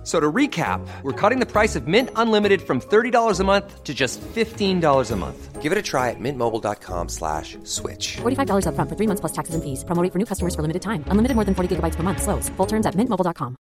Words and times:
F- 0.00 0.06
So 0.06 0.18
to 0.18 0.32
recap, 0.32 0.80
we're 1.02 1.12
cutting 1.12 1.40
the 1.40 1.46
price 1.46 1.76
of 1.76 1.86
Mint 1.86 2.08
Unlimited 2.16 2.62
from 2.62 2.80
$30 2.80 3.38
a 3.38 3.44
month 3.44 3.84
to 3.84 3.92
just 3.92 4.18
$15 4.34 5.10
a 5.10 5.16
month. 5.16 5.60
Give 5.60 5.72
it 5.72 5.76
a 5.78 5.82
try 5.82 6.08
at 6.08 6.16
mintmobile.com 6.18 7.08
slash 7.10 7.58
switch. 7.64 8.16
$45 8.22 8.64
upfront 8.64 8.88
for 8.88 8.96
three 8.96 9.06
months 9.06 9.20
plus 9.20 9.32
taxes 9.32 9.54
and 9.54 9.62
fees. 9.62 9.84
Promo 9.84 10.02
rate 10.02 10.10
for 10.12 10.18
new 10.18 10.24
customers 10.24 10.54
for 10.54 10.62
limited 10.62 10.80
time. 10.80 11.04
Unlimited 11.08 11.34
more 11.36 11.44
than 11.44 11.54
40 11.54 11.76
gigabytes 11.76 11.96
per 11.96 12.02
month. 12.02 12.22
Slows. 12.22 12.48
Full 12.56 12.66
terms 12.66 12.86
at 12.86 12.94
mintmobile.com. 12.96 13.56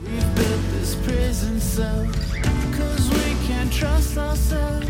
We've 0.00 0.34
built 0.34 0.62
this 0.72 0.94
prison 1.04 1.60
cell 1.60 2.06
Cause 2.78 3.10
we 3.10 3.34
can't 3.46 3.70
trust 3.72 4.16
ourselves 4.16 4.83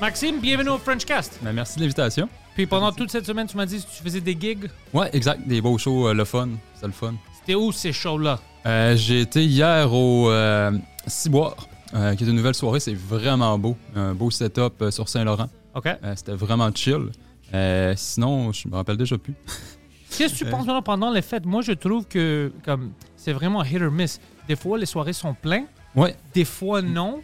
Maxime, 0.00 0.40
bienvenue 0.40 0.70
au 0.70 0.78
Frenchcast. 0.78 1.38
Ben, 1.42 1.52
merci 1.52 1.76
de 1.76 1.82
l'invitation. 1.82 2.28
Puis 2.54 2.66
pendant 2.66 2.90
toute 2.90 3.10
cette 3.10 3.26
semaine, 3.26 3.46
tu 3.46 3.56
m'as 3.56 3.66
dit 3.66 3.76
que 3.84 3.90
tu 3.90 4.02
faisais 4.02 4.20
des 4.20 4.36
gigs. 4.38 4.70
Ouais, 4.94 5.10
exact. 5.12 5.46
Des 5.46 5.60
beaux 5.60 5.76
shows, 5.76 6.08
euh, 6.08 6.14
le 6.14 6.24
fun. 6.24 6.48
C'est 6.74 6.86
le 6.86 6.92
fun. 6.92 7.14
C'était 7.38 7.54
où 7.54 7.70
ces 7.70 7.92
shows-là? 7.92 8.38
Euh, 8.66 8.96
J'ai 8.96 9.20
été 9.20 9.44
hier 9.44 9.92
au 9.92 10.30
euh, 10.30 10.72
Ciboire, 11.06 11.68
qui 11.92 12.24
est 12.24 12.26
une 12.26 12.36
nouvelle 12.36 12.54
soirée. 12.54 12.80
C'est 12.80 12.94
vraiment 12.94 13.58
beau. 13.58 13.76
Un 13.94 14.14
beau 14.14 14.30
setup 14.30 14.84
sur 14.90 15.08
Saint-Laurent. 15.08 15.48
OK. 15.74 15.88
C'était 16.16 16.32
vraiment 16.32 16.70
chill. 16.74 17.10
Sinon, 17.96 18.52
je 18.52 18.68
me 18.68 18.76
rappelle 18.76 18.96
déjà 18.96 19.18
plus. 19.18 19.34
Qu'est-ce 20.16 20.32
que 20.32 20.38
tu 20.38 20.44
penses 20.46 20.66
maintenant 20.66 20.82
pendant 20.82 21.10
les 21.10 21.22
fêtes? 21.22 21.46
Moi, 21.46 21.62
je 21.62 21.72
trouve 21.72 22.06
que 22.06 22.52
comme 22.64 22.92
c'est 23.16 23.32
vraiment 23.32 23.62
hit 23.62 23.80
or 23.80 23.90
miss. 23.90 24.18
Des 24.48 24.56
fois, 24.56 24.76
les 24.78 24.86
soirées 24.86 25.12
sont 25.12 25.34
pleines. 25.34 25.66
Ouais, 25.94 26.16
Des 26.34 26.44
fois, 26.44 26.82
non. 26.82 27.20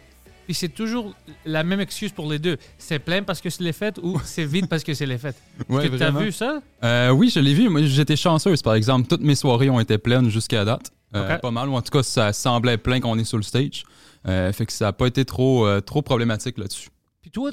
Puis 0.47 0.53
c'est 0.53 0.69
toujours 0.69 1.13
la 1.45 1.63
même 1.63 1.81
excuse 1.81 2.13
pour 2.13 2.31
les 2.31 2.39
deux. 2.39 2.57
C'est 2.77 2.99
plein 2.99 3.21
parce 3.21 3.41
que 3.41 3.49
c'est 3.49 3.63
les 3.63 3.73
fêtes 3.73 3.99
ou 4.01 4.17
c'est 4.23 4.45
vide 4.45 4.69
parce 4.69 4.81
que 4.81 4.93
c'est 4.93 5.05
les 5.05 5.17
fêtes? 5.17 5.35
ouais, 5.69 5.85
Est-ce 5.85 5.97
que 5.97 6.23
vu 6.23 6.31
ça? 6.31 6.61
Euh, 6.83 7.09
oui, 7.09 7.29
je 7.29 7.41
l'ai 7.41 7.53
vu. 7.53 7.67
Moi, 7.67 7.81
j'étais 7.83 8.15
chanceuse, 8.15 8.61
par 8.61 8.73
exemple. 8.73 9.07
Toutes 9.07 9.21
mes 9.21 9.35
soirées 9.35 9.69
ont 9.69 9.81
été 9.81 9.97
pleines 9.97 10.29
jusqu'à 10.29 10.63
date. 10.63 10.89
Euh. 11.15 11.37
Pas 11.37 11.51
mal, 11.51 11.67
ou 11.67 11.73
en 11.73 11.81
tout 11.81 11.91
cas, 11.91 12.01
ça 12.01 12.31
semblait 12.31 12.77
plein 12.77 13.01
qu'on 13.01 13.19
est 13.19 13.25
sur 13.25 13.37
le 13.37 13.43
stage. 13.43 13.83
Euh, 14.25 14.53
fait 14.53 14.65
que 14.65 14.71
ça 14.71 14.85
n'a 14.85 14.93
pas 14.93 15.07
été 15.07 15.25
trop, 15.25 15.67
trop 15.81 16.01
problématique 16.01 16.57
là-dessus. 16.57 16.89
Puis 17.21 17.29
toi, 17.29 17.51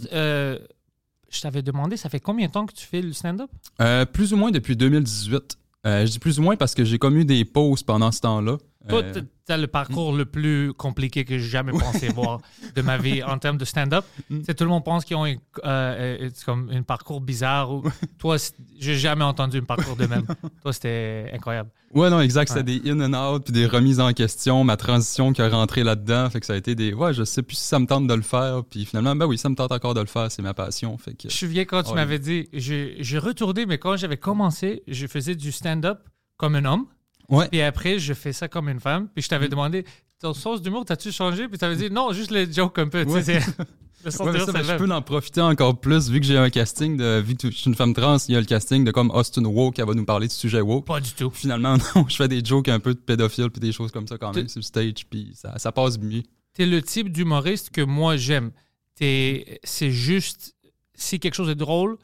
je 1.34 1.40
t'avais 1.40 1.62
demandé, 1.62 1.96
ça 1.96 2.08
fait 2.08 2.20
combien 2.20 2.46
de 2.46 2.52
temps 2.52 2.64
que 2.64 2.72
tu 2.72 2.86
fais 2.86 3.02
le 3.02 3.12
stand-up? 3.12 3.50
Euh, 3.80 4.04
plus 4.04 4.32
ou 4.32 4.36
moins 4.36 4.50
depuis 4.50 4.76
2018. 4.76 5.58
Euh, 5.86 6.06
je 6.06 6.12
dis 6.12 6.18
plus 6.18 6.38
ou 6.38 6.42
moins 6.42 6.56
parce 6.56 6.74
que 6.74 6.84
j'ai 6.84 6.98
comme 6.98 7.18
eu 7.18 7.24
des 7.24 7.44
pauses 7.44 7.82
pendant 7.82 8.10
ce 8.10 8.20
temps-là. 8.20 8.56
Toi, 8.88 9.02
Euh, 9.02 9.22
t'as 9.46 9.56
le 9.56 9.66
parcours 9.66 10.12
le 10.14 10.24
plus 10.26 10.72
compliqué 10.74 11.24
que 11.24 11.38
j'ai 11.38 11.48
jamais 11.48 11.72
pensé 11.72 12.08
voir 12.08 12.40
de 12.74 12.82
ma 12.82 12.98
vie 12.98 13.22
en 13.22 13.38
termes 13.38 13.56
de 13.58 13.64
stand-up. 13.64 14.04
Mm. 14.30 14.42
Sais, 14.44 14.54
tout 14.54 14.64
le 14.64 14.70
monde 14.70 14.84
pense 14.84 15.04
qu'ils 15.04 15.16
ont 15.16 15.24
un, 15.24 15.34
euh, 15.34 15.36
euh, 15.64 16.30
c'est 16.34 16.44
comme 16.44 16.70
un 16.70 16.82
parcours 16.82 17.20
bizarre. 17.20 17.70
Ou, 17.72 17.82
toi, 18.18 18.38
c'est- 18.38 18.54
j'ai 18.78 18.96
jamais 18.96 19.24
entendu 19.24 19.58
un 19.58 19.64
parcours 19.64 19.96
de 19.96 20.06
même. 20.06 20.24
toi, 20.62 20.72
c'était 20.72 21.30
incroyable. 21.34 21.70
Ouais, 21.94 22.10
non, 22.10 22.20
exact. 22.20 22.48
C'était 22.48 22.60
Ouais. 22.72 22.80
des 22.80 22.90
in 22.90 23.00
and 23.00 23.34
out, 23.34 23.44
puis 23.44 23.52
des 23.52 23.66
remises 23.66 24.00
en 24.00 24.12
question, 24.12 24.64
ma 24.64 24.76
transition 24.76 25.32
qui 25.32 25.42
a 25.42 25.48
rentré 25.48 25.84
là-dedans. 25.84 26.28
Fait 26.30 26.40
que 26.40 26.46
ça 26.46 26.54
a 26.54 26.56
été 26.56 26.74
des. 26.74 26.92
Ouais, 26.92 27.12
je 27.14 27.22
sais 27.24 27.42
plus 27.42 27.56
si 27.56 27.64
ça 27.64 27.78
me 27.78 27.86
tente 27.86 28.06
de 28.06 28.14
le 28.14 28.22
faire. 28.22 28.62
Puis 28.68 28.84
finalement, 28.84 29.14
ben 29.14 29.26
oui, 29.26 29.38
ça 29.38 29.48
me 29.48 29.54
tente 29.54 29.70
encore 29.72 29.94
de 29.94 30.00
le 30.00 30.06
faire. 30.06 30.30
C'est 30.32 30.42
ma 30.42 30.54
passion. 30.54 30.96
Fait 30.98 31.12
que. 31.12 31.22
Je 31.24 31.26
me 31.28 31.30
souviens 31.30 31.64
quand 31.64 31.82
tu 31.82 31.90
Ouais. 31.90 31.94
m'avais 31.96 32.18
dit, 32.18 32.48
j'ai 32.52 33.18
retourné, 33.18 33.66
mais 33.66 33.78
quand 33.78 33.96
j'avais 33.96 34.16
commencé, 34.16 34.82
je 34.88 35.06
faisais 35.06 35.34
du 35.36 35.52
stand-up 35.52 36.00
comme 36.36 36.56
un 36.56 36.64
homme. 36.64 36.86
Ouais. 37.28 37.48
Puis 37.48 37.60
après, 37.62 37.98
je 37.98 38.12
fais 38.14 38.32
ça 38.32 38.48
comme 38.48 38.68
une 38.68 38.80
femme. 38.80 39.08
Puis 39.14 39.22
je 39.22 39.26
Mm. 39.26 39.30
t'avais 39.30 39.48
demandé, 39.48 39.84
ton 40.20 40.34
sens 40.34 40.60
d'humour, 40.62 40.84
t'as-tu 40.84 41.10
changé? 41.12 41.48
Puis 41.48 41.58
tu 41.58 41.64
avais 41.64 41.76
dit, 41.76 41.90
non, 41.90 42.12
juste 42.12 42.30
les 42.30 42.50
jokes 42.52 42.78
un 42.78 42.88
peu. 42.88 43.04
tu 43.04 43.10
sais, 43.22 43.36
Ouais. 43.36 43.40
le 44.04 44.10
sens 44.10 44.20
Ouais, 44.20 44.26
mais 44.26 44.32
d'humour, 44.38 44.46
ça, 44.46 44.52
c'est 44.52 44.72
le 44.72 44.78
je 44.78 44.84
peux 44.84 44.92
en 44.92 45.02
profiter 45.02 45.40
encore 45.40 45.80
plus 45.80 46.10
vu 46.10 46.20
que 46.20 46.26
j'ai 46.26 46.36
un 46.36 46.50
casting 46.50 46.96
de. 46.96 47.20
Vu 47.20 47.34
que 47.36 47.50
je 47.50 47.56
suis 47.56 47.68
une 47.68 47.74
femme 47.74 47.94
trans, 47.94 48.18
il 48.28 48.34
y 48.34 48.36
a 48.36 48.40
le 48.40 48.46
casting 48.46 48.84
de 48.84 48.90
comme 48.90 49.10
Austin 49.10 49.44
Woke, 49.44 49.78
elle 49.78 49.86
va 49.86 49.94
nous 49.94 50.04
parler 50.04 50.28
du 50.28 50.34
sujet 50.34 50.60
woke. 50.60 50.86
Pas 50.86 51.00
du 51.00 51.12
tout. 51.12 51.30
Finalement, 51.30 51.76
non, 51.96 52.06
je 52.08 52.16
fais 52.16 52.28
des 52.28 52.44
jokes 52.44 52.68
un 52.68 52.80
peu 52.80 52.92
de 52.94 52.98
pédophiles 53.00 53.50
puis 53.50 53.60
des 53.60 53.72
choses 53.72 53.90
comme 53.90 54.06
ça 54.06 54.18
quand 54.18 54.34
même 54.34 54.48
sur 54.48 54.58
le 54.58 54.62
stage, 54.64 55.06
puis 55.08 55.32
ça, 55.34 55.58
ça 55.58 55.72
passe 55.72 55.98
mieux. 55.98 56.22
T'es 56.52 56.66
le 56.66 56.80
type 56.82 57.10
d'humoriste 57.10 57.70
que 57.70 57.80
moi 57.80 58.16
j'aime. 58.16 58.52
T'es- 58.94 59.58
C'est 59.64 59.90
juste, 59.90 60.54
si 60.94 61.18
quelque 61.18 61.34
chose 61.34 61.48
est 61.48 61.54
drôle, 61.56 61.96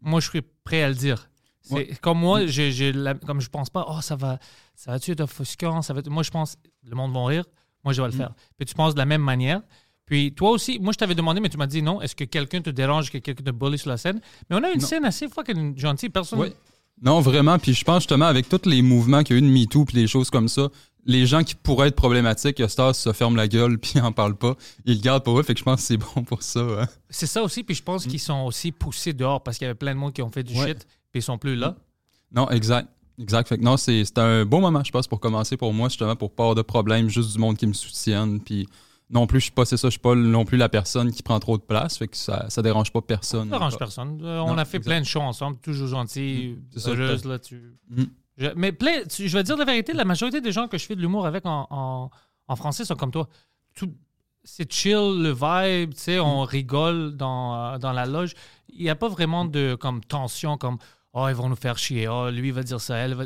moi 0.00 0.20
je 0.20 0.28
suis 0.30 0.42
prêt 0.64 0.82
à 0.82 0.88
le 0.88 0.94
dire. 0.94 1.28
Ouais. 1.70 1.90
comme 2.00 2.18
moi, 2.20 2.46
j'ai, 2.46 2.70
j'ai 2.70 2.92
la- 2.92 3.14
comme 3.14 3.40
je 3.40 3.48
pense 3.50 3.70
pas, 3.70 3.84
oh 3.88 4.00
ça 4.00 4.14
va, 4.14 4.38
ça 4.76 4.92
va-tu 4.92 5.10
être 5.10 5.20
offusquant, 5.22 5.82
ça 5.82 5.92
va 5.92 6.00
être- 6.00 6.10
moi 6.10 6.22
je 6.22 6.30
pense, 6.30 6.56
le 6.88 6.94
monde 6.94 7.12
va 7.12 7.24
rire, 7.26 7.44
moi 7.82 7.92
je 7.92 8.00
vais 8.02 8.08
le 8.08 8.14
Mm. 8.14 8.18
faire. 8.18 8.34
Puis 8.56 8.66
tu 8.66 8.74
penses 8.74 8.94
de 8.94 8.98
la 8.98 9.06
même 9.06 9.22
manière. 9.22 9.60
Puis 10.04 10.32
toi 10.32 10.50
aussi, 10.50 10.78
moi 10.78 10.92
je 10.92 10.98
t'avais 10.98 11.14
demandé, 11.16 11.40
mais 11.40 11.48
tu 11.48 11.56
m'as 11.56 11.66
dit 11.66 11.82
non, 11.82 12.00
est-ce 12.00 12.14
que 12.14 12.24
quelqu'un 12.24 12.60
te 12.60 12.70
dérange, 12.70 13.10
que 13.10 13.18
quelqu'un 13.18 13.42
te 13.42 13.50
bully 13.50 13.78
sur 13.78 13.90
la 13.90 13.96
scène? 13.96 14.20
Mais 14.48 14.56
on 14.56 14.62
a 14.62 14.70
une 14.70 14.80
Non. 14.80 14.86
scène 14.86 15.04
assez 15.04 15.28
fucking 15.28 15.76
gentille, 15.76 16.10
personne. 16.10 16.38
Ouais. 16.38 16.52
Non, 17.02 17.20
vraiment. 17.20 17.58
Puis 17.58 17.74
je 17.74 17.84
pense 17.84 18.02
justement, 18.04 18.24
avec 18.26 18.48
tous 18.48 18.62
les 18.68 18.80
mouvements 18.82 19.22
qu'il 19.22 19.36
y 19.36 19.38
a 19.38 19.42
eu 19.42 19.46
de 19.46 19.52
MeToo 19.52 19.84
puis 19.84 19.94
des 19.94 20.06
choses 20.06 20.30
comme 20.30 20.48
ça, 20.48 20.68
les 21.04 21.26
gens 21.26 21.44
qui 21.44 21.54
pourraient 21.54 21.88
être 21.88 21.94
problématiques, 21.96 22.62
Star 22.68 22.94
se 22.94 23.12
ferment 23.12 23.36
la 23.36 23.48
gueule 23.48 23.78
puis 23.78 23.94
en 24.00 24.12
parlent 24.12 24.36
pas. 24.36 24.54
Ils 24.86 24.94
le 24.96 25.00
gardent 25.00 25.22
pour 25.24 25.38
eux. 25.38 25.42
Fait 25.42 25.52
que 25.54 25.58
je 25.60 25.64
pense 25.64 25.80
que 25.80 25.86
c'est 25.86 25.96
bon 25.98 26.22
pour 26.24 26.42
ça. 26.42 26.60
hein. 26.60 26.86
C'est 27.10 27.26
ça 27.26 27.42
aussi, 27.42 27.62
puis 27.64 27.74
je 27.74 27.82
pense 27.82 28.06
qu'ils 28.06 28.20
sont 28.20 28.40
aussi 28.44 28.72
poussés 28.72 29.12
dehors 29.12 29.42
parce 29.42 29.58
qu'il 29.58 29.66
y 29.66 29.68
avait 29.68 29.74
plein 29.78 29.92
de 29.94 29.98
monde 29.98 30.12
qui 30.12 30.22
ont 30.22 30.30
fait 30.30 30.42
du 30.42 30.54
Mm. 30.54 30.58
Ouais. 30.58 30.66
shit, 30.68 30.86
puis 31.12 31.20
ils 31.20 31.22
sont 31.22 31.36
plus 31.38 31.54
là. 31.56 31.76
Non, 32.32 32.48
exact. 32.50 32.88
Exact. 33.18 33.48
Fait 33.48 33.58
que 33.58 33.62
non, 33.62 33.76
c'est 33.76 34.04
c'est 34.04 34.18
un 34.18 34.44
bon 34.44 34.60
moment, 34.60 34.82
je 34.84 34.90
pense, 34.92 35.06
pour 35.06 35.20
commencer 35.20 35.56
pour 35.56 35.72
moi, 35.72 35.88
justement, 35.88 36.16
pour 36.16 36.30
pas 36.34 36.42
avoir 36.44 36.54
de 36.54 36.62
problème, 36.62 37.08
juste 37.08 37.32
du 37.32 37.38
monde 37.38 37.56
qui 37.56 37.66
me 37.66 37.72
soutienne. 37.72 38.40
Puis 38.40 38.68
non 39.08 39.26
plus, 39.26 39.38
je 39.40 39.44
suis 39.44 39.52
pas, 39.52 39.64
c'est 39.64 39.76
ça, 39.76 39.88
je 39.88 39.92
suis 39.92 40.00
pas 40.00 40.14
non 40.14 40.44
plus 40.44 40.58
la 40.58 40.68
personne 40.68 41.10
qui 41.12 41.22
prend 41.22 41.38
trop 41.40 41.56
de 41.56 41.62
place. 41.62 41.96
Fait 41.98 42.08
que 42.08 42.16
ça, 42.16 42.46
ça 42.50 42.60
dérange 42.62 42.92
pas 42.92 43.00
personne. 43.00 43.48
Ça 43.50 43.56
arrange 43.56 43.78
personne. 43.78 44.20
Euh, 44.22 44.40
on 44.40 44.48
Non, 44.54 44.58
a 44.58 44.64
fait 44.64 44.78
exact. 44.78 44.90
plein 44.90 45.00
de 45.00 45.06
shows 45.06 45.20
ensemble, 45.20 45.58
toujours 45.58 45.88
gentils, 45.88 46.56
C'est 46.72 46.80
ça, 46.80 46.90
heureuse, 46.90 47.24
là, 47.24 47.38
tu... 47.38 47.76
Mm. 47.88 48.02
Je- 48.38 48.48
mais 48.54 48.72
plein, 48.72 49.02
tu- 49.08 49.28
je 49.28 49.32
vais 49.36 49.42
te 49.42 49.46
dire 49.46 49.56
la 49.56 49.64
vérité, 49.64 49.92
la 49.94 50.04
majorité 50.04 50.40
des 50.42 50.52
gens 50.52 50.68
que 50.68 50.76
je 50.76 50.84
fais 50.84 50.94
de 50.96 51.00
l'humour 51.00 51.24
avec 51.26 51.46
en, 51.46 51.66
en, 51.70 52.10
en 52.48 52.56
français 52.56 52.84
sont 52.84 52.96
comme 52.96 53.12
toi. 53.12 53.28
Tout- 53.74 53.94
C'est 54.44 54.70
chill, 54.70 55.22
le 55.22 55.30
vibe, 55.32 55.94
tu 55.94 56.00
sais, 56.00 56.18
Mm. 56.18 56.22
on 56.22 56.42
rigole 56.42 57.16
dans, 57.16 57.54
euh, 57.74 57.78
dans 57.78 57.92
la 57.92 58.04
loge. 58.06 58.34
Il 58.68 58.82
n'y 58.82 58.90
a 58.90 58.94
pas 58.96 59.08
vraiment 59.08 59.44
de 59.46 59.74
comme 59.80 60.02
tension, 60.04 60.58
comme 60.58 60.76
«Oh, 61.18 61.26
ils 61.28 61.34
vont 61.34 61.48
nous 61.48 61.56
faire 61.56 61.78
chier. 61.78 62.08
Oh, 62.08 62.28
lui, 62.30 62.48
il 62.48 62.52
va 62.54 62.62
dire 62.62 62.80
ça. 62.80 62.96
Elle 62.96 63.14
va... 63.14 63.24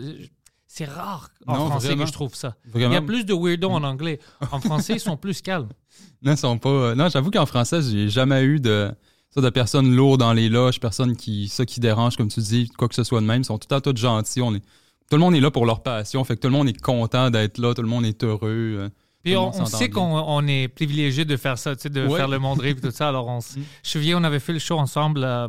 C'est 0.66 0.84
rare 0.84 1.28
en 1.48 1.54
Non, 1.58 1.66
français 1.70 1.88
vraiment. 1.88 2.02
que 2.04 2.08
je 2.08 2.12
trouve 2.12 2.34
ça. 2.36 2.54
Vraiment. 2.66 2.90
Il 2.90 2.94
y 2.94 2.96
a 2.96 3.02
plus 3.02 3.24
de 3.26 3.34
weirdo 3.34 3.68
en 3.70 3.82
anglais. 3.82 4.20
En 4.52 4.60
français, 4.60 4.92
ils 4.94 5.00
sont 5.00 5.16
plus 5.16 5.42
calmes. 5.42 5.68
Non, 6.22 6.32
ils 6.32 6.36
sont 6.38 6.58
pas. 6.58 6.68
euh, 6.68 6.94
Non, 6.94 7.08
j'avoue 7.08 7.30
qu'en 7.30 7.46
français, 7.46 7.80
j'ai 7.82 8.08
jamais 8.08 8.42
eu 8.44 8.60
de. 8.60 8.90
Ça, 9.30 9.40
de 9.40 9.48
personnes 9.50 9.94
lourdes 9.96 10.20
dans 10.20 10.32
les 10.32 10.48
loges, 10.48 10.78
personnes 10.78 11.16
qui. 11.16 11.48
Ça 11.48 11.65
qui 11.65 11.80
dérange, 11.80 12.16
comme 12.16 12.28
tu 12.28 12.41
dis, 12.41 12.68
quoi 12.68 12.88
que 12.88 12.94
ce 12.94 13.03
soit 13.04 13.20
de 13.20 13.26
même. 13.26 13.41
Ils 13.42 13.47
sont 13.47 13.59
tout 13.59 13.66
temps 13.68 13.80
tous 13.80 13.97
gentils. 13.97 14.41
On 14.42 14.54
est, 14.54 14.60
tout 14.60 15.16
le 15.16 15.18
monde 15.18 15.34
est 15.34 15.41
là 15.41 15.50
pour 15.50 15.66
leur 15.66 15.82
passion. 15.82 16.22
Fait 16.24 16.36
que 16.36 16.41
tout 16.42 16.48
le 16.48 16.53
monde 16.54 16.68
est 16.68 16.80
content 16.80 17.30
d'être 17.30 17.59
là. 17.59 17.72
Tout 17.74 17.82
le 17.82 17.88
monde 17.88 18.04
est 18.04 18.22
heureux. 18.22 18.76
euh. 18.78 18.88
Puis 19.24 19.32
Tout 19.34 19.38
on, 19.41 19.65
sait 19.66 19.88
qu'on 19.91 20.03
on 20.18 20.47
est 20.47 20.68
privilégié 20.68 21.24
de 21.24 21.36
faire 21.36 21.59
ça, 21.59 21.74
tu 21.74 21.82
sais, 21.82 21.91
de 21.91 22.06
Ouais. 22.06 22.16
faire 22.18 22.28
le 22.28 22.38
monde 22.38 22.60
rire 22.60 22.76
et 22.76 22.80
tout 22.80 22.91
ça. 22.91 23.09
Alors, 23.09 23.26
on, 23.28 23.38
Mm. 23.38 23.42
je 23.54 23.59
me 23.59 23.65
souviens, 23.82 24.18
on 24.18 24.24
avait 24.24 24.41
fait 24.41 24.53
le 24.53 24.59
show 24.60 24.78
ensemble 24.78 25.22
euh, 25.24 25.48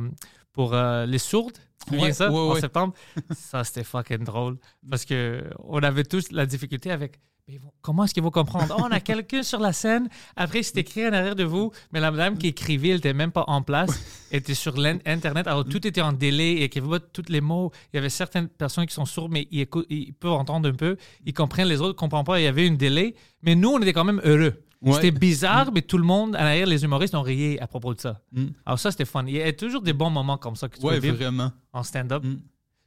pour 0.54 0.74
euh, 0.74 1.06
les 1.06 1.20
sourdes. 1.20 1.58
Ouais, 1.92 2.14
ça? 2.14 2.30
ouais, 2.32 2.38
en 2.38 2.54
ouais. 2.54 2.62
septembre. 2.62 2.94
ça, 3.32 3.64
c'était 3.64 3.84
fucking 3.84 4.24
drôle. 4.24 4.58
Parce 4.90 5.06
que 5.06 5.44
on 5.64 5.80
avait 5.80 6.04
tous 6.04 6.32
la 6.32 6.46
difficulté 6.46 6.92
avec. 6.92 7.20
mais 7.48 7.56
ils 7.56 7.60
vont- 7.60 7.74
comment 7.82 8.04
est-ce 8.04 8.14
qu'ils 8.14 8.24
vont 8.24 8.30
comprendre? 8.32 8.76
Oh, 8.78 8.84
on 8.88 8.92
a 8.92 9.00
quelqu'un 9.12 9.42
sur 9.44 9.60
la 9.60 9.74
scène. 9.74 10.08
Après, 10.36 10.62
c'est 10.64 10.78
écrit 10.78 11.08
en 11.08 11.12
arrière 11.14 11.36
de 11.36 11.44
vous. 11.44 11.72
Mais 11.92 12.00
la 12.00 12.12
madame 12.12 12.38
qui 12.38 12.48
écrivait, 12.48 12.90
elle 12.90 12.96
n'était 12.96 13.14
même 13.14 13.32
pas 13.32 13.44
en 13.48 13.62
place. 13.64 13.90
Elle 14.32 14.40
était 14.40 14.54
sur 14.54 14.78
l'Internet. 14.78 15.48
Alors, 15.48 15.66
tout 15.66 15.86
était 15.88 16.02
en 16.02 16.14
délai. 16.14 16.58
Elle 16.58 16.64
écrivait 16.64 16.88
pas 16.88 17.00
tous 17.00 17.26
les 17.30 17.42
mots. 17.42 17.72
Il 17.92 17.98
y 17.98 18.00
avait 18.00 18.10
certaines 18.10 18.48
personnes 18.48 18.86
qui 18.86 18.94
sont 18.94 19.06
sourdes, 19.06 19.32
mais 19.32 19.48
ils, 19.52 19.68
ils 19.90 20.14
peuvent 20.14 20.32
entendre 20.34 20.70
un 20.70 20.74
peu. 20.76 20.98
Ils 21.26 21.34
comprennent, 21.34 21.68
les 21.68 21.82
autres 21.82 21.94
ne 21.96 22.00
comprennent 22.00 22.24
pas. 22.26 22.40
Il 22.40 22.44
y 22.44 22.48
avait 22.48 22.68
une 22.68 22.78
délai. 22.78 23.16
Mais 23.42 23.56
nous, 23.56 23.70
on 23.70 23.80
était 23.82 23.94
quand 23.94 24.06
même 24.06 24.22
heureux. 24.24 24.64
Ouais. 24.82 24.94
C'était 24.94 25.12
bizarre, 25.12 25.72
mais 25.72 25.82
tout 25.84 25.98
le 26.00 26.04
monde, 26.04 26.36
à 26.36 26.44
l'arrière, 26.44 26.66
les 26.66 26.84
humoristes 26.84 27.14
ont 27.14 27.22
ri 27.22 27.60
à 27.60 27.68
propos 27.68 27.94
de 27.94 28.00
ça. 28.00 28.20
Mm. 28.32 28.46
Alors 28.66 28.80
ça, 28.80 28.90
c'était 28.92 29.06
fun. 29.06 29.24
Il 29.28 29.36
y 29.36 29.42
a 29.42 29.54
toujours 29.54 29.82
des 29.84 29.94
bons 29.94 30.10
moments 30.10 30.38
comme 30.38 30.56
ça 30.56 30.68
que 30.70 30.80
tu 30.80 30.86
Ouais, 30.86 30.96
peux 30.96 31.02
vivre 31.08 31.18
vraiment. 31.18 31.52
en 31.72 31.84
stand-up. 31.84 32.24
Mm. 32.24 32.40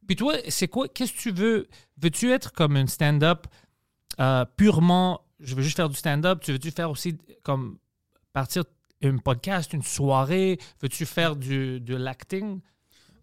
Puis 0.06 0.16
toi, 0.16 0.34
c'est 0.48 0.68
quoi, 0.68 0.88
qu'est-ce 0.88 1.12
que 1.12 1.18
tu 1.18 1.30
veux? 1.30 1.68
Veux-tu 2.02 2.30
être 2.32 2.52
comme 2.52 2.76
un 2.76 2.86
stand-up 2.88 3.46
euh, 4.20 4.44
purement, 4.56 5.20
je 5.40 5.54
veux 5.54 5.62
juste 5.62 5.76
faire 5.76 5.88
du 5.88 5.96
stand-up? 5.96 6.40
Tu 6.42 6.52
veux-tu 6.52 6.70
faire 6.72 6.90
aussi 6.90 7.16
comme 7.42 7.78
partir 8.32 8.64
un 9.02 9.16
podcast, 9.18 9.72
une 9.72 9.82
soirée? 9.82 10.58
Veux-tu 10.82 11.06
faire 11.06 11.36
du, 11.36 11.80
de 11.80 11.94
l'acting? 11.94 12.60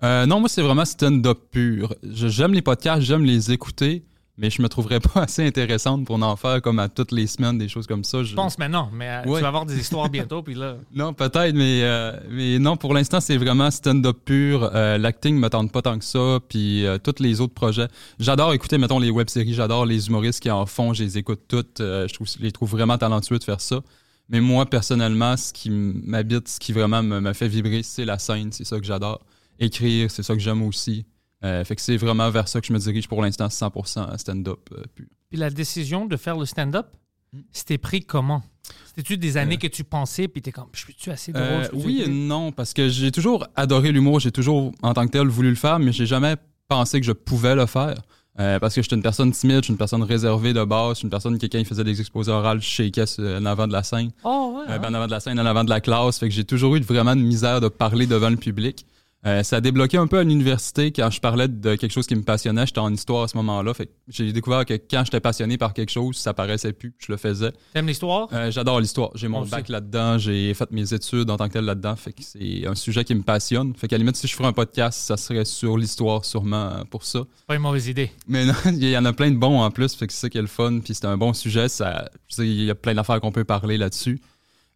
Euh, 0.03 0.25
non, 0.25 0.39
moi, 0.39 0.49
c'est 0.49 0.61
vraiment 0.61 0.85
stand-up 0.85 1.39
pur. 1.51 1.93
J'aime 2.03 2.53
les 2.53 2.61
podcasts, 2.61 3.01
j'aime 3.03 3.23
les 3.25 3.51
écouter, 3.51 4.03
mais 4.37 4.49
je 4.49 4.61
me 4.61 4.69
trouverais 4.69 4.99
pas 5.13 5.21
assez 5.23 5.45
intéressante 5.45 6.05
pour 6.05 6.21
en 6.21 6.35
faire 6.35 6.61
comme 6.61 6.79
à 6.79 6.89
toutes 6.89 7.11
les 7.11 7.27
semaines, 7.27 7.57
des 7.57 7.67
choses 7.67 7.87
comme 7.87 8.03
ça. 8.03 8.23
Je 8.23 8.33
pense 8.35 8.57
maintenant, 8.57 8.89
mais 8.93 9.07
euh, 9.09 9.23
Ouais. 9.25 9.35
tu 9.37 9.41
vas 9.41 9.47
avoir 9.49 9.65
des 9.65 9.79
histoires 9.79 10.09
bientôt, 10.09 10.41
puis 10.41 10.55
là... 10.55 10.77
Non, 10.93 11.13
peut-être, 11.13 11.53
mais, 11.53 11.81
euh, 11.83 12.17
mais 12.29 12.57
non, 12.59 12.77
pour 12.77 12.93
l'instant, 12.93 13.19
c'est 13.19 13.37
vraiment 13.37 13.69
stand-up 13.71 14.17
pur. 14.25 14.69
Euh, 14.73 14.97
L'acting 14.97 15.37
me 15.37 15.49
tente 15.49 15.71
pas 15.71 15.81
tant 15.81 15.97
que 15.99 16.05
ça, 16.05 16.39
puis 16.49 16.85
euh, 16.85 16.97
tous 16.97 17.21
les 17.21 17.41
autres 17.41 17.53
projets. 17.53 17.87
J'adore 18.19 18.53
écouter, 18.53 18.77
mettons, 18.77 18.99
les 18.99 19.09
web-séries, 19.11 19.53
j'adore 19.53 19.85
les 19.85 20.07
humoristes 20.07 20.39
qui 20.41 20.49
en 20.49 20.65
font, 20.65 20.93
je 20.93 21.03
les 21.03 21.17
écoute 21.17 21.41
toutes. 21.47 21.77
Je, 21.79 22.13
trouve, 22.13 22.27
je 22.27 22.41
les 22.41 22.51
trouve 22.51 22.71
vraiment 22.71 22.97
talentueux 22.97 23.37
de 23.39 23.43
faire 23.43 23.61
ça. 23.61 23.81
Mais 24.29 24.39
moi, 24.39 24.65
personnellement, 24.65 25.35
ce 25.35 25.51
qui 25.51 25.69
m'habite, 25.69 26.47
ce 26.47 26.59
qui 26.59 26.71
vraiment 26.71 27.03
me, 27.03 27.19
me 27.19 27.33
fait 27.33 27.49
vibrer, 27.49 27.83
c'est 27.83 28.05
la 28.05 28.17
scène, 28.17 28.51
c'est 28.53 28.63
ça 28.63 28.79
que 28.79 28.85
j'adore. 28.85 29.19
Écrire, 29.59 30.09
c'est 30.09 30.23
ça 30.23 30.33
que 30.33 30.39
j'aime 30.39 30.63
aussi. 30.63 31.05
Euh, 31.43 31.63
fait 31.63 31.75
que 31.75 31.81
c'est 31.81 31.97
vraiment 31.97 32.29
vers 32.29 32.47
ça 32.47 32.61
que 32.61 32.67
je 32.67 32.73
me 32.73 32.79
dirige 32.79 33.07
pour 33.07 33.21
l'instant, 33.21 33.47
100% 33.47 34.17
stand-up 34.17 34.59
euh. 34.73 34.83
Puis 34.95 35.39
la 35.39 35.49
décision 35.49 36.05
de 36.05 36.17
faire 36.17 36.37
le 36.37 36.45
stand-up, 36.45 36.87
Mm. 37.33 37.39
c'était 37.51 37.77
pris 37.77 38.01
comment? 38.01 38.43
C'était-tu 38.87 39.17
des 39.17 39.37
années 39.37 39.57
que 39.57 39.67
tu 39.67 39.83
pensais, 39.83 40.27
puis 40.27 40.41
t'es 40.41 40.51
comme, 40.51 40.67
je 40.73 40.79
suis-tu 40.81 41.11
assez 41.11 41.31
drôle? 41.31 41.43
Euh, 41.45 41.67
oui 41.73 42.03
et 42.05 42.09
non, 42.09 42.51
parce 42.51 42.73
que 42.73 42.89
j'ai 42.89 43.11
toujours 43.11 43.47
adoré 43.55 43.91
l'humour, 43.91 44.19
j'ai 44.19 44.31
toujours, 44.31 44.71
en 44.81 44.93
tant 44.93 45.05
que 45.05 45.11
tel, 45.11 45.27
voulu 45.27 45.49
le 45.49 45.55
faire, 45.55 45.79
mais 45.79 45.91
j'ai 45.93 46.05
jamais 46.05 46.35
pensé 46.67 46.99
que 46.99 47.05
je 47.05 47.11
pouvais 47.13 47.55
le 47.55 47.65
faire. 47.65 48.01
Euh, 48.39 48.59
parce 48.59 48.75
que 48.75 48.81
j'étais 48.81 48.95
une 48.95 49.01
personne 49.01 49.31
timide, 49.31 49.57
je 49.57 49.63
suis 49.63 49.71
une 49.71 49.77
personne 49.77 50.03
réservée 50.03 50.53
de 50.53 50.63
base, 50.63 50.91
je 50.91 50.95
suis 50.99 51.05
une 51.05 51.09
personne 51.09 51.37
qui, 51.37 51.49
quand 51.49 51.57
il 51.57 51.65
faisait 51.65 51.83
des 51.83 51.99
exposés 51.99 52.31
orales, 52.31 52.61
je 52.61 52.67
shakeais 52.67 53.19
en 53.19 53.45
avant 53.45 53.67
de 53.67 53.73
la 53.73 53.83
scène. 53.83 54.11
Oh, 54.23 54.55
ouais. 54.57 54.73
Euh, 54.73 54.77
ben, 54.77 54.89
en 54.89 54.93
avant 54.93 55.05
de 55.05 55.11
la 55.11 55.19
scène, 55.19 55.37
en 55.39 55.45
avant 55.45 55.65
de 55.65 55.69
la 55.69 55.81
classe. 55.81 56.17
Fait 56.17 56.29
que 56.29 56.33
j'ai 56.33 56.45
toujours 56.45 56.75
eu 56.77 56.79
vraiment 56.79 57.15
de 57.15 57.21
misère 57.21 57.59
de 57.59 57.67
parler 57.67 58.07
devant 58.07 58.29
le 58.29 58.37
public. 58.37 58.85
Euh, 59.25 59.43
ça 59.43 59.57
a 59.57 59.61
débloqué 59.61 59.97
un 59.97 60.07
peu 60.07 60.17
à 60.17 60.23
l'université 60.23 60.91
quand 60.91 61.09
je 61.11 61.19
parlais 61.21 61.47
de 61.47 61.75
quelque 61.75 61.91
chose 61.91 62.07
qui 62.07 62.15
me 62.15 62.23
passionnait. 62.23 62.65
J'étais 62.65 62.79
en 62.79 62.91
histoire 62.91 63.23
à 63.23 63.27
ce 63.27 63.37
moment-là. 63.37 63.73
Fait 63.73 63.89
j'ai 64.07 64.31
découvert 64.33 64.65
que 64.65 64.73
quand 64.73 65.03
j'étais 65.05 65.19
passionné 65.19 65.57
par 65.57 65.73
quelque 65.73 65.91
chose, 65.91 66.17
ça 66.17 66.33
paraissait 66.33 66.73
plus. 66.73 66.93
Je 66.97 67.11
le 67.11 67.17
faisais. 67.17 67.51
T'aimes 67.73 67.87
l'histoire? 67.87 68.29
Euh, 68.33 68.49
J'adore 68.49 68.79
l'histoire. 68.79 69.11
J'ai 69.15 69.27
mon 69.27 69.45
bac 69.45 69.69
là-dedans. 69.69 70.17
J'ai 70.17 70.53
fait 70.53 70.71
mes 70.71 70.93
études 70.93 71.29
en 71.29 71.37
tant 71.37 71.47
que 71.47 71.53
tel 71.53 71.65
là-dedans. 71.65 71.95
Fait 71.95 72.13
que 72.13 72.23
c'est 72.23 72.65
un 72.65 72.75
sujet 72.75 73.03
qui 73.03 73.13
me 73.13 73.21
passionne. 73.21 73.75
Fait 73.75 73.87
qu'à 73.87 73.95
la 73.95 73.99
limite, 73.99 74.15
si 74.15 74.27
je 74.27 74.35
ferais 74.35 74.47
un 74.47 74.53
podcast, 74.53 74.99
ça 74.99 75.17
serait 75.17 75.45
sur 75.45 75.77
l'histoire 75.77 76.25
sûrement 76.25 76.71
euh, 76.71 76.83
pour 76.89 77.03
ça. 77.03 77.19
C'est 77.37 77.45
pas 77.45 77.55
une 77.55 77.61
mauvaise 77.61 77.87
idée. 77.87 78.11
Mais 78.27 78.45
non, 78.45 78.53
il 78.65 78.83
y 78.89 78.97
en 78.97 79.05
a 79.05 79.13
plein 79.13 79.29
de 79.29 79.37
bons 79.37 79.61
en 79.61 79.69
plus, 79.69 79.93
fait 79.93 80.07
que 80.07 80.13
c'est 80.13 80.21
ça 80.21 80.29
qui 80.29 80.37
est 80.37 80.41
le 80.41 80.47
fun, 80.47 80.79
puis 80.83 80.95
c'est 80.95 81.05
un 81.05 81.17
bon 81.17 81.33
sujet, 81.33 81.69
ça, 81.69 82.09
il 82.39 82.63
y 82.63 82.69
a 82.69 82.75
plein 82.75 82.93
d'affaires 82.95 83.19
qu'on 83.21 83.31
peut 83.31 83.43
parler 83.43 83.77
là-dessus. 83.77 84.19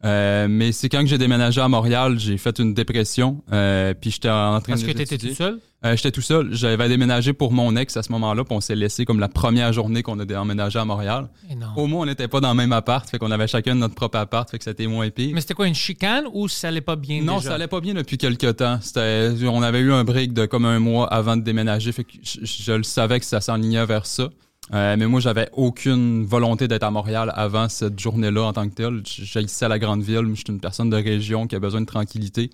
Euh, 0.05 0.47
mais 0.47 0.71
c'est 0.71 0.87
quand 0.87 1.03
j'ai 1.05 1.17
déménagé 1.17 1.59
à 1.61 1.67
Montréal, 1.67 2.19
j'ai 2.19 2.37
fait 2.37 2.59
une 2.59 2.73
dépression, 2.75 3.41
euh, 3.51 3.93
puis 3.99 4.11
j'étais 4.11 4.29
en 4.29 4.59
train 4.61 4.73
Parce 4.73 4.83
de 4.83 4.87
que 4.87 4.91
t'étais 4.91 5.17
tout 5.17 5.33
seul? 5.33 5.59
Euh, 5.83 5.95
j'étais 5.95 6.11
tout 6.11 6.21
seul, 6.21 6.49
j'avais 6.53 6.87
déménagé 6.87 7.33
pour 7.33 7.51
mon 7.51 7.75
ex 7.75 7.97
à 7.97 8.03
ce 8.03 8.11
moment-là, 8.11 8.43
puis 8.43 8.55
on 8.55 8.61
s'est 8.61 8.75
laissé 8.75 9.03
comme 9.05 9.19
la 9.19 9.27
première 9.27 9.73
journée 9.73 10.03
qu'on 10.03 10.19
a 10.19 10.39
emménagé 10.39 10.77
à 10.79 10.85
Montréal. 10.85 11.27
Eh. 11.49 11.55
Au 11.75 11.87
moins, 11.87 12.03
on 12.03 12.05
n'était 12.05 12.27
pas 12.27 12.39
dans 12.39 12.49
le 12.49 12.55
même 12.55 12.71
appart, 12.73 13.07
fait 13.09 13.17
qu'on 13.17 13.31
avait 13.31 13.47
chacun 13.47 13.75
notre 13.75 13.95
propre 13.95 14.17
appart, 14.19 14.49
fait 14.49 14.57
que 14.59 14.63
c'était 14.63 14.87
moins 14.87 15.09
pire. 15.09 15.31
Mais 15.33 15.41
c'était 15.41 15.53
quoi, 15.55 15.67
une 15.67 15.75
chicane 15.75 16.25
ou 16.33 16.47
ça 16.47 16.67
allait 16.67 16.81
pas 16.81 16.95
bien 16.95 17.23
Non, 17.23 17.37
déjà? 17.37 17.49
ça 17.49 17.55
allait 17.55 17.67
pas 17.67 17.81
bien 17.81 17.93
depuis 17.95 18.17
quelques 18.17 18.57
temps. 18.57 18.79
C'était, 18.81 19.31
on 19.47 19.61
avait 19.63 19.79
eu 19.79 19.91
un 19.91 20.03
break 20.03 20.33
de 20.33 20.45
comme 20.45 20.65
un 20.65 20.79
mois 20.79 21.07
avant 21.11 21.35
de 21.35 21.41
déménager, 21.41 21.91
fait 21.91 22.03
que 22.03 22.13
je, 22.21 22.39
je 22.43 22.71
le 22.73 22.83
savais 22.83 23.19
que 23.19 23.25
ça 23.25 23.41
s'enlignait 23.41 23.85
vers 23.85 24.05
ça. 24.05 24.29
Euh, 24.73 24.95
mais 24.97 25.05
moi, 25.05 25.19
j'avais 25.19 25.49
aucune 25.53 26.25
volonté 26.25 26.67
d'être 26.67 26.83
à 26.83 26.91
Montréal 26.91 27.31
avant 27.35 27.69
cette 27.69 27.99
journée-là 27.99 28.43
en 28.43 28.53
tant 28.53 28.67
que 28.67 28.73
telle. 28.73 29.01
J'haïssais 29.05 29.67
la 29.67 29.77
grande 29.79 30.01
ville. 30.01 30.25
Je 30.29 30.35
suis 30.35 30.45
une 30.49 30.59
personne 30.59 30.89
de 30.89 30.95
région 30.95 31.47
qui 31.47 31.55
a 31.55 31.59
besoin 31.59 31.81
de 31.81 31.85
tranquillité. 31.85 32.49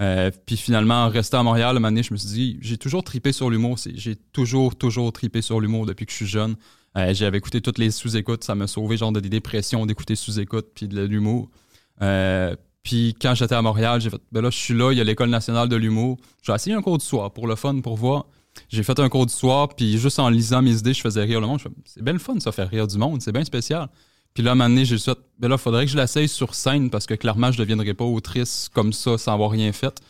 Euh, 0.00 0.30
puis 0.46 0.56
finalement, 0.56 1.04
en 1.04 1.08
restant 1.08 1.40
à 1.40 1.42
Montréal, 1.42 1.76
un 1.76 2.02
je 2.02 2.12
me 2.12 2.16
suis 2.18 2.28
dit, 2.28 2.58
j'ai 2.60 2.78
toujours 2.78 3.04
tripé 3.04 3.32
sur 3.32 3.50
l'humour. 3.50 3.78
J'ai 3.94 4.16
toujours, 4.32 4.76
toujours 4.76 5.12
tripé 5.12 5.42
sur 5.42 5.60
l'humour 5.60 5.86
depuis 5.86 6.06
que 6.06 6.12
je 6.12 6.16
suis 6.16 6.26
jeune. 6.26 6.56
Euh, 6.96 7.14
J'avais 7.14 7.38
écouté 7.38 7.60
toutes 7.60 7.78
les 7.78 7.90
sous-écoutes. 7.90 8.44
Ça 8.44 8.54
m'a 8.54 8.66
sauvé 8.66 8.96
genre 8.96 9.12
de 9.12 9.20
des 9.20 9.28
dépressions 9.28 9.86
d'écouter 9.86 10.16
sous-écoutes 10.16 10.68
puis 10.74 10.88
de 10.88 11.02
l'humour. 11.02 11.50
Puis 12.84 13.16
quand 13.20 13.34
j'étais 13.34 13.54
à 13.54 13.62
Montréal, 13.62 14.00
j'ai 14.00 14.10
fait, 14.10 14.20
ben 14.30 14.42
là, 14.42 14.50
je 14.50 14.58
suis 14.58 14.74
là, 14.74 14.92
il 14.92 14.98
y 14.98 15.00
a 15.00 15.04
l'École 15.04 15.30
nationale 15.30 15.68
de 15.68 15.76
l'humour. 15.76 16.18
J'ai 16.42 16.52
essayé 16.52 16.76
un 16.76 16.82
cours 16.82 16.98
du 16.98 17.04
soir 17.04 17.32
pour 17.32 17.46
le 17.46 17.56
fun, 17.56 17.80
pour 17.80 17.96
voir. 17.96 18.26
J'ai 18.68 18.82
fait 18.82 18.98
un 18.98 19.08
cours 19.08 19.26
du 19.26 19.32
soir, 19.34 19.68
puis 19.74 19.98
juste 19.98 20.18
en 20.18 20.28
lisant 20.28 20.62
mes 20.62 20.76
idées, 20.78 20.94
je 20.94 21.00
faisais 21.00 21.22
rire 21.22 21.40
le 21.40 21.46
monde. 21.46 21.60
C'est 21.84 22.02
bien 22.02 22.12
le 22.12 22.18
fun, 22.18 22.38
ça, 22.40 22.52
faire 22.52 22.68
rire 22.68 22.86
du 22.86 22.98
monde, 22.98 23.20
c'est 23.22 23.32
bien 23.32 23.44
spécial. 23.44 23.88
Puis 24.32 24.42
là, 24.42 24.50
à 24.50 24.52
un 24.52 24.56
moment 24.56 24.68
donné, 24.68 24.84
j'ai 24.84 24.98
fait, 24.98 25.16
ben 25.38 25.48
là, 25.48 25.56
faudrait 25.58 25.84
que 25.86 25.92
je 25.92 25.96
l'essaye 25.96 26.28
sur 26.28 26.54
scène 26.54 26.90
parce 26.90 27.06
que 27.06 27.14
clairement, 27.14 27.52
je 27.52 27.58
ne 27.58 27.64
deviendrai 27.64 27.94
pas 27.94 28.04
autrice 28.04 28.68
comme 28.72 28.92
ça 28.92 29.16
sans 29.16 29.32
avoir 29.32 29.50
rien 29.50 29.72
fait. 29.72 30.00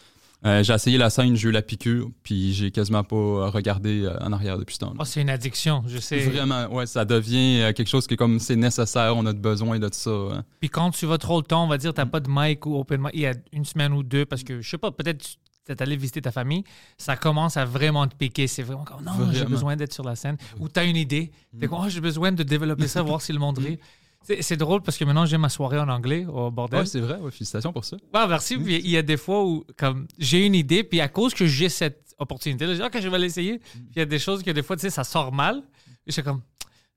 Euh, 0.47 0.63
j'ai 0.63 0.75
essayé 0.75 0.99
la 0.99 1.09
scène, 1.09 1.37
j'ai 1.37 1.49
eu 1.49 1.53
la 1.53 1.63
piqûre, 1.63 2.11
puis 2.23 2.53
j'ai 2.53 2.71
quasiment 2.71 3.03
pas 3.03 3.49
regardé 3.49 4.03
euh, 4.03 4.15
en 4.21 4.31
arrière 4.31 4.59
depuis 4.59 4.75
ce 4.75 4.81
temps-là. 4.81 4.97
Oh, 4.99 5.05
c'est 5.05 5.23
une 5.23 5.31
addiction, 5.31 5.83
je 5.87 5.99
sais. 5.99 6.19
Vraiment, 6.29 6.67
ouais, 6.67 6.85
ça 6.85 7.07
devient 7.07 7.61
euh, 7.63 7.73
quelque 7.73 7.89
chose 7.89 8.07
qui 8.07 8.13
est 8.13 8.17
comme 8.19 8.39
c'est 8.39 8.57
nécessaire, 8.57 9.17
on 9.17 9.25
a 9.25 9.33
besoin 9.33 9.79
de 9.79 9.89
ça. 9.91 10.11
hein. 10.11 10.45
Puis 10.61 10.69
quand 10.69 10.91
tu 10.91 11.07
vas 11.07 11.17
trop 11.17 11.39
le 11.39 11.45
temps, 11.47 11.65
on 11.65 11.69
va 11.69 11.79
dire, 11.79 11.95
t'as 11.95 12.05
pas 12.05 12.21
de 12.21 12.29
mic 12.29 12.67
ou 12.67 12.79
open 12.79 13.01
mic, 13.01 13.11
il 13.15 13.21
y 13.21 13.27
a 13.27 13.33
une 13.53 13.65
semaine 13.65 13.95
ou 13.95 14.03
deux, 14.03 14.27
parce 14.27 14.43
que, 14.43 14.61
je 14.61 14.69
sais 14.69 14.77
pas, 14.77 14.91
peut-être 14.91 15.25
t'es 15.65 15.81
allé 15.83 15.97
visiter 15.97 16.21
ta 16.21 16.33
famille, 16.33 16.65
ça 16.99 17.17
commence 17.17 17.57
à 17.57 17.65
vraiment 17.65 18.07
te 18.07 18.15
piquer. 18.15 18.47
C'est 18.47 18.63
vraiment 18.63 18.85
comme, 18.85 19.03
non, 19.03 19.33
j'ai 19.33 19.45
besoin 19.45 19.77
d'être 19.77 19.93
sur 19.93 20.05
la 20.05 20.17
scène. 20.17 20.37
Ou 20.61 20.69
t'as 20.69 20.85
une 20.85 20.97
idée, 20.97 21.31
t'es 21.59 21.67
comme, 21.67 21.81
oh, 21.85 21.89
j'ai 21.89 22.01
besoin 22.01 22.33
de 22.33 22.43
développer 22.43 22.89
ça, 22.89 23.03
voir 23.03 23.23
si 23.23 23.33
le 23.33 23.39
monde 23.39 23.59
rit. 23.59 23.79
C'est 24.41 24.57
drôle 24.57 24.81
parce 24.81 24.97
que 24.97 25.05
maintenant, 25.05 25.27
j'ai 25.27 25.37
ma 25.37 25.51
soirée 25.51 25.79
en 25.79 25.89
anglais 25.89 26.25
au 26.25 26.51
bordel. 26.51 26.81
Ouais, 26.81 26.87
c'est 26.87 27.01
vrai, 27.01 27.19
ouais, 27.19 27.31
félicitations 27.31 27.75
pour 27.75 27.85
ça. 27.85 27.97
Ouais, 28.15 28.27
merci. 28.27 28.57
Puis 28.57 28.77
il 28.77 28.91
y 28.91 28.97
a 28.97 29.03
des 29.03 29.19
fois 29.19 29.45
où 29.45 29.67
comme 29.77 30.07
j'ai 30.19 30.47
une 30.47 30.55
idée, 30.55 30.83
puis 30.83 31.01
à 31.03 31.09
cause 31.09 31.35
que 31.35 31.47
j'ai 31.47 31.69
cette 31.69 32.15
opportunité, 32.19 32.67
je 32.67 32.73
dis 32.73 32.83
ok, 32.83 33.01
je 33.01 33.09
vais 33.09 33.19
l'essayer. 33.19 33.59
Puis 33.59 33.83
il 33.97 33.99
y 33.99 34.03
a 34.03 34.07
des 34.07 34.19
choses 34.19 34.43
que 34.43 34.51
des 34.51 34.63
fois, 34.63 34.77
tu 34.77 34.83
sais, 34.83 34.91
ça 34.91 35.05
sort 35.05 35.31
mal. 35.31 35.59
Et 35.59 36.09
je 36.09 36.13
suis 36.13 36.23
comme 36.23 36.41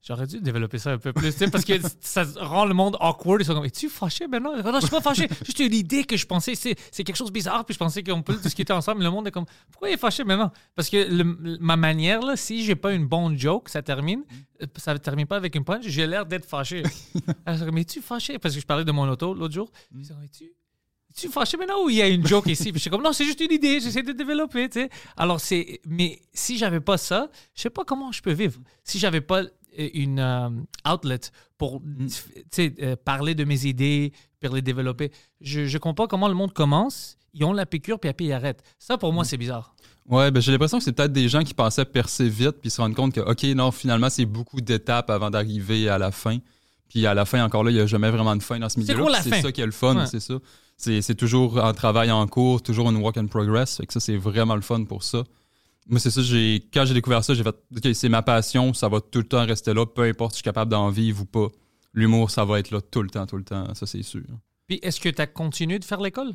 j'aurais 0.06 0.26
dû 0.26 0.40
développer 0.40 0.78
ça 0.78 0.92
un 0.92 0.98
peu 0.98 1.12
plus, 1.12 1.32
tu 1.32 1.38
sais, 1.38 1.50
parce 1.50 1.64
que 1.64 1.74
ça 2.00 2.24
rend 2.36 2.64
le 2.64 2.74
monde 2.74 2.96
awkward. 3.00 3.40
Ils 3.40 3.44
sont 3.44 3.54
comme 3.54 3.64
es-tu 3.64 3.88
fâché? 3.88 4.26
Maintenant 4.26 4.56
Non, 4.62 4.74
je 4.80 4.86
suis 4.86 4.90
pas 4.90 5.00
fâché. 5.00 5.28
Juste 5.44 5.58
une 5.60 5.74
idée 5.74 6.04
que 6.04 6.16
je 6.16 6.26
pensais 6.26 6.54
c'est 6.54 6.74
c'est 6.90 7.04
quelque 7.04 7.16
chose 7.16 7.28
de 7.28 7.32
bizarre, 7.32 7.64
puis 7.64 7.74
je 7.74 7.78
pensais 7.78 8.02
qu'on 8.02 8.22
peut 8.22 8.32
le 8.34 8.38
discuter 8.40 8.72
ensemble. 8.72 9.02
Le 9.02 9.10
monde 9.10 9.26
est 9.26 9.30
comme 9.32 9.46
pourquoi 9.70 9.90
il 9.90 9.94
est 9.94 9.98
fâché? 9.98 10.24
Maintenant 10.24 10.52
Parce 10.74 10.88
que 10.88 10.96
le- 10.96 11.58
ma 11.60 11.76
manière 11.76 12.20
là, 12.22 12.36
si 12.36 12.64
j'ai 12.64 12.76
pas 12.76 12.92
une 12.92 13.06
bonne 13.06 13.38
joke, 13.38 13.68
ça 13.68 13.82
termine. 13.82 14.24
euh, 14.62 14.66
Ça 14.76 14.92
ne 14.94 14.98
termine 14.98 15.26
pas 15.26 15.36
avec 15.36 15.54
une 15.54 15.64
punch. 15.64 15.84
J'ai 15.86 16.06
l'air 16.06 16.24
d'être 16.26 16.46
fâché. 16.46 16.82
Alors, 17.46 17.66
comme, 17.66 17.78
es-tu 17.78 18.00
fâché? 18.00 18.38
Parce 18.38 18.54
que 18.54 18.60
je 18.60 18.66
parlais 18.66 18.84
de 18.84 18.92
mon 18.92 19.08
auto 19.08 19.34
l'autre 19.34 19.54
jour. 19.54 19.70
Ils 19.94 20.04
sont 20.04 20.14
comme, 20.14 20.24
es-tu 20.24 20.52
tu 21.16 21.28
fâché? 21.28 21.56
Maintenant 21.56 21.82
ou 21.84 21.90
il 21.90 21.96
y 21.96 22.02
a 22.02 22.06
une 22.06 22.24
joke 22.24 22.46
ici? 22.46 22.64
Puis 22.70 22.74
je 22.74 22.82
suis 22.82 22.90
comme, 22.90 23.02
non, 23.02 23.12
c'est 23.12 23.24
juste 23.24 23.40
une 23.40 23.50
idée, 23.50 23.80
j'essaie 23.80 24.02
de 24.04 24.12
développer, 24.12 24.68
tu 24.68 24.82
sais. 24.82 24.90
Alors, 25.16 25.40
c'est. 25.40 25.80
Mais 25.84 26.20
si 26.32 26.56
j'avais 26.58 26.78
pas 26.80 26.96
ça, 26.96 27.28
je 27.56 27.62
sais 27.62 27.70
pas 27.70 27.82
comment 27.84 28.12
je 28.12 28.22
peux 28.22 28.30
vivre. 28.32 28.60
Si 28.84 29.00
j'avais 29.00 29.20
pas 29.22 29.42
une 29.76 30.18
euh, 30.18 30.48
outlet 30.92 31.20
pour 31.56 31.82
sais, 32.50 32.74
euh, 32.82 32.96
parler 32.96 33.34
de 33.34 33.44
mes 33.44 33.66
idées, 33.66 34.12
pour 34.40 34.54
les 34.54 34.62
développer, 34.62 35.10
je, 35.40 35.66
je 35.66 35.78
comprends 35.78 36.04
pas 36.04 36.08
comment 36.08 36.28
le 36.28 36.34
monde 36.34 36.52
commence, 36.52 37.16
ils 37.34 37.44
ont 37.44 37.52
la 37.52 37.66
piqûre, 37.66 37.98
puis 37.98 38.08
après 38.10 38.24
ils 38.26 38.32
arrêtent. 38.32 38.62
Ça, 38.78 38.96
pour 38.98 39.12
moi, 39.12 39.24
c'est 39.24 39.36
bizarre. 39.36 39.74
Ouais, 40.06 40.30
ben 40.30 40.40
j'ai 40.40 40.52
l'impression 40.52 40.78
que 40.78 40.84
c'est 40.84 40.92
peut-être 40.92 41.12
des 41.12 41.28
gens 41.28 41.42
qui 41.44 41.52
pensaient 41.54 41.84
percer 41.84 42.28
vite 42.28 42.56
puis 42.62 42.70
se 42.70 42.80
rendent 42.80 42.94
compte 42.94 43.12
que, 43.14 43.20
OK, 43.20 43.42
non, 43.54 43.70
finalement, 43.70 44.08
c'est 44.08 44.24
beaucoup 44.24 44.60
d'étapes 44.60 45.10
avant 45.10 45.30
d'arriver 45.30 45.88
à 45.88 45.98
la 45.98 46.10
fin. 46.12 46.38
Puis 46.88 47.04
à 47.06 47.12
la 47.12 47.26
fin, 47.26 47.44
encore 47.44 47.64
là, 47.64 47.70
il 47.70 47.74
n'y 47.74 47.80
a 47.80 47.86
jamais 47.86 48.10
vraiment 48.10 48.34
de 48.34 48.42
fin 48.42 48.58
dans 48.58 48.68
ce 48.70 48.80
milieu-là. 48.80 49.20
fin? 49.20 49.30
C'est 49.30 49.42
ça 49.42 49.52
qui 49.52 49.60
est 49.60 49.66
le 49.66 49.72
fun, 49.72 49.94
Ouais. 49.96 50.06
c'est 50.06 50.20
ça. 50.20 50.34
C'est 50.78 51.02
c'est 51.02 51.16
toujours 51.16 51.62
un 51.62 51.74
travail 51.74 52.10
en 52.10 52.26
cours, 52.26 52.62
toujours 52.62 52.88
une 52.88 52.96
work 52.96 53.18
in 53.18 53.26
progress. 53.26 53.76
Fait 53.76 53.86
que 53.86 53.92
ça, 53.92 54.00
c'est 54.00 54.16
vraiment 54.16 54.54
le 54.54 54.62
fun 54.62 54.84
pour 54.84 55.02
ça. 55.02 55.24
Moi, 55.88 55.98
c'est 56.00 56.10
ça, 56.10 56.22
j'ai 56.22 56.68
quand 56.72 56.84
j'ai 56.84 56.94
découvert 56.94 57.24
ça, 57.24 57.32
j'ai 57.34 57.42
fait, 57.42 57.56
OK, 57.76 57.94
c'est 57.94 58.08
ma 58.08 58.22
passion, 58.22 58.74
ça 58.74 58.88
va 58.88 59.00
tout 59.00 59.20
le 59.20 59.28
temps 59.28 59.46
rester 59.46 59.72
là, 59.72 59.86
peu 59.86 60.02
importe 60.02 60.32
si 60.32 60.36
je 60.36 60.38
suis 60.38 60.44
capable 60.44 60.70
d'en 60.70 60.90
vivre 60.90 61.22
ou 61.22 61.24
pas. 61.24 61.48
L'humour, 61.94 62.30
ça 62.30 62.44
va 62.44 62.58
être 62.58 62.70
là 62.70 62.80
tout 62.82 63.02
le 63.02 63.08
temps, 63.08 63.26
tout 63.26 63.38
le 63.38 63.44
temps, 63.44 63.74
ça, 63.74 63.86
c'est 63.86 64.02
sûr. 64.02 64.22
Puis 64.66 64.78
est-ce 64.82 65.00
que 65.00 65.08
tu 65.08 65.22
as 65.22 65.26
continué 65.26 65.78
de 65.78 65.84
faire 65.84 66.00
l'école? 66.00 66.34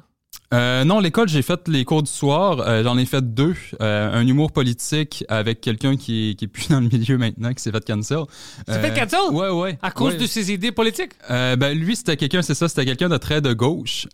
Euh, 0.54 0.84
non, 0.84 1.00
l'école, 1.00 1.28
j'ai 1.30 1.42
fait 1.42 1.68
les 1.68 1.84
cours 1.84 2.04
du 2.04 2.12
soir. 2.12 2.60
Euh, 2.60 2.84
J'en 2.84 2.96
ai 3.00 3.06
fait 3.06 3.34
deux. 3.34 3.56
Euh, 3.82 4.12
un 4.14 4.28
humour 4.28 4.52
politique 4.52 5.24
avec 5.28 5.62
quelqu'un 5.62 5.96
qui 5.98 6.30
est, 6.32 6.36
qui 6.36 6.46
est 6.46 6.48
plus 6.48 6.70
dans 6.70 6.80
le 6.80 6.88
milieu 6.90 7.18
maintenant, 7.18 7.52
qui 7.54 7.64
s'est 7.64 7.72
fait 7.72 7.84
cancel. 7.84 8.20
s'est 8.68 8.80
fait 8.80 8.94
cancel? 8.94 9.32
Ouais, 9.32 9.50
ouais. 9.50 9.80
À 9.82 9.90
cause 9.90 10.14
Ouais. 10.14 10.20
de 10.20 10.28
ses 10.28 10.52
idées 10.52 10.72
politiques? 10.72 11.12
Ben 11.30 11.74
lui 11.78 11.96
c'était 11.96 12.18
quelqu'un 12.18 12.42
c'est 12.42 12.54
ça 12.54 12.68
c'était 12.68 12.86
quelqu'un 12.86 13.10
de 13.10 13.18
très 13.18 13.42
de 13.42 13.54
gauche 13.54 14.08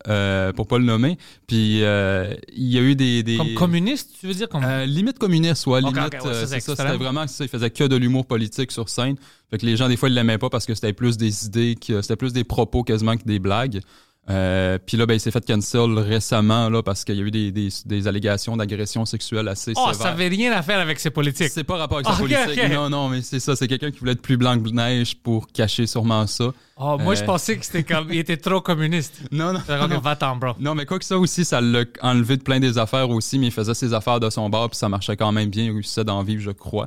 pour 0.56 0.68
pas 0.68 0.78
le 0.78 0.86
nommer 0.86 1.18
puis 1.48 1.80
il 1.80 1.82
y 1.84 2.78
a 2.78 2.82
eu 2.82 2.96
des, 2.96 3.24
des 3.24 3.38
Comme 3.38 3.54
communiste, 3.56 4.12
tu 4.20 4.28
veux 4.28 4.34
dire? 4.34 4.48
Comme... 4.48 4.64
limite 4.86 5.18
communiste 5.20 5.66
ouais 5.68 5.82
limite 5.82 5.98
ok, 5.98 6.14
ouais, 6.14 6.20
ça, 6.22 6.28
euh, 6.28 6.46
c'est 6.48 6.60
ça 6.60 6.76
c'était 6.76 6.98
vraiment 6.98 7.28
ça 7.28 7.44
il 7.44 7.50
faisait 7.50 7.70
que 7.70 7.84
de 7.84 7.96
l'humour 7.96 8.26
politique 8.26 8.72
sur 8.72 8.88
scène 8.88 9.16
fait 9.50 9.58
que 9.58 9.66
les 9.66 9.76
gens 9.76 9.88
des 9.90 9.98
fois 9.98 10.10
ils 10.10 10.16
l'aimaient 10.16 10.38
pas 10.38 10.50
parce 10.50 10.66
que 10.66 10.76
c'était 10.76 10.94
plus 10.94 11.18
des 11.18 11.46
idées 11.48 11.76
que 11.76 12.02
c'était 12.02 12.16
plus 12.16 12.34
des 12.34 12.44
propos 12.44 12.84
quasiment 12.84 13.18
que 13.18 13.24
des 13.26 13.40
blagues 13.40 13.82
euh, 14.30 14.78
puis 14.86 14.96
là 14.96 15.06
ben 15.08 15.16
il 15.16 15.20
s'est 15.20 15.32
fait 15.32 15.44
cancel 15.46 15.98
récemment 15.98 16.70
là 16.70 16.84
parce 16.84 17.04
qu'il 17.04 17.16
y 17.16 17.20
a 17.20 17.24
eu 17.24 17.32
des, 17.32 17.52
des, 17.52 17.70
des 17.86 18.08
allégations 18.08 18.56
d'agression 18.58 19.04
sexuelle 19.06 19.48
assez 19.48 19.74
oh, 19.76 19.80
sévères 19.80 19.96
ça 19.96 20.10
avait 20.10 20.28
rien 20.28 20.52
à 20.52 20.62
faire 20.62 20.80
avec 20.80 21.00
ses 21.00 21.10
politiques. 21.10 21.50
c'est 21.50 21.64
pas 21.64 21.78
rapport 21.78 21.98
avec 21.98 22.08
Ah, 22.10 22.16
sa 22.16 22.24
ok, 22.24 22.30
politique. 22.30 22.64
ok. 22.66 22.72
Non, 22.72 22.90
non, 22.90 23.10
mais 23.10 23.22
c'est 23.24 23.40
ça. 23.40 23.56
C'est 23.56 23.68
quelqu'un 23.68 23.90
qui 23.90 23.98
voulait 24.00 24.12
être 24.12 24.22
plus 24.22 24.38
blanc 24.38 24.60
que 24.60 24.70
neige 24.70 25.16
pour 25.18 25.48
cacher 25.48 25.88
sûrement 25.88 26.28
ça. 26.28 26.52
Oh, 26.78 26.98
moi, 27.00 27.16
je 27.16 27.24
Euh. 27.24 27.26
pensais 27.26 27.58
que 27.58 27.66
c'était 27.66 27.84
comme. 27.84 28.12
Il 28.12 28.20
était 28.20 28.38
trop 28.38 28.62
communiste. 28.62 29.20
Non, 29.32 29.52
non. 29.54 29.62
Comme, 29.68 29.94
va-t'en, 29.98 30.36
bro. 30.36 30.54
Non, 30.60 30.76
mais 30.76 30.86
quoi 30.86 31.00
que 31.00 31.06
ça 31.06 31.18
aussi, 31.18 31.44
ça 31.44 31.60
l'a 31.60 31.84
enlevé 32.02 32.38
de 32.38 32.44
plein 32.44 32.60
des 32.60 32.78
affaires 32.78 33.10
aussi, 33.10 33.40
mais 33.40 33.48
il 33.48 33.52
faisait 33.52 33.74
ses 33.74 33.94
affaires 33.94 34.20
de 34.20 34.30
son 34.30 34.48
bord, 34.50 34.70
puis 34.70 34.78
ça 34.78 34.90
marchait 34.90 35.18
quand 35.18 35.32
même 35.32 35.50
bien. 35.50 35.66
Il 35.66 35.72
réussissait 35.72 36.04
d'en 36.04 36.22
vivre, 36.24 36.42
je 36.42 36.52
crois. 36.52 36.86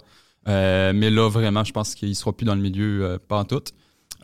Euh, 0.48 0.92
mais 0.94 1.10
là, 1.10 1.28
vraiment, 1.28 1.64
je 1.64 1.72
pense 1.72 1.94
qu'il 1.94 2.14
sera 2.14 2.32
plus 2.32 2.44
dans 2.44 2.54
le 2.54 2.60
milieu 2.60 3.18
pas 3.28 3.38
en 3.38 3.44
tout. 3.44 3.62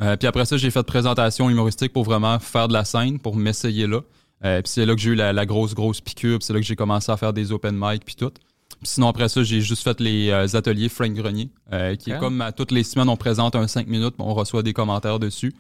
Euh, 0.01 0.17
puis 0.17 0.29
après 0.29 0.45
ça, 0.45 0.57
j'ai 0.57 0.71
fait 0.71 0.81
de 0.81 0.85
présentation 0.85 1.51
humoristique 1.51 1.93
pour 1.93 2.05
vraiment 2.05 2.39
faire 2.39 2.69
de 2.69 2.73
la 2.73 2.85
scène, 2.85 3.19
pour 3.19 3.37
m'essayer 3.37 3.87
là. 3.87 4.01
Euh, 4.45 4.63
puis 4.63 4.71
c'est 4.73 4.87
là 4.87 4.95
que 4.95 5.01
j'ai 5.01 5.11
eu 5.11 5.15
la, 5.15 5.33
la 5.33 5.47
grosse, 5.47 5.75
grosse 5.75 6.01
piqûre, 6.01 6.39
c'est 6.41 6.53
là 6.53 6.61
que 6.61 6.67
j'ai 6.67 6.77
commencé 6.77 7.11
à 7.11 7.17
faire 7.17 7.33
des 7.33 7.51
open 7.51 7.77
mic, 7.77 8.05
puis 8.05 8.15
tout. 8.15 8.33
Puis 8.81 8.91
sinon, 8.91 9.09
après 9.09 9.29
ça, 9.29 9.43
j'ai 9.43 9.61
juste 9.61 9.83
fait 9.83 9.99
les 10.01 10.31
euh, 10.31 10.47
ateliers 10.55 10.89
Frank 10.89 11.13
Grenier, 11.13 11.51
euh, 11.73 11.97
qui 11.97 12.13
est 12.13 12.19
comme 12.19 12.41
à 12.41 12.53
toutes 12.53 12.71
les 12.71 12.85
semaines, 12.85 13.09
on 13.09 13.17
présente 13.17 13.57
un 13.57 13.67
5 13.67 13.89
minutes, 13.89 14.15
on 14.19 14.35
reçoit 14.35 14.63
des 14.63 14.73
commentaires 14.73 15.19
dessus. 15.19 15.53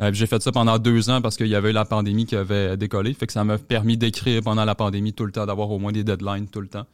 Euh, 0.00 0.10
j'ai 0.12 0.26
fait 0.26 0.42
ça 0.42 0.52
pendant 0.52 0.78
deux 0.78 1.08
ans 1.08 1.22
parce 1.22 1.36
qu'il 1.38 1.46
y 1.46 1.54
avait 1.54 1.70
eu 1.70 1.72
la 1.72 1.86
pandémie 1.86 2.26
qui 2.26 2.36
avait 2.36 2.76
décollé. 2.76 3.14
Fait 3.14 3.26
que 3.26 3.32
ça 3.32 3.44
m'a 3.44 3.56
permis 3.56 3.96
d'écrire 3.96 4.42
pendant 4.42 4.66
la 4.66 4.74
pandémie 4.74 5.14
tout 5.14 5.24
le 5.24 5.32
temps, 5.32 5.46
d'avoir 5.46 5.70
au 5.70 5.78
moins 5.78 5.92
des 5.92 6.04
deadlines 6.04 6.48
tout 6.48 6.60
le 6.60 6.68
temps. 6.68 6.84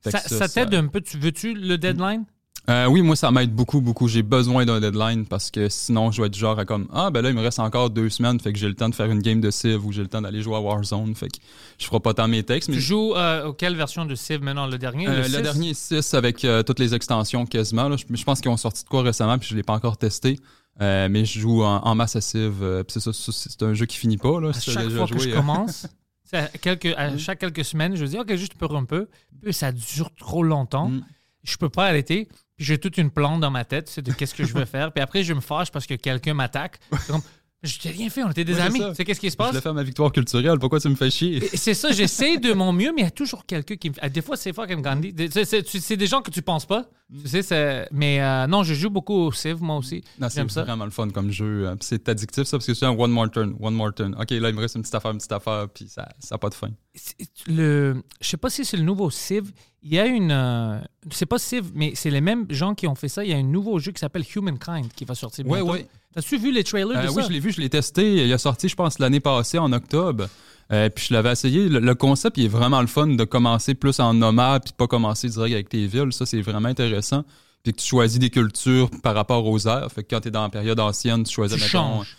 Fait 0.00 0.10
Ça, 0.10 0.20
que 0.20 0.28
ça 0.28 0.48
t'aide 0.48 0.74
un 0.74 0.86
peu. 0.86 1.02
Tu 1.02 1.18
veux-tu 1.18 1.52
le 1.52 1.76
deadline? 1.76 2.24
Euh, 2.68 2.86
oui, 2.86 3.00
moi, 3.02 3.14
ça 3.14 3.30
m'aide 3.30 3.54
beaucoup, 3.54 3.80
beaucoup. 3.80 4.08
J'ai 4.08 4.22
besoin 4.22 4.64
d'un 4.66 4.80
deadline 4.80 5.24
parce 5.24 5.52
que 5.52 5.68
sinon, 5.68 6.10
je 6.10 6.20
vais 6.20 6.26
être 6.26 6.34
genre 6.36 6.58
à 6.58 6.64
comme 6.64 6.88
Ah, 6.92 7.10
ben 7.10 7.22
là, 7.22 7.28
il 7.30 7.36
me 7.36 7.40
reste 7.40 7.60
encore 7.60 7.90
deux 7.90 8.08
semaines, 8.10 8.40
fait 8.40 8.52
que 8.52 8.58
j'ai 8.58 8.66
le 8.66 8.74
temps 8.74 8.88
de 8.88 8.94
faire 8.94 9.08
une 9.10 9.20
game 9.22 9.40
de 9.40 9.52
Civ 9.52 9.86
ou 9.86 9.92
j'ai 9.92 10.02
le 10.02 10.08
temps 10.08 10.20
d'aller 10.20 10.42
jouer 10.42 10.56
à 10.56 10.60
Warzone. 10.60 11.14
Fait 11.14 11.28
que 11.28 11.38
je 11.78 11.86
ferai 11.86 12.00
pas 12.00 12.12
tant 12.12 12.26
mes 12.26 12.42
textes. 12.42 12.68
Mais 12.68 12.74
Tu 12.74 12.80
joues 12.80 13.14
euh, 13.14 13.52
quelle 13.52 13.76
version 13.76 14.04
de 14.04 14.14
Civ 14.16 14.42
maintenant? 14.42 14.66
Le 14.66 14.78
dernier? 14.78 15.06
euh, 15.06 15.28
le 15.28 15.42
dernier 15.42 15.74
6 15.74 16.14
avec 16.14 16.44
euh, 16.44 16.64
toutes 16.64 16.80
les 16.80 16.92
extensions 16.92 17.46
quasiment. 17.46 17.88
là. 17.88 17.96
Je, 17.96 18.04
je 18.12 18.24
pense 18.24 18.40
qu'ils 18.40 18.50
ont 18.50 18.56
sorti 18.56 18.82
de 18.82 18.88
quoi 18.88 19.02
récemment, 19.02 19.38
puis 19.38 19.48
je 19.48 19.54
l'ai 19.54 19.62
pas 19.62 19.74
encore 19.74 19.96
testé. 19.96 20.40
Mais 20.80 21.24
je 21.24 21.38
joue 21.38 21.62
en, 21.62 21.76
en 21.84 21.94
masse 21.94 22.16
à 22.16 22.20
Civ. 22.20 22.54
c'est 22.88 23.00
ça, 23.00 23.10
c'est 23.12 23.62
un 23.62 23.74
jeu 23.74 23.86
qui 23.86 23.96
finit 23.96 24.18
pas. 24.18 24.40
Là, 24.40 24.48
À 24.48 24.52
chaque 24.60 24.88
déjà 24.88 24.96
fois 24.96 25.06
que 25.06 25.18
je 25.22 25.30
commence, 25.30 25.86
à, 26.32 26.48
quelques, 26.48 26.92
à 26.96 27.16
chaque 27.16 27.38
quelques 27.38 27.64
semaines, 27.64 27.94
je 27.96 28.04
dis, 28.04 28.18
OK, 28.18 28.34
juste 28.34 28.54
pour 28.54 28.74
un 28.76 28.84
peu. 28.84 29.06
Ça 29.52 29.70
dure 29.70 30.10
trop 30.18 30.42
longtemps. 30.42 30.88
Mm. 30.88 31.04
Je 31.44 31.56
peux 31.58 31.68
pas 31.68 31.86
arrêter. 31.86 32.28
Puis 32.56 32.64
j'ai 32.64 32.78
toute 32.78 32.96
une 32.98 33.10
plante 33.10 33.40
dans 33.40 33.50
ma 33.50 33.64
tête, 33.64 33.88
c'est 33.88 34.02
de 34.02 34.12
qu'est-ce 34.12 34.34
que 34.34 34.44
je 34.44 34.54
veux 34.54 34.64
faire. 34.66 34.92
Puis 34.92 35.02
après, 35.02 35.22
je 35.22 35.32
me 35.34 35.40
fâche 35.40 35.70
parce 35.70 35.86
que 35.86 35.94
quelqu'un 35.94 36.34
m'attaque. 36.34 36.78
C'est 37.00 37.12
comme, 37.12 37.22
je 37.62 37.78
t'ai 37.78 37.88
rien 37.90 38.08
fait, 38.10 38.22
on 38.22 38.30
était 38.30 38.44
des 38.44 38.52
Ouais, 38.54 38.60
c'est 38.70 38.82
amis. 38.82 38.94
sais 38.94 39.04
qu'est-ce 39.04 39.18
qui 39.18 39.26
se 39.28 39.32
Je 39.32 39.36
passe? 39.38 39.48
voulais 39.48 39.60
faire 39.60 39.74
ma 39.74 39.82
victoire 39.82 40.12
culturelle. 40.12 40.58
Pourquoi 40.58 40.78
tu 40.78 40.88
me 40.88 40.94
fais 40.94 41.10
chier? 41.10 41.40
C'est 41.54 41.74
ça, 41.74 41.90
j'essaie 41.90 42.36
de 42.38 42.52
mon 42.52 42.72
mieux, 42.72 42.92
mais 42.94 43.00
il 43.00 43.04
y 43.04 43.08
a 43.08 43.10
toujours 43.10 43.44
quelqu'un 43.44 43.76
qui 43.76 43.90
me. 43.90 43.94
ah, 44.00 44.08
Des 44.08 44.22
fois, 44.22 44.36
c'est 44.36 44.52
fucking 44.52 44.82
Gandhi. 44.82 45.12
Des- 45.12 45.30
C'est 45.30 45.44
c'est- 45.44 45.66
c'est 45.80 45.96
des 45.96 46.06
gens 46.06 46.22
que 46.22 46.30
tu 46.30 46.42
penses 46.42 46.64
pas. 46.66 46.88
Tu 47.22 47.28
sais, 47.28 47.42
c'est- 47.42 47.88
mais 47.92 48.20
euh, 48.20 48.46
non, 48.46 48.62
je 48.62 48.74
joue 48.74 48.90
beaucoup 48.90 49.14
au 49.14 49.32
Civ, 49.32 49.60
moi 49.62 49.76
aussi. 49.76 50.04
Non, 50.20 50.28
c'est 50.28 50.36
J'aime 50.40 50.48
ça. 50.50 50.62
vraiment 50.64 50.84
le 50.84 50.90
fun 50.90 51.08
comme 51.10 51.30
jeu. 51.32 51.66
euh, 51.68 51.74
C'est 51.80 52.08
addictif, 52.08 52.44
ça, 52.44 52.56
parce 52.58 52.66
que 52.66 52.74
c'est 52.74 52.86
un 52.86 52.90
one 52.90 53.10
more 53.10 53.30
turn, 53.30 53.54
one 53.60 53.74
more 53.74 53.92
turn. 53.92 54.14
OK, 54.20 54.30
là, 54.30 54.48
il 54.50 54.54
me 54.54 54.60
reste 54.60 54.76
une 54.76 54.82
petite 54.82 54.94
affaire, 54.94 55.10
une 55.12 55.18
petite 55.18 55.32
affaire, 55.32 55.66
puis 55.68 55.88
ça 55.88 56.08
n'a 56.30 56.38
pas 56.38 56.48
de 56.50 56.54
fin. 56.54 56.70
C'est- 56.94 57.16
Le, 57.48 58.02
je 58.20 58.28
sais 58.28 58.36
pas 58.36 58.50
si 58.50 58.64
c'est 58.64 58.76
le 58.76 58.82
nouveau 58.84 59.10
Civ. 59.10 59.50
Il 59.82 59.92
y 59.94 59.98
a 59.98 60.06
une. 60.06 60.30
euh, 60.32 60.78
c'est 61.12 61.26
pas 61.26 61.38
Civ, 61.38 61.70
mais 61.74 61.92
c'est 61.94 62.10
les 62.10 62.20
mêmes 62.20 62.46
gens 62.50 62.74
qui 62.74 62.86
ont 62.88 62.94
fait 62.94 63.08
ça. 63.08 63.24
Il 63.24 63.30
y 63.30 63.34
a 63.34 63.36
un 63.36 63.42
nouveau 63.42 63.78
jeu 63.78 63.92
qui 63.92 64.00
s'appelle 64.00 64.24
Humankind 64.34 64.88
qui 64.94 65.04
va 65.04 65.14
sortir 65.14 65.44
bientôt. 65.44 65.70
ouais. 65.72 65.86
T'as-tu 66.14 66.38
vu 66.38 66.50
les 66.50 66.64
trailers 66.64 66.96
Euh, 66.98 67.02
de 67.04 67.08
oui, 67.08 67.14
ça? 67.22 67.28
je 67.28 67.32
l'ai 67.32 67.40
vu, 67.40 67.52
je 67.52 67.60
l'ai 67.60 67.68
testé. 67.68 68.24
Il 68.26 68.32
a 68.32 68.38
sorti, 68.38 68.68
je 68.68 68.74
pense, 68.74 68.98
l'année 68.98 69.20
passée, 69.20 69.58
en 69.58 69.70
octobre. 69.72 70.28
Euh, 70.72 70.88
puis 70.88 71.06
je 71.08 71.14
l'avais 71.14 71.30
essayé. 71.32 71.68
Le, 71.68 71.78
le 71.78 71.94
concept, 71.94 72.38
il 72.38 72.46
est 72.46 72.48
vraiment 72.48 72.80
le 72.80 72.86
fun 72.88 73.06
de 73.06 73.24
commencer 73.24 73.74
plus 73.74 74.00
en 74.00 74.14
nomade, 74.14 74.64
puis 74.64 74.72
pas 74.76 74.86
commencer 74.88 75.28
direct 75.28 75.52
avec 75.54 75.68
tes 75.68 75.86
villes. 75.86 76.12
Ça, 76.12 76.24
c'est 76.26 76.40
vraiment 76.40 76.68
intéressant. 76.68 77.22
Puis 77.62 77.72
que 77.74 77.80
tu 77.80 77.86
choisis 77.86 78.18
des 78.18 78.30
cultures 78.30 78.88
par 79.02 79.14
rapport 79.14 79.46
aux 79.46 79.68
airs. 79.68 79.92
Fait 79.92 80.02
que 80.02 80.08
quand 80.14 80.20
tu 80.20 80.28
es 80.28 80.30
dans 80.30 80.42
la 80.42 80.48
période 80.48 80.80
ancienne, 80.80 81.22
tu 81.24 81.32
choisis, 81.34 81.56
Tu 81.58 81.62
mettons, 81.64 81.70
changes. 81.98 82.16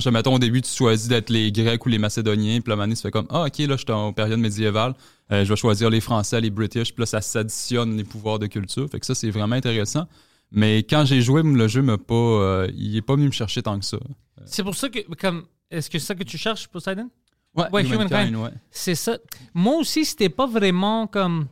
Tu. 0.00 0.10
Mettons, 0.10 0.34
au 0.34 0.38
début, 0.38 0.62
tu 0.62 0.70
choisis 0.70 1.08
d'être 1.08 1.30
les 1.30 1.52
Grecs 1.52 1.84
ou 1.84 1.88
les 1.88 1.98
Macédoniens. 1.98 2.60
Puis 2.60 2.70
la 2.70 2.76
manée, 2.76 2.94
tu 2.94 3.02
fais 3.02 3.10
comme, 3.10 3.26
ah, 3.30 3.44
OK, 3.46 3.58
là, 3.58 3.76
je 3.76 3.84
suis 3.84 3.92
en 3.92 4.12
période 4.12 4.40
médiévale. 4.40 4.94
Euh, 5.30 5.44
je 5.44 5.48
vais 5.50 5.56
choisir 5.56 5.90
les 5.90 6.00
Français, 6.00 6.40
les 6.40 6.50
British. 6.50 6.92
Puis 6.94 7.02
là, 7.02 7.06
ça 7.06 7.20
s'additionne 7.20 7.96
les 7.96 8.04
pouvoirs 8.04 8.38
de 8.38 8.46
culture. 8.46 8.88
Fait 8.90 8.98
que 9.00 9.06
ça, 9.06 9.14
c'est 9.14 9.30
vraiment 9.30 9.56
intéressant. 9.56 10.06
Mais 10.50 10.78
quand 10.78 11.04
j'ai 11.04 11.20
joué, 11.20 11.42
le 11.42 11.68
jeu 11.68 11.82
m'a 11.82 11.98
pas, 11.98 12.14
euh, 12.14 12.70
il 12.74 12.96
est 12.96 13.02
pas 13.02 13.14
venu 13.14 13.26
me 13.26 13.32
chercher 13.32 13.62
tant 13.62 13.78
que 13.78 13.84
ça. 13.84 13.98
C'est 14.46 14.62
pour 14.62 14.74
ça 14.74 14.88
que. 14.88 15.00
comme 15.16 15.44
Est-ce 15.70 15.90
que 15.90 15.98
c'est 15.98 16.06
ça 16.06 16.14
que 16.14 16.24
tu 16.24 16.38
cherches, 16.38 16.66
Poseidon? 16.68 17.10
Ouais, 17.54 17.66
Ouais, 17.72 17.84
Humankind. 17.84 18.36
ouais. 18.36 18.50
C'est 18.70 18.94
ça. 18.94 19.18
Moi 19.52 19.76
aussi, 19.76 20.04
c'était 20.04 20.30
pas 20.30 20.46
vraiment 20.46 21.06
comme. 21.06 21.46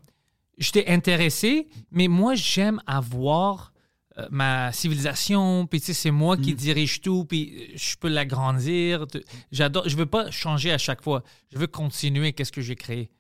J'étais 0.59 0.87
intéressé, 0.89 1.69
mais 1.91 2.09
moi, 2.09 2.35
j'aime 2.35 2.81
avoir 2.87 3.75
euh, 4.19 4.27
ma 4.31 4.73
civilisation, 4.73 5.67
puis 5.67 5.81
tu 5.81 5.87
sais, 5.87 5.93
c'est 5.95 6.11
moi 6.11 6.37
Mm. 6.37 6.41
qui 6.41 6.55
dirige 6.55 7.01
tout, 7.01 7.25
puis 7.25 7.53
euh, 7.55 7.73
je 7.77 7.97
peux 8.01 8.09
l'agrandir. 8.09 9.07
J'adore. 9.53 9.89
Je 9.89 9.97
veux 9.97 10.07
pas 10.07 10.31
changer 10.31 10.73
à 10.73 10.79
chaque 10.79 11.03
fois. 11.03 11.23
Je 11.53 11.59
veux 11.59 11.67
continuer 11.67 12.33
qu'est-ce 12.33 12.53
que 12.53 12.63
j'ai 12.63 12.77
créé. 12.77 13.11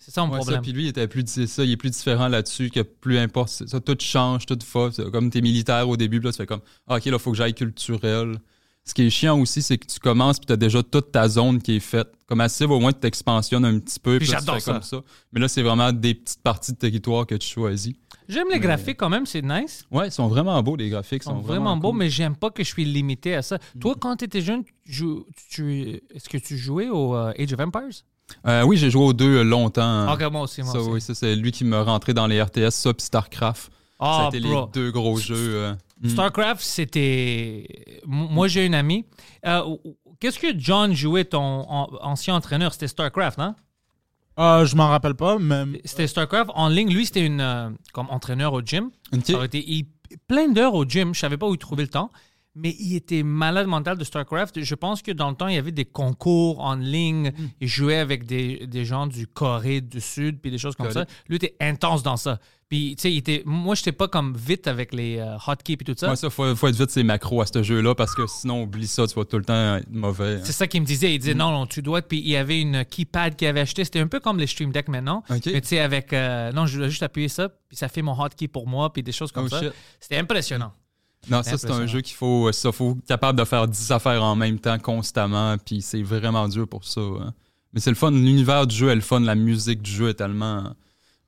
C'est 0.00 0.10
ça 0.10 0.22
mon 0.22 0.28
Mm. 0.28 0.30
Ouais, 0.32 0.38
problème. 0.38 0.62
puis 0.62 0.72
lui, 0.72 0.84
il 0.84 0.88
était 0.88 1.06
plus, 1.06 1.24
c'est 1.26 1.46
ça, 1.46 1.62
il 1.62 1.70
est 1.72 1.76
plus 1.76 1.90
différent 1.90 2.28
là-dessus, 2.28 2.70
que 2.70 2.80
plus 2.80 3.18
importe, 3.18 3.50
ça, 3.66 3.80
tout 3.80 3.96
change, 4.00 4.46
tout 4.46 4.58
va. 4.74 4.90
C'est 4.90 5.10
Comme 5.10 5.28
t'es 5.30 5.42
militaire 5.42 5.86
au 5.88 5.98
début, 5.98 6.18
puis 6.18 6.26
là, 6.28 6.32
tu 6.32 6.38
fais 6.38 6.46
comme, 6.46 6.62
ah, 6.86 6.96
ok, 6.96 7.04
là, 7.06 7.18
faut 7.18 7.30
que 7.32 7.36
j'aille 7.36 7.52
culturel. 7.54 8.36
Ce 8.88 8.94
qui 8.94 9.02
est 9.02 9.10
chiant 9.10 9.38
aussi, 9.40 9.62
c'est 9.62 9.78
que 9.78 9.86
tu 9.86 9.98
commences, 9.98 10.38
puis 10.38 10.46
t'as 10.46 10.54
déjà 10.56 10.80
toute 10.80 11.10
ta 11.10 11.28
zone 11.28 11.60
qui 11.60 11.76
est 11.76 11.80
faite. 11.80 12.06
Comme 12.28 12.40
à 12.40 12.48
Civ, 12.48 12.70
au 12.70 12.78
moins, 12.78 12.92
tu 12.92 13.00
t'expansionnes 13.00 13.64
un 13.64 13.80
petit 13.80 13.98
peu, 13.98 14.18
Puis 14.18 14.26
tu 14.28 14.32
j'adore 14.32 14.60
ça. 14.60 14.72
comme 14.74 14.82
ça. 14.82 15.00
Mais 15.32 15.40
là, 15.40 15.48
c'est 15.48 15.62
vraiment 15.62 15.92
des 15.92 16.14
petites 16.14 16.40
parties 16.40 16.72
de 16.72 16.76
territoire 16.78 17.26
que 17.26 17.34
tu 17.34 17.48
choisis. 17.48 17.94
J'aime 18.28 18.46
les 18.52 18.60
graphiques 18.60 18.96
quand 18.96 19.08
même, 19.08 19.26
c'est 19.26 19.42
nice. 19.42 19.84
Ouais, 19.90 20.06
ils 20.08 20.12
sont 20.12 20.28
vraiment 20.28 20.60
beaux, 20.62 20.76
les 20.76 20.88
graphiques. 20.88 21.22
Ils 21.22 21.24
sont 21.24 21.30
sont 21.36 21.40
vraiment 21.40 21.76
beaux, 21.76 21.90
cool. 21.90 21.98
mais 21.98 22.10
j'aime 22.10 22.36
pas 22.36 22.50
que 22.50 22.62
je 22.62 22.68
suis 22.68 22.84
limité 22.84 23.34
à 23.34 23.42
ça. 23.42 23.58
Toi, 23.80 23.94
quand 24.00 24.16
tu 24.16 24.24
étais 24.24 24.40
jeune, 24.40 24.62
tu 24.84 25.04
tu- 25.50 26.00
est-ce 26.14 26.28
que 26.28 26.38
tu 26.38 26.56
jouais 26.56 26.88
au 26.88 27.14
euh, 27.16 27.32
Age 27.38 27.52
of 27.52 27.60
Empires? 27.60 28.02
Euh, 28.46 28.62
oui, 28.64 28.76
j'ai 28.76 28.90
joué 28.90 29.04
aux 29.04 29.12
deux 29.12 29.38
euh, 29.38 29.42
longtemps. 29.44 30.12
Ok, 30.12 30.22
moi 30.32 30.42
aussi, 30.42 30.62
moi 30.62 30.72
ça, 30.72 30.78
aussi. 30.80 30.90
oui, 30.90 31.00
ça, 31.00 31.14
c'est 31.14 31.34
lui 31.36 31.50
qui 31.52 31.64
m'a 31.64 31.82
rentré 31.82 32.14
dans 32.14 32.26
les 32.28 32.40
RTS, 32.42 32.70
ça, 32.70 32.94
puis 32.94 33.04
StarCraft. 33.04 33.70
ça 34.00 34.06
a 34.06 34.24
Ah, 34.24 34.28
été 34.32 34.40
bro. 34.40 34.66
les 34.66 34.72
deux 34.80 34.90
gros 34.90 35.16
jeux. 35.18 35.74
Euh, 36.04 36.06
mm. 36.06 36.10
StarCraft, 36.10 36.60
c'était. 36.62 38.00
Moi, 38.06 38.48
j'ai 38.48 38.66
une 38.66 38.74
amie. 38.74 39.06
Euh, 39.46 39.76
Qu'est-ce 40.20 40.38
que 40.38 40.48
John 40.58 40.94
jouait, 40.94 41.24
ton 41.24 41.40
an- 41.68 41.90
ancien 42.00 42.34
entraîneur? 42.34 42.72
C'était 42.72 42.88
StarCraft, 42.88 43.38
hein? 43.38 43.54
Ah, 44.38 44.62
je 44.66 44.76
m'en 44.76 44.88
rappelle 44.88 45.14
pas, 45.14 45.38
mais 45.38 45.64
C'était 45.84 46.06
StarCraft 46.06 46.50
en 46.54 46.68
ligne. 46.68 46.92
Lui, 46.92 47.06
c'était 47.06 47.24
une 47.24 47.40
euh, 47.40 47.70
comme 47.92 48.08
entraîneur 48.10 48.52
au 48.52 48.60
gym. 48.62 48.90
Ok. 49.14 49.24
Ça 49.26 49.34
aurait 49.34 49.46
été 49.46 49.64
il- 49.66 49.86
plein 50.28 50.48
d'heures 50.48 50.74
au 50.74 50.84
gym. 50.84 51.14
Je 51.14 51.20
savais 51.20 51.36
pas 51.36 51.48
où 51.48 51.54
il 51.54 51.58
trouvait 51.58 51.82
le 51.84 51.88
temps. 51.90 52.10
Mais 52.58 52.74
il 52.78 52.96
était 52.96 53.22
malade 53.22 53.66
mental 53.66 53.98
de 53.98 54.04
StarCraft. 54.04 54.62
Je 54.62 54.74
pense 54.74 55.02
que 55.02 55.12
dans 55.12 55.28
le 55.30 55.36
temps, 55.36 55.48
il 55.48 55.54
y 55.54 55.58
avait 55.58 55.72
des 55.72 55.84
concours 55.84 56.60
en 56.60 56.74
ligne. 56.74 57.28
Hmm. 57.36 57.48
Il 57.60 57.68
jouait 57.68 57.98
avec 57.98 58.24
des, 58.24 58.66
des 58.66 58.84
gens 58.84 59.06
du 59.06 59.26
Corée 59.26 59.80
du 59.82 60.00
Sud, 60.00 60.40
puis 60.40 60.50
des 60.50 60.58
choses 60.58 60.74
comme 60.74 60.88
Corée. 60.88 61.04
ça. 61.06 61.14
Lui 61.28 61.36
était 61.36 61.54
intense 61.60 62.02
dans 62.02 62.16
ça. 62.16 62.38
Puis, 62.68 62.96
tu 62.96 63.02
sais, 63.02 63.12
il 63.12 63.18
était... 63.18 63.42
moi, 63.46 63.76
j'étais 63.76 63.92
pas 63.92 64.08
comme 64.08 64.36
vite 64.36 64.66
avec 64.66 64.92
les 64.92 65.18
euh, 65.18 65.36
hotkeys 65.46 65.74
et 65.74 65.76
tout 65.84 65.94
ça. 65.96 66.10
Ouais, 66.10 66.16
ça, 66.16 66.30
faut, 66.30 66.56
faut 66.56 66.66
être 66.66 66.74
vite 66.76 66.90
ces 66.90 67.04
macros 67.04 67.40
à 67.40 67.46
ce 67.46 67.62
jeu-là 67.62 67.94
parce 67.94 68.12
que 68.14 68.26
sinon, 68.26 68.62
oublie 68.64 68.88
ça, 68.88 69.06
tu 69.06 69.14
vas 69.14 69.24
tout 69.24 69.38
le 69.38 69.44
temps 69.44 69.76
être 69.76 69.88
mauvais. 69.90 70.36
hein. 70.36 70.40
C'est 70.42 70.50
ça 70.52 70.66
qu'il 70.66 70.80
me 70.80 70.86
disait. 70.86 71.12
Il 71.12 71.16
Hmm. 71.16 71.20
disait 71.20 71.34
non, 71.34 71.52
non, 71.52 71.66
tu 71.66 71.80
dois. 71.82 72.02
Puis 72.02 72.18
il 72.18 72.28
y 72.28 72.36
avait 72.36 72.60
une 72.60 72.84
keypad 72.84 73.36
qu'il 73.36 73.46
avait 73.46 73.60
acheté. 73.60 73.84
C'était 73.84 74.00
un 74.00 74.08
peu 74.08 74.18
comme 74.18 74.38
les 74.38 74.48
Stream 74.48 74.72
Deck 74.72 74.88
maintenant. 74.88 75.22
Mais 75.30 75.38
tu 75.40 75.60
sais, 75.62 75.78
avec. 75.78 76.12
euh, 76.12 76.50
non, 76.52 76.66
je 76.66 76.78
dois 76.78 76.88
juste 76.88 77.02
appuyer 77.04 77.28
ça, 77.28 77.50
puis 77.68 77.76
ça 77.76 77.88
fait 77.88 78.02
mon 78.02 78.18
hotkey 78.20 78.48
pour 78.48 78.66
moi, 78.66 78.92
puis 78.92 79.02
des 79.04 79.12
choses 79.12 79.30
comme 79.30 79.44
Oh, 79.46 79.48
ça. 79.48 79.60
C'était 80.00 80.16
impressionnant. 80.16 80.72
Non, 81.28 81.42
ça, 81.42 81.58
c'est 81.58 81.70
un 81.70 81.86
jeu 81.86 82.00
qu'il 82.02 82.14
faut, 82.16 82.50
ça, 82.52 82.70
faut 82.72 82.92
être 82.92 83.04
capable 83.06 83.38
de 83.38 83.44
faire 83.44 83.66
10 83.66 83.90
affaires 83.92 84.22
en 84.22 84.36
même 84.36 84.58
temps 84.60 84.78
constamment, 84.78 85.56
puis 85.58 85.82
c'est 85.82 86.02
vraiment 86.02 86.48
dur 86.48 86.68
pour 86.68 86.84
ça. 86.84 87.00
hein. 87.00 87.34
Mais 87.72 87.80
c'est 87.80 87.90
le 87.90 87.96
fun, 87.96 88.10
l'univers 88.12 88.66
du 88.66 88.74
jeu 88.76 88.88
est 88.90 88.94
le 88.94 89.00
fun, 89.00 89.20
la 89.20 89.34
musique 89.34 89.82
du 89.82 89.90
jeu 89.90 90.08
est 90.10 90.14
tellement. 90.14 90.72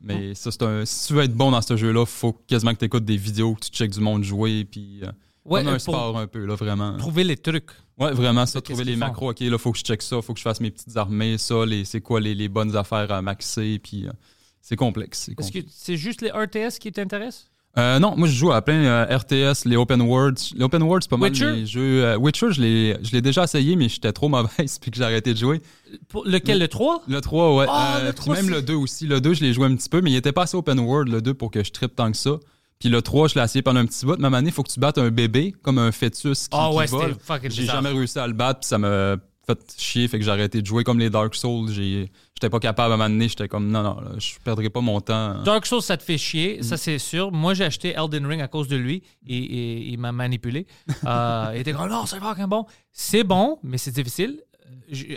Mais 0.01 0.35
ça, 0.37 0.53
c'est 0.53 0.63
un. 0.63 0.85
Si 0.87 1.09
tu 1.09 1.15
veux 1.15 1.25
être 1.25 1.35
bon 1.35 1.51
dans 1.51 1.61
ce 1.61 1.77
jeu-là, 1.77 2.07
faut 2.07 2.33
quasiment 2.33 2.73
que 2.73 2.79
tu 2.79 2.85
écoutes 2.85 3.05
des 3.05 3.17
vidéos, 3.17 3.55
que 3.55 3.61
tu 3.67 3.71
checkes 3.71 3.91
du 3.91 4.01
monde 4.01 4.23
jouer, 4.23 4.65
puis. 4.65 5.01
euh, 5.03 5.11
Ouais, 5.45 5.61
Comme 5.65 5.69
un 5.69 5.73
pour 5.79 5.81
sport 5.81 6.19
un 6.19 6.27
peu, 6.27 6.45
là, 6.45 6.55
vraiment. 6.57 6.97
trouver 6.99 7.25
les 7.25 7.37
trucs. 7.39 7.71
Ouais, 7.99 8.13
vraiment, 8.13 8.45
ça, 8.45 8.61
trouver 8.61 8.85
les 8.85 8.97
macros. 8.97 9.31
OK, 9.31 9.41
là, 9.41 9.57
faut 9.57 9.73
que 9.73 9.79
je 9.79 9.83
check 9.83 10.03
ça, 10.03 10.21
faut 10.21 10.35
que 10.35 10.39
je 10.39 10.43
fasse 10.43 10.61
mes 10.61 10.71
petites 10.71 10.95
armées, 10.95 11.39
ça, 11.39 11.65
les, 11.65 11.87
c'est 11.87 12.03
quoi 12.03 12.21
les, 12.21 12.35
les 12.35 12.49
bonnes 12.51 12.77
affaires 12.77 13.11
à 13.11 13.23
maxer, 13.23 13.79
puis 13.83 14.07
euh, 14.07 14.13
c'est 14.61 14.77
complexe. 14.77 15.31
Est-ce 15.39 15.51
que 15.51 15.59
c'est 15.71 15.97
juste 15.97 16.21
les 16.21 16.29
RTS 16.31 16.79
qui 16.79 16.93
t'intéressent? 16.93 17.51
Euh, 17.79 17.99
non, 18.01 18.15
moi, 18.17 18.27
je 18.27 18.33
joue 18.35 18.51
à 18.53 18.61
plein 18.61 18.83
euh, 18.85 19.17
RTS, 19.19 19.65
les 19.65 19.77
open 19.77 20.03
worlds. 20.03 20.53
Les 20.57 20.65
open 20.65 20.83
worlds, 20.83 21.05
c'est 21.05 21.11
pas 21.11 21.17
Witcher? 21.17 21.45
mal 21.45 21.55
les 21.57 21.67
jeux. 21.67 22.05
euh, 22.05 22.17
Witcher, 22.17 22.49
je 22.51 22.61
l'ai, 22.61 22.97
je 23.03 23.13
l'ai 23.13 23.21
déjà 23.23 23.45
essayé, 23.45 23.77
mais 23.77 23.89
j'étais 23.89 24.13
trop 24.13 24.29
mauvaise, 24.29 24.79
puis 24.81 24.91
que 24.91 24.97
j'ai 24.97 25.05
arrêté 25.05 25.33
de 25.33 25.39
jouer. 25.39 25.61
Pour 26.09 26.25
lequel, 26.27 26.59
le 26.59 26.67
3? 26.69 27.03
Le 27.07 27.21
3, 27.21 27.55
ouais. 27.57 27.67
Ah, 27.69 28.01
le 28.05 28.13
puis 28.13 28.17
3, 28.17 28.35
même 28.37 28.51
le 28.51 28.63
2 28.63 28.75
aussi. 28.75 29.07
Le 29.07 29.21
2, 29.21 29.35
je 29.35 29.43
l'ai 29.45 29.53
joué 29.53 29.67
un 29.67 29.77
petit 29.77 29.89
peu, 29.89 30.01
mais 30.01 30.11
il 30.11 30.17
était 30.17 30.33
pas 30.33 30.43
assez 30.43 30.57
open 30.57 30.79
world, 30.81 31.09
le 31.13 31.23
2, 31.23 31.35
pour 31.35 31.51
que 31.51 31.63
je 31.63 31.71
trippe 31.71 31.95
tant 31.95 32.11
que 32.11 32.17
ça. 32.17 32.33
Puis 32.81 32.89
le 32.89 33.01
3, 33.03 33.29
je 33.29 33.35
l'ai 33.37 33.45
essayé 33.45 33.63
pendant 33.63 33.81
un 33.81 33.87
petit 33.87 34.05
bout. 34.07 34.19
Même 34.19 34.35
année, 34.35 34.49
il 34.49 34.53
faut 34.53 34.63
que 34.63 34.71
tu 34.73 34.81
battes 34.81 34.99
un 34.99 35.11
bébé, 35.11 35.55
comme 35.63 35.79
un 35.79 35.93
fœtus 35.93 36.45
qui, 36.49 36.49
Ah 36.53 36.73
ouais, 36.73 36.87
qui 36.87 36.93
vole. 36.93 37.15
J'ai 37.45 37.49
bizarre. 37.49 37.77
jamais 37.83 37.97
réussi 37.97 38.19
à 38.19 38.27
le 38.27 38.33
battre, 38.35 38.61
puis 38.61 38.69
ça 38.69 38.79
m'a 38.79 39.17
fait 39.57 39.75
chier, 39.79 40.09
fait 40.09 40.19
que 40.19 40.25
j'ai 40.25 40.31
arrêté 40.31 40.61
de 40.63 40.67
jouer 40.67 40.85
comme 40.85 40.99
les 40.99 41.11
Dark 41.11 41.35
Souls. 41.35 41.71
J'étais 41.71 42.51
pas 42.51 42.61
capable 42.61 42.93
à 42.95 42.97
m'amener, 42.97 43.29
j'étais 43.29 43.49
comme 43.49 43.69
non, 43.71 43.83
non, 43.83 44.01
là, 44.01 44.11
je 44.19 44.35
perdrai 44.45 44.71
pas 44.71 44.81
mon 44.81 45.01
temps. 45.01 45.43
Dark 45.43 45.67
Souls, 45.67 45.83
ça 45.83 45.97
te 45.97 46.03
fait 46.03 46.19
chier, 46.19 46.59
Mm. 46.59 46.63
ça 46.63 46.77
c'est 46.77 46.99
sûr. 46.99 47.33
Moi, 47.33 47.55
j'ai 47.55 47.65
acheté 47.65 47.95
Elden 47.97 48.27
Ring 48.27 48.41
à 48.41 48.49
cause 48.49 48.69
de 48.69 48.77
lui 48.77 49.03
et, 49.27 49.37
et- 49.37 49.89
il 49.89 49.99
m'a 49.99 50.13
manipulé. 50.13 50.67
Euh, 51.07 51.53
il 51.55 51.61
était 51.61 51.73
comme, 51.73 51.89
non, 51.91 52.07
c'est 52.07 52.21
fucking 52.21 52.47
bon. 52.47 52.67
C'est 52.93 53.25
bon, 53.25 53.59
mais 53.63 53.79
c'est 53.79 53.91
difficile. 53.93 54.41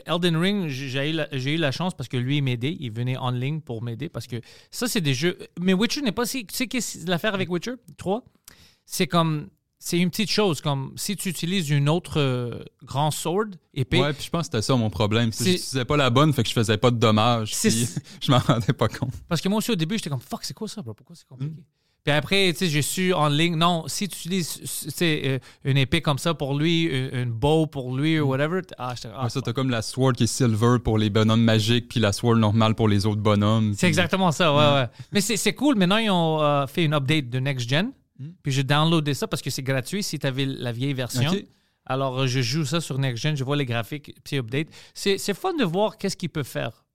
Elden 0.06 0.38
Ring, 0.38 0.68
j'ai 0.68 1.10
eu, 1.10 1.14
la- 1.14 1.34
eu 1.36 1.58
la 1.58 1.72
chance 1.72 1.94
parce 1.94 2.08
que 2.08 2.18
lui, 2.18 2.38
il 2.38 2.42
m'aidait. 2.42 2.76
Il 2.80 2.92
venait 2.92 3.18
en 3.18 3.32
ligne 3.32 3.60
pour 3.62 3.82
m'aider 3.84 4.08
parce 4.10 4.28
que 4.28 4.38
ça, 4.70 4.88
c'est 4.88 5.02
des 5.02 5.14
jeux. 5.14 5.38
Mais 5.60 5.74
Witcher 5.74 6.02
n'est 6.02 6.12
pas 6.14 6.26
si. 6.26 6.46
Tu 6.46 6.56
sais 6.56 6.68
qu'est-ce 6.68 7.04
que 7.06 7.10
l'affaire 7.10 7.34
avec 7.34 7.50
Witcher 7.52 7.74
3 7.98 8.24
C'est 8.86 9.08
comme. 9.08 9.48
C'est 9.84 9.98
une 9.98 10.12
petite 10.12 10.30
chose, 10.30 10.62
comme 10.62 10.94
si 10.96 11.16
tu 11.16 11.30
utilises 11.30 11.72
une 11.72 11.90
autre 11.90 12.20
euh, 12.20 12.60
grand 12.84 13.10
sword, 13.10 13.46
épée. 13.74 14.00
Ouais, 14.00 14.14
puis 14.14 14.26
je 14.26 14.30
pense 14.30 14.42
que 14.42 14.46
c'était 14.58 14.62
ça 14.62 14.76
mon 14.76 14.92
problème. 14.92 15.32
C'est 15.32 15.44
que 15.44 15.50
J'utilisais 15.50 15.86
pas 15.86 15.98
la 15.98 16.12
bonne, 16.12 16.32
fait 16.34 16.44
que 16.44 16.50
je 16.50 16.54
faisais 16.54 16.78
pas 16.78 16.92
de 16.92 16.98
dommages. 16.98 17.52
Puis 17.60 17.88
je 18.22 18.32
m'en 18.32 18.38
rendais 18.38 18.74
pas 18.74 18.88
compte. 18.88 19.10
Parce 19.28 19.42
que 19.42 19.50
moi 19.50 19.58
aussi, 19.58 19.72
au 19.72 19.76
début, 19.76 19.96
j'étais 19.98 20.12
comme, 20.12 20.20
fuck, 20.22 20.42
c'est 20.44 20.54
quoi 20.54 20.68
ça, 20.68 20.84
bro? 20.84 20.94
Pourquoi 20.94 21.16
c'est 21.16 21.26
Mm. 21.26 21.30
compliqué? 21.30 21.64
Puis 22.04 22.12
après, 22.14 22.52
tu 22.54 22.60
sais, 22.60 22.68
j'ai 22.68 22.82
su 22.82 23.14
en 23.14 23.28
ligne, 23.28 23.56
non, 23.56 23.84
si 23.88 24.08
tu 24.08 24.18
utilises 24.18 24.60
euh, 25.04 25.38
une 25.64 25.78
épée 25.78 26.02
comme 26.02 26.18
ça 26.20 26.34
pour 26.36 26.58
lui, 26.58 26.84
une, 26.84 27.10
une 27.14 27.32
bow 27.32 27.66
pour 27.68 27.96
lui, 27.96 28.20
ou 28.20 28.28
whatever, 28.30 28.62
t- 28.64 28.74
ah, 28.80 28.94
j'étais 28.96 29.10
ah. 29.16 29.24
Ouais, 29.24 29.30
ça, 29.30 29.40
t'as 29.42 29.54
comme 29.54 29.70
la 29.70 29.82
sword 29.84 30.14
qui 30.14 30.24
est 30.24 30.28
silver 30.28 30.78
pour 30.84 30.98
les 31.00 31.10
bonhommes 31.12 31.44
magiques, 31.44 31.90
puis 31.90 32.00
la 32.00 32.12
sword 32.12 32.38
normale 32.38 32.74
pour 32.76 32.88
les 32.88 33.06
autres 33.08 33.22
bonhommes. 33.22 33.74
C'est 33.74 33.80
puis- 33.82 33.88
exactement 33.88 34.32
ça, 34.32 34.52
ouais, 34.54 34.82
ouais. 34.82 34.88
Mais 35.12 35.22
c'est 35.22 35.38
c'est 35.38 35.54
cool. 35.54 35.76
Maintenant, 35.76 35.98
ils 35.98 36.10
ont 36.10 36.42
euh, 36.42 36.66
fait 36.68 36.86
une 36.86 36.94
update 36.94 37.30
de 37.30 37.40
Next 37.40 37.68
Gen. 37.70 37.92
Puis 38.44 38.52
j'ai 38.52 38.64
downloadé 38.64 39.14
ça 39.14 39.28
parce 39.28 39.42
que 39.42 39.50
c'est 39.50 39.64
gratuit 39.64 40.04
si 40.04 40.20
tu 40.20 40.28
avais 40.28 40.46
la 40.46 40.72
vieille 40.72 40.94
version. 40.94 41.32
Alors, 41.86 42.20
euh, 42.20 42.28
je 42.28 42.42
joue 42.42 42.66
ça 42.66 42.80
sur 42.80 43.00
Next 43.00 43.22
Gen, 43.22 43.36
je 43.36 43.44
vois 43.44 43.56
les 43.56 43.66
graphiques, 43.66 44.14
petit 44.24 44.38
update. 44.38 44.68
C'est 44.94 45.18
c'est 45.18 45.34
fun 45.34 45.54
de 45.56 45.64
voir 45.64 45.98
qu'est-ce 45.98 46.16
qu'il 46.16 46.30
peut 46.30 46.44
faire. 46.44 46.86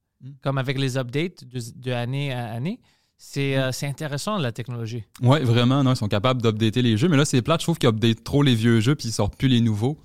Comme 0.43 0.59
avec 0.59 0.79
les 0.79 0.97
updates 0.97 1.45
de, 1.45 1.61
de 1.77 1.93
année 1.93 2.33
à 2.33 2.53
année. 2.53 2.81
C'est 3.19 3.57
euh, 3.57 3.73
c'est 3.73 3.87
intéressant, 3.87 4.39
la 4.39 4.53
technologie. 4.53 5.05
Ouais, 5.23 5.43
vraiment, 5.43 5.83
non, 5.83 5.93
ils 5.95 5.97
sont 5.97 6.09
capables 6.09 6.43
d'updater 6.43 6.83
les 6.83 6.97
jeux. 6.97 7.09
Mais 7.09 7.17
là, 7.17 7.25
c'est 7.25 7.41
plate, 7.43 7.61
je 7.61 7.67
trouve 7.67 7.79
qu'ils 7.79 7.89
updatent 7.89 8.23
trop 8.25 8.43
les 8.43 8.55
vieux 8.55 8.81
jeux, 8.81 8.95
puis 8.95 9.09
ils 9.09 9.13
sortent 9.13 9.37
plus 9.37 9.49
les 9.49 9.61
nouveaux. 9.61 9.99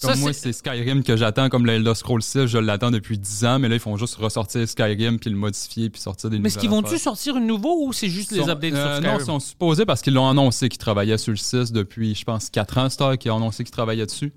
Comme 0.00 0.14
Ça, 0.14 0.20
moi, 0.20 0.32
c'est- 0.32 0.52
Skyrim 0.52 1.02
que 1.02 1.16
j'attends, 1.16 1.48
comme 1.50 1.66
le 1.66 1.72
Elder 1.74 1.94
Scrolls 1.94 2.22
6, 2.22 2.46
je 2.46 2.56
l'attends 2.58 2.90
depuis 2.90 3.18
10 3.18 3.44
ans, 3.44 3.58
mais 3.58 3.68
là, 3.68 3.74
ils 3.76 3.80
font 3.80 3.96
juste 3.98 4.14
ressortir 4.14 4.66
Skyrim, 4.66 5.18
puis 5.18 5.28
le 5.30 5.36
modifier, 5.36 5.90
puis 5.90 6.00
sortir 6.00 6.30
des 6.30 6.38
Mais 6.38 6.48
est-ce 6.48 6.58
qu'ils 6.58 6.70
nouvelles 6.70 6.84
vont-tu 6.84 6.98
sortir 6.98 7.36
un 7.36 7.40
nouveau 7.40 7.84
ou 7.86 7.92
c'est 7.92 8.08
juste 8.08 8.30
les 8.32 8.48
updates 8.48 8.72
euh, 8.72 8.86
sur 8.86 8.96
Skyrim? 8.96 9.12
Non, 9.12 9.18
ils 9.20 9.26
sont 9.26 9.40
supposés 9.40 9.84
parce 9.84 10.00
qu'ils 10.00 10.14
l'ont 10.14 10.28
annoncé 10.28 10.68
qu'ils 10.70 10.78
travaillaient 10.78 11.18
sur 11.18 11.32
le 11.32 11.36
6 11.36 11.72
depuis, 11.72 12.14
je 12.14 12.24
pense, 12.24 12.48
4 12.48 12.78
ans, 12.78 12.88
Star, 12.88 13.18
qui 13.18 13.28
a 13.28 13.34
annoncé 13.34 13.62
qu'ils 13.62 13.72
travaillaient 13.72 14.06
dessus. 14.06 14.32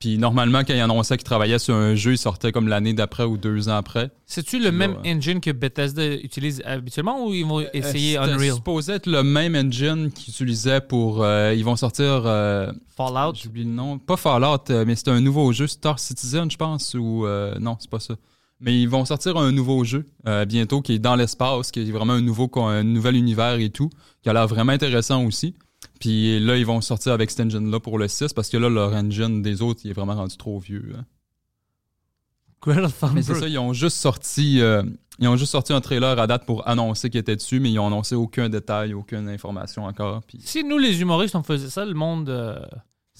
Puis 0.00 0.18
normalement, 0.18 0.64
quand 0.64 0.74
ils 0.74 0.80
annonçaient 0.80 1.16
qu'ils 1.16 1.24
travaillaient 1.24 1.58
sur 1.58 1.74
un 1.74 1.94
jeu, 1.94 2.12
ils 2.12 2.18
sortaient 2.18 2.52
comme 2.52 2.68
l'année 2.68 2.92
d'après 2.92 3.24
ou 3.24 3.38
deux 3.38 3.68
ans 3.70 3.76
après. 3.76 4.10
C'est-tu 4.26 4.58
le 4.58 4.70
même 4.70 4.96
ouais. 5.02 5.14
engine 5.14 5.40
que 5.40 5.50
Bethesda 5.50 6.04
utilise 6.16 6.62
habituellement 6.66 7.26
ou 7.26 7.32
ils 7.32 7.46
vont 7.46 7.60
essayer 7.72 8.18
Euh, 8.18 8.22
C'était 8.22 8.34
Unreal? 8.34 8.54
supposé 8.54 8.92
être 8.94 9.06
le 9.06 9.22
même 9.22 9.54
engine 9.54 10.10
qu'ils 10.12 10.34
utilisaient 10.34 10.80
pour... 10.82 11.22
euh, 11.22 11.54
ils 11.56 11.64
vont 11.64 11.76
sortir... 11.76 12.24
euh, 12.26 12.70
Fallout? 12.96 13.34
J'oublie 13.42 13.64
le 13.64 13.70
nom. 13.70 13.98
Pas 13.98 14.16
Fallout, 14.16 14.64
mais 14.84 14.94
c'est 14.94 15.08
un 15.08 15.20
nouveau 15.20 15.52
jeu, 15.52 15.66
Star 15.66 15.98
Citizen, 15.98 16.50
je 16.50 16.56
pense, 16.58 16.94
ou... 16.94 17.24
euh, 17.24 17.54
non, 17.58 17.76
c'est 17.80 17.90
pas 17.90 18.00
ça. 18.00 18.14
Mais 18.60 18.78
ils 18.80 18.88
vont 18.88 19.04
sortir 19.04 19.36
un 19.36 19.52
nouveau 19.52 19.84
jeu 19.84 20.06
bientôt 20.46 20.80
qui 20.80 20.92
est 20.94 20.98
dans 20.98 21.16
l'espace, 21.16 21.70
qui 21.70 21.80
est 21.80 21.90
vraiment 21.90 22.14
un, 22.14 22.20
nouveau, 22.20 22.48
un 22.56 22.82
nouvel 22.82 23.16
univers 23.16 23.54
et 23.58 23.68
tout, 23.70 23.90
qui 24.22 24.28
a 24.28 24.32
l'air 24.32 24.46
vraiment 24.46 24.72
intéressant 24.72 25.24
aussi. 25.24 25.54
Puis 26.04 26.38
là, 26.38 26.58
ils 26.58 26.66
vont 26.66 26.82
sortir 26.82 27.12
avec 27.12 27.30
cet 27.30 27.40
engine-là 27.46 27.80
pour 27.80 27.96
le 27.98 28.08
6, 28.08 28.34
parce 28.34 28.50
que 28.50 28.58
là, 28.58 28.68
leur 28.68 28.92
engine 28.92 29.40
des 29.40 29.62
autres, 29.62 29.80
il 29.84 29.90
est 29.90 29.94
vraiment 29.94 30.14
rendu 30.14 30.36
trop 30.36 30.58
vieux. 30.58 30.92
hein. 30.98 31.04
Mais 33.14 33.22
c'est 33.22 33.32
ça, 33.40 33.48
ils 33.48 33.58
ont 33.58 33.72
juste 33.72 33.96
sorti... 33.96 34.60
euh, 34.60 34.82
ils 35.18 35.28
ont 35.28 35.36
juste 35.36 35.52
sorti 35.52 35.72
un 35.72 35.80
trailer 35.80 36.18
à 36.18 36.26
date 36.26 36.44
pour 36.44 36.68
annoncer 36.68 37.08
qu'ils 37.08 37.20
étaient 37.20 37.36
dessus, 37.36 37.58
mais 37.58 37.70
ils 37.72 37.78
ont 37.78 37.86
annoncé 37.86 38.14
aucun 38.16 38.50
détail, 38.50 38.92
aucune 38.92 39.30
information 39.30 39.84
encore. 39.86 40.22
Puis 40.28 40.38
Si 40.42 40.62
nous, 40.62 40.76
les 40.76 41.00
humoristes, 41.00 41.36
on 41.36 41.42
faisait 41.42 41.70
ça, 41.70 41.86
le 41.86 41.94
monde 41.94 42.28
euh, 42.28 42.58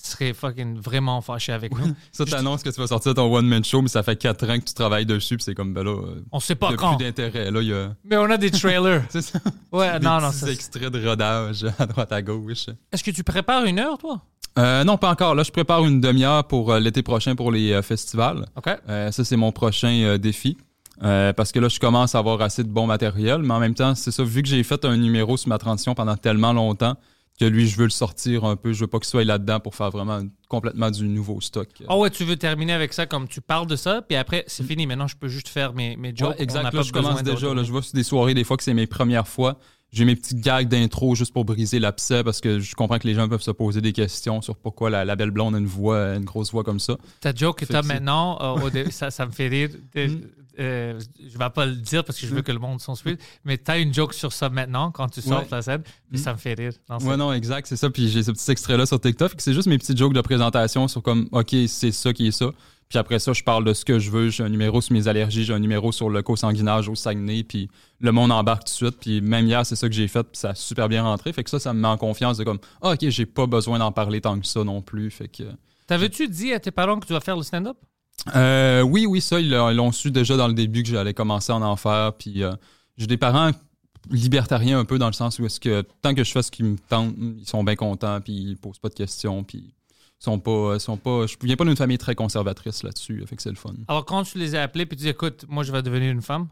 serait 0.06 0.32
fucking 0.34 0.78
vraiment 0.80 1.20
fâché 1.20 1.52
avec 1.52 1.76
nous. 1.76 1.94
ça, 2.12 2.24
t'annonces 2.24 2.62
que 2.62 2.70
tu 2.70 2.80
vas 2.80 2.86
sortir 2.86 3.14
ton 3.14 3.34
one-man 3.34 3.64
show, 3.64 3.82
mais 3.82 3.88
ça 3.88 4.02
fait 4.02 4.16
4 4.16 4.48
ans 4.50 4.58
que 4.58 4.64
tu 4.64 4.74
travailles 4.74 5.06
dessus, 5.06 5.36
puis 5.36 5.44
c'est 5.44 5.54
comme, 5.54 5.72
ben 5.74 5.82
là, 5.84 5.90
euh, 5.92 6.20
On 6.32 6.40
sait 6.40 6.54
pas 6.54 6.70
y 6.70 6.74
a 6.74 6.76
quand. 6.76 6.96
plus 6.96 7.04
d'intérêt. 7.04 7.50
Là, 7.50 7.62
y 7.62 7.72
a... 7.72 7.94
Mais 8.04 8.16
on 8.16 8.30
a 8.30 8.36
des 8.36 8.50
trailers. 8.50 9.02
C'est 9.10 9.22
ça. 9.22 9.38
ouais, 9.72 9.98
Des 9.98 10.04
non, 10.06 10.20
non. 10.20 10.30
c'est- 10.32 10.52
extraits 10.52 10.90
de 10.92 11.08
rodage 11.08 11.64
à 11.78 11.86
droite 11.86 12.12
à 12.12 12.22
gauche. 12.22 12.66
Est-ce 12.92 13.02
que 13.04 13.10
tu 13.10 13.24
prépares 13.24 13.64
une 13.64 13.78
heure, 13.78 13.98
toi? 13.98 14.20
Euh, 14.58 14.84
non, 14.84 14.96
pas 14.98 15.10
encore. 15.10 15.34
Là, 15.34 15.42
je 15.42 15.50
prépare 15.50 15.84
une 15.84 16.00
demi-heure 16.00 16.44
pour 16.46 16.72
euh, 16.72 16.78
l'été 16.78 17.02
prochain 17.02 17.34
pour 17.34 17.50
les 17.50 17.72
euh, 17.72 17.82
festivals. 17.82 18.46
OK. 18.56 18.70
Ça, 18.86 19.24
c'est 19.24 19.36
mon 19.36 19.50
prochain 19.52 20.16
défi. 20.18 20.56
Parce 21.00 21.50
que 21.50 21.58
là, 21.58 21.68
je 21.68 21.80
commence 21.80 22.14
à 22.14 22.18
avoir 22.20 22.40
assez 22.40 22.62
de 22.62 22.68
bon 22.68 22.86
matériel. 22.86 23.42
Mais 23.42 23.52
en 23.54 23.58
même 23.58 23.74
temps, 23.74 23.94
c'est 23.96 24.12
ça, 24.12 24.22
vu 24.22 24.42
que 24.42 24.48
j'ai 24.48 24.62
fait 24.62 24.84
un 24.84 24.96
numéro 24.96 25.36
sur 25.36 25.48
ma 25.48 25.58
transition 25.58 25.94
pendant 25.94 26.16
tellement 26.16 26.52
longtemps, 26.52 26.96
que 27.38 27.44
lui, 27.44 27.66
je 27.66 27.76
veux 27.76 27.84
le 27.84 27.90
sortir 27.90 28.44
un 28.44 28.56
peu. 28.56 28.72
Je 28.72 28.80
veux 28.80 28.86
pas 28.86 28.98
qu'il 28.98 29.08
soit 29.08 29.24
là-dedans 29.24 29.60
pour 29.60 29.74
faire 29.74 29.90
vraiment 29.90 30.22
complètement 30.48 30.90
du 30.90 31.06
nouveau 31.08 31.40
stock. 31.40 31.68
Ah 31.88 31.98
ouais, 31.98 32.10
tu 32.10 32.24
veux 32.24 32.36
terminer 32.36 32.72
avec 32.72 32.92
ça 32.92 33.06
comme 33.06 33.26
tu 33.26 33.40
parles 33.40 33.66
de 33.66 33.76
ça, 33.76 34.02
puis 34.02 34.16
après, 34.16 34.44
c'est 34.46 34.64
fini. 34.64 34.86
Maintenant, 34.86 35.08
je 35.08 35.16
peux 35.16 35.28
juste 35.28 35.48
faire 35.48 35.72
mes, 35.72 35.96
mes 35.96 36.14
jokes. 36.14 36.30
Ouais, 36.30 36.42
exact. 36.42 36.72
Là, 36.72 36.82
je 36.82 36.92
commence 36.92 37.22
déjà. 37.22 37.52
Là, 37.52 37.64
je 37.64 37.70
vois 37.70 37.82
sur 37.82 37.94
des 37.94 38.04
soirées, 38.04 38.34
des 38.34 38.44
fois 38.44 38.56
que 38.56 38.62
c'est 38.62 38.74
mes 38.74 38.86
premières 38.86 39.28
fois. 39.28 39.58
J'ai 39.92 40.04
mes 40.04 40.16
petites 40.16 40.40
gags 40.40 40.66
d'intro 40.66 41.14
juste 41.14 41.32
pour 41.32 41.44
briser 41.44 41.78
l'abcès 41.78 42.24
parce 42.24 42.40
que 42.40 42.58
je 42.58 42.74
comprends 42.74 42.98
que 42.98 43.06
les 43.06 43.14
gens 43.14 43.28
peuvent 43.28 43.42
se 43.42 43.52
poser 43.52 43.80
des 43.80 43.92
questions 43.92 44.42
sur 44.42 44.56
pourquoi 44.56 44.90
la, 44.90 45.04
la 45.04 45.14
belle 45.14 45.30
blonde 45.30 45.54
a 45.54 45.58
une 45.58 45.66
voix, 45.66 46.16
une 46.16 46.24
grosse 46.24 46.50
voix 46.50 46.64
comme 46.64 46.80
ça. 46.80 46.96
Ta 47.20 47.32
joke 47.32 47.60
que 47.60 47.64
tu 47.64 47.76
as 47.76 47.82
maintenant, 47.82 48.36
euh, 48.40 48.90
ça 48.90 49.24
me 49.24 49.30
fait 49.30 49.46
rire. 49.46 49.70
Euh, 50.60 51.00
je 51.20 51.36
vais 51.36 51.50
pas 51.50 51.66
le 51.66 51.74
dire 51.74 52.04
parce 52.04 52.18
que 52.20 52.26
je 52.26 52.34
veux 52.34 52.42
que 52.42 52.52
le 52.52 52.58
monde 52.60 52.80
s'en 52.80 52.94
suive, 52.94 53.16
mais 53.44 53.58
tu 53.58 53.70
as 53.70 53.78
une 53.78 53.92
joke 53.92 54.14
sur 54.14 54.32
ça 54.32 54.48
maintenant 54.48 54.90
quand 54.92 55.08
tu 55.08 55.20
sors 55.20 55.40
Ouais. 55.40 55.46
de 55.46 55.50
la 55.50 55.62
scène, 55.62 55.82
puis 56.10 56.18
ça 56.20 56.32
me 56.32 56.38
fait 56.38 56.54
rire. 56.54 56.72
Non, 56.88 56.98
Ouais, 56.98 57.16
non, 57.16 57.32
exact, 57.32 57.66
c'est 57.66 57.76
ça. 57.76 57.90
Puis 57.90 58.08
j'ai 58.08 58.22
ce 58.22 58.30
petit 58.30 58.50
extrait-là 58.50 58.86
sur 58.86 59.00
TikTok. 59.00 59.32
C'est 59.38 59.52
juste 59.52 59.66
mes 59.68 59.78
petites 59.78 59.98
jokes 59.98 60.12
de 60.14 60.20
présentation 60.20 60.86
sur 60.88 61.02
comme, 61.02 61.28
OK, 61.32 61.54
c'est 61.66 61.90
ça 61.92 62.12
qui 62.12 62.28
est 62.28 62.32
ça. 62.32 62.50
Puis 62.88 62.98
après 62.98 63.18
ça, 63.18 63.32
je 63.32 63.42
parle 63.42 63.64
de 63.64 63.72
ce 63.72 63.84
que 63.84 63.98
je 63.98 64.10
veux. 64.10 64.28
J'ai 64.28 64.44
un 64.44 64.48
numéro 64.48 64.80
sur 64.80 64.92
mes 64.92 65.08
allergies, 65.08 65.42
j'ai 65.44 65.54
un 65.54 65.58
numéro 65.58 65.90
sur 65.90 66.10
le 66.10 66.22
co-sanguinage 66.22 66.88
au 66.88 66.94
Saguenay. 66.94 67.42
Puis 67.42 67.68
le 67.98 68.12
monde 68.12 68.30
embarque 68.30 68.64
tout 68.64 68.72
de 68.72 68.76
suite. 68.90 69.00
Puis 69.00 69.20
même 69.22 69.46
hier, 69.46 69.64
c'est 69.66 69.74
ça 69.74 69.88
que 69.88 69.94
j'ai 69.94 70.06
fait. 70.06 70.22
Puis 70.22 70.38
ça 70.38 70.50
a 70.50 70.54
super 70.54 70.88
bien 70.88 71.02
rentré. 71.02 71.32
Fait 71.32 71.42
que 71.42 71.50
ça, 71.50 71.58
ça 71.58 71.72
me 71.72 71.80
met 71.80 71.88
en 71.88 71.96
confiance 71.96 72.36
de 72.36 72.44
comme, 72.44 72.58
ah, 72.82 72.92
OK, 72.92 73.08
j'ai 73.08 73.26
pas 73.26 73.46
besoin 73.46 73.78
d'en 73.78 73.90
parler 73.90 74.20
tant 74.20 74.38
que 74.38 74.46
ça 74.46 74.62
non 74.62 74.82
plus. 74.82 75.10
Fait 75.10 75.28
que. 75.28 75.44
T'avais-tu 75.86 76.28
dit 76.28 76.52
à 76.52 76.60
tes 76.60 76.70
parents 76.70 77.00
que 77.00 77.06
tu 77.06 77.12
vas 77.14 77.20
faire 77.20 77.36
le 77.36 77.42
stand-up? 77.42 77.76
Euh, 78.34 78.82
oui, 78.82 79.06
oui, 79.06 79.20
ça, 79.20 79.40
ils 79.40 79.50
l'ont 79.50 79.92
su 79.92 80.10
déjà 80.10 80.36
dans 80.36 80.48
le 80.48 80.54
début 80.54 80.82
que 80.82 80.88
j'allais 80.88 81.14
commencer 81.14 81.52
à 81.52 81.56
en 81.56 81.76
faire. 81.76 82.12
Puis 82.14 82.42
euh, 82.42 82.52
j'ai 82.96 83.06
des 83.06 83.16
parents 83.18 83.50
libertariens 84.10 84.78
un 84.78 84.84
peu 84.84 84.98
dans 84.98 85.06
le 85.06 85.12
sens 85.12 85.38
où 85.38 85.46
est-ce 85.46 85.60
que 85.60 85.82
tant 86.02 86.14
que 86.14 86.24
je 86.24 86.30
fais 86.32 86.42
ce 86.42 86.50
qui 86.50 86.62
me 86.62 86.76
tente, 86.78 87.14
ils 87.18 87.46
sont 87.48 87.64
bien 87.64 87.76
contents, 87.76 88.20
puis 88.20 88.32
ils 88.34 88.56
posent 88.56 88.78
pas 88.78 88.88
de 88.88 88.94
questions, 88.94 89.44
puis 89.44 89.58
ils 89.58 90.24
sont 90.24 90.38
pas, 90.38 90.78
sont 90.78 90.96
pas. 90.96 91.26
Je 91.26 91.36
viens 91.42 91.56
pas 91.56 91.64
d'une 91.64 91.76
famille 91.76 91.98
très 91.98 92.14
conservatrice 92.14 92.82
là-dessus, 92.82 93.24
fait 93.26 93.36
que 93.36 93.42
c'est 93.42 93.50
le 93.50 93.56
fun. 93.56 93.72
Alors, 93.88 94.04
quand 94.04 94.22
tu 94.24 94.38
les 94.38 94.54
as 94.54 94.62
appelés, 94.62 94.86
puis 94.86 94.96
tu 94.96 95.04
dis, 95.04 95.08
écoute, 95.08 95.44
moi, 95.48 95.62
je 95.64 95.72
vais 95.72 95.82
devenir 95.82 96.10
une 96.12 96.22
femme, 96.22 96.48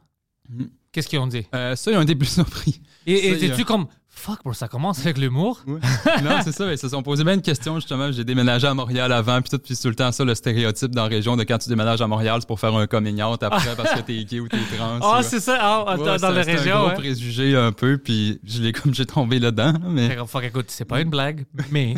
Mhm. 0.49 0.69
qu'est-ce 0.91 1.09
qu'ils 1.09 1.19
ont 1.21 1.27
dit? 1.29 1.47
Euh, 1.55 1.77
ça, 1.77 1.91
ils 1.93 1.97
ont 1.97 2.03
été 2.03 2.15
plus 2.17 2.27
surpris. 2.33 2.81
Et 3.07 3.31
y 3.47 3.51
a- 3.53 3.65
comme, 3.65 3.87
fuck, 4.15 4.43
bro, 4.45 4.53
ça 4.53 4.69
commence 4.69 5.01
avec 5.01 5.19
l'humour? 5.19 5.63
Non, 5.67 6.39
c'est 6.45 6.53
ça, 6.53 6.67
mais 6.67 6.75
ils 6.75 6.79
se 6.79 6.89
sont 6.89 7.03
posé 7.03 7.25
bien 7.25 7.37
de 7.37 7.43
questions 7.43 7.77
justement. 7.77 8.13
J'ai 8.13 8.25
déménagé 8.25 8.67
à 8.67 8.75
Montréal 8.75 9.13
avant, 9.13 9.41
puis 9.41 9.51
tout, 9.51 9.59
puis 9.59 9.77
tout 9.77 9.89
le 9.89 9.95
temps 9.95 10.13
ça, 10.13 10.25
le 10.25 10.35
stéréotype 10.35 10.93
dans 10.93 11.03
la 11.03 11.09
région 11.09 11.37
de 11.37 11.43
quand 11.45 11.59
tu 11.59 11.69
déménages 11.69 12.01
à 12.01 12.07
Montréal, 12.07 12.39
c'est 12.41 12.47
pour 12.47 12.61
faire 12.61 12.75
un 12.75 12.87
coming 12.87 13.23
out 13.23 13.43
après 13.43 13.75
parce 13.77 13.95
que 13.95 14.01
t'es 14.01 14.25
gay 14.25 14.41
ou 14.41 14.49
t'es 14.49 14.59
trans. 14.77 14.99
Ah, 15.03 15.23
c'est 15.23 15.41
ça, 15.41 15.59
ah, 15.61 15.97
Ouais, 15.97 15.99
dans, 15.99 16.05
la 16.05 16.19
c'est 16.19 16.53
un 16.53 16.57
région, 16.57 16.79
gros 16.79 16.89
ouais. 16.89 16.95
préjugé 16.95 17.57
un 17.57 17.73
peu, 17.73 17.99
puis 17.99 18.41
je 18.45 18.63
l'ai 18.63 18.73
comme 18.73 18.95
j'ai 18.95 19.07
tombé 19.07 19.39
là-dedans, 19.39 19.75
mais. 19.89 20.17
Fuck, 20.27 20.45
écoute, 20.45 20.67
c'est 20.69 20.85
pas 20.85 21.01
une 21.01 21.11
blague, 21.11 21.45
mais. 21.71 21.95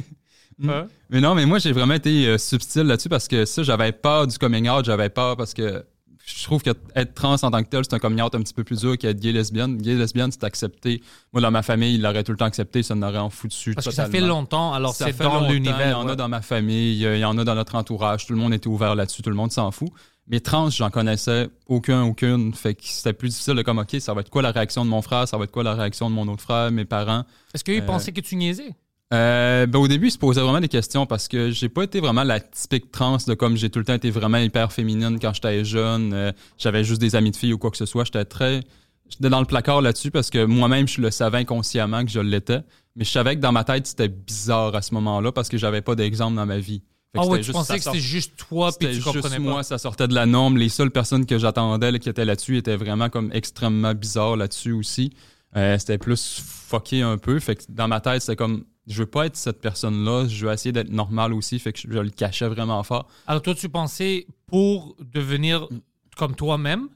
Mm. 0.59 0.71
Hein? 0.71 0.87
Mais 1.11 1.21
non, 1.21 1.35
mais 1.35 1.47
moi, 1.47 1.59
j'ai 1.59 1.73
vraiment 1.73 1.95
été 1.95 2.27
euh, 2.27 2.39
subtil 2.39 2.83
là-dessus 2.83 3.09
parce 3.09 3.29
que 3.29 3.45
ça, 3.45 3.63
j'avais 3.63 3.93
peur 3.93 4.27
du 4.27 4.39
coming 4.39 4.69
out, 4.69 4.85
j'avais 4.85 5.09
peur 5.09 5.37
parce 5.37 5.53
que 5.53 5.85
je 6.27 6.45
trouve 6.45 6.63
qu'être 6.63 7.15
trans 7.15 7.35
en 7.35 7.51
tant 7.51 7.63
que 7.63 7.69
tel, 7.69 7.85
c'est 7.85 7.95
un 7.95 7.99
coming 7.99 8.23
out 8.23 8.35
un 8.35 8.41
petit 8.41 8.55
peu 8.55 8.65
plus 8.65 8.81
dur 8.81 8.97
qu'être 8.97 9.21
gay 9.21 9.33
lesbienne. 9.33 9.77
Gay 9.79 9.95
lesbienne, 9.95 10.31
c'est 10.33 10.45
accepté. 10.45 11.03
Moi, 11.33 11.43
dans 11.43 11.51
ma 11.51 11.63
famille, 11.63 11.95
il 11.97 12.03
l'aurait 12.03 12.25
tout 12.25 12.33
le 12.33 12.39
temps 12.39 12.47
accepté, 12.47 12.83
ça 12.83 12.95
n'aurait 12.95 13.19
en 13.19 13.29
foutu 13.31 13.49
dessus. 13.49 13.75
Parce 13.75 13.87
que 13.87 13.93
ça 13.93 14.07
fait 14.07 14.13
totalement. 14.13 14.37
longtemps, 14.41 14.73
alors 14.73 14.95
Ça 14.95 15.07
c'est 15.07 15.13
fait 15.13 15.25
dans 15.25 15.35
longtemps, 15.41 15.51
l'univers. 15.53 15.87
Il 15.87 15.91
y 15.91 15.95
en 15.95 16.07
ouais. 16.07 16.13
a 16.13 16.17
dans 16.17 16.29
ma 16.29 16.41
famille, 16.41 16.93
il 16.95 16.99
y 16.99 17.07
a- 17.07 17.15
il 17.17 17.21
y 17.21 17.25
en 17.25 17.37
a 17.37 17.45
dans 17.45 17.55
notre 17.55 17.75
entourage. 17.75 18.27
Tout 18.27 18.33
le 18.33 18.39
monde 18.39 18.55
était 18.55 18.69
ouvert 18.69 18.95
là-dessus, 18.95 19.23
tout 19.23 19.31
le 19.31 19.37
monde 19.37 19.53
s'en 19.53 19.71
fout. 19.71 19.89
Mais 20.27 20.41
trans, 20.41 20.71
j'en 20.71 20.89
connaissais 20.89 21.51
aucun, 21.67 22.03
aucune. 22.05 22.55
Fait 22.55 22.75
que 22.75 22.81
c'était 22.85 23.13
plus 23.13 23.29
difficile 23.29 23.55
de 23.57 23.63
comme, 23.63 23.79
OK, 23.79 23.95
ça 24.01 24.15
va 24.15 24.23
être 24.23 24.31
quoi 24.31 24.41
la 24.41 24.53
réaction 24.53 24.83
de 24.83 24.89
mon 24.91 25.03
frère, 25.03 25.29
ça 25.29 25.37
va 25.37 25.45
être 25.45 25.51
quoi 25.53 25.63
la 25.63 25.75
réaction 25.75 26.09
de 26.09 26.15
mon 26.15 26.27
autre 26.29 26.41
frère, 26.43 26.71
mes 26.71 26.87
parents. 26.87 27.25
Est-ce 27.53 27.63
qu'ils 27.63 27.83
Euh, 27.83 27.87
pensaient 27.87 28.13
que 28.13 28.23
tu 28.23 28.37
niaisais? 28.37 28.75
Euh, 29.15 29.67
ben, 29.67 29.79
au 29.79 29.87
début, 29.89 30.09
ils 30.09 30.11
se 30.11 30.19
posaient 30.19 30.41
vraiment 30.41 30.61
des 30.61 30.69
questions 30.69 31.07
parce 31.07 31.29
que 31.29 31.51
j'ai 31.51 31.69
pas 31.69 31.85
été 31.85 32.01
vraiment 32.01 32.25
la 32.25 32.41
typique 32.41 32.91
trans 32.91 33.19
de 33.27 33.35
comme 33.35 33.57
j'ai 33.57 33.71
tout 33.71 33.79
le 33.79 33.85
temps 33.85 33.95
été 33.95 34.11
vraiment 34.11 34.39
hyper 34.39 34.73
féminine 34.73 35.19
quand 35.21 35.33
j'étais 35.35 35.65
jeune. 35.65 36.13
Euh, 36.13 36.33
J'avais 36.59 36.85
juste 36.85 37.01
des 37.01 37.15
amis 37.15 37.31
de 37.31 37.37
filles 37.37 37.53
ou 37.53 37.59
quoi 37.59 37.71
que 37.71 37.77
ce 37.77 37.87
soit. 37.87 38.05
J'étais 38.05 38.25
très. 38.25 38.61
J'étais 39.09 39.29
dans 39.29 39.41
le 39.41 39.47
placard 39.47 39.83
là-dessus 39.83 40.11
parce 40.11 40.31
que 40.31 40.45
moi-même, 40.45 40.89
je 40.89 41.01
le 41.01 41.11
savais 41.11 41.39
inconsciemment 41.39 42.05
que 42.05 42.11
je 42.11 42.21
l'étais. 42.21 42.61
Mais 42.97 43.05
je 43.05 43.11
savais 43.11 43.37
que 43.37 43.41
dans 43.41 43.53
ma 43.53 43.65
tête, 43.65 43.87
c'était 43.87 44.09
bizarre 44.09 44.75
à 44.75 44.83
ce 44.83 44.95
moment-là 44.95 45.31
parce 45.33 45.49
que 45.49 45.59
j'avais 45.59 45.83
pas 45.83 45.95
d'exemple 45.95 46.37
dans 46.37 46.47
ma 46.47 46.59
vie. 46.59 46.83
Ah 47.17 47.25
ouais, 47.27 47.39
tu 47.39 47.45
juste- 47.45 47.53
pensais 47.57 47.77
que 47.77 47.83
sort- 47.85 47.93
c'était 47.95 48.05
juste 48.05 48.33
toi 48.37 48.71
puis 48.77 48.89
tu 48.97 49.01
comprenais 49.01 49.23
juste 49.37 49.45
pas. 49.45 49.51
moi, 49.51 49.63
ça 49.63 49.79
sortait 49.79 50.09
de 50.09 50.15
la 50.15 50.27
norme. 50.27 50.57
Les 50.57 50.69
seules 50.69 50.91
personnes 50.91 51.27
que 51.27 51.39
j'attendais 51.39 51.93
là, 51.93 51.99
qui 52.01 52.09
étaient 52.09 52.25
là-dessus 52.25 52.57
étaient 52.57 52.77
vraiment 52.77 53.09
comme 53.11 53.31
extrêmement 53.33 53.95
bizarres 53.95 54.37
là-dessus 54.37 54.73
aussi. 54.73 55.13
Euh, 55.57 55.79
c'était 55.79 55.99
plus 55.99 56.43
fucké 56.45 57.03
un 57.03 57.17
peu. 57.19 57.39
Fait 57.39 57.55
que 57.55 57.63
dans 57.69 57.87
ma 57.87 58.01
tête, 58.01 58.23
c'était 58.23 58.35
comme 58.35 58.65
je 58.87 58.99
veux 59.03 59.07
pas 59.07 59.27
être 59.27 59.37
cette 59.37 59.61
personne-là, 59.61 60.27
je 60.29 60.47
veux 60.47 60.53
essayer 60.53 60.73
d'être 60.73 60.91
normal 60.91 61.33
aussi. 61.33 61.59
Fait 61.59 61.73
que 61.73 61.79
je, 61.81 61.89
je 61.91 61.99
le 61.99 62.11
cachais 62.11 62.47
vraiment 62.49 62.83
fort. 62.83 63.09
Alors 63.27 63.43
toi, 63.43 63.55
tu 63.55 63.69
pensais 63.69 64.27
pour 64.47 64.97
devenir 65.01 65.63
Mm. 65.71 65.81
comme 66.17 66.35
toi-même, 66.37 66.89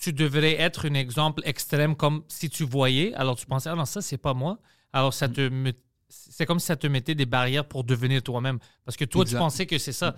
tu 0.00 0.12
devrais 0.12 0.54
être 0.60 0.88
un 0.90 0.94
exemple 0.94 1.42
extrême 1.44 1.94
comme 1.94 2.22
si 2.28 2.48
tu 2.50 2.64
voyais. 2.64 3.14
Alors 3.14 3.36
tu 3.36 3.46
pensais, 3.46 3.68
ah 3.70 3.74
non, 3.76 3.84
ça, 3.84 4.00
c'est 4.02 4.18
pas 4.18 4.34
moi. 4.34 4.58
Alors 4.92 5.12
ça 5.14 5.28
te 5.28 5.48
met- 5.48 5.76
c'est 6.08 6.46
comme 6.46 6.58
si 6.60 6.66
ça 6.66 6.76
te 6.76 6.86
mettait 6.86 7.14
des 7.14 7.26
barrières 7.26 7.64
pour 7.66 7.84
devenir 7.84 8.22
toi-même. 8.22 8.58
Parce 8.84 8.96
que 8.96 9.04
toi, 9.04 9.22
Exact. 9.22 9.36
tu 9.36 9.40
pensais 9.40 9.66
que 9.66 9.78
c'est 9.78 9.92
ça. 9.92 10.14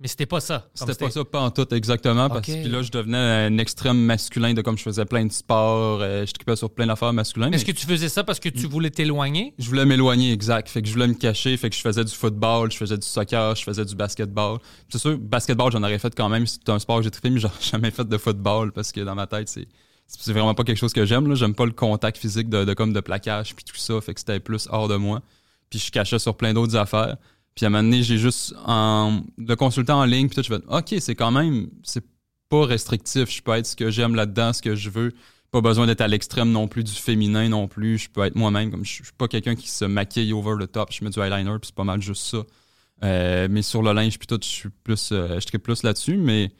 Mais 0.00 0.08
c'était 0.08 0.24
pas 0.24 0.40
ça. 0.40 0.66
C'était 0.72 0.94
pas 0.94 1.10
ça 1.10 1.24
pas 1.26 1.40
en 1.40 1.50
tout 1.50 1.74
exactement 1.74 2.30
parce 2.30 2.46
que 2.46 2.66
là 2.68 2.80
je 2.80 2.90
devenais 2.90 3.18
un 3.18 3.58
extrême 3.58 3.98
masculin 4.00 4.54
de 4.54 4.62
comme 4.62 4.78
je 4.78 4.82
faisais 4.82 5.04
plein 5.04 5.26
de 5.26 5.32
sports, 5.32 6.00
euh, 6.00 6.24
je 6.24 6.32
trippais 6.32 6.56
sur 6.56 6.70
plein 6.70 6.86
d'affaires 6.86 7.12
masculines. 7.12 7.52
Est-ce 7.52 7.66
que 7.66 7.72
tu 7.72 7.84
faisais 7.84 8.08
ça 8.08 8.24
parce 8.24 8.40
que 8.40 8.48
Mm. 8.48 8.52
tu 8.52 8.66
voulais 8.66 8.88
t'éloigner? 8.90 9.52
Je 9.58 9.68
voulais 9.68 9.84
m'éloigner, 9.84 10.32
exact. 10.32 10.68
Fait 10.70 10.80
que 10.80 10.88
je 10.88 10.92
voulais 10.94 11.06
me 11.06 11.12
cacher. 11.14 11.54
Fait 11.58 11.68
que 11.68 11.76
je 11.76 11.82
faisais 11.82 12.02
du 12.04 12.14
football, 12.14 12.72
je 12.72 12.78
faisais 12.78 12.96
du 12.96 13.06
soccer, 13.06 13.54
je 13.54 13.62
faisais 13.62 13.84
du 13.84 13.94
basketball. 13.94 14.58
C'est 14.88 14.98
sûr, 14.98 15.18
basketball, 15.18 15.70
j'en 15.70 15.82
aurais 15.82 15.98
fait 15.98 16.14
quand 16.14 16.30
même. 16.30 16.46
C'est 16.46 16.66
un 16.70 16.78
sport 16.78 16.96
que 16.98 17.02
j'ai 17.04 17.10
trippé, 17.10 17.28
mais 17.28 17.40
j'ai 17.40 17.48
jamais 17.60 17.90
fait 17.90 18.08
de 18.08 18.16
football 18.16 18.72
parce 18.72 18.92
que 18.92 19.00
dans 19.02 19.14
ma 19.14 19.26
tête, 19.26 19.48
c'est 19.50 19.68
c'est 20.06 20.32
vraiment 20.32 20.54
pas 20.54 20.64
quelque 20.64 20.78
chose 20.78 20.92
que 20.94 21.04
j'aime. 21.04 21.32
J'aime 21.36 21.54
pas 21.54 21.66
le 21.66 21.72
contact 21.72 22.16
physique 22.16 22.48
de, 22.48 22.64
de 22.64 22.72
comme 22.74 22.92
de 22.94 23.00
plaquage 23.00 23.54
puis 23.54 23.64
tout 23.64 23.76
ça. 23.76 24.00
Fait 24.00 24.14
que 24.14 24.20
c'était 24.20 24.40
plus 24.40 24.66
hors 24.70 24.88
de 24.88 24.96
moi. 24.96 25.20
Puis 25.68 25.78
je 25.78 25.90
cachais 25.92 26.18
sur 26.18 26.36
plein 26.36 26.52
d'autres 26.54 26.74
affaires. 26.74 27.16
Puis 27.60 27.66
à 27.66 27.68
un 27.68 27.72
moment 27.72 27.82
donné, 27.82 28.02
j'ai 28.02 28.16
juste 28.16 28.54
le 28.56 29.54
consultant 29.54 30.00
en 30.00 30.06
ligne, 30.06 30.28
puis 30.28 30.36
tout, 30.36 30.42
je 30.42 30.48
fais 30.48 30.62
OK, 30.66 30.94
c'est 30.98 31.14
quand 31.14 31.30
même 31.30 31.68
c'est 31.82 32.02
pas 32.48 32.64
restrictif. 32.64 33.30
Je 33.30 33.42
peux 33.42 33.52
être 33.52 33.66
ce 33.66 33.76
que 33.76 33.90
j'aime 33.90 34.14
là-dedans, 34.14 34.54
ce 34.54 34.62
que 34.62 34.74
je 34.74 34.88
veux. 34.88 35.12
Pas 35.50 35.60
besoin 35.60 35.86
d'être 35.86 36.00
à 36.00 36.08
l'extrême 36.08 36.52
non 36.52 36.68
plus 36.68 36.84
du 36.84 36.92
féminin 36.92 37.50
non 37.50 37.68
plus. 37.68 37.98
Je 37.98 38.08
peux 38.08 38.22
être 38.22 38.34
moi-même. 38.34 38.70
Comme 38.70 38.82
je, 38.82 39.00
je 39.00 39.02
suis 39.02 39.12
pas 39.12 39.28
quelqu'un 39.28 39.56
qui 39.56 39.68
se 39.68 39.84
maquille 39.84 40.32
over 40.32 40.54
the 40.58 40.72
top. 40.72 40.90
Je 40.90 41.04
mets 41.04 41.10
du 41.10 41.20
eyeliner, 41.20 41.58
puis 41.58 41.66
c'est 41.66 41.74
pas 41.74 41.84
mal 41.84 42.00
juste 42.00 42.22
ça. 42.22 42.44
Euh, 43.04 43.46
mais 43.50 43.60
sur 43.60 43.82
le 43.82 43.92
linge, 43.92 44.18
puis 44.18 44.26
tout, 44.26 44.40
je 44.42 44.48
suis 44.48 44.70
plus, 44.82 45.10
euh, 45.12 45.38
je 45.38 45.58
plus 45.58 45.82
là-dessus. 45.82 46.16
Mais 46.16 46.52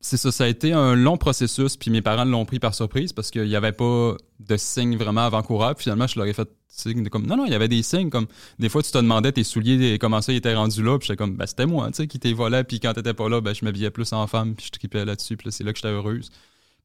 c'est 0.00 0.16
ça, 0.16 0.30
ça 0.30 0.44
a 0.44 0.46
été 0.46 0.72
un 0.72 0.94
long 0.94 1.16
processus. 1.16 1.76
Puis 1.76 1.90
mes 1.90 2.02
parents 2.02 2.24
l'ont 2.24 2.44
pris 2.44 2.60
par 2.60 2.74
surprise 2.74 3.12
parce 3.12 3.30
qu'il 3.30 3.48
n'y 3.48 3.56
avait 3.56 3.72
pas 3.72 4.16
de 4.40 4.56
signes 4.56 4.96
vraiment 4.96 5.22
avant-coureurs. 5.22 5.74
Puis 5.74 5.84
finalement, 5.84 6.06
je 6.06 6.18
leur 6.18 6.28
ai 6.28 6.32
fait 6.32 6.48
signe 6.68 7.02
de 7.02 7.08
comme 7.08 7.26
non, 7.26 7.36
non, 7.36 7.46
il 7.46 7.52
y 7.52 7.54
avait 7.54 7.68
des 7.68 7.82
signes 7.82 8.10
comme 8.10 8.26
des 8.58 8.68
fois 8.68 8.82
tu 8.82 8.92
te 8.92 8.98
demandais 8.98 9.32
tes 9.32 9.42
souliers 9.42 9.98
comment 9.98 10.22
ça 10.22 10.32
ils 10.32 10.36
étaient 10.36 10.54
rendus 10.54 10.82
là. 10.82 10.98
Puis 10.98 11.08
j'étais 11.08 11.16
comme 11.16 11.36
ben 11.36 11.46
c'était 11.46 11.66
moi, 11.66 11.88
tu 11.88 11.94
sais, 11.94 12.06
qui 12.06 12.20
t'es 12.20 12.32
volé. 12.32 12.62
Puis 12.64 12.78
quand 12.78 12.92
t'étais 12.94 13.14
pas 13.14 13.28
là, 13.28 13.40
ben 13.40 13.54
je 13.54 13.64
m'habillais 13.64 13.90
plus 13.90 14.12
en 14.12 14.26
femme. 14.26 14.54
Puis 14.54 14.66
je 14.66 14.70
tripais 14.78 15.04
là-dessus. 15.04 15.36
Puis 15.36 15.46
là, 15.46 15.50
c'est 15.50 15.64
là 15.64 15.72
que 15.72 15.78
j'étais 15.78 15.88
heureuse. 15.88 16.30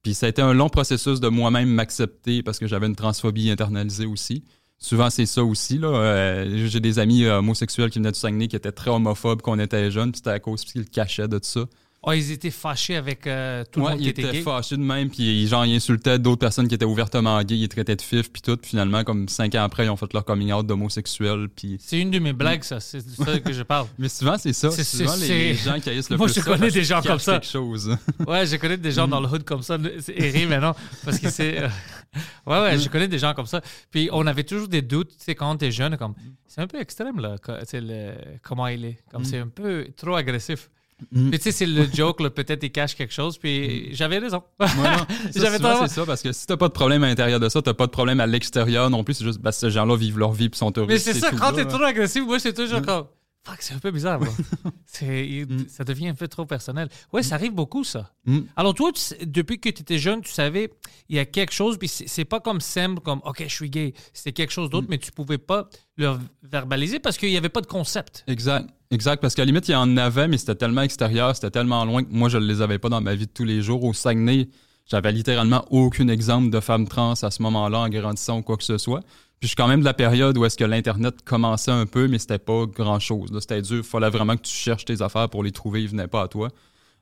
Puis 0.01 0.15
ça 0.15 0.25
a 0.25 0.29
été 0.29 0.41
un 0.41 0.53
long 0.53 0.69
processus 0.69 1.19
de 1.19 1.27
moi-même 1.29 1.69
m'accepter 1.69 2.43
parce 2.43 2.59
que 2.59 2.67
j'avais 2.67 2.87
une 2.87 2.95
transphobie 2.95 3.49
internalisée 3.51 4.05
aussi. 4.05 4.43
Souvent, 4.79 5.09
c'est 5.09 5.25
ça 5.25 5.45
aussi. 5.45 5.77
Là. 5.77 5.87
Euh, 5.87 6.67
J'ai 6.67 6.81
des 6.81 6.99
amis 6.99 7.23
euh, 7.23 7.37
homosexuels 7.37 7.89
qui 7.89 7.99
venaient 7.99 8.11
du 8.11 8.19
Saguenay 8.19 8.49
qui 8.49 8.57
étaient 8.57 8.73
très 8.73 8.89
homophobes 8.91 9.41
quand 9.41 9.53
on 9.53 9.59
était 9.59 9.89
jeunes, 9.91 10.11
puis 10.11 10.17
c'était 10.17 10.31
à 10.31 10.39
cause 10.39 10.65
qu'ils 10.65 10.81
le 10.81 10.87
cachaient 10.87 11.29
de 11.29 11.37
tout 11.37 11.45
ça. 11.47 11.65
Oh, 12.05 12.11
ils 12.11 12.31
étaient 12.33 12.51
fâchés 12.51 12.97
avec 12.97 13.25
euh, 13.27 13.63
tout 13.71 13.79
le 13.79 13.85
monde 13.85 13.95
ils 13.99 14.03
qui 14.03 14.09
était 14.09 14.21
étaient 14.23 14.31
gay. 14.33 14.41
fâchés 14.41 14.75
de 14.75 14.81
même, 14.81 15.09
puis 15.09 15.47
genre, 15.47 15.65
ils 15.65 15.73
insultaient 15.75 16.19
d'autres 16.19 16.39
personnes 16.41 16.67
qui 16.67 16.75
étaient 16.75 16.83
ouvertement 16.83 17.41
gays, 17.43 17.57
ils 17.57 17.69
traitaient 17.69 17.95
de 17.95 18.01
fif, 18.01 18.29
puis 18.29 18.41
tout. 18.41 18.57
Puis 18.57 18.71
finalement, 18.71 19.05
comme 19.05 19.29
cinq 19.29 19.55
ans 19.55 19.63
après, 19.63 19.85
ils 19.85 19.89
ont 19.89 19.95
fait 19.95 20.11
leur 20.11 20.25
coming 20.25 20.51
out 20.51 20.67
d'homosexuel. 20.67 21.47
Puis... 21.55 21.77
C'est 21.79 21.97
une 21.99 22.11
de 22.11 22.19
mes 22.19 22.33
blagues, 22.33 22.63
ça. 22.63 22.81
C'est 22.81 22.97
de 22.97 23.23
ça 23.23 23.39
que 23.39 23.53
je 23.53 23.63
parle. 23.63 23.87
Mais 23.97 24.09
souvent, 24.09 24.37
c'est 24.37 24.51
ça. 24.51 24.69
C'est- 24.71 24.83
souvent, 24.83 25.15
les, 25.15 25.53
gens 25.55 25.79
qui 25.79 25.89
haïssent 25.91 26.09
le 26.09 26.17
Moi, 26.17 26.27
plus 26.27 26.35
je 26.35 26.45
connais 26.45 26.71
des 26.71 26.83
gens 26.83 27.01
comme 27.01 27.19
ça. 27.19 27.39
chose. 27.41 27.95
Ouais, 28.27 28.45
je 28.45 28.57
connais 28.57 28.77
des 28.77 28.91
gens 28.91 29.07
dans 29.07 29.21
le 29.21 29.27
hood 29.29 29.43
comme 29.45 29.61
ça. 29.61 29.77
C'est 30.01 30.13
ri 30.13 30.45
maintenant. 30.45 30.75
Parce 31.05 31.19
que 31.19 31.29
c'est. 31.29 31.61
euh, 31.63 31.69
Ouais, 32.45 32.59
ouais, 32.61 32.77
je 32.79 32.89
connais 32.89 33.07
des 33.07 33.17
gens 33.19 33.33
comme 33.33 33.45
ça. 33.45 33.61
Puis 33.91 34.09
on 34.11 34.27
avait 34.27 34.43
toujours 34.43 34.67
des 34.67 34.81
doutes, 34.81 35.09
tu 35.17 35.23
sais, 35.23 35.35
quand 35.35 35.55
t'es 35.55 35.71
jeune, 35.71 35.95
comme. 35.95 36.15
C'est 36.47 36.59
un 36.61 36.67
peu 36.67 36.79
extrême, 36.81 37.19
là, 37.21 37.35
le- 37.73 38.13
comment 38.43 38.67
il 38.67 38.83
est. 38.85 38.97
Comme 39.09 39.23
c'est 39.23 39.39
un 39.39 39.47
peu 39.47 39.87
trop 39.95 40.15
agressif. 40.15 40.69
Mm. 41.11 41.29
Puis 41.29 41.39
tu 41.39 41.43
sais, 41.43 41.51
c'est 41.51 41.65
le 41.65 41.85
joke, 41.93 42.21
là, 42.21 42.29
peut-être 42.29 42.63
il 42.63 42.71
cache 42.71 42.95
quelque 42.95 43.13
chose. 43.13 43.37
Puis 43.37 43.89
j'avais 43.93 44.17
raison. 44.19 44.43
Ça, 44.59 44.67
J'avais 45.35 45.57
c'est 45.57 45.87
ça, 45.95 46.05
parce 46.05 46.21
que 46.21 46.31
si 46.31 46.45
t'as 46.47 46.57
pas 46.57 46.67
de 46.67 46.73
problème 46.73 47.03
à 47.03 47.07
l'intérieur 47.07 47.39
de 47.39 47.49
ça, 47.49 47.61
t'as 47.61 47.73
pas 47.73 47.85
de 47.87 47.91
problème 47.91 48.19
à 48.19 48.27
l'extérieur 48.27 48.89
non 48.89 49.03
plus. 49.03 49.13
C'est 49.15 49.25
juste, 49.25 49.39
bah, 49.39 49.51
ces 49.51 49.69
gens-là 49.71 49.95
vivent 49.95 50.19
leur 50.19 50.31
vie 50.31 50.49
puis 50.49 50.57
sont 50.57 50.71
heureux. 50.77 50.87
Mais 50.87 50.99
c'est 50.99 51.13
ça, 51.13 51.31
quand 51.31 51.53
t'es 51.53 51.65
trop 51.65 51.81
agressif, 51.83 52.23
moi, 52.23 52.39
c'est 52.39 52.53
toujours 52.53 52.79
Mm. 52.79 52.85
comme. 52.85 53.05
Fuck, 53.45 53.57
c'est 53.59 53.73
un 53.73 53.79
peu 53.79 53.91
bizarre, 53.91 54.21
il- 55.01 55.45
Mm. 55.45 55.65
Ça 55.67 55.83
devient 55.83 56.07
un 56.07 56.13
peu 56.15 56.27
trop 56.29 56.45
personnel. 56.45 56.87
Ouais, 57.11 57.23
ça 57.23 57.35
arrive 57.35 57.51
beaucoup, 57.53 57.83
ça. 57.83 58.09
Mm. 58.25 58.39
Alors, 58.55 58.73
toi, 58.73 58.91
tu 58.93 59.25
depuis 59.25 59.59
que 59.59 59.67
tu 59.69 59.81
étais 59.81 59.97
jeune, 59.97 60.21
tu 60.21 60.31
savais, 60.31 60.71
il 61.09 61.17
y 61.17 61.19
a 61.19 61.25
quelque 61.25 61.51
chose, 61.53 61.77
puis 61.77 61.89
c'est 61.89 62.23
pas 62.25 62.39
comme 62.39 62.61
simple, 62.61 63.01
comme, 63.01 63.19
OK, 63.25 63.43
je 63.45 63.53
suis 63.53 63.69
gay. 63.69 63.93
C'était 64.13 64.31
quelque 64.31 64.51
chose 64.51 64.67
Mm. 64.69 64.71
d'autre, 64.71 64.87
mais 64.89 64.97
tu 64.97 65.11
pouvais 65.11 65.37
pas 65.37 65.67
le 65.97 66.13
verbaliser 66.43 66.99
parce 66.99 67.17
qu'il 67.17 67.29
y 67.31 67.37
avait 67.37 67.49
pas 67.49 67.61
de 67.61 67.67
concept. 67.67 68.23
Exact. 68.27 68.69
Exact. 68.93 69.19
Parce 69.21 69.33
qu'à 69.33 69.41
la 69.41 69.47
limite, 69.47 69.67
il 69.67 69.71
y 69.71 69.75
en 69.75 69.97
avait, 69.97 70.27
mais 70.27 70.37
c'était 70.37 70.53
tellement 70.55 70.83
extérieur, 70.83 71.35
c'était 71.35 71.49
tellement 71.49 71.83
loin 71.83 72.03
que 72.03 72.09
moi, 72.11 72.29
je 72.29 72.37
ne 72.37 72.45
les 72.45 72.61
avais 72.61 72.77
pas 72.77 72.89
dans 72.89 73.01
ma 73.01 73.15
vie 73.15 73.25
de 73.25 73.31
tous 73.31 73.43
les 73.43 73.63
jours. 73.63 73.83
Au 73.83 73.91
Saguenay, 73.91 74.49
j'avais 74.85 75.11
littéralement 75.11 75.65
aucun 75.71 76.07
exemple 76.09 76.51
de 76.51 76.59
femme 76.59 76.87
trans 76.87 77.13
à 77.13 77.31
ce 77.31 77.41
moment-là 77.41 77.79
en 77.79 77.89
grandissant 77.89 78.39
ou 78.39 78.41
quoi 78.43 78.55
que 78.55 78.63
ce 78.63 78.77
soit. 78.77 79.01
Puis 79.39 79.47
je 79.47 79.47
suis 79.47 79.55
quand 79.55 79.67
même 79.67 79.79
de 79.79 79.85
la 79.85 79.95
période 79.95 80.37
où 80.37 80.45
est-ce 80.45 80.57
que 80.57 80.63
l'Internet 80.63 81.15
commençait 81.25 81.71
un 81.71 81.87
peu, 81.87 82.07
mais 82.07 82.19
c'était 82.19 82.37
pas 82.37 82.65
grand-chose. 82.67 83.29
C'était 83.39 83.63
dur. 83.63 83.77
Il 83.77 83.83
fallait 83.83 84.11
vraiment 84.11 84.37
que 84.37 84.43
tu 84.43 84.53
cherches 84.53 84.85
tes 84.85 85.01
affaires 85.01 85.27
pour 85.27 85.43
les 85.43 85.51
trouver. 85.51 85.81
Ils 85.81 85.89
venaient 85.89 86.07
pas 86.07 86.21
à 86.21 86.27
toi. 86.27 86.49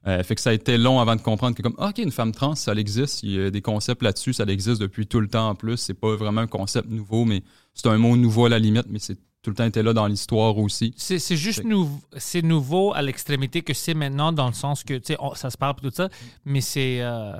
Euh, 0.07 0.23
fait 0.23 0.33
que 0.33 0.41
ça 0.41 0.51
a 0.51 0.53
été 0.53 0.77
long 0.77 0.99
avant 0.99 1.15
de 1.15 1.21
comprendre 1.21 1.55
que 1.55 1.61
comme 1.61 1.75
OK, 1.77 1.99
une 1.99 2.11
femme 2.11 2.31
trans, 2.31 2.55
ça 2.55 2.73
existe. 2.73 3.21
Il 3.21 3.31
y 3.31 3.39
a 3.39 3.51
des 3.51 3.61
concepts 3.61 4.01
là-dessus, 4.01 4.33
ça 4.33 4.45
existe 4.45 4.81
depuis 4.81 5.05
tout 5.05 5.19
le 5.19 5.27
temps 5.27 5.49
en 5.49 5.55
plus. 5.55 5.77
C'est 5.77 5.93
pas 5.93 6.15
vraiment 6.15 6.41
un 6.41 6.47
concept 6.47 6.89
nouveau, 6.89 7.25
mais 7.25 7.43
c'est 7.73 7.87
un 7.87 7.97
mot 7.97 8.15
nouveau 8.15 8.45
à 8.45 8.49
la 8.49 8.57
limite, 8.59 8.85
mais 8.89 8.99
c'est 8.99 9.19
tout 9.41 9.49
le 9.49 9.55
temps 9.55 9.65
été 9.65 9.81
là 9.81 9.93
dans 9.93 10.05
l'histoire 10.07 10.57
aussi. 10.57 10.93
C'est 10.97 11.17
c'est 11.19 11.35
juste 11.37 11.63
nouveau, 11.63 11.99
c'est 12.17 12.41
nouveau 12.43 12.93
à 12.93 13.01
l'extrémité 13.01 13.61
que 13.63 13.73
c'est 13.73 13.93
maintenant 13.95 14.31
dans 14.31 14.47
le 14.47 14.53
sens 14.53 14.83
que, 14.83 14.93
tu 14.95 15.13
sais, 15.13 15.17
on- 15.19 15.33
ça 15.35 15.49
se 15.49 15.57
parle 15.57 15.75
tout 15.81 15.91
ça, 15.91 16.09
mais 16.45 16.61
c'est 16.61 16.97
euh, 17.01 17.33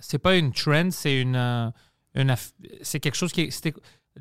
c'est 0.00 0.18
pas 0.18 0.36
une 0.36 0.52
trend, 0.52 0.90
c'est 0.90 1.20
une, 1.20 1.36
euh, 1.36 1.70
une 2.14 2.30
aff- 2.30 2.52
c'est 2.82 2.98
quelque 3.00 3.14
chose 3.16 3.32
qui 3.32 3.42
est, 3.42 3.50
c'était- 3.50 3.74